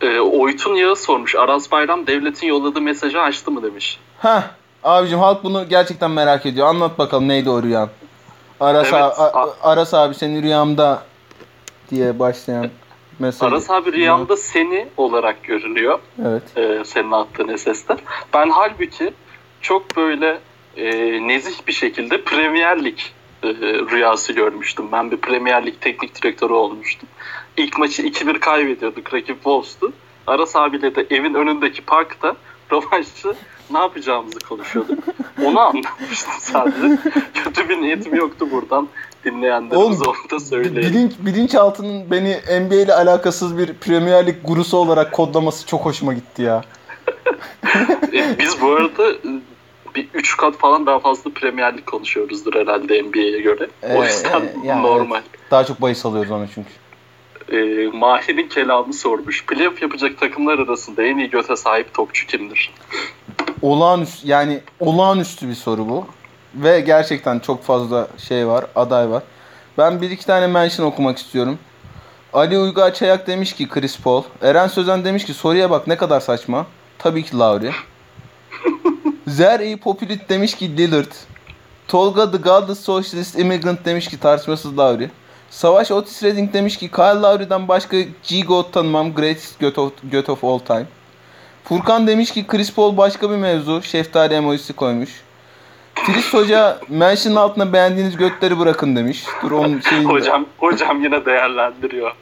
Ee, 0.00 0.20
Oytun 0.20 0.74
Yağı 0.74 0.96
sormuş. 0.96 1.34
Aras 1.34 1.70
Bayram 1.70 2.06
devletin 2.06 2.46
yolladığı 2.46 2.80
mesajı 2.80 3.20
açtı 3.20 3.50
mı 3.50 3.62
demiş. 3.62 3.98
Heh 4.18 4.42
abicim 4.84 5.18
halk 5.18 5.44
bunu 5.44 5.68
gerçekten 5.68 6.10
merak 6.10 6.46
ediyor. 6.46 6.66
Anlat 6.66 6.98
bakalım 6.98 7.28
neydi 7.28 7.50
o 7.50 7.62
rüyan? 7.62 7.88
Aras, 8.60 8.88
Evet, 8.92 9.02
abi, 9.18 9.50
Aras 9.62 9.94
abi 9.94 10.14
senin 10.14 10.42
rüyamda 10.42 11.02
diye 11.90 12.18
başlayan 12.18 12.70
mesaj. 13.18 13.52
Aras 13.52 13.70
abi 13.70 13.92
rüyamda 13.92 14.36
seni 14.36 14.88
olarak 14.96 15.42
görünüyor. 15.44 15.98
Evet. 16.26 16.42
e, 16.56 16.84
senin 16.84 17.10
attığın 17.12 17.56
SS'te. 17.56 17.96
Ben 18.34 18.50
halbuki 18.50 19.12
çok 19.60 19.96
böyle 19.96 20.38
e, 20.76 20.86
nezih 21.28 21.66
bir 21.66 21.72
şekilde 21.72 22.22
Premier 22.22 22.84
Lig 22.84 22.98
e, 23.42 23.48
rüyası 23.90 24.32
görmüştüm. 24.32 24.86
Ben 24.92 25.10
bir 25.10 25.16
Premier 25.16 25.66
Lig 25.66 25.74
teknik 25.80 26.22
direktörü 26.22 26.52
olmuştum. 26.52 27.08
İlk 27.56 27.78
maçı 27.78 28.02
2-1 28.02 28.40
kaybediyorduk. 28.40 29.14
Rakip 29.14 29.36
Wolves'tu. 29.36 29.92
Aras 30.26 30.56
abiyle 30.56 30.94
de 30.94 31.06
evin 31.10 31.34
önündeki 31.34 31.82
parkta 31.82 32.36
rövanşı 32.72 33.34
ne 33.70 33.78
yapacağımızı 33.78 34.38
konuşuyorduk. 34.38 34.98
Onu 35.44 35.60
anlatmıştım 35.60 36.32
sadece. 36.40 36.98
Kötü 37.44 37.68
bir 37.68 37.80
niyetim 37.80 38.14
yoktu 38.14 38.48
buradan. 38.52 38.88
Dinleyenlerimize 39.24 40.04
onu 40.04 40.30
da 40.30 40.40
söyleyelim. 40.40 40.82
Bilinç, 40.82 41.12
bilinçaltının 41.18 42.10
beni 42.10 42.36
NBA 42.60 42.74
ile 42.74 42.94
alakasız 42.94 43.58
bir 43.58 43.72
Premier 43.74 44.26
Lig 44.26 44.36
gurusu 44.44 44.76
olarak 44.76 45.12
kodlaması 45.12 45.66
çok 45.66 45.84
hoşuma 45.84 46.12
gitti 46.14 46.42
ya. 46.42 46.64
E, 48.12 48.38
Biz 48.38 48.60
bu 48.62 48.72
arada 48.72 49.12
bir 49.98 50.08
3 50.14 50.36
kat 50.36 50.56
falan 50.56 50.86
daha 50.86 50.98
fazla 50.98 51.30
Premier 51.34 51.76
Lig 51.76 51.84
konuşuyoruzdur 51.86 52.54
herhalde 52.54 53.02
NBA'ye 53.02 53.40
göre. 53.40 53.68
o 53.82 54.04
Ee, 54.04 54.06
yüzden 54.06 54.40
e, 54.40 54.52
yani 54.64 54.82
normal. 54.82 55.22
Daha 55.50 55.64
çok 55.64 55.82
bahis 55.82 56.06
alıyoruz 56.06 56.30
ona 56.30 56.46
çünkü. 56.54 56.70
E, 57.52 57.86
Mahir'in 57.96 58.48
kelamı 58.48 58.94
sormuş. 58.94 59.46
Playoff 59.46 59.82
yapacak 59.82 60.18
takımlar 60.20 60.58
arasında 60.58 61.02
en 61.02 61.18
iyi 61.18 61.30
göte 61.30 61.56
sahip 61.56 61.94
topçu 61.94 62.26
kimdir? 62.26 62.72
Olağanüstü 63.62 64.28
yani 64.28 64.60
olağanüstü 64.80 65.48
bir 65.48 65.54
soru 65.54 65.88
bu. 65.88 66.06
Ve 66.54 66.80
gerçekten 66.80 67.38
çok 67.38 67.62
fazla 67.64 68.08
şey 68.28 68.46
var, 68.46 68.66
aday 68.76 69.10
var. 69.10 69.22
Ben 69.78 70.00
bir 70.02 70.10
iki 70.10 70.26
tane 70.26 70.46
mention 70.46 70.86
okumak 70.86 71.18
istiyorum. 71.18 71.58
Ali 72.32 72.58
Uygar 72.58 72.94
Çayak 72.94 73.26
demiş 73.26 73.52
ki 73.52 73.68
Chris 73.68 74.00
Paul. 74.00 74.22
Eren 74.42 74.66
Sözen 74.66 75.04
demiş 75.04 75.24
ki 75.24 75.34
soruya 75.34 75.70
bak 75.70 75.86
ne 75.86 75.96
kadar 75.96 76.20
saçma. 76.20 76.66
Tabii 76.98 77.22
ki 77.22 77.38
Lowry. 77.38 77.70
Zer-i 79.26 79.76
Populit 79.76 80.28
demiş 80.28 80.54
ki 80.54 80.76
Lillard. 80.76 81.12
Tolga 81.88 82.30
The 82.30 82.36
Godless 82.38 82.80
Socialist 82.80 83.38
Immigrant 83.38 83.84
demiş 83.84 84.08
ki 84.08 84.20
tartışmasız 84.20 84.78
Lowry. 84.78 85.08
Savaş 85.50 85.90
Otis 85.90 86.22
Redding 86.22 86.52
demiş 86.52 86.76
ki 86.76 86.90
Kyle 86.90 87.20
Lowry'den 87.22 87.68
başka 87.68 87.96
G-God 88.00 88.72
tanımam 88.72 89.14
greatest 89.14 89.58
göt 89.58 89.78
of, 89.78 89.92
göt 90.02 90.28
of 90.28 90.44
all 90.44 90.58
time. 90.58 90.86
Furkan 91.64 92.06
demiş 92.06 92.30
ki 92.32 92.46
Chris 92.46 92.72
Paul 92.74 92.96
başka 92.96 93.30
bir 93.30 93.36
mevzu. 93.36 93.82
Şeftali 93.82 94.34
emojisi 94.34 94.72
koymuş. 94.72 95.10
Filiz 95.94 96.34
Hoca 96.34 96.78
mention 96.88 97.34
altına 97.34 97.72
beğendiğiniz 97.72 98.16
götleri 98.16 98.58
bırakın 98.58 98.96
demiş. 98.96 99.24
Dur 99.42 99.50
onun 99.50 99.80
şeyini 99.80 100.04
de- 100.04 100.12
Hocam 100.12 100.46
hocam 100.58 101.02
yine 101.04 101.24
değerlendiriyor. 101.26 102.12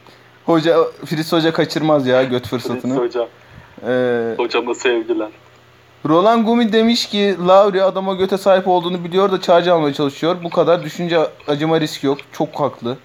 Hoca 0.45 0.77
Filiz 1.05 1.33
Hoca 1.33 1.53
kaçırmaz 1.53 2.07
ya 2.07 2.23
göt 2.23 2.47
Filiz 2.47 2.63
fırsatını. 2.63 2.95
Hocam. 2.97 3.27
Ee, 3.87 4.33
Hocama 4.37 4.73
sevgiler. 4.75 5.27
Roland 6.05 6.45
Gumi 6.45 6.73
demiş 6.73 7.05
ki 7.05 7.35
Lauri 7.47 7.83
adama 7.83 8.13
göte 8.13 8.37
sahip 8.37 8.67
olduğunu 8.67 9.03
biliyor 9.03 9.31
da 9.31 9.41
charge 9.41 9.71
almaya 9.71 9.93
çalışıyor. 9.93 10.35
Bu 10.43 10.49
kadar 10.49 10.83
düşünce 10.83 11.19
acıma 11.47 11.79
risk 11.79 12.03
yok. 12.03 12.17
Çok 12.31 12.59
haklı. 12.59 12.97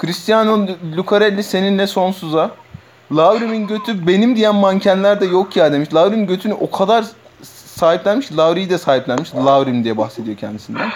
Cristiano 0.00 0.66
Lucarelli 0.96 1.42
seninle 1.42 1.86
sonsuza. 1.86 2.50
Lauri'nin 3.12 3.66
götü 3.66 4.06
benim 4.06 4.36
diyen 4.36 4.54
mankenler 4.54 5.20
de 5.20 5.26
yok 5.26 5.56
ya 5.56 5.72
demiş. 5.72 5.94
Lauri'nin 5.94 6.26
götünü 6.26 6.54
o 6.54 6.70
kadar 6.70 7.04
sahiplenmiş. 7.76 8.36
Lauri'yi 8.36 8.70
de 8.70 8.78
sahiplenmiş. 8.78 9.34
Laurim 9.34 9.84
diye 9.84 9.96
bahsediyor 9.96 10.36
kendisinden. 10.36 10.90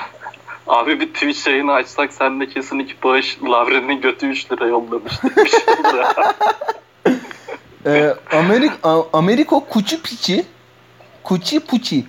Abi 0.66 1.00
bir 1.00 1.14
Twitch 1.14 1.46
yayını 1.46 1.72
açsak 1.72 2.12
sen 2.12 2.40
de 2.40 2.48
kesin 2.48 2.78
iki 2.78 3.02
bağış 3.02 3.38
Lavren'in 3.44 4.00
götü 4.00 4.26
3 4.26 4.52
lira 4.52 4.66
yollamıştık. 4.66 5.36
Bir 5.36 5.48
şey. 5.48 5.60
Ee, 7.86 8.14
Amerik 8.32 8.72
Ameriko 9.12 9.64
Kuçi 9.64 10.02
Piçi 10.02 10.44
Kuçi 11.24 11.60
Puçi 11.60 12.04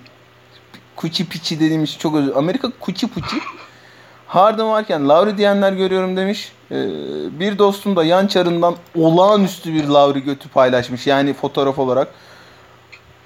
Kuçi 0.96 1.28
Piçi 1.28 1.60
dediğimiz 1.60 1.98
çok 1.98 2.14
özür 2.14 2.36
Amerika 2.36 2.70
Kuçi 2.80 3.06
Puçi 3.06 3.36
Harden 4.26 4.68
varken 4.68 5.08
Lauri 5.08 5.38
diyenler 5.38 5.72
görüyorum 5.72 6.16
demiş. 6.16 6.52
Ee, 6.70 6.74
bir 7.40 7.58
dostum 7.58 7.96
da 7.96 8.04
yan 8.04 8.26
çarından 8.26 8.76
olağanüstü 8.96 9.74
bir 9.74 9.84
Lauri 9.84 10.20
götü 10.20 10.48
paylaşmış. 10.48 11.06
Yani 11.06 11.34
fotoğraf 11.34 11.78
olarak. 11.78 12.08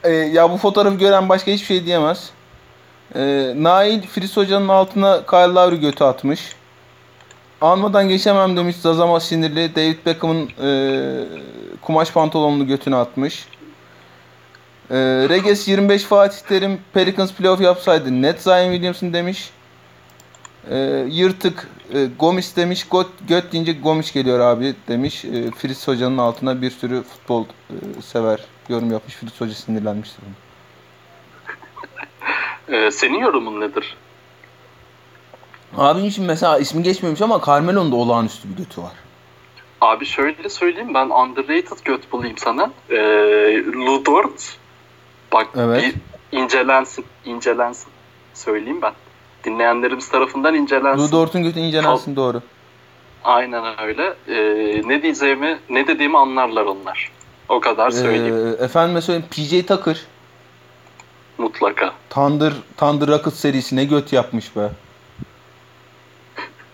Ee, 0.05 0.11
ya 0.11 0.51
bu 0.51 0.57
fotoğrafı 0.57 0.97
gören 0.97 1.29
başka 1.29 1.51
hiçbir 1.51 1.67
şey 1.67 1.87
diyemez. 1.87 2.31
Ee, 3.15 3.53
Nail 3.57 4.03
Fris 4.03 4.37
Hoca'nın 4.37 4.69
altına 4.69 5.27
Kyle 5.27 5.55
Lowry 5.55 5.81
götü 5.81 6.05
atmış. 6.05 6.41
Almadan 7.61 8.09
geçemem 8.09 8.57
demiş 8.57 8.77
Zazama 8.77 9.21
sinirli. 9.21 9.77
David 9.77 10.07
Beckham'ın 10.07 10.51
e, 10.63 11.25
kumaş 11.83 12.11
pantolonunu 12.11 12.67
götüne 12.67 12.97
atmış. 12.97 13.47
E, 14.91 14.97
Reges 15.29 15.69
25 15.69 16.03
Fatih 16.03 16.39
Terim 16.49 16.81
Pelicans 16.93 17.33
playoff 17.33 17.61
yapsaydı 17.61 18.23
net 18.23 18.43
Zion 18.43 18.73
Williamson 18.73 19.13
demiş. 19.13 19.51
E, 20.71 20.77
yırtık 21.11 21.69
e, 21.95 22.07
Gomis 22.19 22.57
demiş. 22.57 22.87
Göt, 22.93 23.07
göt 23.29 23.53
deyince 23.53 23.73
Gomis 23.73 24.13
geliyor 24.13 24.41
abi 24.41 24.75
demiş. 24.89 25.25
E, 25.25 25.51
Fritz 25.51 25.89
Hoca'nın 25.89 26.19
altına 26.19 26.63
bir 26.63 26.71
sürü 26.71 27.03
futbol 27.03 27.45
e, 27.45 28.03
sever 28.03 28.41
yorum 28.69 28.91
yapmış. 28.93 29.15
Fritz 29.15 29.41
Hoca 29.41 29.55
sinirlenmiştir. 29.55 30.25
Ee, 32.69 32.91
senin 32.91 33.19
yorumun 33.19 33.61
nedir? 33.61 33.97
Abim 35.77 36.05
için 36.05 36.25
mesela 36.25 36.59
ismi 36.59 36.83
geçmemiş 36.83 37.23
ama 37.23 37.41
Carmelo'nun 37.47 37.93
da 37.93 37.97
olağanüstü 37.97 38.49
bir 38.49 38.57
götü 38.57 38.83
var. 38.83 38.93
Abi 39.81 40.07
şöyle 40.07 40.49
söyleyeyim 40.49 40.95
ben 40.95 41.07
underrated 41.07 41.79
göt 41.85 42.13
bulayım 42.13 42.39
sana. 42.39 42.71
Ee, 42.91 42.97
Ludort 43.65 44.57
bak 45.33 45.47
Evet. 45.57 45.83
bir 46.33 46.39
incelensin, 46.39 47.05
incelensin. 47.25 47.89
Söyleyeyim 48.35 48.83
ben. 48.83 48.93
Dinleyenlerimiz 49.45 50.09
tarafından 50.09 50.55
incelensin. 50.55 51.05
Ludort'un 51.07 51.43
götü 51.43 51.61
incelensin 51.61 52.17
doğru. 52.17 52.43
Aynen 53.25 53.81
öyle. 53.81 54.15
Ee, 54.29 54.83
ne 54.89 55.03
diyeceğimi, 55.03 55.59
ne 55.71 55.87
dediğimi 55.87 56.19
anlarlar 56.19 56.65
onlar. 56.65 57.11
O 57.49 57.61
kadar 57.61 57.91
söyleyeyim 57.91 58.57
Ee, 58.61 58.65
efendime 58.65 59.01
söyleyeyim 59.01 59.29
PJ 59.31 59.67
Tucker 59.67 60.01
mutlaka. 61.39 61.93
Thunder, 62.11 62.53
Thunder 62.77 63.09
Rockets 63.09 63.39
serisi 63.39 63.77
ne 63.77 63.85
göt 63.85 64.13
yapmış 64.13 64.57
be. 64.57 64.71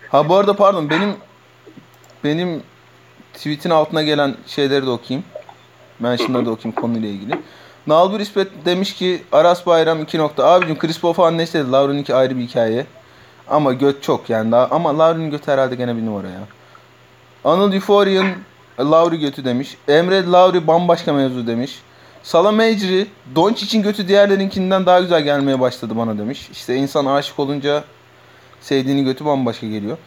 Ha 0.09 0.29
bu 0.29 0.37
arada 0.37 0.57
pardon 0.57 0.91
benim 0.91 1.15
benim 2.25 2.63
tweet'in 3.35 3.71
altına 3.71 4.03
gelen 4.03 4.37
şeyleri 4.47 4.87
de 4.87 4.91
okuyayım. 4.91 5.25
Ben 6.01 6.17
şimdi 6.17 6.47
de 6.47 6.51
okuyayım 6.51 6.81
konuyla 6.81 7.09
ilgili. 7.09 7.39
Nalbur 7.87 8.21
İsmet 8.21 8.49
demiş 8.65 8.95
ki 8.95 9.23
Aras 9.33 9.67
Bayram 9.67 10.03
2 10.03 10.19
nokta. 10.19 10.47
Abicim 10.47 10.79
Chris 10.79 11.01
Paul 11.01 11.13
falan 11.13 11.39
ne 11.39 11.43
istedi? 11.43 11.73
Lauren'inki 11.73 12.15
ayrı 12.15 12.39
bir 12.39 12.43
hikaye. 12.43 12.87
Ama 13.49 13.73
göt 13.73 14.03
çok 14.03 14.31
yani. 14.31 14.57
Ama 14.57 14.99
Lauren'in 14.99 15.31
götü 15.31 15.53
herhalde 15.53 15.75
gene 15.75 15.97
bir 15.97 16.07
numara 16.07 16.29
ya. 16.29 16.41
Anıl 17.45 17.73
Euphorian 17.73 18.27
Lauri 18.81 19.19
götü 19.19 19.45
demiş. 19.45 19.77
Emre 19.89 20.27
Lauri 20.27 20.67
bambaşka 20.67 21.13
mevzu 21.13 21.47
demiş. 21.47 21.83
Salam 22.23 22.61
Ecri, 22.61 23.07
Doncic'in 23.35 23.83
götü 23.83 24.09
diğerlerinkinden 24.09 24.87
daha 24.87 25.01
güzel 25.01 25.23
gelmeye 25.23 25.61
başladı 25.61 25.97
bana 25.97 26.19
demiş. 26.19 26.49
İşte 26.53 26.77
insan 26.77 27.07
aşık 27.07 27.39
olunca 27.39 27.85
sevdiğinin 28.61 29.05
götü 29.05 29.25
bambaşka 29.25 29.67
geliyor. 29.67 29.99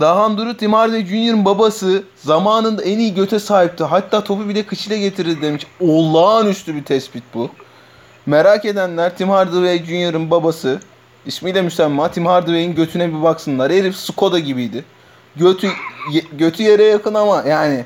Dahan 0.00 0.36
Hardaway 0.72 1.06
Jr.'ın 1.06 1.44
babası 1.44 2.02
zamanında 2.16 2.82
en 2.82 2.98
iyi 2.98 3.14
göte 3.14 3.38
sahipti. 3.38 3.84
Hatta 3.84 4.24
topu 4.24 4.48
bile 4.48 4.62
kıçıyla 4.62 4.96
getirdi 4.96 5.42
demiş. 5.42 5.66
Olağanüstü 5.80 6.74
bir 6.74 6.84
tespit 6.84 7.22
bu. 7.34 7.50
Merak 8.26 8.64
edenler 8.64 9.16
Tim 9.16 9.28
Hardaway 9.28 9.84
Jr.'ın 9.84 10.30
babası 10.30 10.80
ismiyle 11.26 11.62
müsemma 11.62 12.10
Tim 12.10 12.26
Hardaway'in 12.26 12.74
götüne 12.74 13.08
bir 13.08 13.22
baksınlar. 13.22 13.72
Herif 13.72 13.96
Skoda 13.96 14.38
gibiydi. 14.38 14.84
Götü 15.36 15.68
götü 16.32 16.62
yere 16.62 16.84
yakın 16.84 17.14
ama 17.14 17.44
yani 17.48 17.84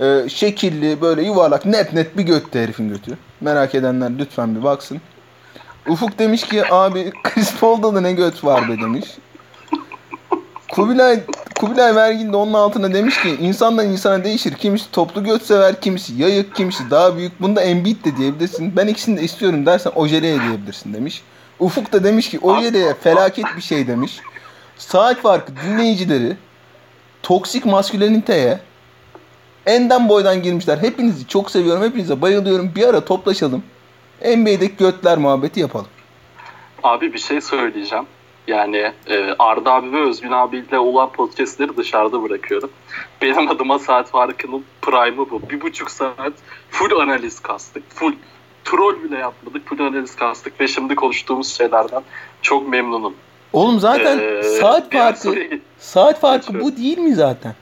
e, 0.00 0.28
şekilli 0.28 1.00
böyle 1.00 1.22
yuvarlak 1.22 1.66
net 1.66 1.92
net 1.92 2.16
bir 2.16 2.22
göttü 2.22 2.58
herifin 2.58 2.88
götü. 2.88 3.18
Merak 3.40 3.74
edenler 3.74 4.18
lütfen 4.18 4.56
bir 4.56 4.62
baksın. 4.62 5.00
Ufuk 5.88 6.18
demiş 6.18 6.42
ki 6.44 6.74
abi 6.74 7.12
Chris 7.22 7.56
Paul'da 7.60 7.94
da 7.94 8.00
ne 8.00 8.12
göt 8.12 8.44
var 8.44 8.68
be 8.68 8.80
demiş. 8.80 9.04
Kubilay 10.72 11.20
Kubilay 11.60 11.94
Vergin 11.96 12.32
de 12.32 12.36
onun 12.36 12.52
altına 12.52 12.94
demiş 12.94 13.22
ki 13.22 13.36
insandan 13.40 13.86
insana 13.86 14.24
değişir. 14.24 14.54
Kimisi 14.54 14.90
toplu 14.90 15.24
göt 15.24 15.42
sever, 15.42 15.80
kimisi 15.80 16.14
yayık, 16.14 16.54
kimisi 16.54 16.90
daha 16.90 17.16
büyük. 17.16 17.40
Bunda 17.40 17.62
Embiid 17.62 18.04
de 18.04 18.16
diyebilirsin. 18.16 18.76
Ben 18.76 18.86
ikisini 18.86 19.18
de 19.18 19.22
istiyorum 19.22 19.66
dersen 19.66 19.90
ojeleye 19.94 20.40
diyebilirsin 20.40 20.94
demiş. 20.94 21.22
Ufuk 21.58 21.92
da 21.92 22.04
demiş 22.04 22.30
ki 22.30 22.38
ojeleye 22.38 22.94
felaket 22.94 23.44
bir 23.56 23.62
şey 23.62 23.86
demiş. 23.86 24.20
Saat 24.76 25.20
farkı 25.20 25.52
dinleyicileri 25.56 26.36
toksik 27.22 27.64
masküleniteye 27.66 28.60
enden 29.66 30.08
boydan 30.08 30.42
girmişler. 30.42 30.78
Hepinizi 30.78 31.26
çok 31.26 31.50
seviyorum. 31.50 31.82
Hepinize 31.82 32.22
bayılıyorum. 32.22 32.72
Bir 32.74 32.88
ara 32.88 33.04
toplaşalım. 33.04 33.62
NBA'deki 34.36 34.76
götler 34.76 35.18
muhabbeti 35.18 35.60
yapalım. 35.60 35.86
Abi 36.82 37.12
bir 37.12 37.18
şey 37.18 37.40
söyleyeceğim. 37.40 38.06
Yani 38.46 38.92
e, 39.06 39.34
Arda 39.38 39.72
abi 39.72 39.92
ve 39.92 40.00
Özgün 40.00 40.30
abiyle 40.30 40.78
olan 40.78 41.12
podcastleri 41.12 41.76
dışarıda 41.76 42.22
bırakıyorum. 42.22 42.70
Benim 43.22 43.48
adıma 43.50 43.78
saat 43.78 44.10
farkının 44.10 44.64
prime'ı 44.82 45.30
bu. 45.30 45.42
Bir 45.50 45.60
buçuk 45.60 45.90
saat 45.90 46.32
full 46.70 47.00
analiz 47.00 47.40
kastık. 47.40 47.82
Full 47.94 48.14
troll 48.64 49.02
bile 49.02 49.18
yapmadık. 49.18 49.68
Full 49.68 49.78
analiz 49.78 50.16
kastık. 50.16 50.60
Ve 50.60 50.68
şimdi 50.68 50.94
konuştuğumuz 50.94 51.56
şeylerden 51.56 52.02
çok 52.42 52.68
memnunum. 52.68 53.14
Oğlum 53.52 53.80
zaten 53.80 54.18
Ee, 54.18 54.42
saat 54.42 54.92
farkı 54.92 55.60
saat 55.78 56.20
farkı 56.20 56.60
bu 56.60 56.76
değil 56.76 56.98
mi 56.98 57.14
zaten? 57.14 57.54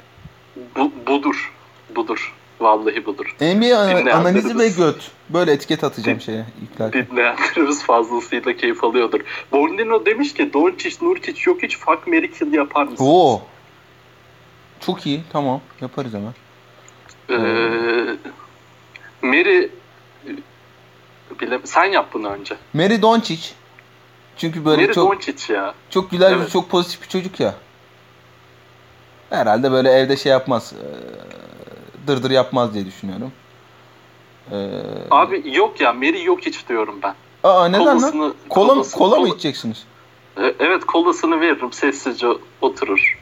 Bu, 0.77 0.93
budur. 1.07 1.53
Budur. 1.97 2.35
Vallahi 2.65 3.07
budur. 3.07 3.37
NBA 3.41 3.79
analizi 4.15 4.59
ve 4.59 4.69
göt. 4.69 5.11
Böyle 5.29 5.53
etiket 5.53 5.85
atacağım 5.85 6.21
şeye 6.21 6.45
yüklerken. 6.61 7.07
Dinleyenlerimiz 7.11 7.83
fazlasıyla 7.83 8.57
keyif 8.57 8.85
alıyordur. 8.85 9.21
Bornino 9.53 10.07
demiş 10.07 10.35
ki 10.35 10.53
Doncic, 10.53 10.97
Nurkic 11.03 11.43
yok 11.51 11.63
hiç 11.63 11.79
fuck 11.79 12.07
Mary 12.07 12.31
kill 12.31 12.53
yapar 12.53 12.85
mısın? 12.85 13.05
Oo. 13.09 13.43
Çok 14.81 15.07
iyi. 15.07 15.23
Tamam. 15.33 15.61
Yaparız 15.81 16.13
hemen. 16.15 16.35
Ee, 17.31 18.17
Mary 19.23 19.69
bile 21.41 21.61
sen 21.65 21.85
yap 21.85 22.09
bunu 22.13 22.29
önce. 22.29 22.57
Mary 22.75 23.03
Doncic. 23.03 23.51
Çünkü 24.37 24.65
böyle 24.65 24.83
Mary 24.83 24.93
çok 24.93 25.13
Doncic 25.13 25.53
ya. 25.55 25.75
çok 25.91 26.11
güler 26.11 26.33
Evet. 26.33 26.51
çok 26.51 26.71
pozitif 26.71 27.03
bir 27.03 27.09
çocuk 27.09 27.41
ya. 27.41 27.55
Herhalde 29.31 29.73
böyle 29.73 29.91
evde 29.91 30.17
şey 30.17 30.33
yapmaz. 30.33 30.73
eee, 30.73 30.89
Dırdır 32.07 32.31
yapmaz 32.31 32.75
diye 32.75 32.87
düşünüyorum. 32.87 33.33
Eee, 34.53 34.59
Abi 35.11 35.43
yok 35.57 35.81
ya 35.81 35.93
Mary 35.93 36.23
yok 36.25 36.41
hiç 36.47 36.69
diyorum 36.69 36.95
ben. 37.03 37.15
aa 37.43 37.69
neden 37.69 37.87
lan? 37.87 37.99
Kolasını- 37.99 38.35
Kola, 38.49 38.75
mı- 38.75 38.81
kolasını- 38.83 38.99
kola 38.99 39.17
mı 39.17 39.23
kola- 39.27 39.35
içeceksiniz? 39.35 39.85
E, 40.39 40.55
Evet 40.59 40.85
kolasını 40.85 41.41
veririm 41.41 41.73
sessizce 41.73 42.27
oturur. 42.61 43.19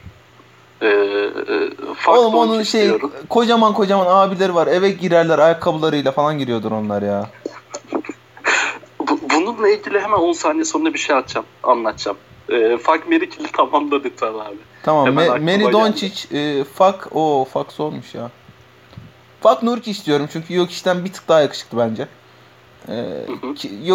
Ee, 0.81 0.87
e, 0.87 2.09
Oğlum 2.11 2.35
onun 2.35 2.63
şey 2.63 2.83
diyorum. 2.83 3.11
kocaman 3.29 3.73
kocaman 3.73 4.05
abileri 4.07 4.55
var. 4.55 4.67
Eve 4.67 4.89
girerler 4.89 5.39
ayakkabılarıyla 5.39 6.11
falan 6.11 6.37
giriyordur 6.39 6.71
onlar 6.71 7.01
ya. 7.01 7.29
Bu- 8.99 9.19
bununla 9.33 9.69
ilgili 9.69 9.99
hemen 9.99 10.17
10 10.17 10.33
saniye 10.33 10.65
sonra 10.65 10.93
bir 10.93 10.99
şey 10.99 11.15
atacağım, 11.15 11.45
anlatacağım. 11.63 12.17
Ee, 12.49 12.77
fuck 12.77 13.07
Mary 13.09 13.29
kill'i 13.29 13.51
tamamla 13.51 13.95
lütfen 14.03 14.27
abi. 14.33 14.57
Tamam. 14.83 15.05
Hemen 15.05 15.27
Me- 15.27 15.57
Mary. 15.63 15.73
Doncic 15.73 16.37
e, 16.37 16.63
fuck 16.63 17.07
o 17.15 17.47
fuck 17.53 17.79
olmuş 17.79 18.15
ya. 18.15 18.31
Fuck 19.43 19.63
Nurki 19.63 19.91
istiyorum 19.91 20.27
çünkü 20.33 20.53
yok 20.53 20.71
işten 20.71 21.05
bir 21.05 21.13
tık 21.13 21.27
daha 21.27 21.41
yakışıklı 21.41 21.77
bence. 21.77 22.07
Ee, 22.89 23.25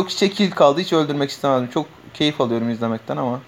işte 0.09 0.31
kill 0.31 0.51
kaldı 0.51 0.81
hiç 0.81 0.93
öldürmek 0.93 1.31
istemezdim. 1.31 1.71
Çok 1.71 1.87
keyif 2.15 2.41
alıyorum 2.41 2.71
izlemekten 2.71 3.17
ama 3.17 3.41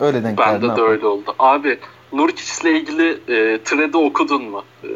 öyle 0.00 0.24
denk 0.24 0.38
geldi. 0.38 0.62
Bende 0.62 0.76
de 0.76 0.82
öyle 0.82 1.06
oldu. 1.06 1.34
Abi 1.38 1.78
Nurkic'le 2.12 2.64
ilgili 2.64 3.10
e, 3.10 3.62
thread'i 3.64 3.96
okudun 3.96 4.44
mu? 4.44 4.64
E, 4.84 4.86
e, 4.86 4.92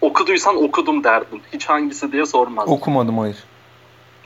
okuduysan 0.00 0.64
okudum 0.64 1.04
derdin. 1.04 1.42
Hiç 1.52 1.68
hangisi 1.68 2.12
diye 2.12 2.26
sormaz. 2.26 2.68
Okumadım 2.68 3.18
hayır. 3.18 3.36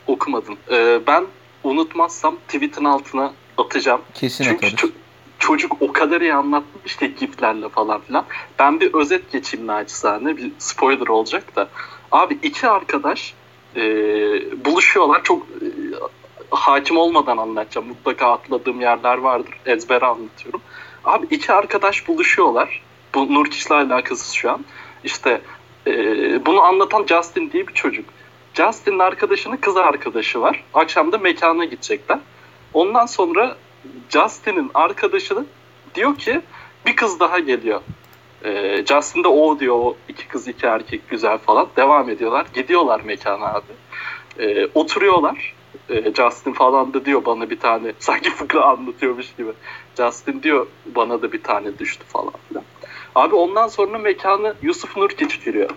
okumadın. 0.06 0.56
Ee, 0.70 1.00
ben 1.06 1.24
unutmazsam 1.64 2.36
tweet'in 2.48 2.84
altına 2.84 3.32
atacağım. 3.58 4.00
Kesin 4.14 4.44
Çünkü 4.44 4.66
atarız. 4.66 4.74
ço- 4.74 4.92
çocuk 5.38 5.82
o 5.82 5.92
kadar 5.92 6.20
iyi 6.20 6.34
anlatmış 6.34 6.96
ki 6.96 7.14
giflerle 7.14 7.68
falan 7.68 8.00
filan. 8.00 8.24
Ben 8.58 8.80
bir 8.80 8.94
özet 8.94 9.32
geçeyim 9.32 9.66
naçizane. 9.66 10.36
Bir 10.36 10.52
spoiler 10.58 11.06
olacak 11.06 11.56
da. 11.56 11.68
Abi 12.12 12.38
iki 12.42 12.68
arkadaş 12.68 13.34
e, 13.76 13.82
buluşuyorlar. 14.64 15.22
Çok 15.22 15.42
e, 15.42 15.66
hakim 16.50 16.96
olmadan 16.96 17.36
anlatacağım. 17.36 17.88
Mutlaka 17.88 18.32
atladığım 18.32 18.80
yerler 18.80 19.18
vardır. 19.18 19.54
Ezbere 19.66 20.06
anlatıyorum. 20.06 20.60
Abi 21.04 21.26
iki 21.30 21.52
arkadaş 21.52 22.08
buluşuyorlar. 22.08 22.82
Bu 23.14 23.34
Nurkiş'le 23.34 23.70
alakasız 23.70 24.32
şu 24.32 24.50
an. 24.50 24.64
İşte 25.04 25.40
e, 25.86 25.92
bunu 26.46 26.60
anlatan 26.60 27.06
Justin 27.06 27.50
diye 27.50 27.68
bir 27.68 27.74
çocuk. 27.74 28.04
Justin'in 28.54 28.98
arkadaşının 28.98 29.56
kız 29.56 29.76
arkadaşı 29.76 30.40
var. 30.40 30.64
Akşam 30.74 31.12
da 31.12 31.18
mekana 31.18 31.64
gidecekler. 31.64 32.18
Ondan 32.74 33.06
sonra 33.06 33.56
Justin'in 34.10 34.70
arkadaşı 34.74 35.44
diyor 35.94 36.16
ki 36.18 36.40
bir 36.86 36.96
kız 36.96 37.20
daha 37.20 37.38
geliyor. 37.38 37.80
Ee, 38.44 38.84
Justin 38.86 39.24
de 39.24 39.28
o 39.28 39.60
diyor 39.60 39.74
o 39.74 39.96
iki 40.08 40.28
kız 40.28 40.48
iki 40.48 40.66
erkek 40.66 41.08
güzel 41.08 41.38
falan. 41.38 41.68
Devam 41.76 42.10
ediyorlar. 42.10 42.46
Gidiyorlar 42.54 43.00
mekana 43.00 43.46
abi. 43.46 43.72
Ee, 44.38 44.68
oturuyorlar. 44.74 45.54
Ee, 45.90 46.14
Justin 46.14 46.52
falan 46.52 46.94
da 46.94 47.04
diyor 47.04 47.24
bana 47.24 47.50
bir 47.50 47.60
tane 47.60 47.92
sanki 47.98 48.30
fıkra 48.30 48.64
anlatıyormuş 48.64 49.34
gibi. 49.38 49.52
Justin 49.96 50.42
diyor 50.42 50.66
bana 50.86 51.22
da 51.22 51.32
bir 51.32 51.42
tane 51.42 51.78
düştü 51.78 52.04
falan 52.08 52.32
filan. 52.48 52.64
Abi 53.14 53.34
ondan 53.34 53.68
sonra 53.68 53.98
mekanı 53.98 54.54
Yusuf 54.62 54.96
Nurkic 54.96 55.44
giriyor. 55.44 55.70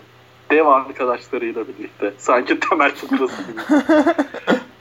Dev 0.52 0.66
arkadaşlarıyla 0.66 1.68
birlikte. 1.68 2.14
Sanki 2.18 2.60
temel 2.60 2.96
fıkrası 2.96 3.44
gibi. 3.44 3.62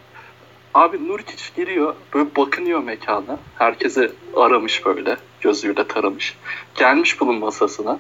Abi 0.75 1.09
Nurkic 1.09 1.45
giriyor 1.57 1.95
böyle 2.15 2.37
bakınıyor 2.37 2.83
mekana. 2.83 3.39
Herkese 3.59 4.13
aramış 4.37 4.87
böyle 4.87 5.17
gözüyle 5.41 5.87
taramış. 5.89 6.37
Gelmiş 6.75 7.21
bunun 7.21 7.39
masasına. 7.39 7.99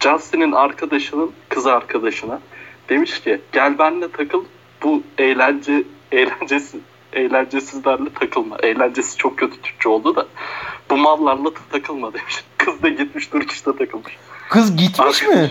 Justin'in 0.00 0.52
arkadaşının 0.52 1.32
kız 1.48 1.66
arkadaşına 1.66 2.40
demiş 2.88 3.20
ki 3.20 3.40
gel 3.52 3.78
benimle 3.78 4.12
takıl 4.12 4.44
bu 4.82 5.02
eğlence 5.18 5.82
eğlencesi 6.12 6.78
eğlencesizlerle 7.12 8.12
takılma. 8.14 8.56
Eğlencesi 8.62 9.16
çok 9.16 9.38
kötü 9.38 9.62
Türkçe 9.62 9.88
oldu 9.88 10.16
da 10.16 10.26
bu 10.90 10.96
mallarla 10.96 11.50
takılma 11.72 12.14
demiş. 12.14 12.44
Kız 12.58 12.82
da 12.82 12.88
gitmiş 12.88 13.32
Nurkic'te 13.34 13.76
takılmış. 13.76 14.16
Kız 14.48 14.76
gitmiş 14.76 15.22
mi? 15.22 15.50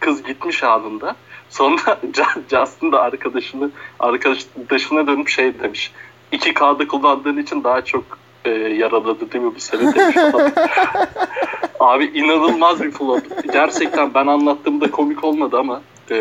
Kız 0.00 0.22
gitmiş 0.22 0.64
anında. 0.64 1.16
Sonra 1.50 2.00
Justin 2.50 2.92
de 2.92 2.98
arkadaşını 2.98 3.70
arkadaşına 4.00 5.06
dönüp 5.06 5.28
şey 5.28 5.58
demiş. 5.58 5.92
2K'da 6.32 6.88
kullandığın 6.88 7.36
için 7.36 7.64
daha 7.64 7.84
çok 7.84 8.04
e, 8.44 8.50
yaraladı 8.50 9.32
değil 9.32 9.44
mi 9.44 9.54
bu 9.54 9.60
sene 9.60 9.94
demiş. 9.94 10.16
Abi 11.80 12.04
inanılmaz 12.04 12.82
bir 12.82 12.90
flop. 12.90 13.52
Gerçekten 13.52 14.14
ben 14.14 14.26
anlattığımda 14.26 14.90
komik 14.90 15.24
olmadı 15.24 15.58
ama 15.58 15.82
e, 16.10 16.16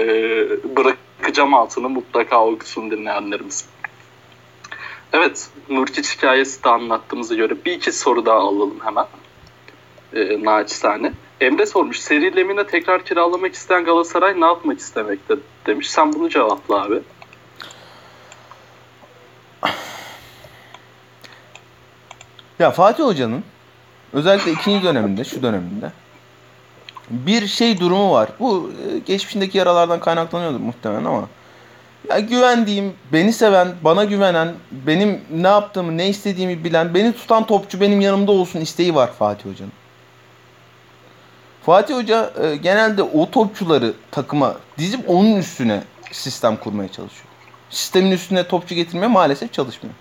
bırakacağım 0.76 1.54
altını 1.54 1.90
mutlaka 1.90 2.46
okusun 2.46 2.92
dinleyenlerimiz. 2.92 3.66
Evet, 5.14 5.50
Nurkic 5.70 6.16
hikayesi 6.18 6.64
de 6.64 6.70
anlattığımıza 6.70 7.36
göre 7.36 7.54
bir 7.66 7.72
iki 7.72 7.92
soru 7.92 8.26
daha 8.26 8.38
alalım 8.38 8.80
hemen. 8.84 9.06
E, 10.14 10.44
naçizane. 10.44 11.12
Emre 11.42 11.66
sormuş, 11.66 12.00
seri 12.00 12.36
Lemina 12.36 12.68
tekrar 12.68 13.06
kiralamak 13.06 13.54
isteyen 13.54 13.86
Galatasaray 13.86 14.42
ne 14.42 14.46
yapmak 14.46 14.80
istemekte 14.80 15.36
demiş. 15.66 15.92
Sen 15.92 16.14
bunu 16.14 16.30
cevapla 16.30 16.84
abi. 16.84 17.00
Ya 22.60 22.72
Fatih 22.72 23.04
Hoca'nın 23.04 23.44
özellikle 24.14 24.52
ikinci 24.52 24.84
döneminde, 24.84 25.24
şu 25.24 25.44
döneminde 25.44 25.92
bir 27.10 27.48
şey 27.48 27.80
durumu 27.80 28.12
var. 28.12 28.30
Bu 28.40 28.72
e, 28.88 29.00
geçmişindeki 29.00 29.58
yaralardan 29.58 30.00
kaynaklanıyordur 30.00 30.60
muhtemelen 30.60 31.06
ama 31.06 31.28
ya 32.10 32.20
güvendiğim, 32.20 32.94
beni 33.14 33.34
seven, 33.34 33.68
bana 33.82 34.04
güvenen, 34.04 34.54
benim 34.72 35.22
ne 35.32 35.48
yaptığımı, 35.48 35.98
ne 35.98 36.10
istediğimi 36.10 36.64
bilen, 36.64 36.94
beni 36.94 37.14
tutan 37.14 37.46
topçu 37.46 37.82
benim 37.82 38.02
yanımda 38.02 38.32
olsun 38.32 38.62
isteği 38.62 38.96
var 38.96 39.12
Fatih 39.20 39.50
Hoca'nın. 39.50 39.81
Fatih 41.66 41.96
Hoca 41.96 42.34
e, 42.42 42.56
genelde 42.56 43.04
o 43.04 43.32
topçuları 43.32 43.94
takıma 44.12 44.56
dizip 44.78 45.10
onun 45.10 45.36
üstüne 45.36 45.84
sistem 46.12 46.58
kurmaya 46.58 46.92
çalışıyor. 46.92 47.26
Sistemin 47.70 48.12
üstüne 48.12 48.48
topçu 48.48 48.76
getirmeye 48.76 49.08
maalesef 49.08 49.54
çalışmıyor. 49.54 49.96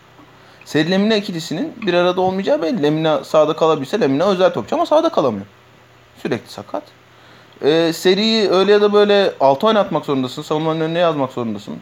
Seri 0.65 0.91
Lemina 0.91 1.15
ikilisinin 1.15 1.75
bir 1.87 1.95
arada 1.95 2.21
olmayacağı 2.21 2.63
belli. 2.63 2.83
Lemina 2.83 3.25
sağda 3.25 3.57
kalabilse 3.57 4.01
Lemina 4.01 4.25
özel 4.25 4.53
topçu 4.53 4.77
ama 4.77 4.87
sağda 4.87 5.09
kalamıyor. 5.09 5.47
Sürekli 6.23 6.53
sakat. 6.53 6.83
Ee, 7.63 7.93
seriyi 7.95 8.51
öyle 8.51 8.73
ya 8.73 8.81
da 8.81 8.93
böyle 8.93 9.33
altı 9.41 9.67
oynatmak 9.67 10.05
zorundasın. 10.05 10.43
Savunmanın 10.43 10.81
önüne 10.81 10.99
yazmak 10.99 11.33
zorundasın. 11.33 11.77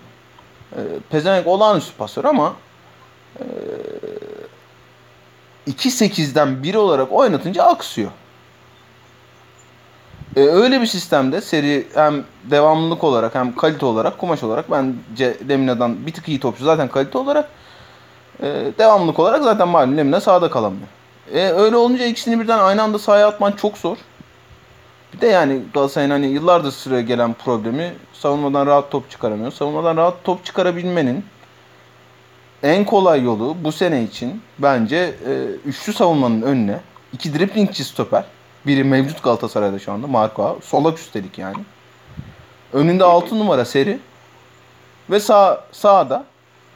Ee, 0.73 0.79
Pezevenk 1.11 1.47
olağanüstü 1.47 1.97
pasör 1.97 2.25
ama 2.25 2.57
e, 3.41 3.45
2-8'den 5.71 6.63
biri 6.63 6.79
olarak 6.79 7.13
oynatınca 7.13 7.65
aksıyor. 7.65 8.11
Ee, 10.39 10.40
öyle 10.40 10.81
bir 10.81 10.86
sistemde 10.86 11.40
seri 11.40 11.86
hem 11.94 12.24
devamlılık 12.44 13.05
olarak 13.05 13.35
hem 13.35 13.55
kalite 13.55 13.86
olarak 13.86 14.19
kumaş 14.19 14.43
olarak 14.43 14.70
bence 14.70 15.36
Lemina'dan 15.48 16.06
bir 16.06 16.12
tık 16.12 16.28
iyi 16.28 16.40
topçu 16.40 16.65
zaten 16.65 16.89
kalite 16.89 17.19
olarak 17.19 17.48
e, 18.43 18.47
devamlılık 18.78 19.19
olarak 19.19 19.43
zaten 19.43 19.69
malum 19.69 19.97
Lemina 19.97 20.20
sahada 20.20 20.51
kalamıyor. 20.51 20.89
E, 21.32 21.48
öyle 21.48 21.77
olunca 21.77 22.06
ikisini 22.06 22.40
birden 22.40 22.59
aynı 22.59 22.82
anda 22.82 22.98
sahaya 22.98 23.28
atman 23.28 23.52
çok 23.52 23.78
zor. 23.78 23.97
Bir 25.12 25.20
de 25.20 25.27
yani 25.27 25.60
Galatasaray'ın 25.74 26.10
hani 26.10 26.27
yıllardır 26.27 26.73
süre 26.73 27.02
gelen 27.02 27.35
problemi 27.35 27.94
savunmadan 28.12 28.66
rahat 28.66 28.90
top 28.90 29.10
çıkaramıyor. 29.10 29.52
Savunmadan 29.52 29.97
rahat 29.97 30.24
top 30.24 30.44
çıkarabilmenin 30.44 31.24
en 32.62 32.85
kolay 32.85 33.23
yolu 33.23 33.56
bu 33.65 33.73
sene 33.73 34.02
için 34.02 34.43
bence 34.59 34.97
e, 34.97 35.32
üçlü 35.65 35.93
savunmanın 35.93 36.43
önüne 36.43 36.81
iki 37.12 37.39
driplingçi 37.39 37.85
stoper. 37.85 38.24
Biri 38.66 38.85
mevcut 38.85 39.22
Galatasaray'da 39.22 39.78
şu 39.78 39.93
anda 39.93 40.06
Marco. 40.06 40.59
Solak 40.62 40.98
üstelik 40.98 41.39
yani. 41.39 41.56
Önünde 42.72 43.05
6 43.05 43.39
numara 43.39 43.64
seri. 43.64 43.98
Ve 45.10 45.20
sağ 45.20 45.64
sağda 45.72 46.24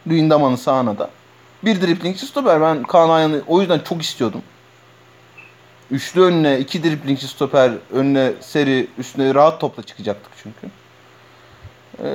Luyendama'nın 0.09 0.57
sağına 0.57 0.99
da 0.99 1.11
bir 1.65 1.81
driplingçi 1.81 2.27
stoper. 2.27 2.61
Ben 2.61 2.83
Kaan 2.83 3.11
Ayhan'ı 3.11 3.43
o 3.47 3.61
yüzden 3.61 3.79
çok 3.79 4.03
istiyordum. 4.03 4.43
Üçlü 5.91 6.23
önüne, 6.23 6.59
iki 6.59 6.85
driplingçi 6.85 7.29
stoper 7.29 7.73
önüne 7.93 8.33
seri 8.41 8.89
üstüne 8.99 9.35
rahat 9.35 9.61
topla 9.61 9.83
çıkacaktık 9.83 10.33
çünkü. 10.43 10.67
Ee, 12.03 12.09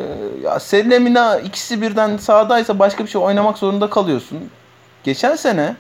ya 0.44 0.60
Seri 0.60 0.90
Lemina 0.90 1.40
ikisi 1.40 1.82
birden 1.82 2.18
sağdaysa 2.18 2.80
başka 2.80 3.04
bir 3.04 3.10
şey 3.10 3.22
oynamak 3.22 3.58
zorunda 3.58 3.90
kalıyorsun. 3.90 4.50
Geçen 5.04 5.36
sene 5.36 5.76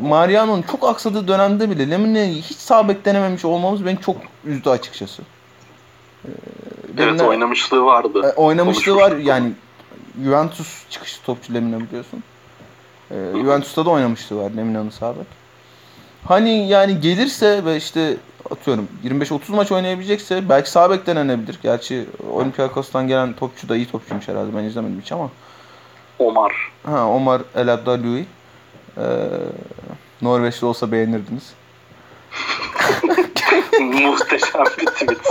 Mariano'nun 0.00 0.62
çok 0.62 0.84
aksadığı 0.88 1.28
dönemde 1.28 1.70
bile 1.70 1.90
Lemina'yı 1.90 2.42
hiç 2.42 2.56
sağ 2.56 2.88
bek 2.88 3.04
denememiş 3.04 3.44
olmamız 3.44 3.86
beni 3.86 4.00
çok 4.00 4.16
üzdü 4.44 4.70
açıkçası. 4.70 5.22
Ee, 6.24 6.28
Evet 6.98 7.20
Lemina- 7.20 7.26
oynamışlığı 7.26 7.84
vardı. 7.84 8.20
e, 8.24 8.40
oynamışlığı 8.40 8.96
var 8.96 9.16
yani 9.16 9.52
Juventus 10.24 10.88
çıkışlı 10.90 11.24
topçu 11.24 11.54
Lemina 11.54 11.80
biliyorsun. 11.80 12.22
E, 13.10 13.14
Juventus'ta 13.32 13.84
da 13.86 13.90
oynamışlığı 13.90 14.36
var 14.42 14.50
Lemina'nın 14.56 14.90
sağ 14.90 15.10
bek. 15.16 15.26
Hani 16.24 16.68
yani 16.68 17.00
gelirse 17.00 17.64
ve 17.64 17.76
işte 17.76 18.16
atıyorum 18.50 18.88
25-30 19.04 19.52
maç 19.54 19.72
oynayabilecekse 19.72 20.48
belki 20.48 20.70
sağ 20.70 20.90
bek 20.90 21.06
denenebilir. 21.06 21.58
Gerçi 21.62 22.06
Olympiakos'tan 22.32 23.08
gelen 23.08 23.32
topçu 23.32 23.68
da 23.68 23.76
iyi 23.76 23.86
topçuymuş 23.86 24.28
herhalde 24.28 24.56
ben 24.56 24.64
izlemedim 24.64 25.00
hiç 25.02 25.12
ama. 25.12 25.30
Omar. 26.18 26.52
Ha 26.86 27.06
Omar 27.08 27.42
El 27.54 27.72
Abdalui. 27.74 28.24
Ee, 28.98 29.02
Norveçli 30.22 30.66
olsa 30.66 30.92
beğenirdiniz. 30.92 31.52
Muhteşem 33.80 34.64
bir 34.78 34.86
tweet. 34.86 35.18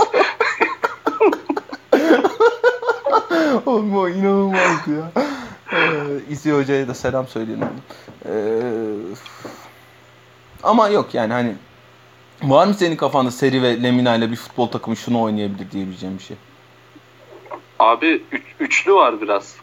Oğlum 3.66 3.96
o 3.96 4.08
inanılmazdı 4.08 4.90
ya. 4.96 5.12
Ee, 5.72 5.78
İzi 6.30 6.52
Hoca'ya 6.52 6.88
da 6.88 6.94
selam 6.94 7.28
söyleyelim. 7.28 7.68
Ee, 8.26 8.60
ama 10.62 10.88
yok 10.88 11.14
yani 11.14 11.32
hani 11.32 11.54
var 12.42 12.66
mı 12.66 12.74
senin 12.74 12.96
kafanda 12.96 13.30
Seri 13.30 13.62
ve 13.62 13.82
Lemina 13.82 14.14
ile 14.16 14.30
bir 14.30 14.36
futbol 14.36 14.66
takımı 14.66 14.96
şunu 14.96 15.22
oynayabilir 15.22 15.70
diyebileceğim 15.70 16.18
bir 16.18 16.22
şey? 16.22 16.36
Abi 17.78 18.22
üç- 18.32 18.54
üçlü 18.60 18.94
var 18.94 19.20
biraz. 19.20 19.54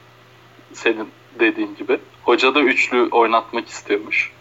Senin 0.73 1.09
dediğin 1.39 1.75
gibi. 1.75 1.99
Hoca 2.27 2.55
da 2.55 2.59
üçlü 2.61 3.09
oynatmak 3.11 3.69
istiyormuş. 3.69 4.31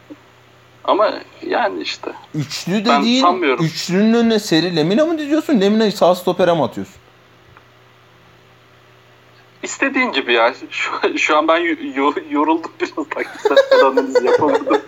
Ama 0.84 1.14
yani 1.46 1.82
işte. 1.82 2.12
Üçlü 2.34 2.72
Ben 2.72 3.00
dediğin 3.00 3.22
sanmıyorum. 3.22 3.64
üçlünün 3.64 4.14
önüne 4.14 4.38
Seri 4.38 4.76
Lemina 4.76 5.06
mı 5.06 5.18
diziyorsun? 5.18 5.60
Lemina'yı 5.60 5.92
sağ 5.92 6.14
stopere 6.14 6.52
mi 6.54 6.62
atıyorsun? 6.62 6.94
İstediğin 9.62 10.12
gibi 10.12 10.32
ya. 10.32 10.54
Şu, 10.70 11.18
şu 11.18 11.36
an 11.36 11.48
ben 11.48 11.58
yo, 11.94 12.12
yoruldum 12.30 12.72
biraz 12.80 13.08
taktiksel 13.10 13.84
analiz 13.84 14.24
yapamadım. 14.24 14.82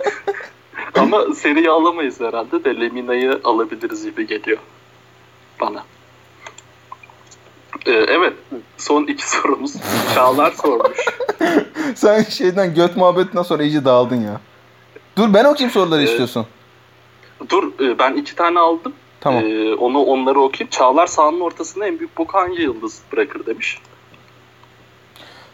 Ama 0.95 1.35
seriyi 1.35 1.70
alamayız 1.70 2.20
herhalde 2.20 2.65
de 2.65 2.81
Lemina'yı 2.81 3.41
alabiliriz 3.45 4.05
gibi 4.05 4.27
geliyor 4.27 4.59
bana. 5.61 5.85
Ee, 7.87 7.93
evet 7.93 8.33
son 8.78 9.06
iki 9.06 9.30
sorumuz. 9.30 9.72
Çağlar 10.14 10.52
sormuş. 10.52 10.98
Sen 11.94 12.22
şeyden 12.22 12.74
göt 12.74 12.96
muhabbetinden 12.96 13.42
sonra 13.42 13.62
iyice 13.62 13.84
dağıldın 13.84 14.20
ya. 14.20 14.40
Dur 15.16 15.34
ben 15.34 15.44
okuyayım 15.44 15.70
soruları 15.70 16.00
Ee, 16.00 16.05
istiyorsun. 16.05 16.46
Dur 17.48 17.80
e, 17.80 17.98
ben 17.98 18.14
iki 18.14 18.34
tane 18.34 18.59
aldım. 18.59 18.92
Tamam. 19.20 19.44
Ee, 19.44 19.74
onu 19.74 19.98
onları 19.98 20.40
okuyayım. 20.40 20.70
Çağlar 20.70 21.06
sahanın 21.06 21.40
ortasında 21.40 21.86
en 21.86 21.98
büyük 21.98 22.18
boku 22.18 22.38
hangi 22.38 22.62
yıldız 22.62 23.00
bırakır 23.12 23.46
demiş. 23.46 23.78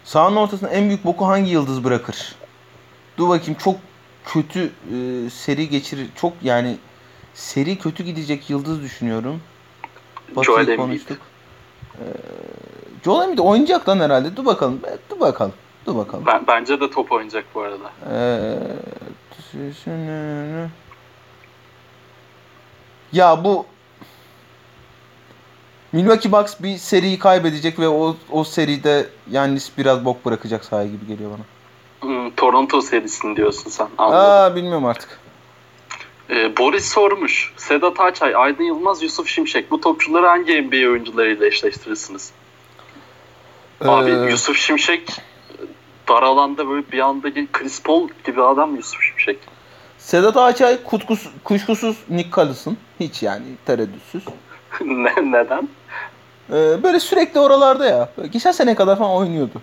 Sahanın 0.05 0.37
ortasında 0.37 0.71
en 0.71 0.89
büyük 0.89 1.05
boku 1.05 1.27
hangi 1.27 1.51
yıldız 1.51 1.85
bırakır? 1.85 2.35
Dur 3.19 3.29
bakayım 3.29 3.57
çok 3.65 3.77
kötü 4.25 4.61
e, 4.65 5.31
seri 5.31 5.69
geçirir. 5.69 6.09
Çok 6.17 6.33
yani 6.43 6.77
seri 7.35 7.79
kötü 7.79 8.05
gidecek 8.05 8.51
yıldız 8.51 8.83
düşünüyorum. 8.83 9.41
Batı'yı 10.37 10.71
Embiid. 10.71 11.01
Ee, 11.99 12.05
Joel 13.05 13.25
Embiid 13.25 13.39
oynayacak 13.39 13.89
lan 13.89 14.01
herhalde. 14.01 14.37
Dur 14.37 14.47
bakalım. 14.47 14.81
Dur 15.11 15.21
bakalım. 15.21 15.53
Dur 15.87 15.97
bakalım. 15.97 16.27
Ben, 16.27 16.47
bence 16.47 16.81
de 16.81 16.91
top 16.91 17.13
oynayacak 17.13 17.45
bu 17.55 17.61
arada. 17.61 17.91
Ee, 18.13 18.59
ya 23.13 23.45
bu 23.45 23.67
Milwaukee 25.93 26.33
Bucks 26.33 26.55
bir 26.61 26.77
seriyi 26.77 27.19
kaybedecek 27.19 27.79
ve 27.79 27.89
o 27.89 28.17
o 28.31 28.45
seride 28.45 29.07
Yannis 29.31 29.79
biraz 29.79 30.05
bok 30.05 30.25
bırakacak 30.25 30.65
sahaya 30.65 30.89
gibi 30.89 31.07
geliyor 31.07 31.31
bana. 31.31 31.45
Hmm, 32.01 32.31
Toronto 32.31 32.81
serisini 32.81 33.37
diyorsun 33.37 33.71
sen. 33.71 33.89
Anladım. 33.99 34.21
Aa 34.21 34.57
bilmiyorum 34.57 34.85
artık. 34.85 35.24
Ee, 36.31 36.57
Boris 36.57 36.93
sormuş. 36.93 37.53
Sedat 37.57 38.01
Açay, 38.01 38.37
Aydın 38.37 38.65
Yılmaz, 38.65 39.03
Yusuf 39.03 39.29
Şimşek. 39.29 39.71
Bu 39.71 39.81
topçuları 39.81 40.27
hangi 40.27 40.63
NBA 40.63 40.91
oyuncularıyla 40.91 41.47
eşleştirirsiniz? 41.47 42.33
Abi 43.81 44.11
Ee, 44.11 44.31
Yusuf 44.31 44.57
Şimşek 44.57 45.09
dar 46.09 46.23
alanda 46.23 46.69
böyle 46.69 46.93
bir 46.93 46.99
anda 46.99 47.29
Chris 47.53 47.83
Paul 47.83 48.09
gibi 48.27 48.43
adam 48.43 48.77
Yusuf 48.77 49.03
Şimşek. 49.03 49.39
Sedat 49.99 50.37
Ağaçay 50.37 50.83
kutkus, 50.83 51.27
kuşkusuz 51.45 51.97
Nick 52.09 52.31
Collison. 52.31 52.77
Hiç 53.01 53.23
yani 53.23 53.45
tereddütsüz. 53.67 54.25
ne, 54.81 55.15
neden? 55.33 55.69
Ee, 56.51 56.83
böyle 56.83 57.01
sürekli 57.01 57.41
oralarda 57.41 57.87
ya. 57.87 58.09
Böyle 58.17 58.29
geçen 58.29 58.53
sene 58.53 58.75
kadar 58.75 58.99
falan 58.99 59.11
oynuyordu. 59.11 59.63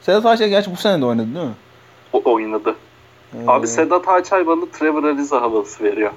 Sedat 0.00 0.26
Ağaçay 0.26 0.48
gerçi 0.48 0.72
bu 0.72 0.76
sene 0.76 1.00
de 1.00 1.04
oynadı 1.04 1.34
değil 1.34 1.46
mi? 1.46 1.54
O 2.12 2.32
oynadı. 2.32 2.76
Abi 3.46 3.66
Sedat 3.66 4.08
Açay 4.08 4.46
bana 4.46 4.66
Trevor 4.72 5.04
Ariza 5.04 5.42
havası 5.42 5.84
veriyor. 5.84 6.12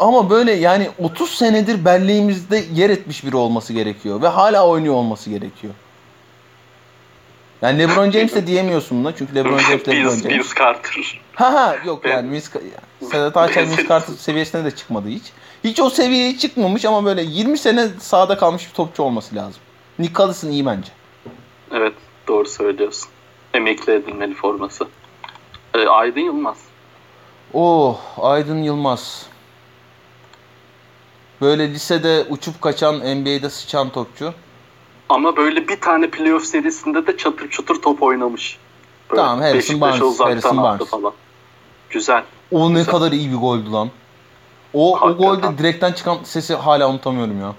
Ama 0.00 0.30
böyle 0.30 0.52
yani 0.52 0.90
30 0.98 1.30
senedir 1.30 1.84
belleğimizde 1.84 2.64
yer 2.72 2.90
etmiş 2.90 3.24
biri 3.24 3.36
olması 3.36 3.72
gerekiyor. 3.72 4.22
Ve 4.22 4.28
hala 4.28 4.68
oynuyor 4.68 4.94
olması 4.94 5.30
gerekiyor. 5.30 5.74
Yani 7.62 7.78
LeBron 7.78 8.10
James 8.10 8.34
de 8.34 8.46
diyemiyorsun 8.46 9.04
buna. 9.04 9.16
Çünkü 9.16 9.34
LeBron 9.34 9.58
James 9.58 9.88
LeBron 9.88 10.10
James. 10.10 10.24
Vince 10.24 10.48
Carter. 10.58 11.20
Ha 11.34 11.52
ha 11.54 11.76
yok 11.86 12.04
yani 12.06 12.30
Vince, 12.30 12.46
Sedat 13.10 13.36
Ağaçay 13.36 13.66
Vince 13.66 13.88
Carter 13.88 14.14
seviyesine 14.14 14.64
de 14.64 14.70
çıkmadı 14.70 15.08
hiç. 15.08 15.22
Hiç 15.64 15.80
o 15.80 15.90
seviyeye 15.90 16.38
çıkmamış 16.38 16.84
ama 16.84 17.04
böyle 17.04 17.22
20 17.22 17.58
sene 17.58 17.88
sahada 17.98 18.36
kalmış 18.36 18.68
bir 18.68 18.74
topçu 18.74 19.02
olması 19.02 19.34
lazım. 19.34 19.60
Nick 19.98 20.14
Collison 20.14 20.48
iyi 20.50 20.66
bence. 20.66 20.88
Evet 21.72 21.92
doğru 22.28 22.48
söylüyorsun. 22.48 23.08
Emekli 23.54 23.92
edilmeli 23.92 24.34
forması. 24.34 24.88
Ee, 25.74 25.86
Aydın 25.86 26.20
Yılmaz. 26.20 26.58
Oh 27.54 28.00
Aydın 28.18 28.62
Yılmaz. 28.62 29.26
Böyle 31.40 31.70
lisede 31.70 32.26
uçup 32.28 32.62
kaçan 32.62 32.94
NBA'de 32.98 33.50
sıçan 33.50 33.90
topçu. 33.90 34.34
Ama 35.08 35.36
böyle 35.36 35.68
bir 35.68 35.80
tane 35.80 36.10
playoff 36.10 36.44
serisinde 36.44 37.06
de 37.06 37.16
çatır 37.16 37.50
çatır 37.50 37.82
top 37.82 38.02
oynamış. 38.02 38.58
Böyle 39.10 39.22
Tamam, 39.22 39.40
Harrison 39.40 39.80
Barnes, 39.80 40.20
Harrison 40.20 40.62
Barnes. 40.62 40.88
Falan. 40.88 41.12
Güzel. 41.90 42.24
O 42.50 42.70
ne 42.74 42.78
Güzel. 42.78 42.92
kadar 42.92 43.12
iyi 43.12 43.30
bir 43.30 43.36
goldü 43.36 43.70
lan. 43.72 43.90
O, 44.74 44.98
o 45.00 45.16
golde 45.16 45.58
direkten 45.58 45.92
çıkan 45.92 46.18
sesi 46.24 46.54
hala 46.54 46.90
unutamıyorum 46.90 47.40
ya. 47.40 47.54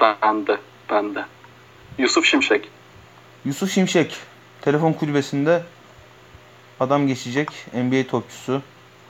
Ben 0.00 0.46
de. 0.46 0.58
Ben 0.90 1.14
de. 1.14 1.24
Yusuf 1.98 2.24
Şimşek. 2.24 2.68
Yusuf 3.44 3.72
Şimşek. 3.72 4.16
Telefon 4.60 4.92
kulübesinde 4.92 5.62
adam 6.80 7.06
geçecek. 7.06 7.48
NBA 7.74 8.06
topçusu. 8.10 8.62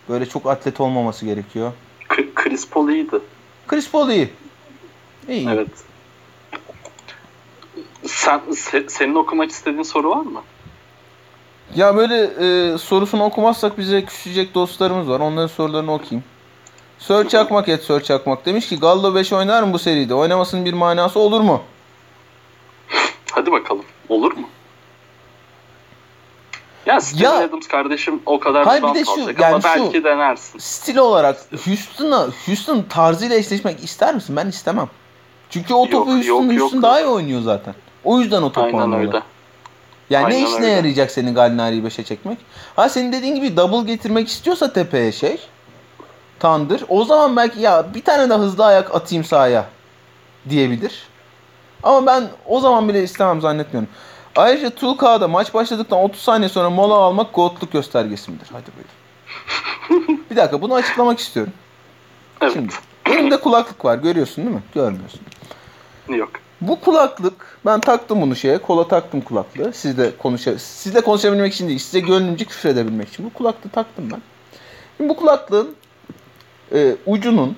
Böyle 0.08 0.26
çok 0.26 0.46
atlet 0.46 0.80
olmaması 0.80 1.26
gerekiyor. 1.26 1.72
Chris 2.34 2.68
Paul 2.68 2.88
iyiydi. 2.88 3.20
Chris 3.68 3.90
Paul 3.90 4.10
iyi. 4.10 4.30
İyi. 5.28 5.48
Evet. 5.50 5.68
Sen 8.06 8.40
se- 8.50 8.88
senin 8.88 9.14
okumak 9.14 9.50
istediğin 9.50 9.82
soru 9.82 10.10
var 10.10 10.22
mı? 10.22 10.42
Ya 11.74 11.96
böyle 11.96 12.22
e, 12.24 12.78
sorusunu 12.78 13.24
okumazsak 13.24 13.78
bize 13.78 14.04
küsecek 14.04 14.54
dostlarımız 14.54 15.08
var. 15.08 15.20
Onların 15.20 15.46
sorularını 15.46 15.92
okuyayım. 15.92 16.24
Sör 16.98 17.28
Çakmak 17.28 17.68
et 17.68 17.82
Sör 17.82 18.00
Çakmak. 18.00 18.46
Demiş 18.46 18.68
ki 18.68 18.78
Gallo 18.80 19.14
5 19.14 19.32
oynar 19.32 19.62
mı 19.62 19.72
bu 19.72 19.78
seride? 19.78 20.14
Oynamasının 20.14 20.64
bir 20.64 20.72
manası 20.72 21.18
olur 21.18 21.40
mu? 21.40 21.62
Hadi 23.32 23.52
bakalım. 23.52 23.84
Olur 24.08 24.32
mu? 24.36 24.48
Ya 26.90 27.00
Steven 27.00 27.24
Ya- 27.24 27.38
Adams 27.44 27.68
kardeşim 27.68 28.20
o 28.26 28.40
kadar 28.40 28.64
Hayır, 28.66 28.82
bir 28.82 28.94
de 28.94 29.04
şu, 29.04 29.10
alacak 29.12 29.40
yani 29.40 29.54
ama 29.54 29.68
şu- 29.74 29.82
belki 29.84 30.04
denersin. 30.04 30.58
Stil 30.58 30.96
olarak 30.96 31.36
Houston'a 31.66 32.26
Houston 32.46 32.82
tarzıyla 32.82 33.36
eşleşmek 33.36 33.84
ister 33.84 34.14
misin? 34.14 34.36
Ben 34.36 34.46
istemem. 34.46 34.88
Çünkü 35.50 35.74
o 35.74 35.84
topu 35.90 35.96
Yok, 35.96 36.06
Houston, 36.08 36.22
yok, 36.42 36.52
yok. 36.52 36.60
Houston 36.60 36.82
daha 36.82 37.00
iyi 37.00 37.06
oynuyor 37.06 37.40
zaten. 37.40 37.74
O 38.04 38.20
yüzden 38.20 38.42
o 38.42 38.52
topu 38.52 38.66
Aynen 38.66 38.78
oynuyorlar. 38.78 39.06
öyle. 39.14 39.22
Yani 40.10 40.22
ne 40.30 40.34
Aynen 40.34 40.46
işine 40.46 40.56
öyle. 40.64 40.66
yarayacak 40.76 41.10
senin 41.10 41.34
Gallinari'yi 41.34 41.82
5'e 41.84 42.04
çekmek? 42.04 42.38
Ha 42.76 42.88
senin 42.88 43.12
dediğin 43.12 43.34
gibi 43.34 43.56
double 43.56 43.92
getirmek 43.92 44.28
istiyorsa 44.28 44.72
tepeye 44.72 45.12
şey 45.12 45.38
Tandır. 46.38 46.84
O 46.88 47.04
zaman 47.04 47.36
belki 47.36 47.60
ya 47.60 47.86
bir 47.94 48.02
tane 48.02 48.30
de 48.30 48.34
hızlı 48.34 48.64
ayak 48.66 48.94
atayım 48.94 49.24
sahaya 49.24 49.64
diyebilir. 50.48 51.02
Ama 51.82 52.06
ben 52.06 52.24
o 52.46 52.60
zaman 52.60 52.88
bile 52.88 53.02
istemem 53.02 53.40
zannetmiyorum. 53.40 53.88
Ayrıca 54.36 54.70
Tulka'da 54.70 55.28
maç 55.28 55.54
başladıktan 55.54 55.98
30 55.98 56.22
saniye 56.22 56.48
sonra 56.48 56.70
mola 56.70 56.94
almak 56.94 57.34
goatluk 57.34 57.72
göstergesi 57.72 58.30
midir? 58.30 58.48
Hadi 58.52 58.70
buyurun. 58.76 60.24
bir 60.30 60.36
dakika 60.36 60.62
bunu 60.62 60.74
açıklamak 60.74 61.18
istiyorum. 61.18 61.52
Evet. 62.40 62.52
Şimdi 62.52 62.72
elimde 63.06 63.40
kulaklık 63.40 63.84
var 63.84 63.98
görüyorsun 63.98 64.44
değil 64.44 64.56
mi? 64.56 64.62
Görmüyorsun. 64.74 65.20
Yok. 66.08 66.30
Bu 66.60 66.80
kulaklık 66.80 67.58
ben 67.66 67.80
taktım 67.80 68.20
bunu 68.20 68.36
şeye 68.36 68.58
kola 68.58 68.88
taktım 68.88 69.20
kulaklığı 69.20 69.72
sizle 69.72 70.16
konuşa 70.16 70.58
sizle 70.58 71.00
konuşabilmek 71.00 71.54
için 71.54 71.68
değil 71.68 71.78
size 71.78 72.00
gönlümce 72.00 72.44
küfür 72.44 72.68
edebilmek 72.68 73.08
için 73.08 73.24
bu 73.24 73.32
kulaklığı 73.32 73.70
taktım 73.70 74.08
ben. 74.12 74.22
Şimdi 74.96 75.10
bu 75.10 75.16
kulaklığın 75.16 75.76
e, 76.72 76.96
ucunun 77.06 77.56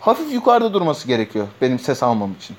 hafif 0.00 0.32
yukarıda 0.32 0.74
durması 0.74 1.08
gerekiyor 1.08 1.48
benim 1.60 1.78
ses 1.78 2.02
almam 2.02 2.32
için. 2.32 2.56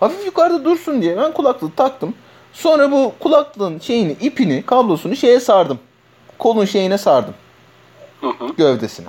Hafif 0.00 0.26
yukarıda 0.26 0.64
dursun 0.64 1.02
diye 1.02 1.16
ben 1.16 1.32
kulaklığı 1.32 1.70
taktım. 1.76 2.14
Sonra 2.52 2.92
bu 2.92 3.12
kulaklığın 3.20 3.78
şeyini 3.78 4.12
ipini 4.12 4.62
kablosunu 4.66 5.16
şeye 5.16 5.40
sardım. 5.40 5.78
Kolun 6.38 6.64
şeyine 6.64 6.98
sardım 6.98 7.34
Hı 8.20 8.26
hı. 8.26 8.46
gövdesine. 8.56 9.06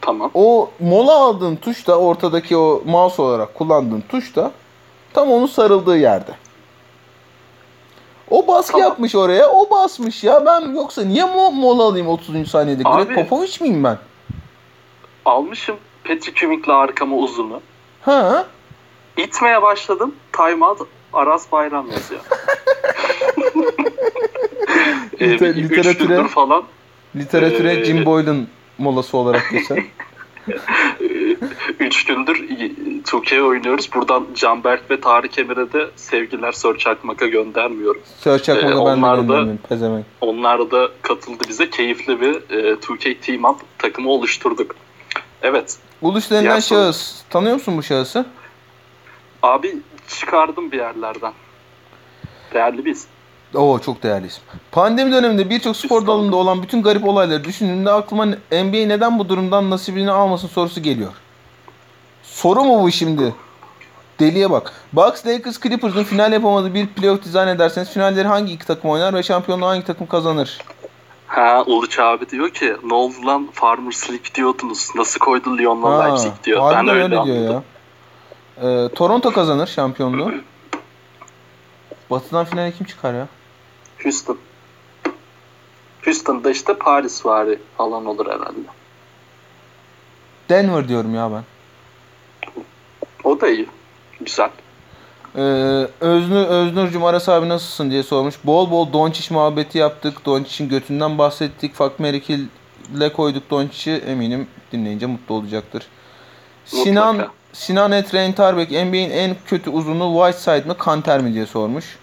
Tamam. 0.00 0.30
O 0.34 0.70
mola 0.80 1.14
aldığın 1.14 1.56
tuş 1.56 1.86
da 1.86 1.98
ortadaki 1.98 2.56
o 2.56 2.82
mouse 2.84 3.22
olarak 3.22 3.54
kullandığın 3.54 4.00
tuş 4.08 4.36
da 4.36 4.50
tam 5.12 5.30
onun 5.32 5.46
sarıldığı 5.46 5.96
yerde. 5.98 6.30
O 8.30 8.46
baskı 8.46 8.72
Tamam. 8.72 8.88
yapmış 8.88 9.14
oraya. 9.14 9.50
O 9.50 9.70
basmış 9.70 10.24
ya. 10.24 10.46
Ben 10.46 10.74
yoksa 10.74 11.02
niye 11.02 11.24
mo 11.24 11.50
mola 11.50 11.82
alayım 11.82 12.08
30. 12.08 12.50
saniyede? 12.50 12.82
Greg 12.82 13.06
Abi- 13.06 13.14
Popovich 13.14 13.60
miyim 13.60 13.84
ben? 13.84 13.98
Almışım 15.24 15.76
Patrick 16.04 16.46
Ewing'le 16.46 16.68
arkama 16.72 17.16
uzunu. 17.16 17.60
Ha? 18.02 18.44
İtmeye 19.16 19.62
başladım. 19.62 20.14
Timeout 20.32 20.80
Aras 21.12 21.52
Bayram 21.52 21.86
yazıyor. 21.90 22.20
ee, 25.20 25.26
Liter- 25.30 25.54
literatüre- 25.68 26.28
falan 26.28 26.64
Literatüre 27.16 27.72
Ee, 27.72 27.84
Jim 27.84 28.04
Boylan 28.06 28.46
molası 28.78 29.16
olarak 29.16 29.50
geçer. 29.50 29.78
e, 29.78 30.52
üç 31.84 32.04
gündür 32.04 32.44
Türkiye 33.04 33.42
oynuyoruz. 33.42 33.90
Buradan 33.94 34.26
Canberk 34.34 34.90
ve 34.90 35.00
Tarık 35.00 35.38
Emir'e 35.38 35.72
de 35.72 35.90
sevgiler 35.96 36.52
Sör 36.52 36.78
Çakmak'a 36.78 37.26
göndermiyorum. 37.26 38.00
Sör 38.18 38.38
Çakmak'a 38.38 38.66
Ee, 38.68 38.70
ben 38.70 38.76
de 38.76 38.80
onlar 38.80 39.18
da- 39.18 39.22
göndermiyorum. 39.22 40.04
Onlar 40.20 40.70
da 40.70 40.88
katıldı 41.02 41.44
bize. 41.48 41.70
Keyifli 41.70 42.20
bir 42.20 42.34
e, 42.34 42.72
2K 42.74 43.20
Team 43.20 43.44
Up 43.44 43.60
takımı 43.78 44.10
oluşturduk. 44.10 44.74
Evet. 45.42 45.76
Uluş 46.02 46.30
denilen 46.30 46.60
şahıs. 46.60 47.22
Tanıyor 47.30 47.54
musun 47.54 47.76
bu 47.78 47.82
şahısı? 47.82 48.26
Abi 49.44 49.76
çıkardım 50.08 50.72
bir 50.72 50.78
yerlerden. 50.78 51.32
Değerli 52.54 52.84
bir 52.84 52.90
isim. 52.90 53.10
Oo 53.54 53.78
çok 53.78 54.02
değerli 54.02 54.26
isim. 54.26 54.42
Pandemi 54.72 55.12
döneminde 55.12 55.50
birçok 55.50 55.76
spor 55.76 56.06
dalında 56.06 56.36
olan 56.36 56.62
bütün 56.62 56.82
garip 56.82 57.04
olayları 57.04 57.44
düşündüğümde 57.44 57.90
aklıma 57.90 58.26
NBA 58.26 58.86
neden 58.86 59.18
bu 59.18 59.28
durumdan 59.28 59.70
nasibini 59.70 60.10
almasın 60.10 60.48
sorusu 60.48 60.82
geliyor. 60.82 61.12
Soru 62.22 62.64
mu 62.64 62.82
bu 62.82 62.90
şimdi? 62.90 63.34
Deliye 64.20 64.50
bak. 64.50 64.72
Bucks, 64.92 65.26
Lakers, 65.26 65.60
Clippers'ın 65.60 66.04
final 66.04 66.32
yapamadığı 66.32 66.74
bir 66.74 66.86
playoff 66.86 67.24
dizayn 67.24 67.48
ederseniz 67.48 67.90
finalleri 67.90 68.28
hangi 68.28 68.52
iki 68.52 68.66
takım 68.66 68.90
oynar 68.90 69.14
ve 69.14 69.22
şampiyonluğu 69.22 69.66
hangi 69.66 69.84
takım 69.84 70.06
kazanır? 70.06 70.58
Ha 71.26 71.62
Uluç 71.66 71.98
abi 71.98 72.28
diyor 72.28 72.50
ki 72.50 72.76
ne 72.84 72.94
oldu 72.94 73.26
lan 73.26 73.48
Farmers 73.52 74.10
League 74.10 74.34
diyordunuz. 74.34 74.88
Nasıl 74.94 75.20
koydu 75.20 75.58
Lyon'la 75.58 76.02
Leipzig 76.02 76.32
diyor. 76.44 76.72
Ben 76.74 76.88
öyle, 76.88 77.02
öyle 77.02 77.18
anladım. 77.18 77.42
diyor 77.42 77.54
ya. 77.54 77.62
Ee, 78.62 78.88
Toronto 78.94 79.32
kazanır 79.32 79.66
şampiyonluğu. 79.66 80.34
Batı'dan 82.10 82.44
finale 82.44 82.72
kim 82.72 82.86
çıkar 82.86 83.14
ya? 83.14 83.28
Houston. 84.02 84.38
Houston'da 86.04 86.50
işte 86.50 86.74
Paris 86.78 87.26
vari 87.26 87.58
falan 87.76 88.06
olur 88.06 88.26
herhalde. 88.26 88.58
Denver 90.48 90.88
diyorum 90.88 91.14
ya 91.14 91.30
ben. 91.32 91.44
O 93.24 93.40
da 93.40 93.48
iyi. 93.48 93.68
Güzel. 94.20 94.50
Ee, 95.36 95.40
Öznur, 96.00 96.46
Öznur'cum 96.46 97.04
Aras 97.04 97.28
abi 97.28 97.48
nasılsın 97.48 97.90
diye 97.90 98.02
sormuş. 98.02 98.34
Bol 98.44 98.70
bol 98.70 98.92
Doncic 98.92 99.34
muhabbeti 99.34 99.78
yaptık. 99.78 100.26
Doncic'in 100.26 100.68
götünden 100.68 101.18
bahsettik. 101.18 101.74
Fuck 101.74 101.98
Mary 102.00 102.22
ile 102.96 103.12
koyduk 103.12 103.50
Doncic'i. 103.50 103.94
Eminim 103.94 104.48
dinleyince 104.72 105.06
mutlu 105.06 105.34
olacaktır. 105.34 105.86
Mutlaka. 106.64 106.84
Sinan 106.84 107.28
Etrein 107.92 108.32
Tarbek 108.32 108.70
NBA'in 108.70 109.10
en 109.10 109.36
kötü 109.46 109.70
uzunu 109.70 110.14
Whiteside 110.24 110.68
mi 110.68 110.78
Kanter 110.78 111.20
mi 111.20 111.34
diye 111.34 111.46
sormuş. 111.46 111.98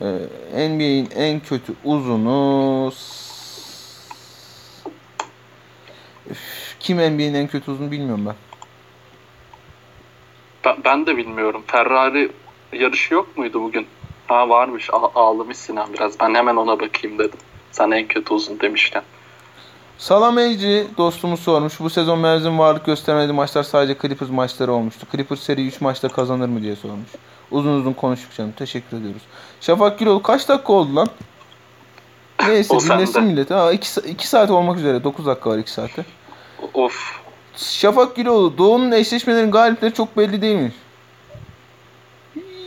Ee, 0.00 0.68
NBA'in 0.68 1.08
en 1.16 1.40
kötü 1.40 1.72
uzunu 1.84 2.92
Üf, 6.30 6.76
kim 6.80 6.96
NBA'in 6.98 7.34
en 7.34 7.46
kötü 7.46 7.70
uzunu 7.70 7.90
bilmiyorum 7.90 8.26
ben. 8.26 8.34
Ben, 10.64 10.76
ben 10.84 11.06
de 11.06 11.16
bilmiyorum. 11.16 11.62
Ferrari 11.66 12.30
yarışı 12.72 13.14
yok 13.14 13.38
muydu 13.38 13.62
bugün? 13.62 13.86
Ha 14.26 14.48
varmış. 14.48 14.90
A- 14.92 15.20
ağlamış 15.20 15.56
Sinan 15.56 15.92
biraz. 15.92 16.20
Ben 16.20 16.34
hemen 16.34 16.56
ona 16.56 16.80
bakayım 16.80 17.18
dedim. 17.18 17.38
Sen 17.72 17.90
en 17.90 18.06
kötü 18.06 18.34
uzun 18.34 18.60
demişken. 18.60 19.02
Salam 20.02 20.38
Ecri 20.38 20.86
dostumuz 20.98 21.40
sormuş. 21.40 21.80
Bu 21.80 21.90
sezon 21.90 22.18
Mavs'in 22.18 22.58
varlık 22.58 22.86
göstermediği 22.86 23.32
maçlar 23.32 23.62
sadece 23.62 23.96
Clippers 24.02 24.30
maçları 24.30 24.72
olmuştu. 24.72 25.06
Clippers 25.12 25.40
seri 25.40 25.66
3 25.66 25.80
maçta 25.80 26.08
kazanır 26.08 26.48
mı 26.48 26.62
diye 26.62 26.76
sormuş. 26.76 27.08
Uzun 27.50 27.72
uzun 27.72 27.92
konuştuk 27.92 28.34
canım. 28.34 28.52
Teşekkür 28.52 28.96
ediyoruz. 28.96 29.22
Şafak 29.60 29.98
Güloğlu 29.98 30.22
kaç 30.22 30.48
dakika 30.48 30.72
oldu 30.72 30.96
lan? 30.96 31.08
Neyse 32.48 32.74
dinlesin 32.80 33.24
millet. 33.24 33.50
Ha 33.50 33.72
2 33.72 34.28
saat 34.28 34.50
olmak 34.50 34.78
üzere. 34.78 35.04
9 35.04 35.26
dakika 35.26 35.50
var 35.50 35.58
2 35.58 35.70
saate. 35.70 36.04
Of. 36.74 37.20
Şafak 37.56 38.16
Güloğlu 38.16 38.58
Doğu'nun 38.58 38.92
eşleşmelerin 38.92 39.50
galipleri 39.50 39.94
çok 39.94 40.16
belli 40.16 40.42
değil 40.42 40.56
mi? 40.56 40.72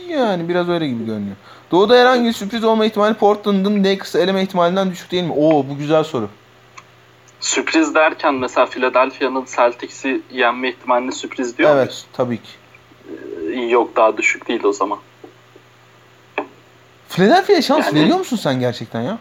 Yani 0.08 0.48
biraz 0.48 0.68
öyle 0.68 0.88
gibi 0.88 1.06
görünüyor. 1.06 1.36
Doğu'da 1.70 1.96
herhangi 1.96 2.28
bir 2.28 2.32
sürpriz 2.32 2.64
olma 2.64 2.86
ihtimali 2.86 3.14
Portland'ın 3.14 3.84
Lakers'ı 3.84 4.18
eleme 4.18 4.42
ihtimalinden 4.42 4.90
düşük 4.90 5.10
değil 5.10 5.24
mi? 5.24 5.32
Oo 5.32 5.68
bu 5.68 5.76
güzel 5.78 6.04
soru. 6.04 6.28
Sürpriz 7.40 7.94
derken 7.94 8.34
mesela 8.34 8.66
Philadelphia'nın 8.66 9.44
Celtics'i 9.56 10.20
yenme 10.30 10.68
ihtimalini 10.68 11.12
sürpriz 11.12 11.58
diyor 11.58 11.76
evet 11.76 12.04
tabii 12.12 12.36
ki. 12.42 12.48
muyuz? 13.44 13.70
Yok 13.72 13.96
daha 13.96 14.16
düşük 14.16 14.48
değil 14.48 14.64
o 14.64 14.72
zaman. 14.72 14.98
Philadelphia'ya 17.08 17.62
şans 17.62 17.86
Yani- 17.86 18.00
veriyor 18.00 18.18
musun 18.18 18.36
sen 18.36 18.60
gerçekten 18.60 19.00
ya? 19.00 19.18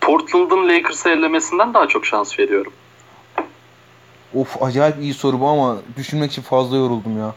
Portland'ın 0.00 0.68
Lakers'ı 0.68 1.08
ellemesinden 1.08 1.74
daha 1.74 1.88
çok 1.88 2.06
şans 2.06 2.38
veriyorum. 2.38 2.72
Of 4.34 4.62
acayip 4.62 4.96
iyi 5.02 5.14
soru 5.14 5.40
bu 5.40 5.48
ama 5.48 5.76
düşünmek 5.96 6.30
için 6.32 6.42
fazla 6.42 6.76
yoruldum 6.76 7.18
ya. 7.18 7.34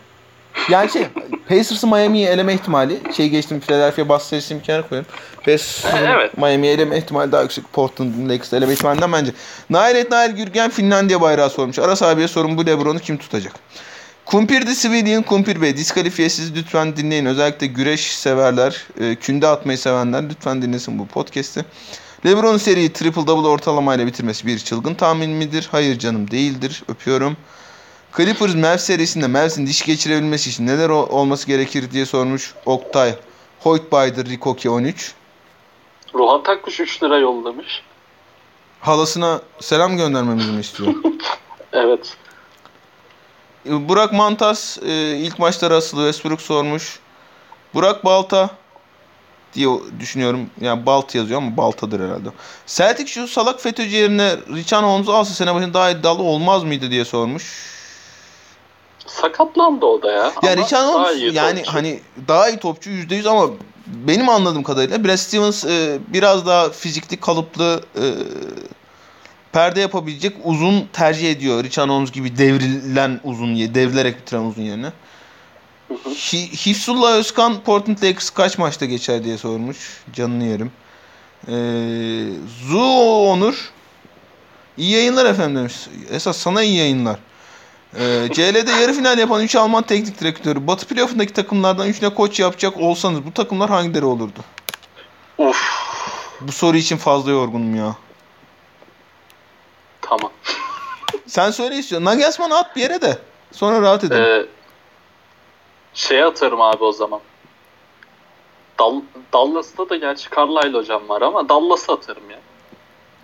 Yani 0.69 0.91
şey 0.91 1.07
Pacers'ı 1.49 1.87
Miami'yi 1.87 2.27
eleme 2.27 2.53
ihtimali 2.53 2.99
şey 3.17 3.29
geçtim 3.29 3.59
Philadelphia 3.59 4.09
Boston 4.09 4.27
serisini 4.29 4.59
bir 4.59 4.63
kenara 4.63 4.87
koyalım. 4.87 5.07
Pacers'ın 5.37 5.89
Evet. 5.97 6.37
Miami'yi 6.37 6.73
eleme 6.73 6.97
ihtimali 6.97 7.31
daha 7.31 7.41
yüksek. 7.41 7.73
Portland'ın 7.73 8.29
Lakers'ı 8.29 8.55
eleme 8.55 8.73
ihtimalinden 8.73 9.11
bence. 9.11 9.31
Nail 9.69 9.95
et 9.95 10.11
Nail 10.11 10.31
Gürgen 10.31 10.69
Finlandiya 10.69 11.21
bayrağı 11.21 11.49
sormuş. 11.49 11.79
Aras 11.79 12.03
abiye 12.03 12.27
sorun 12.27 12.57
bu 12.57 12.65
Lebron'u 12.65 12.99
kim 12.99 13.17
tutacak? 13.17 13.53
Kumpir 14.25 14.65
the 14.65 14.75
Civilian 14.75 15.23
Kumpir 15.23 15.61
Bey 15.61 15.77
diskalifiyesiz 15.77 16.55
lütfen 16.55 16.97
dinleyin. 16.97 17.25
Özellikle 17.25 17.67
güreş 17.67 18.01
severler, 18.15 18.83
e, 18.99 19.15
künde 19.15 19.47
atmayı 19.47 19.77
sevenler 19.77 20.29
lütfen 20.29 20.61
dinlesin 20.61 20.99
bu 20.99 21.07
podcast'i. 21.07 21.65
LeBron'un 22.25 22.57
seriyi 22.57 22.93
triple 22.93 23.27
double 23.27 23.47
ortalamayla 23.47 24.07
bitirmesi 24.07 24.47
bir 24.47 24.59
çılgın 24.59 24.93
tahmin 24.93 25.29
midir? 25.29 25.67
Hayır 25.71 25.99
canım 25.99 26.31
değildir. 26.31 26.83
Öpüyorum. 26.87 27.37
Clippers 28.17 28.55
Mavs 28.55 28.83
serisinde 28.83 29.27
Mavs'in 29.27 29.67
diş 29.67 29.81
geçirebilmesi 29.85 30.49
için 30.49 30.67
neler 30.67 30.89
olması 30.89 31.47
gerekir 31.47 31.91
diye 31.91 32.05
sormuş 32.05 32.53
Oktay. 32.65 33.15
Hoytbaydır 33.59 34.29
Rikoki 34.29 34.69
13. 34.69 35.13
Ruhan 36.13 36.43
Takkuş 36.43 36.79
3 36.79 37.03
lira 37.03 37.17
yollamış. 37.17 37.81
Halasına 38.81 39.41
selam 39.59 39.97
göndermemizi 39.97 40.51
mi 40.51 40.61
istiyor? 40.61 40.93
Evet. 41.73 42.17
Burak 43.65 44.13
Mantas 44.13 44.77
e, 44.83 45.17
ilk 45.17 45.39
maçta 45.39 45.69
Russell 45.69 45.99
Westbrook 45.99 46.41
sormuş. 46.41 46.99
Burak 47.73 48.05
Balta 48.05 48.49
diye 49.53 49.69
düşünüyorum. 49.99 50.49
Yani 50.61 50.85
Balt 50.85 51.15
yazıyor 51.15 51.41
ama 51.41 51.57
Baltadır 51.57 51.99
herhalde. 51.99 52.29
Celtic 52.67 53.07
şu 53.07 53.27
salak 53.27 53.61
FETÖ'cü 53.61 53.95
yerine 53.95 54.35
Richan 54.53 54.83
Holmes'u 54.83 55.13
alsa 55.13 55.33
sene 55.33 55.55
başında 55.55 55.73
daha 55.73 55.89
iddialı 55.89 56.23
olmaz 56.23 56.63
mıydı 56.63 56.91
diye 56.91 57.05
sormuş. 57.05 57.74
Sakatlandı 59.07 59.85
o 59.85 60.01
da 60.01 60.11
ya. 60.11 60.17
Ya 60.17 60.31
Ama 60.43 60.57
Richan 60.57 60.87
daha 60.93 60.93
Holmes 60.93 61.33
yani 61.35 61.57
topçu. 61.59 61.73
hani 61.73 61.99
daha 62.27 62.49
iyi 62.49 62.57
topçu 62.57 62.89
%100 62.89 63.29
ama 63.29 63.49
benim 63.87 64.29
anladığım 64.29 64.63
kadarıyla 64.63 65.03
Brad 65.03 65.15
Stevens 65.17 65.65
e, 65.65 65.99
biraz 66.07 66.45
daha 66.45 66.69
fizikli 66.69 67.17
kalıplı 67.17 67.81
e, 67.95 68.03
perde 69.51 69.79
yapabilecek 69.81 70.35
uzun 70.43 70.87
tercih 70.93 71.31
ediyor. 71.31 71.63
Richan 71.63 71.89
Holmes 71.89 72.11
gibi 72.11 72.37
devrilen 72.37 73.19
uzun, 73.23 73.55
devrilerek 73.55 74.17
bitiren 74.21 74.41
uzun 74.43 74.61
yerine. 74.61 74.91
Hi- 76.05 76.65
Hifsullah 76.65 77.11
Özkan 77.13 77.59
Portland 77.63 77.97
Lakers 77.97 78.29
kaç 78.29 78.57
maçta 78.57 78.85
geçer 78.85 79.23
diye 79.23 79.37
sormuş. 79.37 79.77
Canını 80.13 80.43
yerim. 80.45 80.71
Ee, 81.47 81.51
Zu 82.69 82.79
Onur 83.29 83.71
iyi 84.77 84.91
yayınlar 84.91 85.25
efendim 85.25 85.55
demiş. 85.55 85.73
Esas 86.11 86.37
sana 86.37 86.61
iyi 86.63 86.77
yayınlar. 86.77 87.19
Ee, 87.99 88.27
CL'de 88.33 88.71
yarı 88.71 88.93
final 88.93 89.17
yapan 89.17 89.43
3 89.43 89.55
Alman 89.55 89.83
teknik 89.83 90.19
direktörü. 90.19 90.67
Batı 90.67 90.87
playoff'undaki 90.87 91.33
takımlardan 91.33 91.87
3'üne 91.87 92.13
koç 92.13 92.39
yapacak 92.39 92.77
olsanız 92.77 93.25
bu 93.25 93.33
takımlar 93.33 93.69
hangileri 93.69 94.05
olurdu? 94.05 94.39
Uf. 95.37 95.85
Bu 96.41 96.51
soru 96.51 96.77
için 96.77 96.97
fazla 96.97 97.31
yorgunum 97.31 97.75
ya. 97.75 97.95
Tamam. 100.01 100.31
Sen 101.27 101.51
söyle 101.51 101.75
istiyorsun. 101.75 102.05
Nagelsmann'ı 102.05 102.57
at 102.57 102.75
bir 102.75 102.81
yere 102.81 103.01
de. 103.01 103.17
Sonra 103.51 103.81
rahat 103.81 104.03
edelim. 104.03 104.23
Ee, 104.23 104.45
şey 105.93 106.23
atarım 106.23 106.61
abi 106.61 106.83
o 106.83 106.91
zaman. 106.91 107.19
Dal 108.79 109.01
Dallas'ta 109.33 109.89
da 109.89 109.95
gerçi 109.95 110.29
Carlisle 110.35 110.77
hocam 110.77 111.09
var 111.09 111.21
ama 111.21 111.49
Dallas'ı 111.49 111.91
atarım 111.91 112.29
ya. 112.29 112.39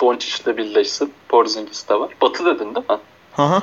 Doncic'le 0.01 0.57
birleşsin. 0.57 1.13
Porzingis 1.29 1.89
de 1.89 1.99
var. 1.99 2.09
Batı 2.21 2.45
dedin 2.45 2.75
değil 2.75 2.89
mi? 2.89 2.97
Hı 3.33 3.41
hı. 3.41 3.61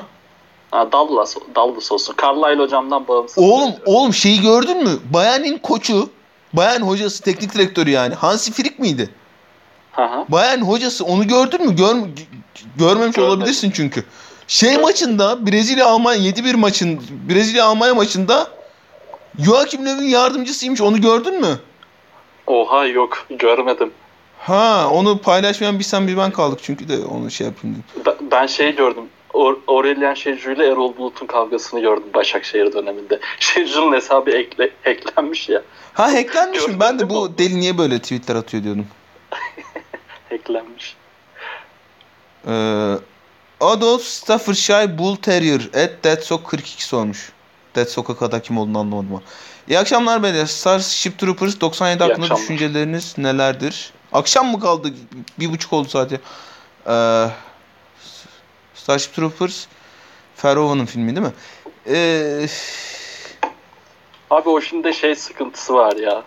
Ha, 0.71 0.93
Dallas, 0.93 1.37
Dallas 1.55 1.93
olsun. 1.93 2.15
Carlisle 2.23 2.63
hocamdan 2.63 3.09
bağımsız. 3.09 3.39
Oğlum 3.39 3.73
oğlum 3.87 4.15
şeyi 4.15 4.41
gördün 4.41 4.85
mü? 4.85 4.91
Bayern'in 5.13 5.59
koçu, 5.59 6.11
Bayern 6.53 6.81
hocası, 6.81 7.23
teknik 7.23 7.55
direktörü 7.55 7.91
yani. 7.91 8.15
Hansi 8.15 8.53
Flick 8.53 8.79
miydi? 8.79 9.11
Hı. 9.93 10.25
Bayern 10.29 10.61
hocası 10.61 11.05
onu 11.05 11.29
gördün 11.29 11.67
mü? 11.67 11.77
Gör, 11.77 11.95
görmemiş 12.77 13.17
Görmedim. 13.17 13.23
olabilirsin 13.25 13.71
çünkü. 13.71 14.05
Şey 14.49 14.69
Görmedim. 14.69 14.87
maçında 14.89 15.47
Brezilya 15.47 15.87
Almanya 15.87 16.31
7-1 16.31 16.57
maçın 16.57 17.01
Brezilya 17.29 17.65
Almanya 17.65 17.95
maçında 17.95 18.47
Joachim 19.39 19.87
Löw'ün 19.87 20.09
yardımcısıymış. 20.09 20.81
Onu 20.81 21.01
gördün 21.01 21.41
mü? 21.41 21.59
Oha 22.47 22.87
yok 22.87 23.27
görmedim. 23.31 23.91
Ha 24.39 24.89
onu 24.93 25.19
paylaşmayan 25.19 25.79
bir 25.79 25.85
sen 25.85 26.09
bir 26.09 26.17
ben 26.17 26.31
kaldık 26.31 26.59
çünkü 26.63 26.89
de 26.89 26.99
onu 27.05 27.31
şey 27.31 27.47
yapayım 27.47 27.77
dedim. 27.77 28.05
Ben, 28.07 28.31
ben 28.31 28.47
şey 28.47 28.77
gördüm. 28.77 29.05
Or- 29.35 29.59
Aurelien 29.69 30.15
Şecu 30.15 30.51
ile 30.51 30.67
Erol 30.67 30.97
Bulut'un 30.97 31.27
kavgasını 31.27 31.81
gördüm 31.81 32.11
Başakşehir 32.15 32.73
döneminde. 32.73 33.21
Şecu'nun 33.41 33.93
hesabı 33.93 34.31
ekle, 34.31 34.71
eklenmiş 34.85 35.49
ya. 35.49 35.63
Ha 35.95 36.13
hacklenmiş 36.13 36.69
mi? 36.69 36.81
Ben 36.81 36.99
de 36.99 37.11
bu 37.11 37.39
deli 37.39 37.61
niye 37.61 37.79
böyle 37.79 37.99
tweetler 37.99 38.35
atıyor 38.35 38.63
diyordum. 38.65 38.87
Eklenmiş. 40.31 40.97
Ee, 42.47 42.95
Adolf 43.61 44.03
Staffordshire 44.03 44.99
Bull 44.99 45.17
Terrier 45.17 45.61
at 46.05 46.25
So 46.25 46.43
42 46.43 46.85
sormuş. 46.85 47.33
Dead 47.77 47.87
Sokaka'da 47.87 48.43
kim 48.43 48.59
olduğunu 48.59 48.79
anlamadım 48.79 49.09
ama. 49.11 49.23
İyi 49.69 49.79
akşamlar 49.79 50.23
beyler. 50.23 50.47
Starship 50.47 51.19
Troopers 51.19 51.61
97 51.61 51.99
hakkında 52.05 52.23
akşamlar. 52.25 52.43
düşünceleriniz 52.43 53.19
nelerdir? 53.19 53.93
Akşam 54.13 54.51
mı 54.51 54.61
kaldı? 54.61 54.89
Bir 55.39 55.51
buçuk 55.51 55.73
oldu 55.73 55.89
sadece. 55.89 56.21
Ee, 56.87 57.27
Starship 58.89 59.15
Troopers 59.15 59.67
Ferrova'nın 60.37 60.87
filmi 60.87 61.17
değil 61.17 61.27
mi? 61.27 61.33
Ee, 61.89 62.47
Abi 64.31 64.49
o 64.49 64.61
şimdi 64.61 64.95
şey 64.95 65.15
sıkıntısı 65.17 65.75
var 65.75 65.97
ya. 65.97 66.23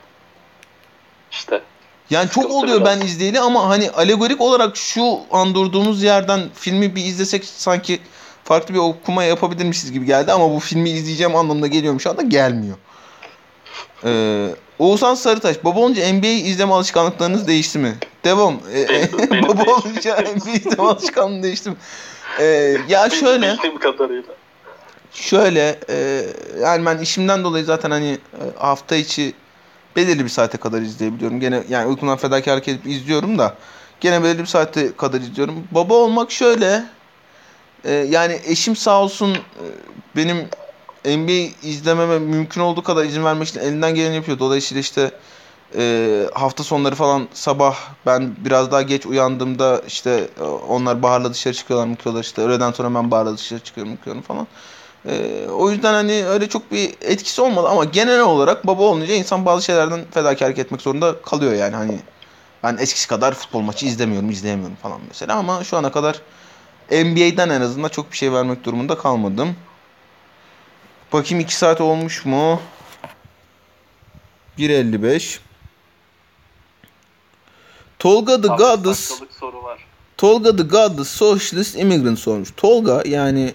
İşte 1.32 1.62
yani 2.10 2.26
çok 2.26 2.44
Sıkıntı 2.44 2.54
oluyor 2.54 2.82
biraz. 2.82 3.00
ben 3.00 3.06
izleyeli 3.06 3.40
ama 3.40 3.70
hani 3.70 3.90
alegorik 3.90 4.42
olarak 4.42 4.78
şu 4.78 5.20
an 5.32 5.56
durduğumuz 5.56 6.04
yerden 6.04 6.42
filmi 6.56 6.96
bir 6.96 7.06
izlesek 7.06 7.46
sanki 7.46 8.00
farklı 8.44 8.74
bir 8.74 8.80
okuma 8.80 9.24
yapabilirmişiz 9.24 9.92
gibi 9.92 10.06
geldi 10.06 10.32
ama 10.32 10.56
bu 10.56 10.60
filmi 10.60 10.90
izleyeceğim 10.90 11.36
anlamına 11.36 11.68
geliyorum 11.68 12.00
şu 12.00 12.10
anda 12.10 12.22
gelmiyor. 12.22 12.78
Ee, 14.06 14.48
Oğuzhan 14.80 15.16
Sarıtaş, 15.16 15.64
baba 15.64 15.80
olunca 15.80 16.14
NBA 16.14 16.28
izleme 16.28 16.74
alışkanlıklarınız 16.74 17.48
değişti 17.48 17.80
mi? 17.80 17.96
Devam. 18.24 18.60
Ee, 18.74 19.10
baba 19.48 19.72
olunca 19.72 20.22
NBA 20.22 20.50
izleme 20.50 20.84
alışkanlığı 20.84 21.44
değişti 21.44 21.70
mi? 21.70 21.76
Ee, 22.40 22.78
ya 22.88 23.10
şöyle, 23.10 23.53
bildiğim 23.53 23.80
kadarıyla. 23.80 24.34
şöyle 25.12 25.80
e, 25.90 26.26
yani 26.62 26.86
ben 26.86 26.98
işimden 26.98 27.44
dolayı 27.44 27.66
zaten 27.66 27.91
hani 27.91 28.12
e, 28.12 28.44
hafta 28.60 28.95
içi 28.95 29.34
belirli 29.95 30.24
bir 30.24 30.30
saate 30.30 30.58
kadar 30.58 30.82
izleyebiliyorum. 30.82 31.40
Gene 31.40 31.64
yani 31.70 31.88
uykumdan 31.88 32.18
fedakarlık 32.18 32.68
edip 32.68 32.86
izliyorum 32.88 33.38
da 33.38 33.56
gene 33.99 34.24
belirli 34.24 34.40
bir 34.40 34.45
saate 34.45 34.95
kadar 34.95 35.22
izliyorum. 35.22 35.68
Baba 35.72 35.94
olmak 35.94 36.32
şöyle 36.32 36.84
e, 37.86 37.91
yani 37.91 38.40
eşim 38.45 38.76
sağ 38.76 39.02
olsun 39.02 39.36
e, 39.36 39.66
benim 40.16 40.38
NBA 41.06 41.68
izlememe 41.68 42.20
mümkün 42.20 42.62
olduğu 42.62 42.84
kadar 42.84 43.06
izin 43.06 43.24
vermek 43.26 43.48
için 43.48 43.60
elinden 43.60 43.95
geleni 43.95 44.16
yapıyor. 44.16 44.40
Dolayısıyla 44.40 44.82
işte 44.82 45.12
e, 45.77 46.26
hafta 46.34 46.64
sonları 46.64 46.95
falan 46.95 47.27
sabah 47.34 47.77
ben 48.06 48.35
biraz 48.45 48.72
daha 48.72 48.81
geç 48.81 49.06
uyandığımda 49.06 49.81
işte 49.88 50.27
e, 50.39 50.43
onlar 50.43 51.03
Bahar'la 51.03 51.34
dışarı 51.34 51.53
çıkıyorlar 51.53 51.88
mutluyorlar 51.88 52.23
işte 52.23 52.41
öğleden 52.41 52.72
sonra 52.72 52.95
ben 52.95 53.11
Bahar'la 53.11 53.38
dışarı 53.38 53.60
çıkıyorum 53.60 53.91
mutluyorum 53.91 54.22
falan. 54.22 54.48
E, 55.06 55.45
o 55.49 55.72
yüzden 55.72 55.93
hani 55.93 56.26
öyle 56.26 56.49
çok 56.49 56.72
bir 56.72 56.93
etkisi 57.02 57.41
olmadı 57.41 57.68
ama 57.68 57.85
genel 57.85 58.19
olarak 58.22 58.68
baba 58.68 58.84
olunca 58.84 59.14
insan 59.14 59.45
bazı 59.45 59.65
şeylerden 59.65 60.02
fedakarlık 60.11 60.60
etmek 60.60 60.81
zorunda 60.81 61.22
kalıyor 61.22 61.53
yani 61.53 61.76
hani 61.76 61.99
ben 62.64 62.77
eskisi 62.77 63.07
kadar 63.07 63.34
futbol 63.34 63.61
maçı 63.61 63.85
izlemiyorum 63.85 64.30
izleyemiyorum 64.30 64.76
falan 64.76 64.99
mesela 65.07 65.35
ama 65.35 65.64
şu 65.64 65.77
ana 65.77 65.91
kadar 65.91 66.22
NBA'den 66.91 67.49
en 67.49 67.61
azından 67.61 67.89
çok 67.89 68.11
bir 68.11 68.18
şey 68.18 68.34
vermek 68.34 68.64
durumunda 68.64 68.98
kalmadım. 68.98 69.56
Bakayım 71.14 71.39
2 71.39 71.56
saat 71.56 71.81
olmuş 71.81 72.26
mu? 72.26 72.61
1.55 74.57 75.39
Tolga 78.02 78.41
the 78.41 78.48
Goddess. 78.48 79.22
Tolga 80.18 80.56
the 80.56 80.64
Goddess 80.64 81.07
Socialist 81.07 81.78
Immigrant 81.78 82.19
sormuş. 82.19 82.49
Tolga 82.57 83.03
yani 83.06 83.53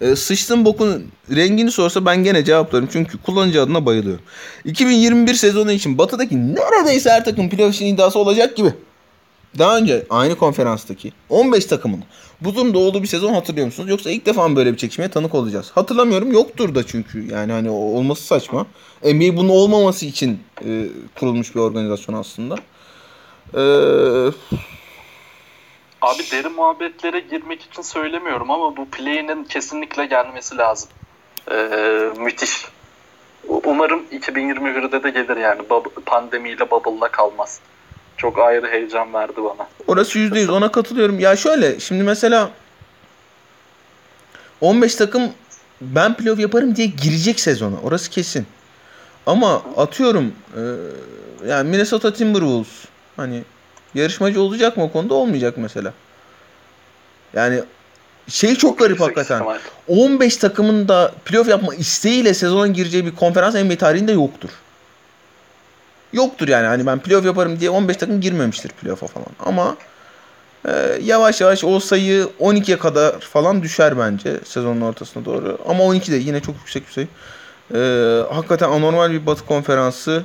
e, 0.00 0.16
sıçtığın 0.16 0.64
bokun 0.64 1.04
rengini 1.30 1.70
sorsa 1.70 2.06
ben 2.06 2.24
gene 2.24 2.44
cevaplarım. 2.44 2.88
Çünkü 2.92 3.18
kullanıcı 3.18 3.62
adına 3.62 3.86
bayılıyorum. 3.86 4.24
2021 4.64 5.34
sezonu 5.34 5.72
için 5.72 5.98
batıdaki 5.98 6.54
neredeyse 6.54 7.10
her 7.10 7.24
takım 7.24 7.50
playoff 7.50 7.74
için 7.74 7.86
iddiası 7.86 8.18
olacak 8.18 8.56
gibi. 8.56 8.74
Daha 9.58 9.78
önce 9.78 10.06
aynı 10.10 10.36
konferanstaki 10.36 11.12
15 11.28 11.64
takımın 11.64 12.04
bu 12.40 12.54
durumda 12.54 12.78
olduğu 12.78 13.02
bir 13.02 13.08
sezon 13.08 13.34
hatırlıyor 13.34 13.66
musunuz? 13.66 13.90
Yoksa 13.90 14.10
ilk 14.10 14.26
defa 14.26 14.48
mı 14.48 14.56
böyle 14.56 14.72
bir 14.72 14.78
çekişmeye 14.78 15.10
tanık 15.10 15.34
olacağız? 15.34 15.70
Hatırlamıyorum. 15.74 16.32
Yoktur 16.32 16.74
da 16.74 16.86
çünkü. 16.86 17.32
Yani 17.32 17.52
hani 17.52 17.70
olması 17.70 18.22
saçma. 18.22 18.66
NBA 19.04 19.36
bunun 19.36 19.48
olmaması 19.48 20.06
için 20.06 20.38
e, 20.66 20.86
kurulmuş 21.18 21.54
bir 21.54 21.60
organizasyon 21.60 22.14
aslında. 22.14 22.56
Eee 23.56 24.32
Abi 26.04 26.22
derin 26.32 26.52
muhabbetlere 26.52 27.20
girmek 27.20 27.62
için 27.62 27.82
söylemiyorum 27.82 28.50
ama 28.50 28.76
bu 28.76 28.88
play'inin 28.90 29.44
kesinlikle 29.44 30.06
gelmesi 30.06 30.56
lazım. 30.56 30.88
Ee, 31.50 31.54
müthiş. 32.18 32.64
Umarım 33.48 34.02
2021'de 34.12 35.02
de 35.02 35.10
gelir 35.10 35.36
yani. 35.36 35.62
Pandemiyle 36.06 36.70
bubble'la 36.70 37.08
kalmaz. 37.08 37.60
Çok 38.16 38.38
ayrı 38.38 38.66
heyecan 38.68 39.14
verdi 39.14 39.36
bana. 39.36 39.68
Orası 39.86 40.18
yüzde 40.18 40.40
yüz 40.40 40.50
ona 40.50 40.72
katılıyorum. 40.72 41.20
Ya 41.20 41.36
şöyle 41.36 41.80
şimdi 41.80 42.02
mesela 42.02 42.50
15 44.60 44.94
takım 44.94 45.22
ben 45.80 46.14
playoff 46.14 46.40
yaparım 46.40 46.76
diye 46.76 46.86
girecek 46.86 47.40
sezona. 47.40 47.76
Orası 47.84 48.10
kesin. 48.10 48.46
Ama 49.26 49.62
atıyorum 49.76 50.32
e, 50.56 50.60
yani 51.48 51.70
Minnesota 51.70 52.12
Timberwolves 52.12 52.84
hani 53.16 53.42
yarışmacı 53.94 54.40
olacak 54.40 54.76
mı 54.76 54.84
o 54.84 54.92
konuda 54.92 55.14
olmayacak 55.14 55.54
mesela. 55.56 55.92
Yani 57.34 57.62
şey 58.28 58.54
çok 58.54 58.78
garip 58.78 59.00
hakikaten. 59.00 59.36
ihtimal. 59.36 59.58
15 59.88 60.36
takımın 60.36 60.88
da 60.88 61.12
playoff 61.24 61.48
yapma 61.48 61.74
isteğiyle 61.74 62.34
sezona 62.34 62.66
gireceği 62.66 63.06
bir 63.06 63.14
konferans 63.14 63.54
NBA 63.54 63.76
tarihinde 63.76 64.12
yoktur. 64.12 64.50
Yoktur 66.12 66.48
yani 66.48 66.66
hani 66.66 66.86
ben 66.86 66.98
playoff 66.98 67.26
yaparım 67.26 67.60
diye 67.60 67.70
15 67.70 67.96
takım 67.96 68.20
girmemiştir 68.20 68.68
playoff'a 68.68 69.06
falan. 69.06 69.26
Ama 69.40 69.76
e, 70.68 70.98
yavaş 71.02 71.40
yavaş 71.40 71.64
o 71.64 71.80
sayı 71.80 72.28
12'ye 72.40 72.78
kadar 72.78 73.20
falan 73.20 73.62
düşer 73.62 73.98
bence 73.98 74.40
sezonun 74.44 74.80
ortasına 74.80 75.24
doğru. 75.24 75.58
Ama 75.68 75.84
12 75.84 76.12
de 76.12 76.16
yine 76.16 76.40
çok 76.40 76.54
yüksek 76.54 76.86
bir 76.86 76.92
sayı. 76.92 77.08
E, 77.74 78.34
hakikaten 78.34 78.68
anormal 78.68 79.10
bir 79.10 79.26
batı 79.26 79.46
konferansı 79.46 80.24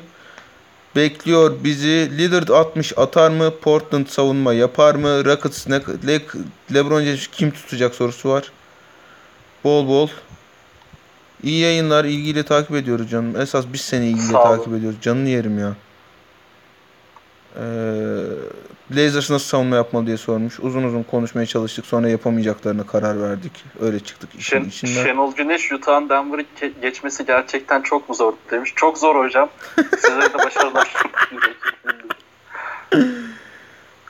bekliyor 0.95 1.63
bizi. 1.63 2.11
Lillard 2.17 2.47
60 2.47 2.97
atar 2.97 3.31
mı? 3.31 3.51
Portland 3.61 4.07
savunma 4.07 4.53
yapar 4.53 4.95
mı? 4.95 5.25
Rockets 5.25 5.67
ne, 5.67 5.81
Le, 6.07 6.21
LeBron 6.73 7.03
James 7.03 7.27
kim 7.27 7.51
tutacak 7.51 7.95
sorusu 7.95 8.29
var. 8.29 8.51
Bol 9.63 9.87
bol. 9.87 10.07
İyi 11.43 11.59
yayınlar. 11.59 12.05
ilgiyle 12.05 12.43
takip 12.43 12.75
ediyoruz 12.75 13.09
canım. 13.09 13.41
Esas 13.41 13.65
biz 13.73 13.81
seni 13.81 14.07
ilgiyle 14.07 14.33
takip 14.33 14.73
ediyoruz. 14.73 14.97
Canını 15.01 15.29
yerim 15.29 15.59
ya. 15.59 15.75
Ee, 17.55 17.61
Blazers 18.89 19.29
nasıl 19.31 19.45
savunma 19.45 19.75
yapmalı 19.75 20.07
diye 20.07 20.17
sormuş. 20.17 20.59
Uzun 20.59 20.83
uzun 20.83 21.03
konuşmaya 21.03 21.45
çalıştık. 21.45 21.85
Sonra 21.85 22.09
yapamayacaklarına 22.09 22.85
karar 22.85 23.21
verdik. 23.21 23.51
Öyle 23.81 23.99
çıktık 23.99 24.35
işin 24.35 24.59
Şen, 24.59 24.65
içinden. 24.69 25.03
Şenol 25.03 25.35
Güneş 25.35 25.71
Utah'ın 25.71 26.09
Denver'ı 26.09 26.45
geçmesi 26.81 27.25
gerçekten 27.25 27.81
çok 27.81 28.09
mu 28.09 28.15
zor 28.15 28.33
demiş. 28.51 28.73
Çok 28.75 28.97
zor 28.97 29.25
hocam. 29.25 29.49
Size 29.75 30.21
de 30.21 30.33
başarılar. 30.45 30.93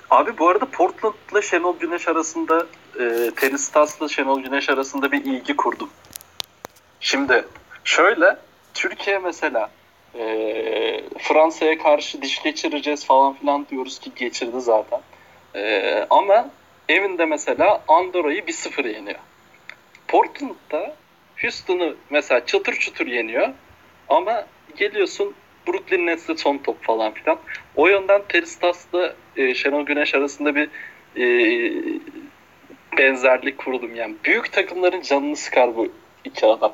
Abi 0.09 0.37
bu 0.37 0.49
arada 0.49 0.65
Portland'la 0.65 1.41
Şenol 1.41 1.79
Güneş 1.79 2.07
arasında 2.07 2.67
e, 2.99 3.31
Terry 3.35 3.57
Stotts'la 3.57 4.09
Şenol 4.09 4.41
Güneş 4.43 4.69
arasında 4.69 5.11
bir 5.11 5.25
ilgi 5.25 5.55
kurdum. 5.55 5.89
Şimdi 6.99 7.45
şöyle 7.83 8.37
Türkiye 8.73 9.19
mesela 9.19 9.69
e, 10.15 11.01
Fransa'ya 11.19 11.77
karşı 11.77 12.21
diş 12.21 12.43
geçireceğiz 12.43 13.05
falan 13.05 13.33
filan 13.33 13.67
diyoruz 13.71 13.99
ki 13.99 14.11
geçirdi 14.15 14.61
zaten. 14.61 15.01
E, 15.55 16.05
ama 16.09 16.49
evinde 16.89 17.25
mesela 17.25 17.83
Andorra'yı 17.87 18.41
1-0 18.41 18.93
yeniyor. 18.93 19.19
Portland'da 20.07 20.95
Houston'u 21.41 21.95
mesela 22.09 22.45
çıtır 22.45 22.79
çıtır 22.79 23.07
yeniyor. 23.07 23.49
Ama 24.09 24.45
geliyorsun 24.77 25.35
Brooklyn 25.67 26.05
Nets'le 26.05 26.37
son 26.37 26.57
top 26.57 26.83
falan 26.83 27.13
filan. 27.13 27.39
O 27.75 27.87
yönden 27.87 28.21
Terry 28.29 28.45
Stotts'la 28.45 29.15
e, 29.35 29.53
Şenol 29.53 29.85
Güneş 29.85 30.15
arasında 30.15 30.55
bir 30.55 30.69
e, 31.17 31.25
benzerlik 32.97 33.57
kurdum. 33.57 33.95
Yani 33.95 34.15
büyük 34.23 34.53
takımların 34.53 35.01
canını 35.01 35.35
sıkar 35.35 35.75
bu 35.75 35.91
iki 36.25 36.45
adam. 36.45 36.73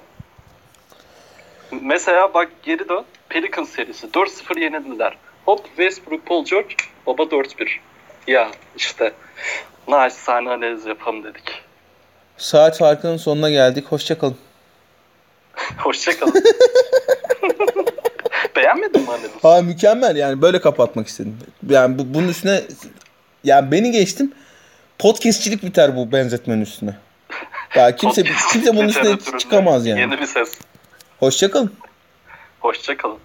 Mesela 1.81 2.33
bak 2.33 2.51
geri 2.63 2.89
dön. 2.89 3.05
Pelicans 3.35 3.69
serisi. 3.69 4.07
4-0 4.07 4.59
yenildiler. 4.59 5.17
Hop 5.45 5.65
Westbrook, 5.65 6.25
Paul 6.25 6.45
George. 6.45 6.75
Baba 7.07 7.23
4-1. 7.23 7.69
Ya 8.27 8.51
işte 8.77 9.13
naçizane 9.87 10.49
analiz 10.49 10.85
yapalım 10.85 11.23
dedik. 11.23 11.63
Saat 12.37 12.77
farkının 12.77 13.17
sonuna 13.17 13.49
geldik. 13.49 13.85
Hoşçakalın. 13.85 14.37
Hoşçakalın. 15.77 16.33
Beğenmedin 18.55 19.01
mi 19.01 19.07
analizi? 19.09 19.39
Ha 19.41 19.61
mükemmel 19.61 20.15
yani 20.15 20.41
böyle 20.41 20.61
kapatmak 20.61 21.07
istedim. 21.07 21.37
Yani 21.69 21.99
bu, 21.99 22.13
bunun 22.13 22.27
üstüne 22.27 22.61
yani 23.43 23.71
beni 23.71 23.91
geçtim. 23.91 24.33
Podcastçilik 24.99 25.63
biter 25.63 25.95
bu 25.95 26.11
benzetmenin 26.11 26.61
üstüne. 26.61 26.95
Ya 27.75 27.95
kimse 27.95 28.23
kimse 28.51 28.75
bunun 28.75 28.87
üstüne 28.87 29.39
çıkamaz 29.39 29.85
yani. 29.85 29.99
Yeni 29.99 30.19
bir 30.19 30.25
ses. 30.25 30.51
Hoşçakalın. 31.19 31.71
Hoşçakalın. 32.65 33.19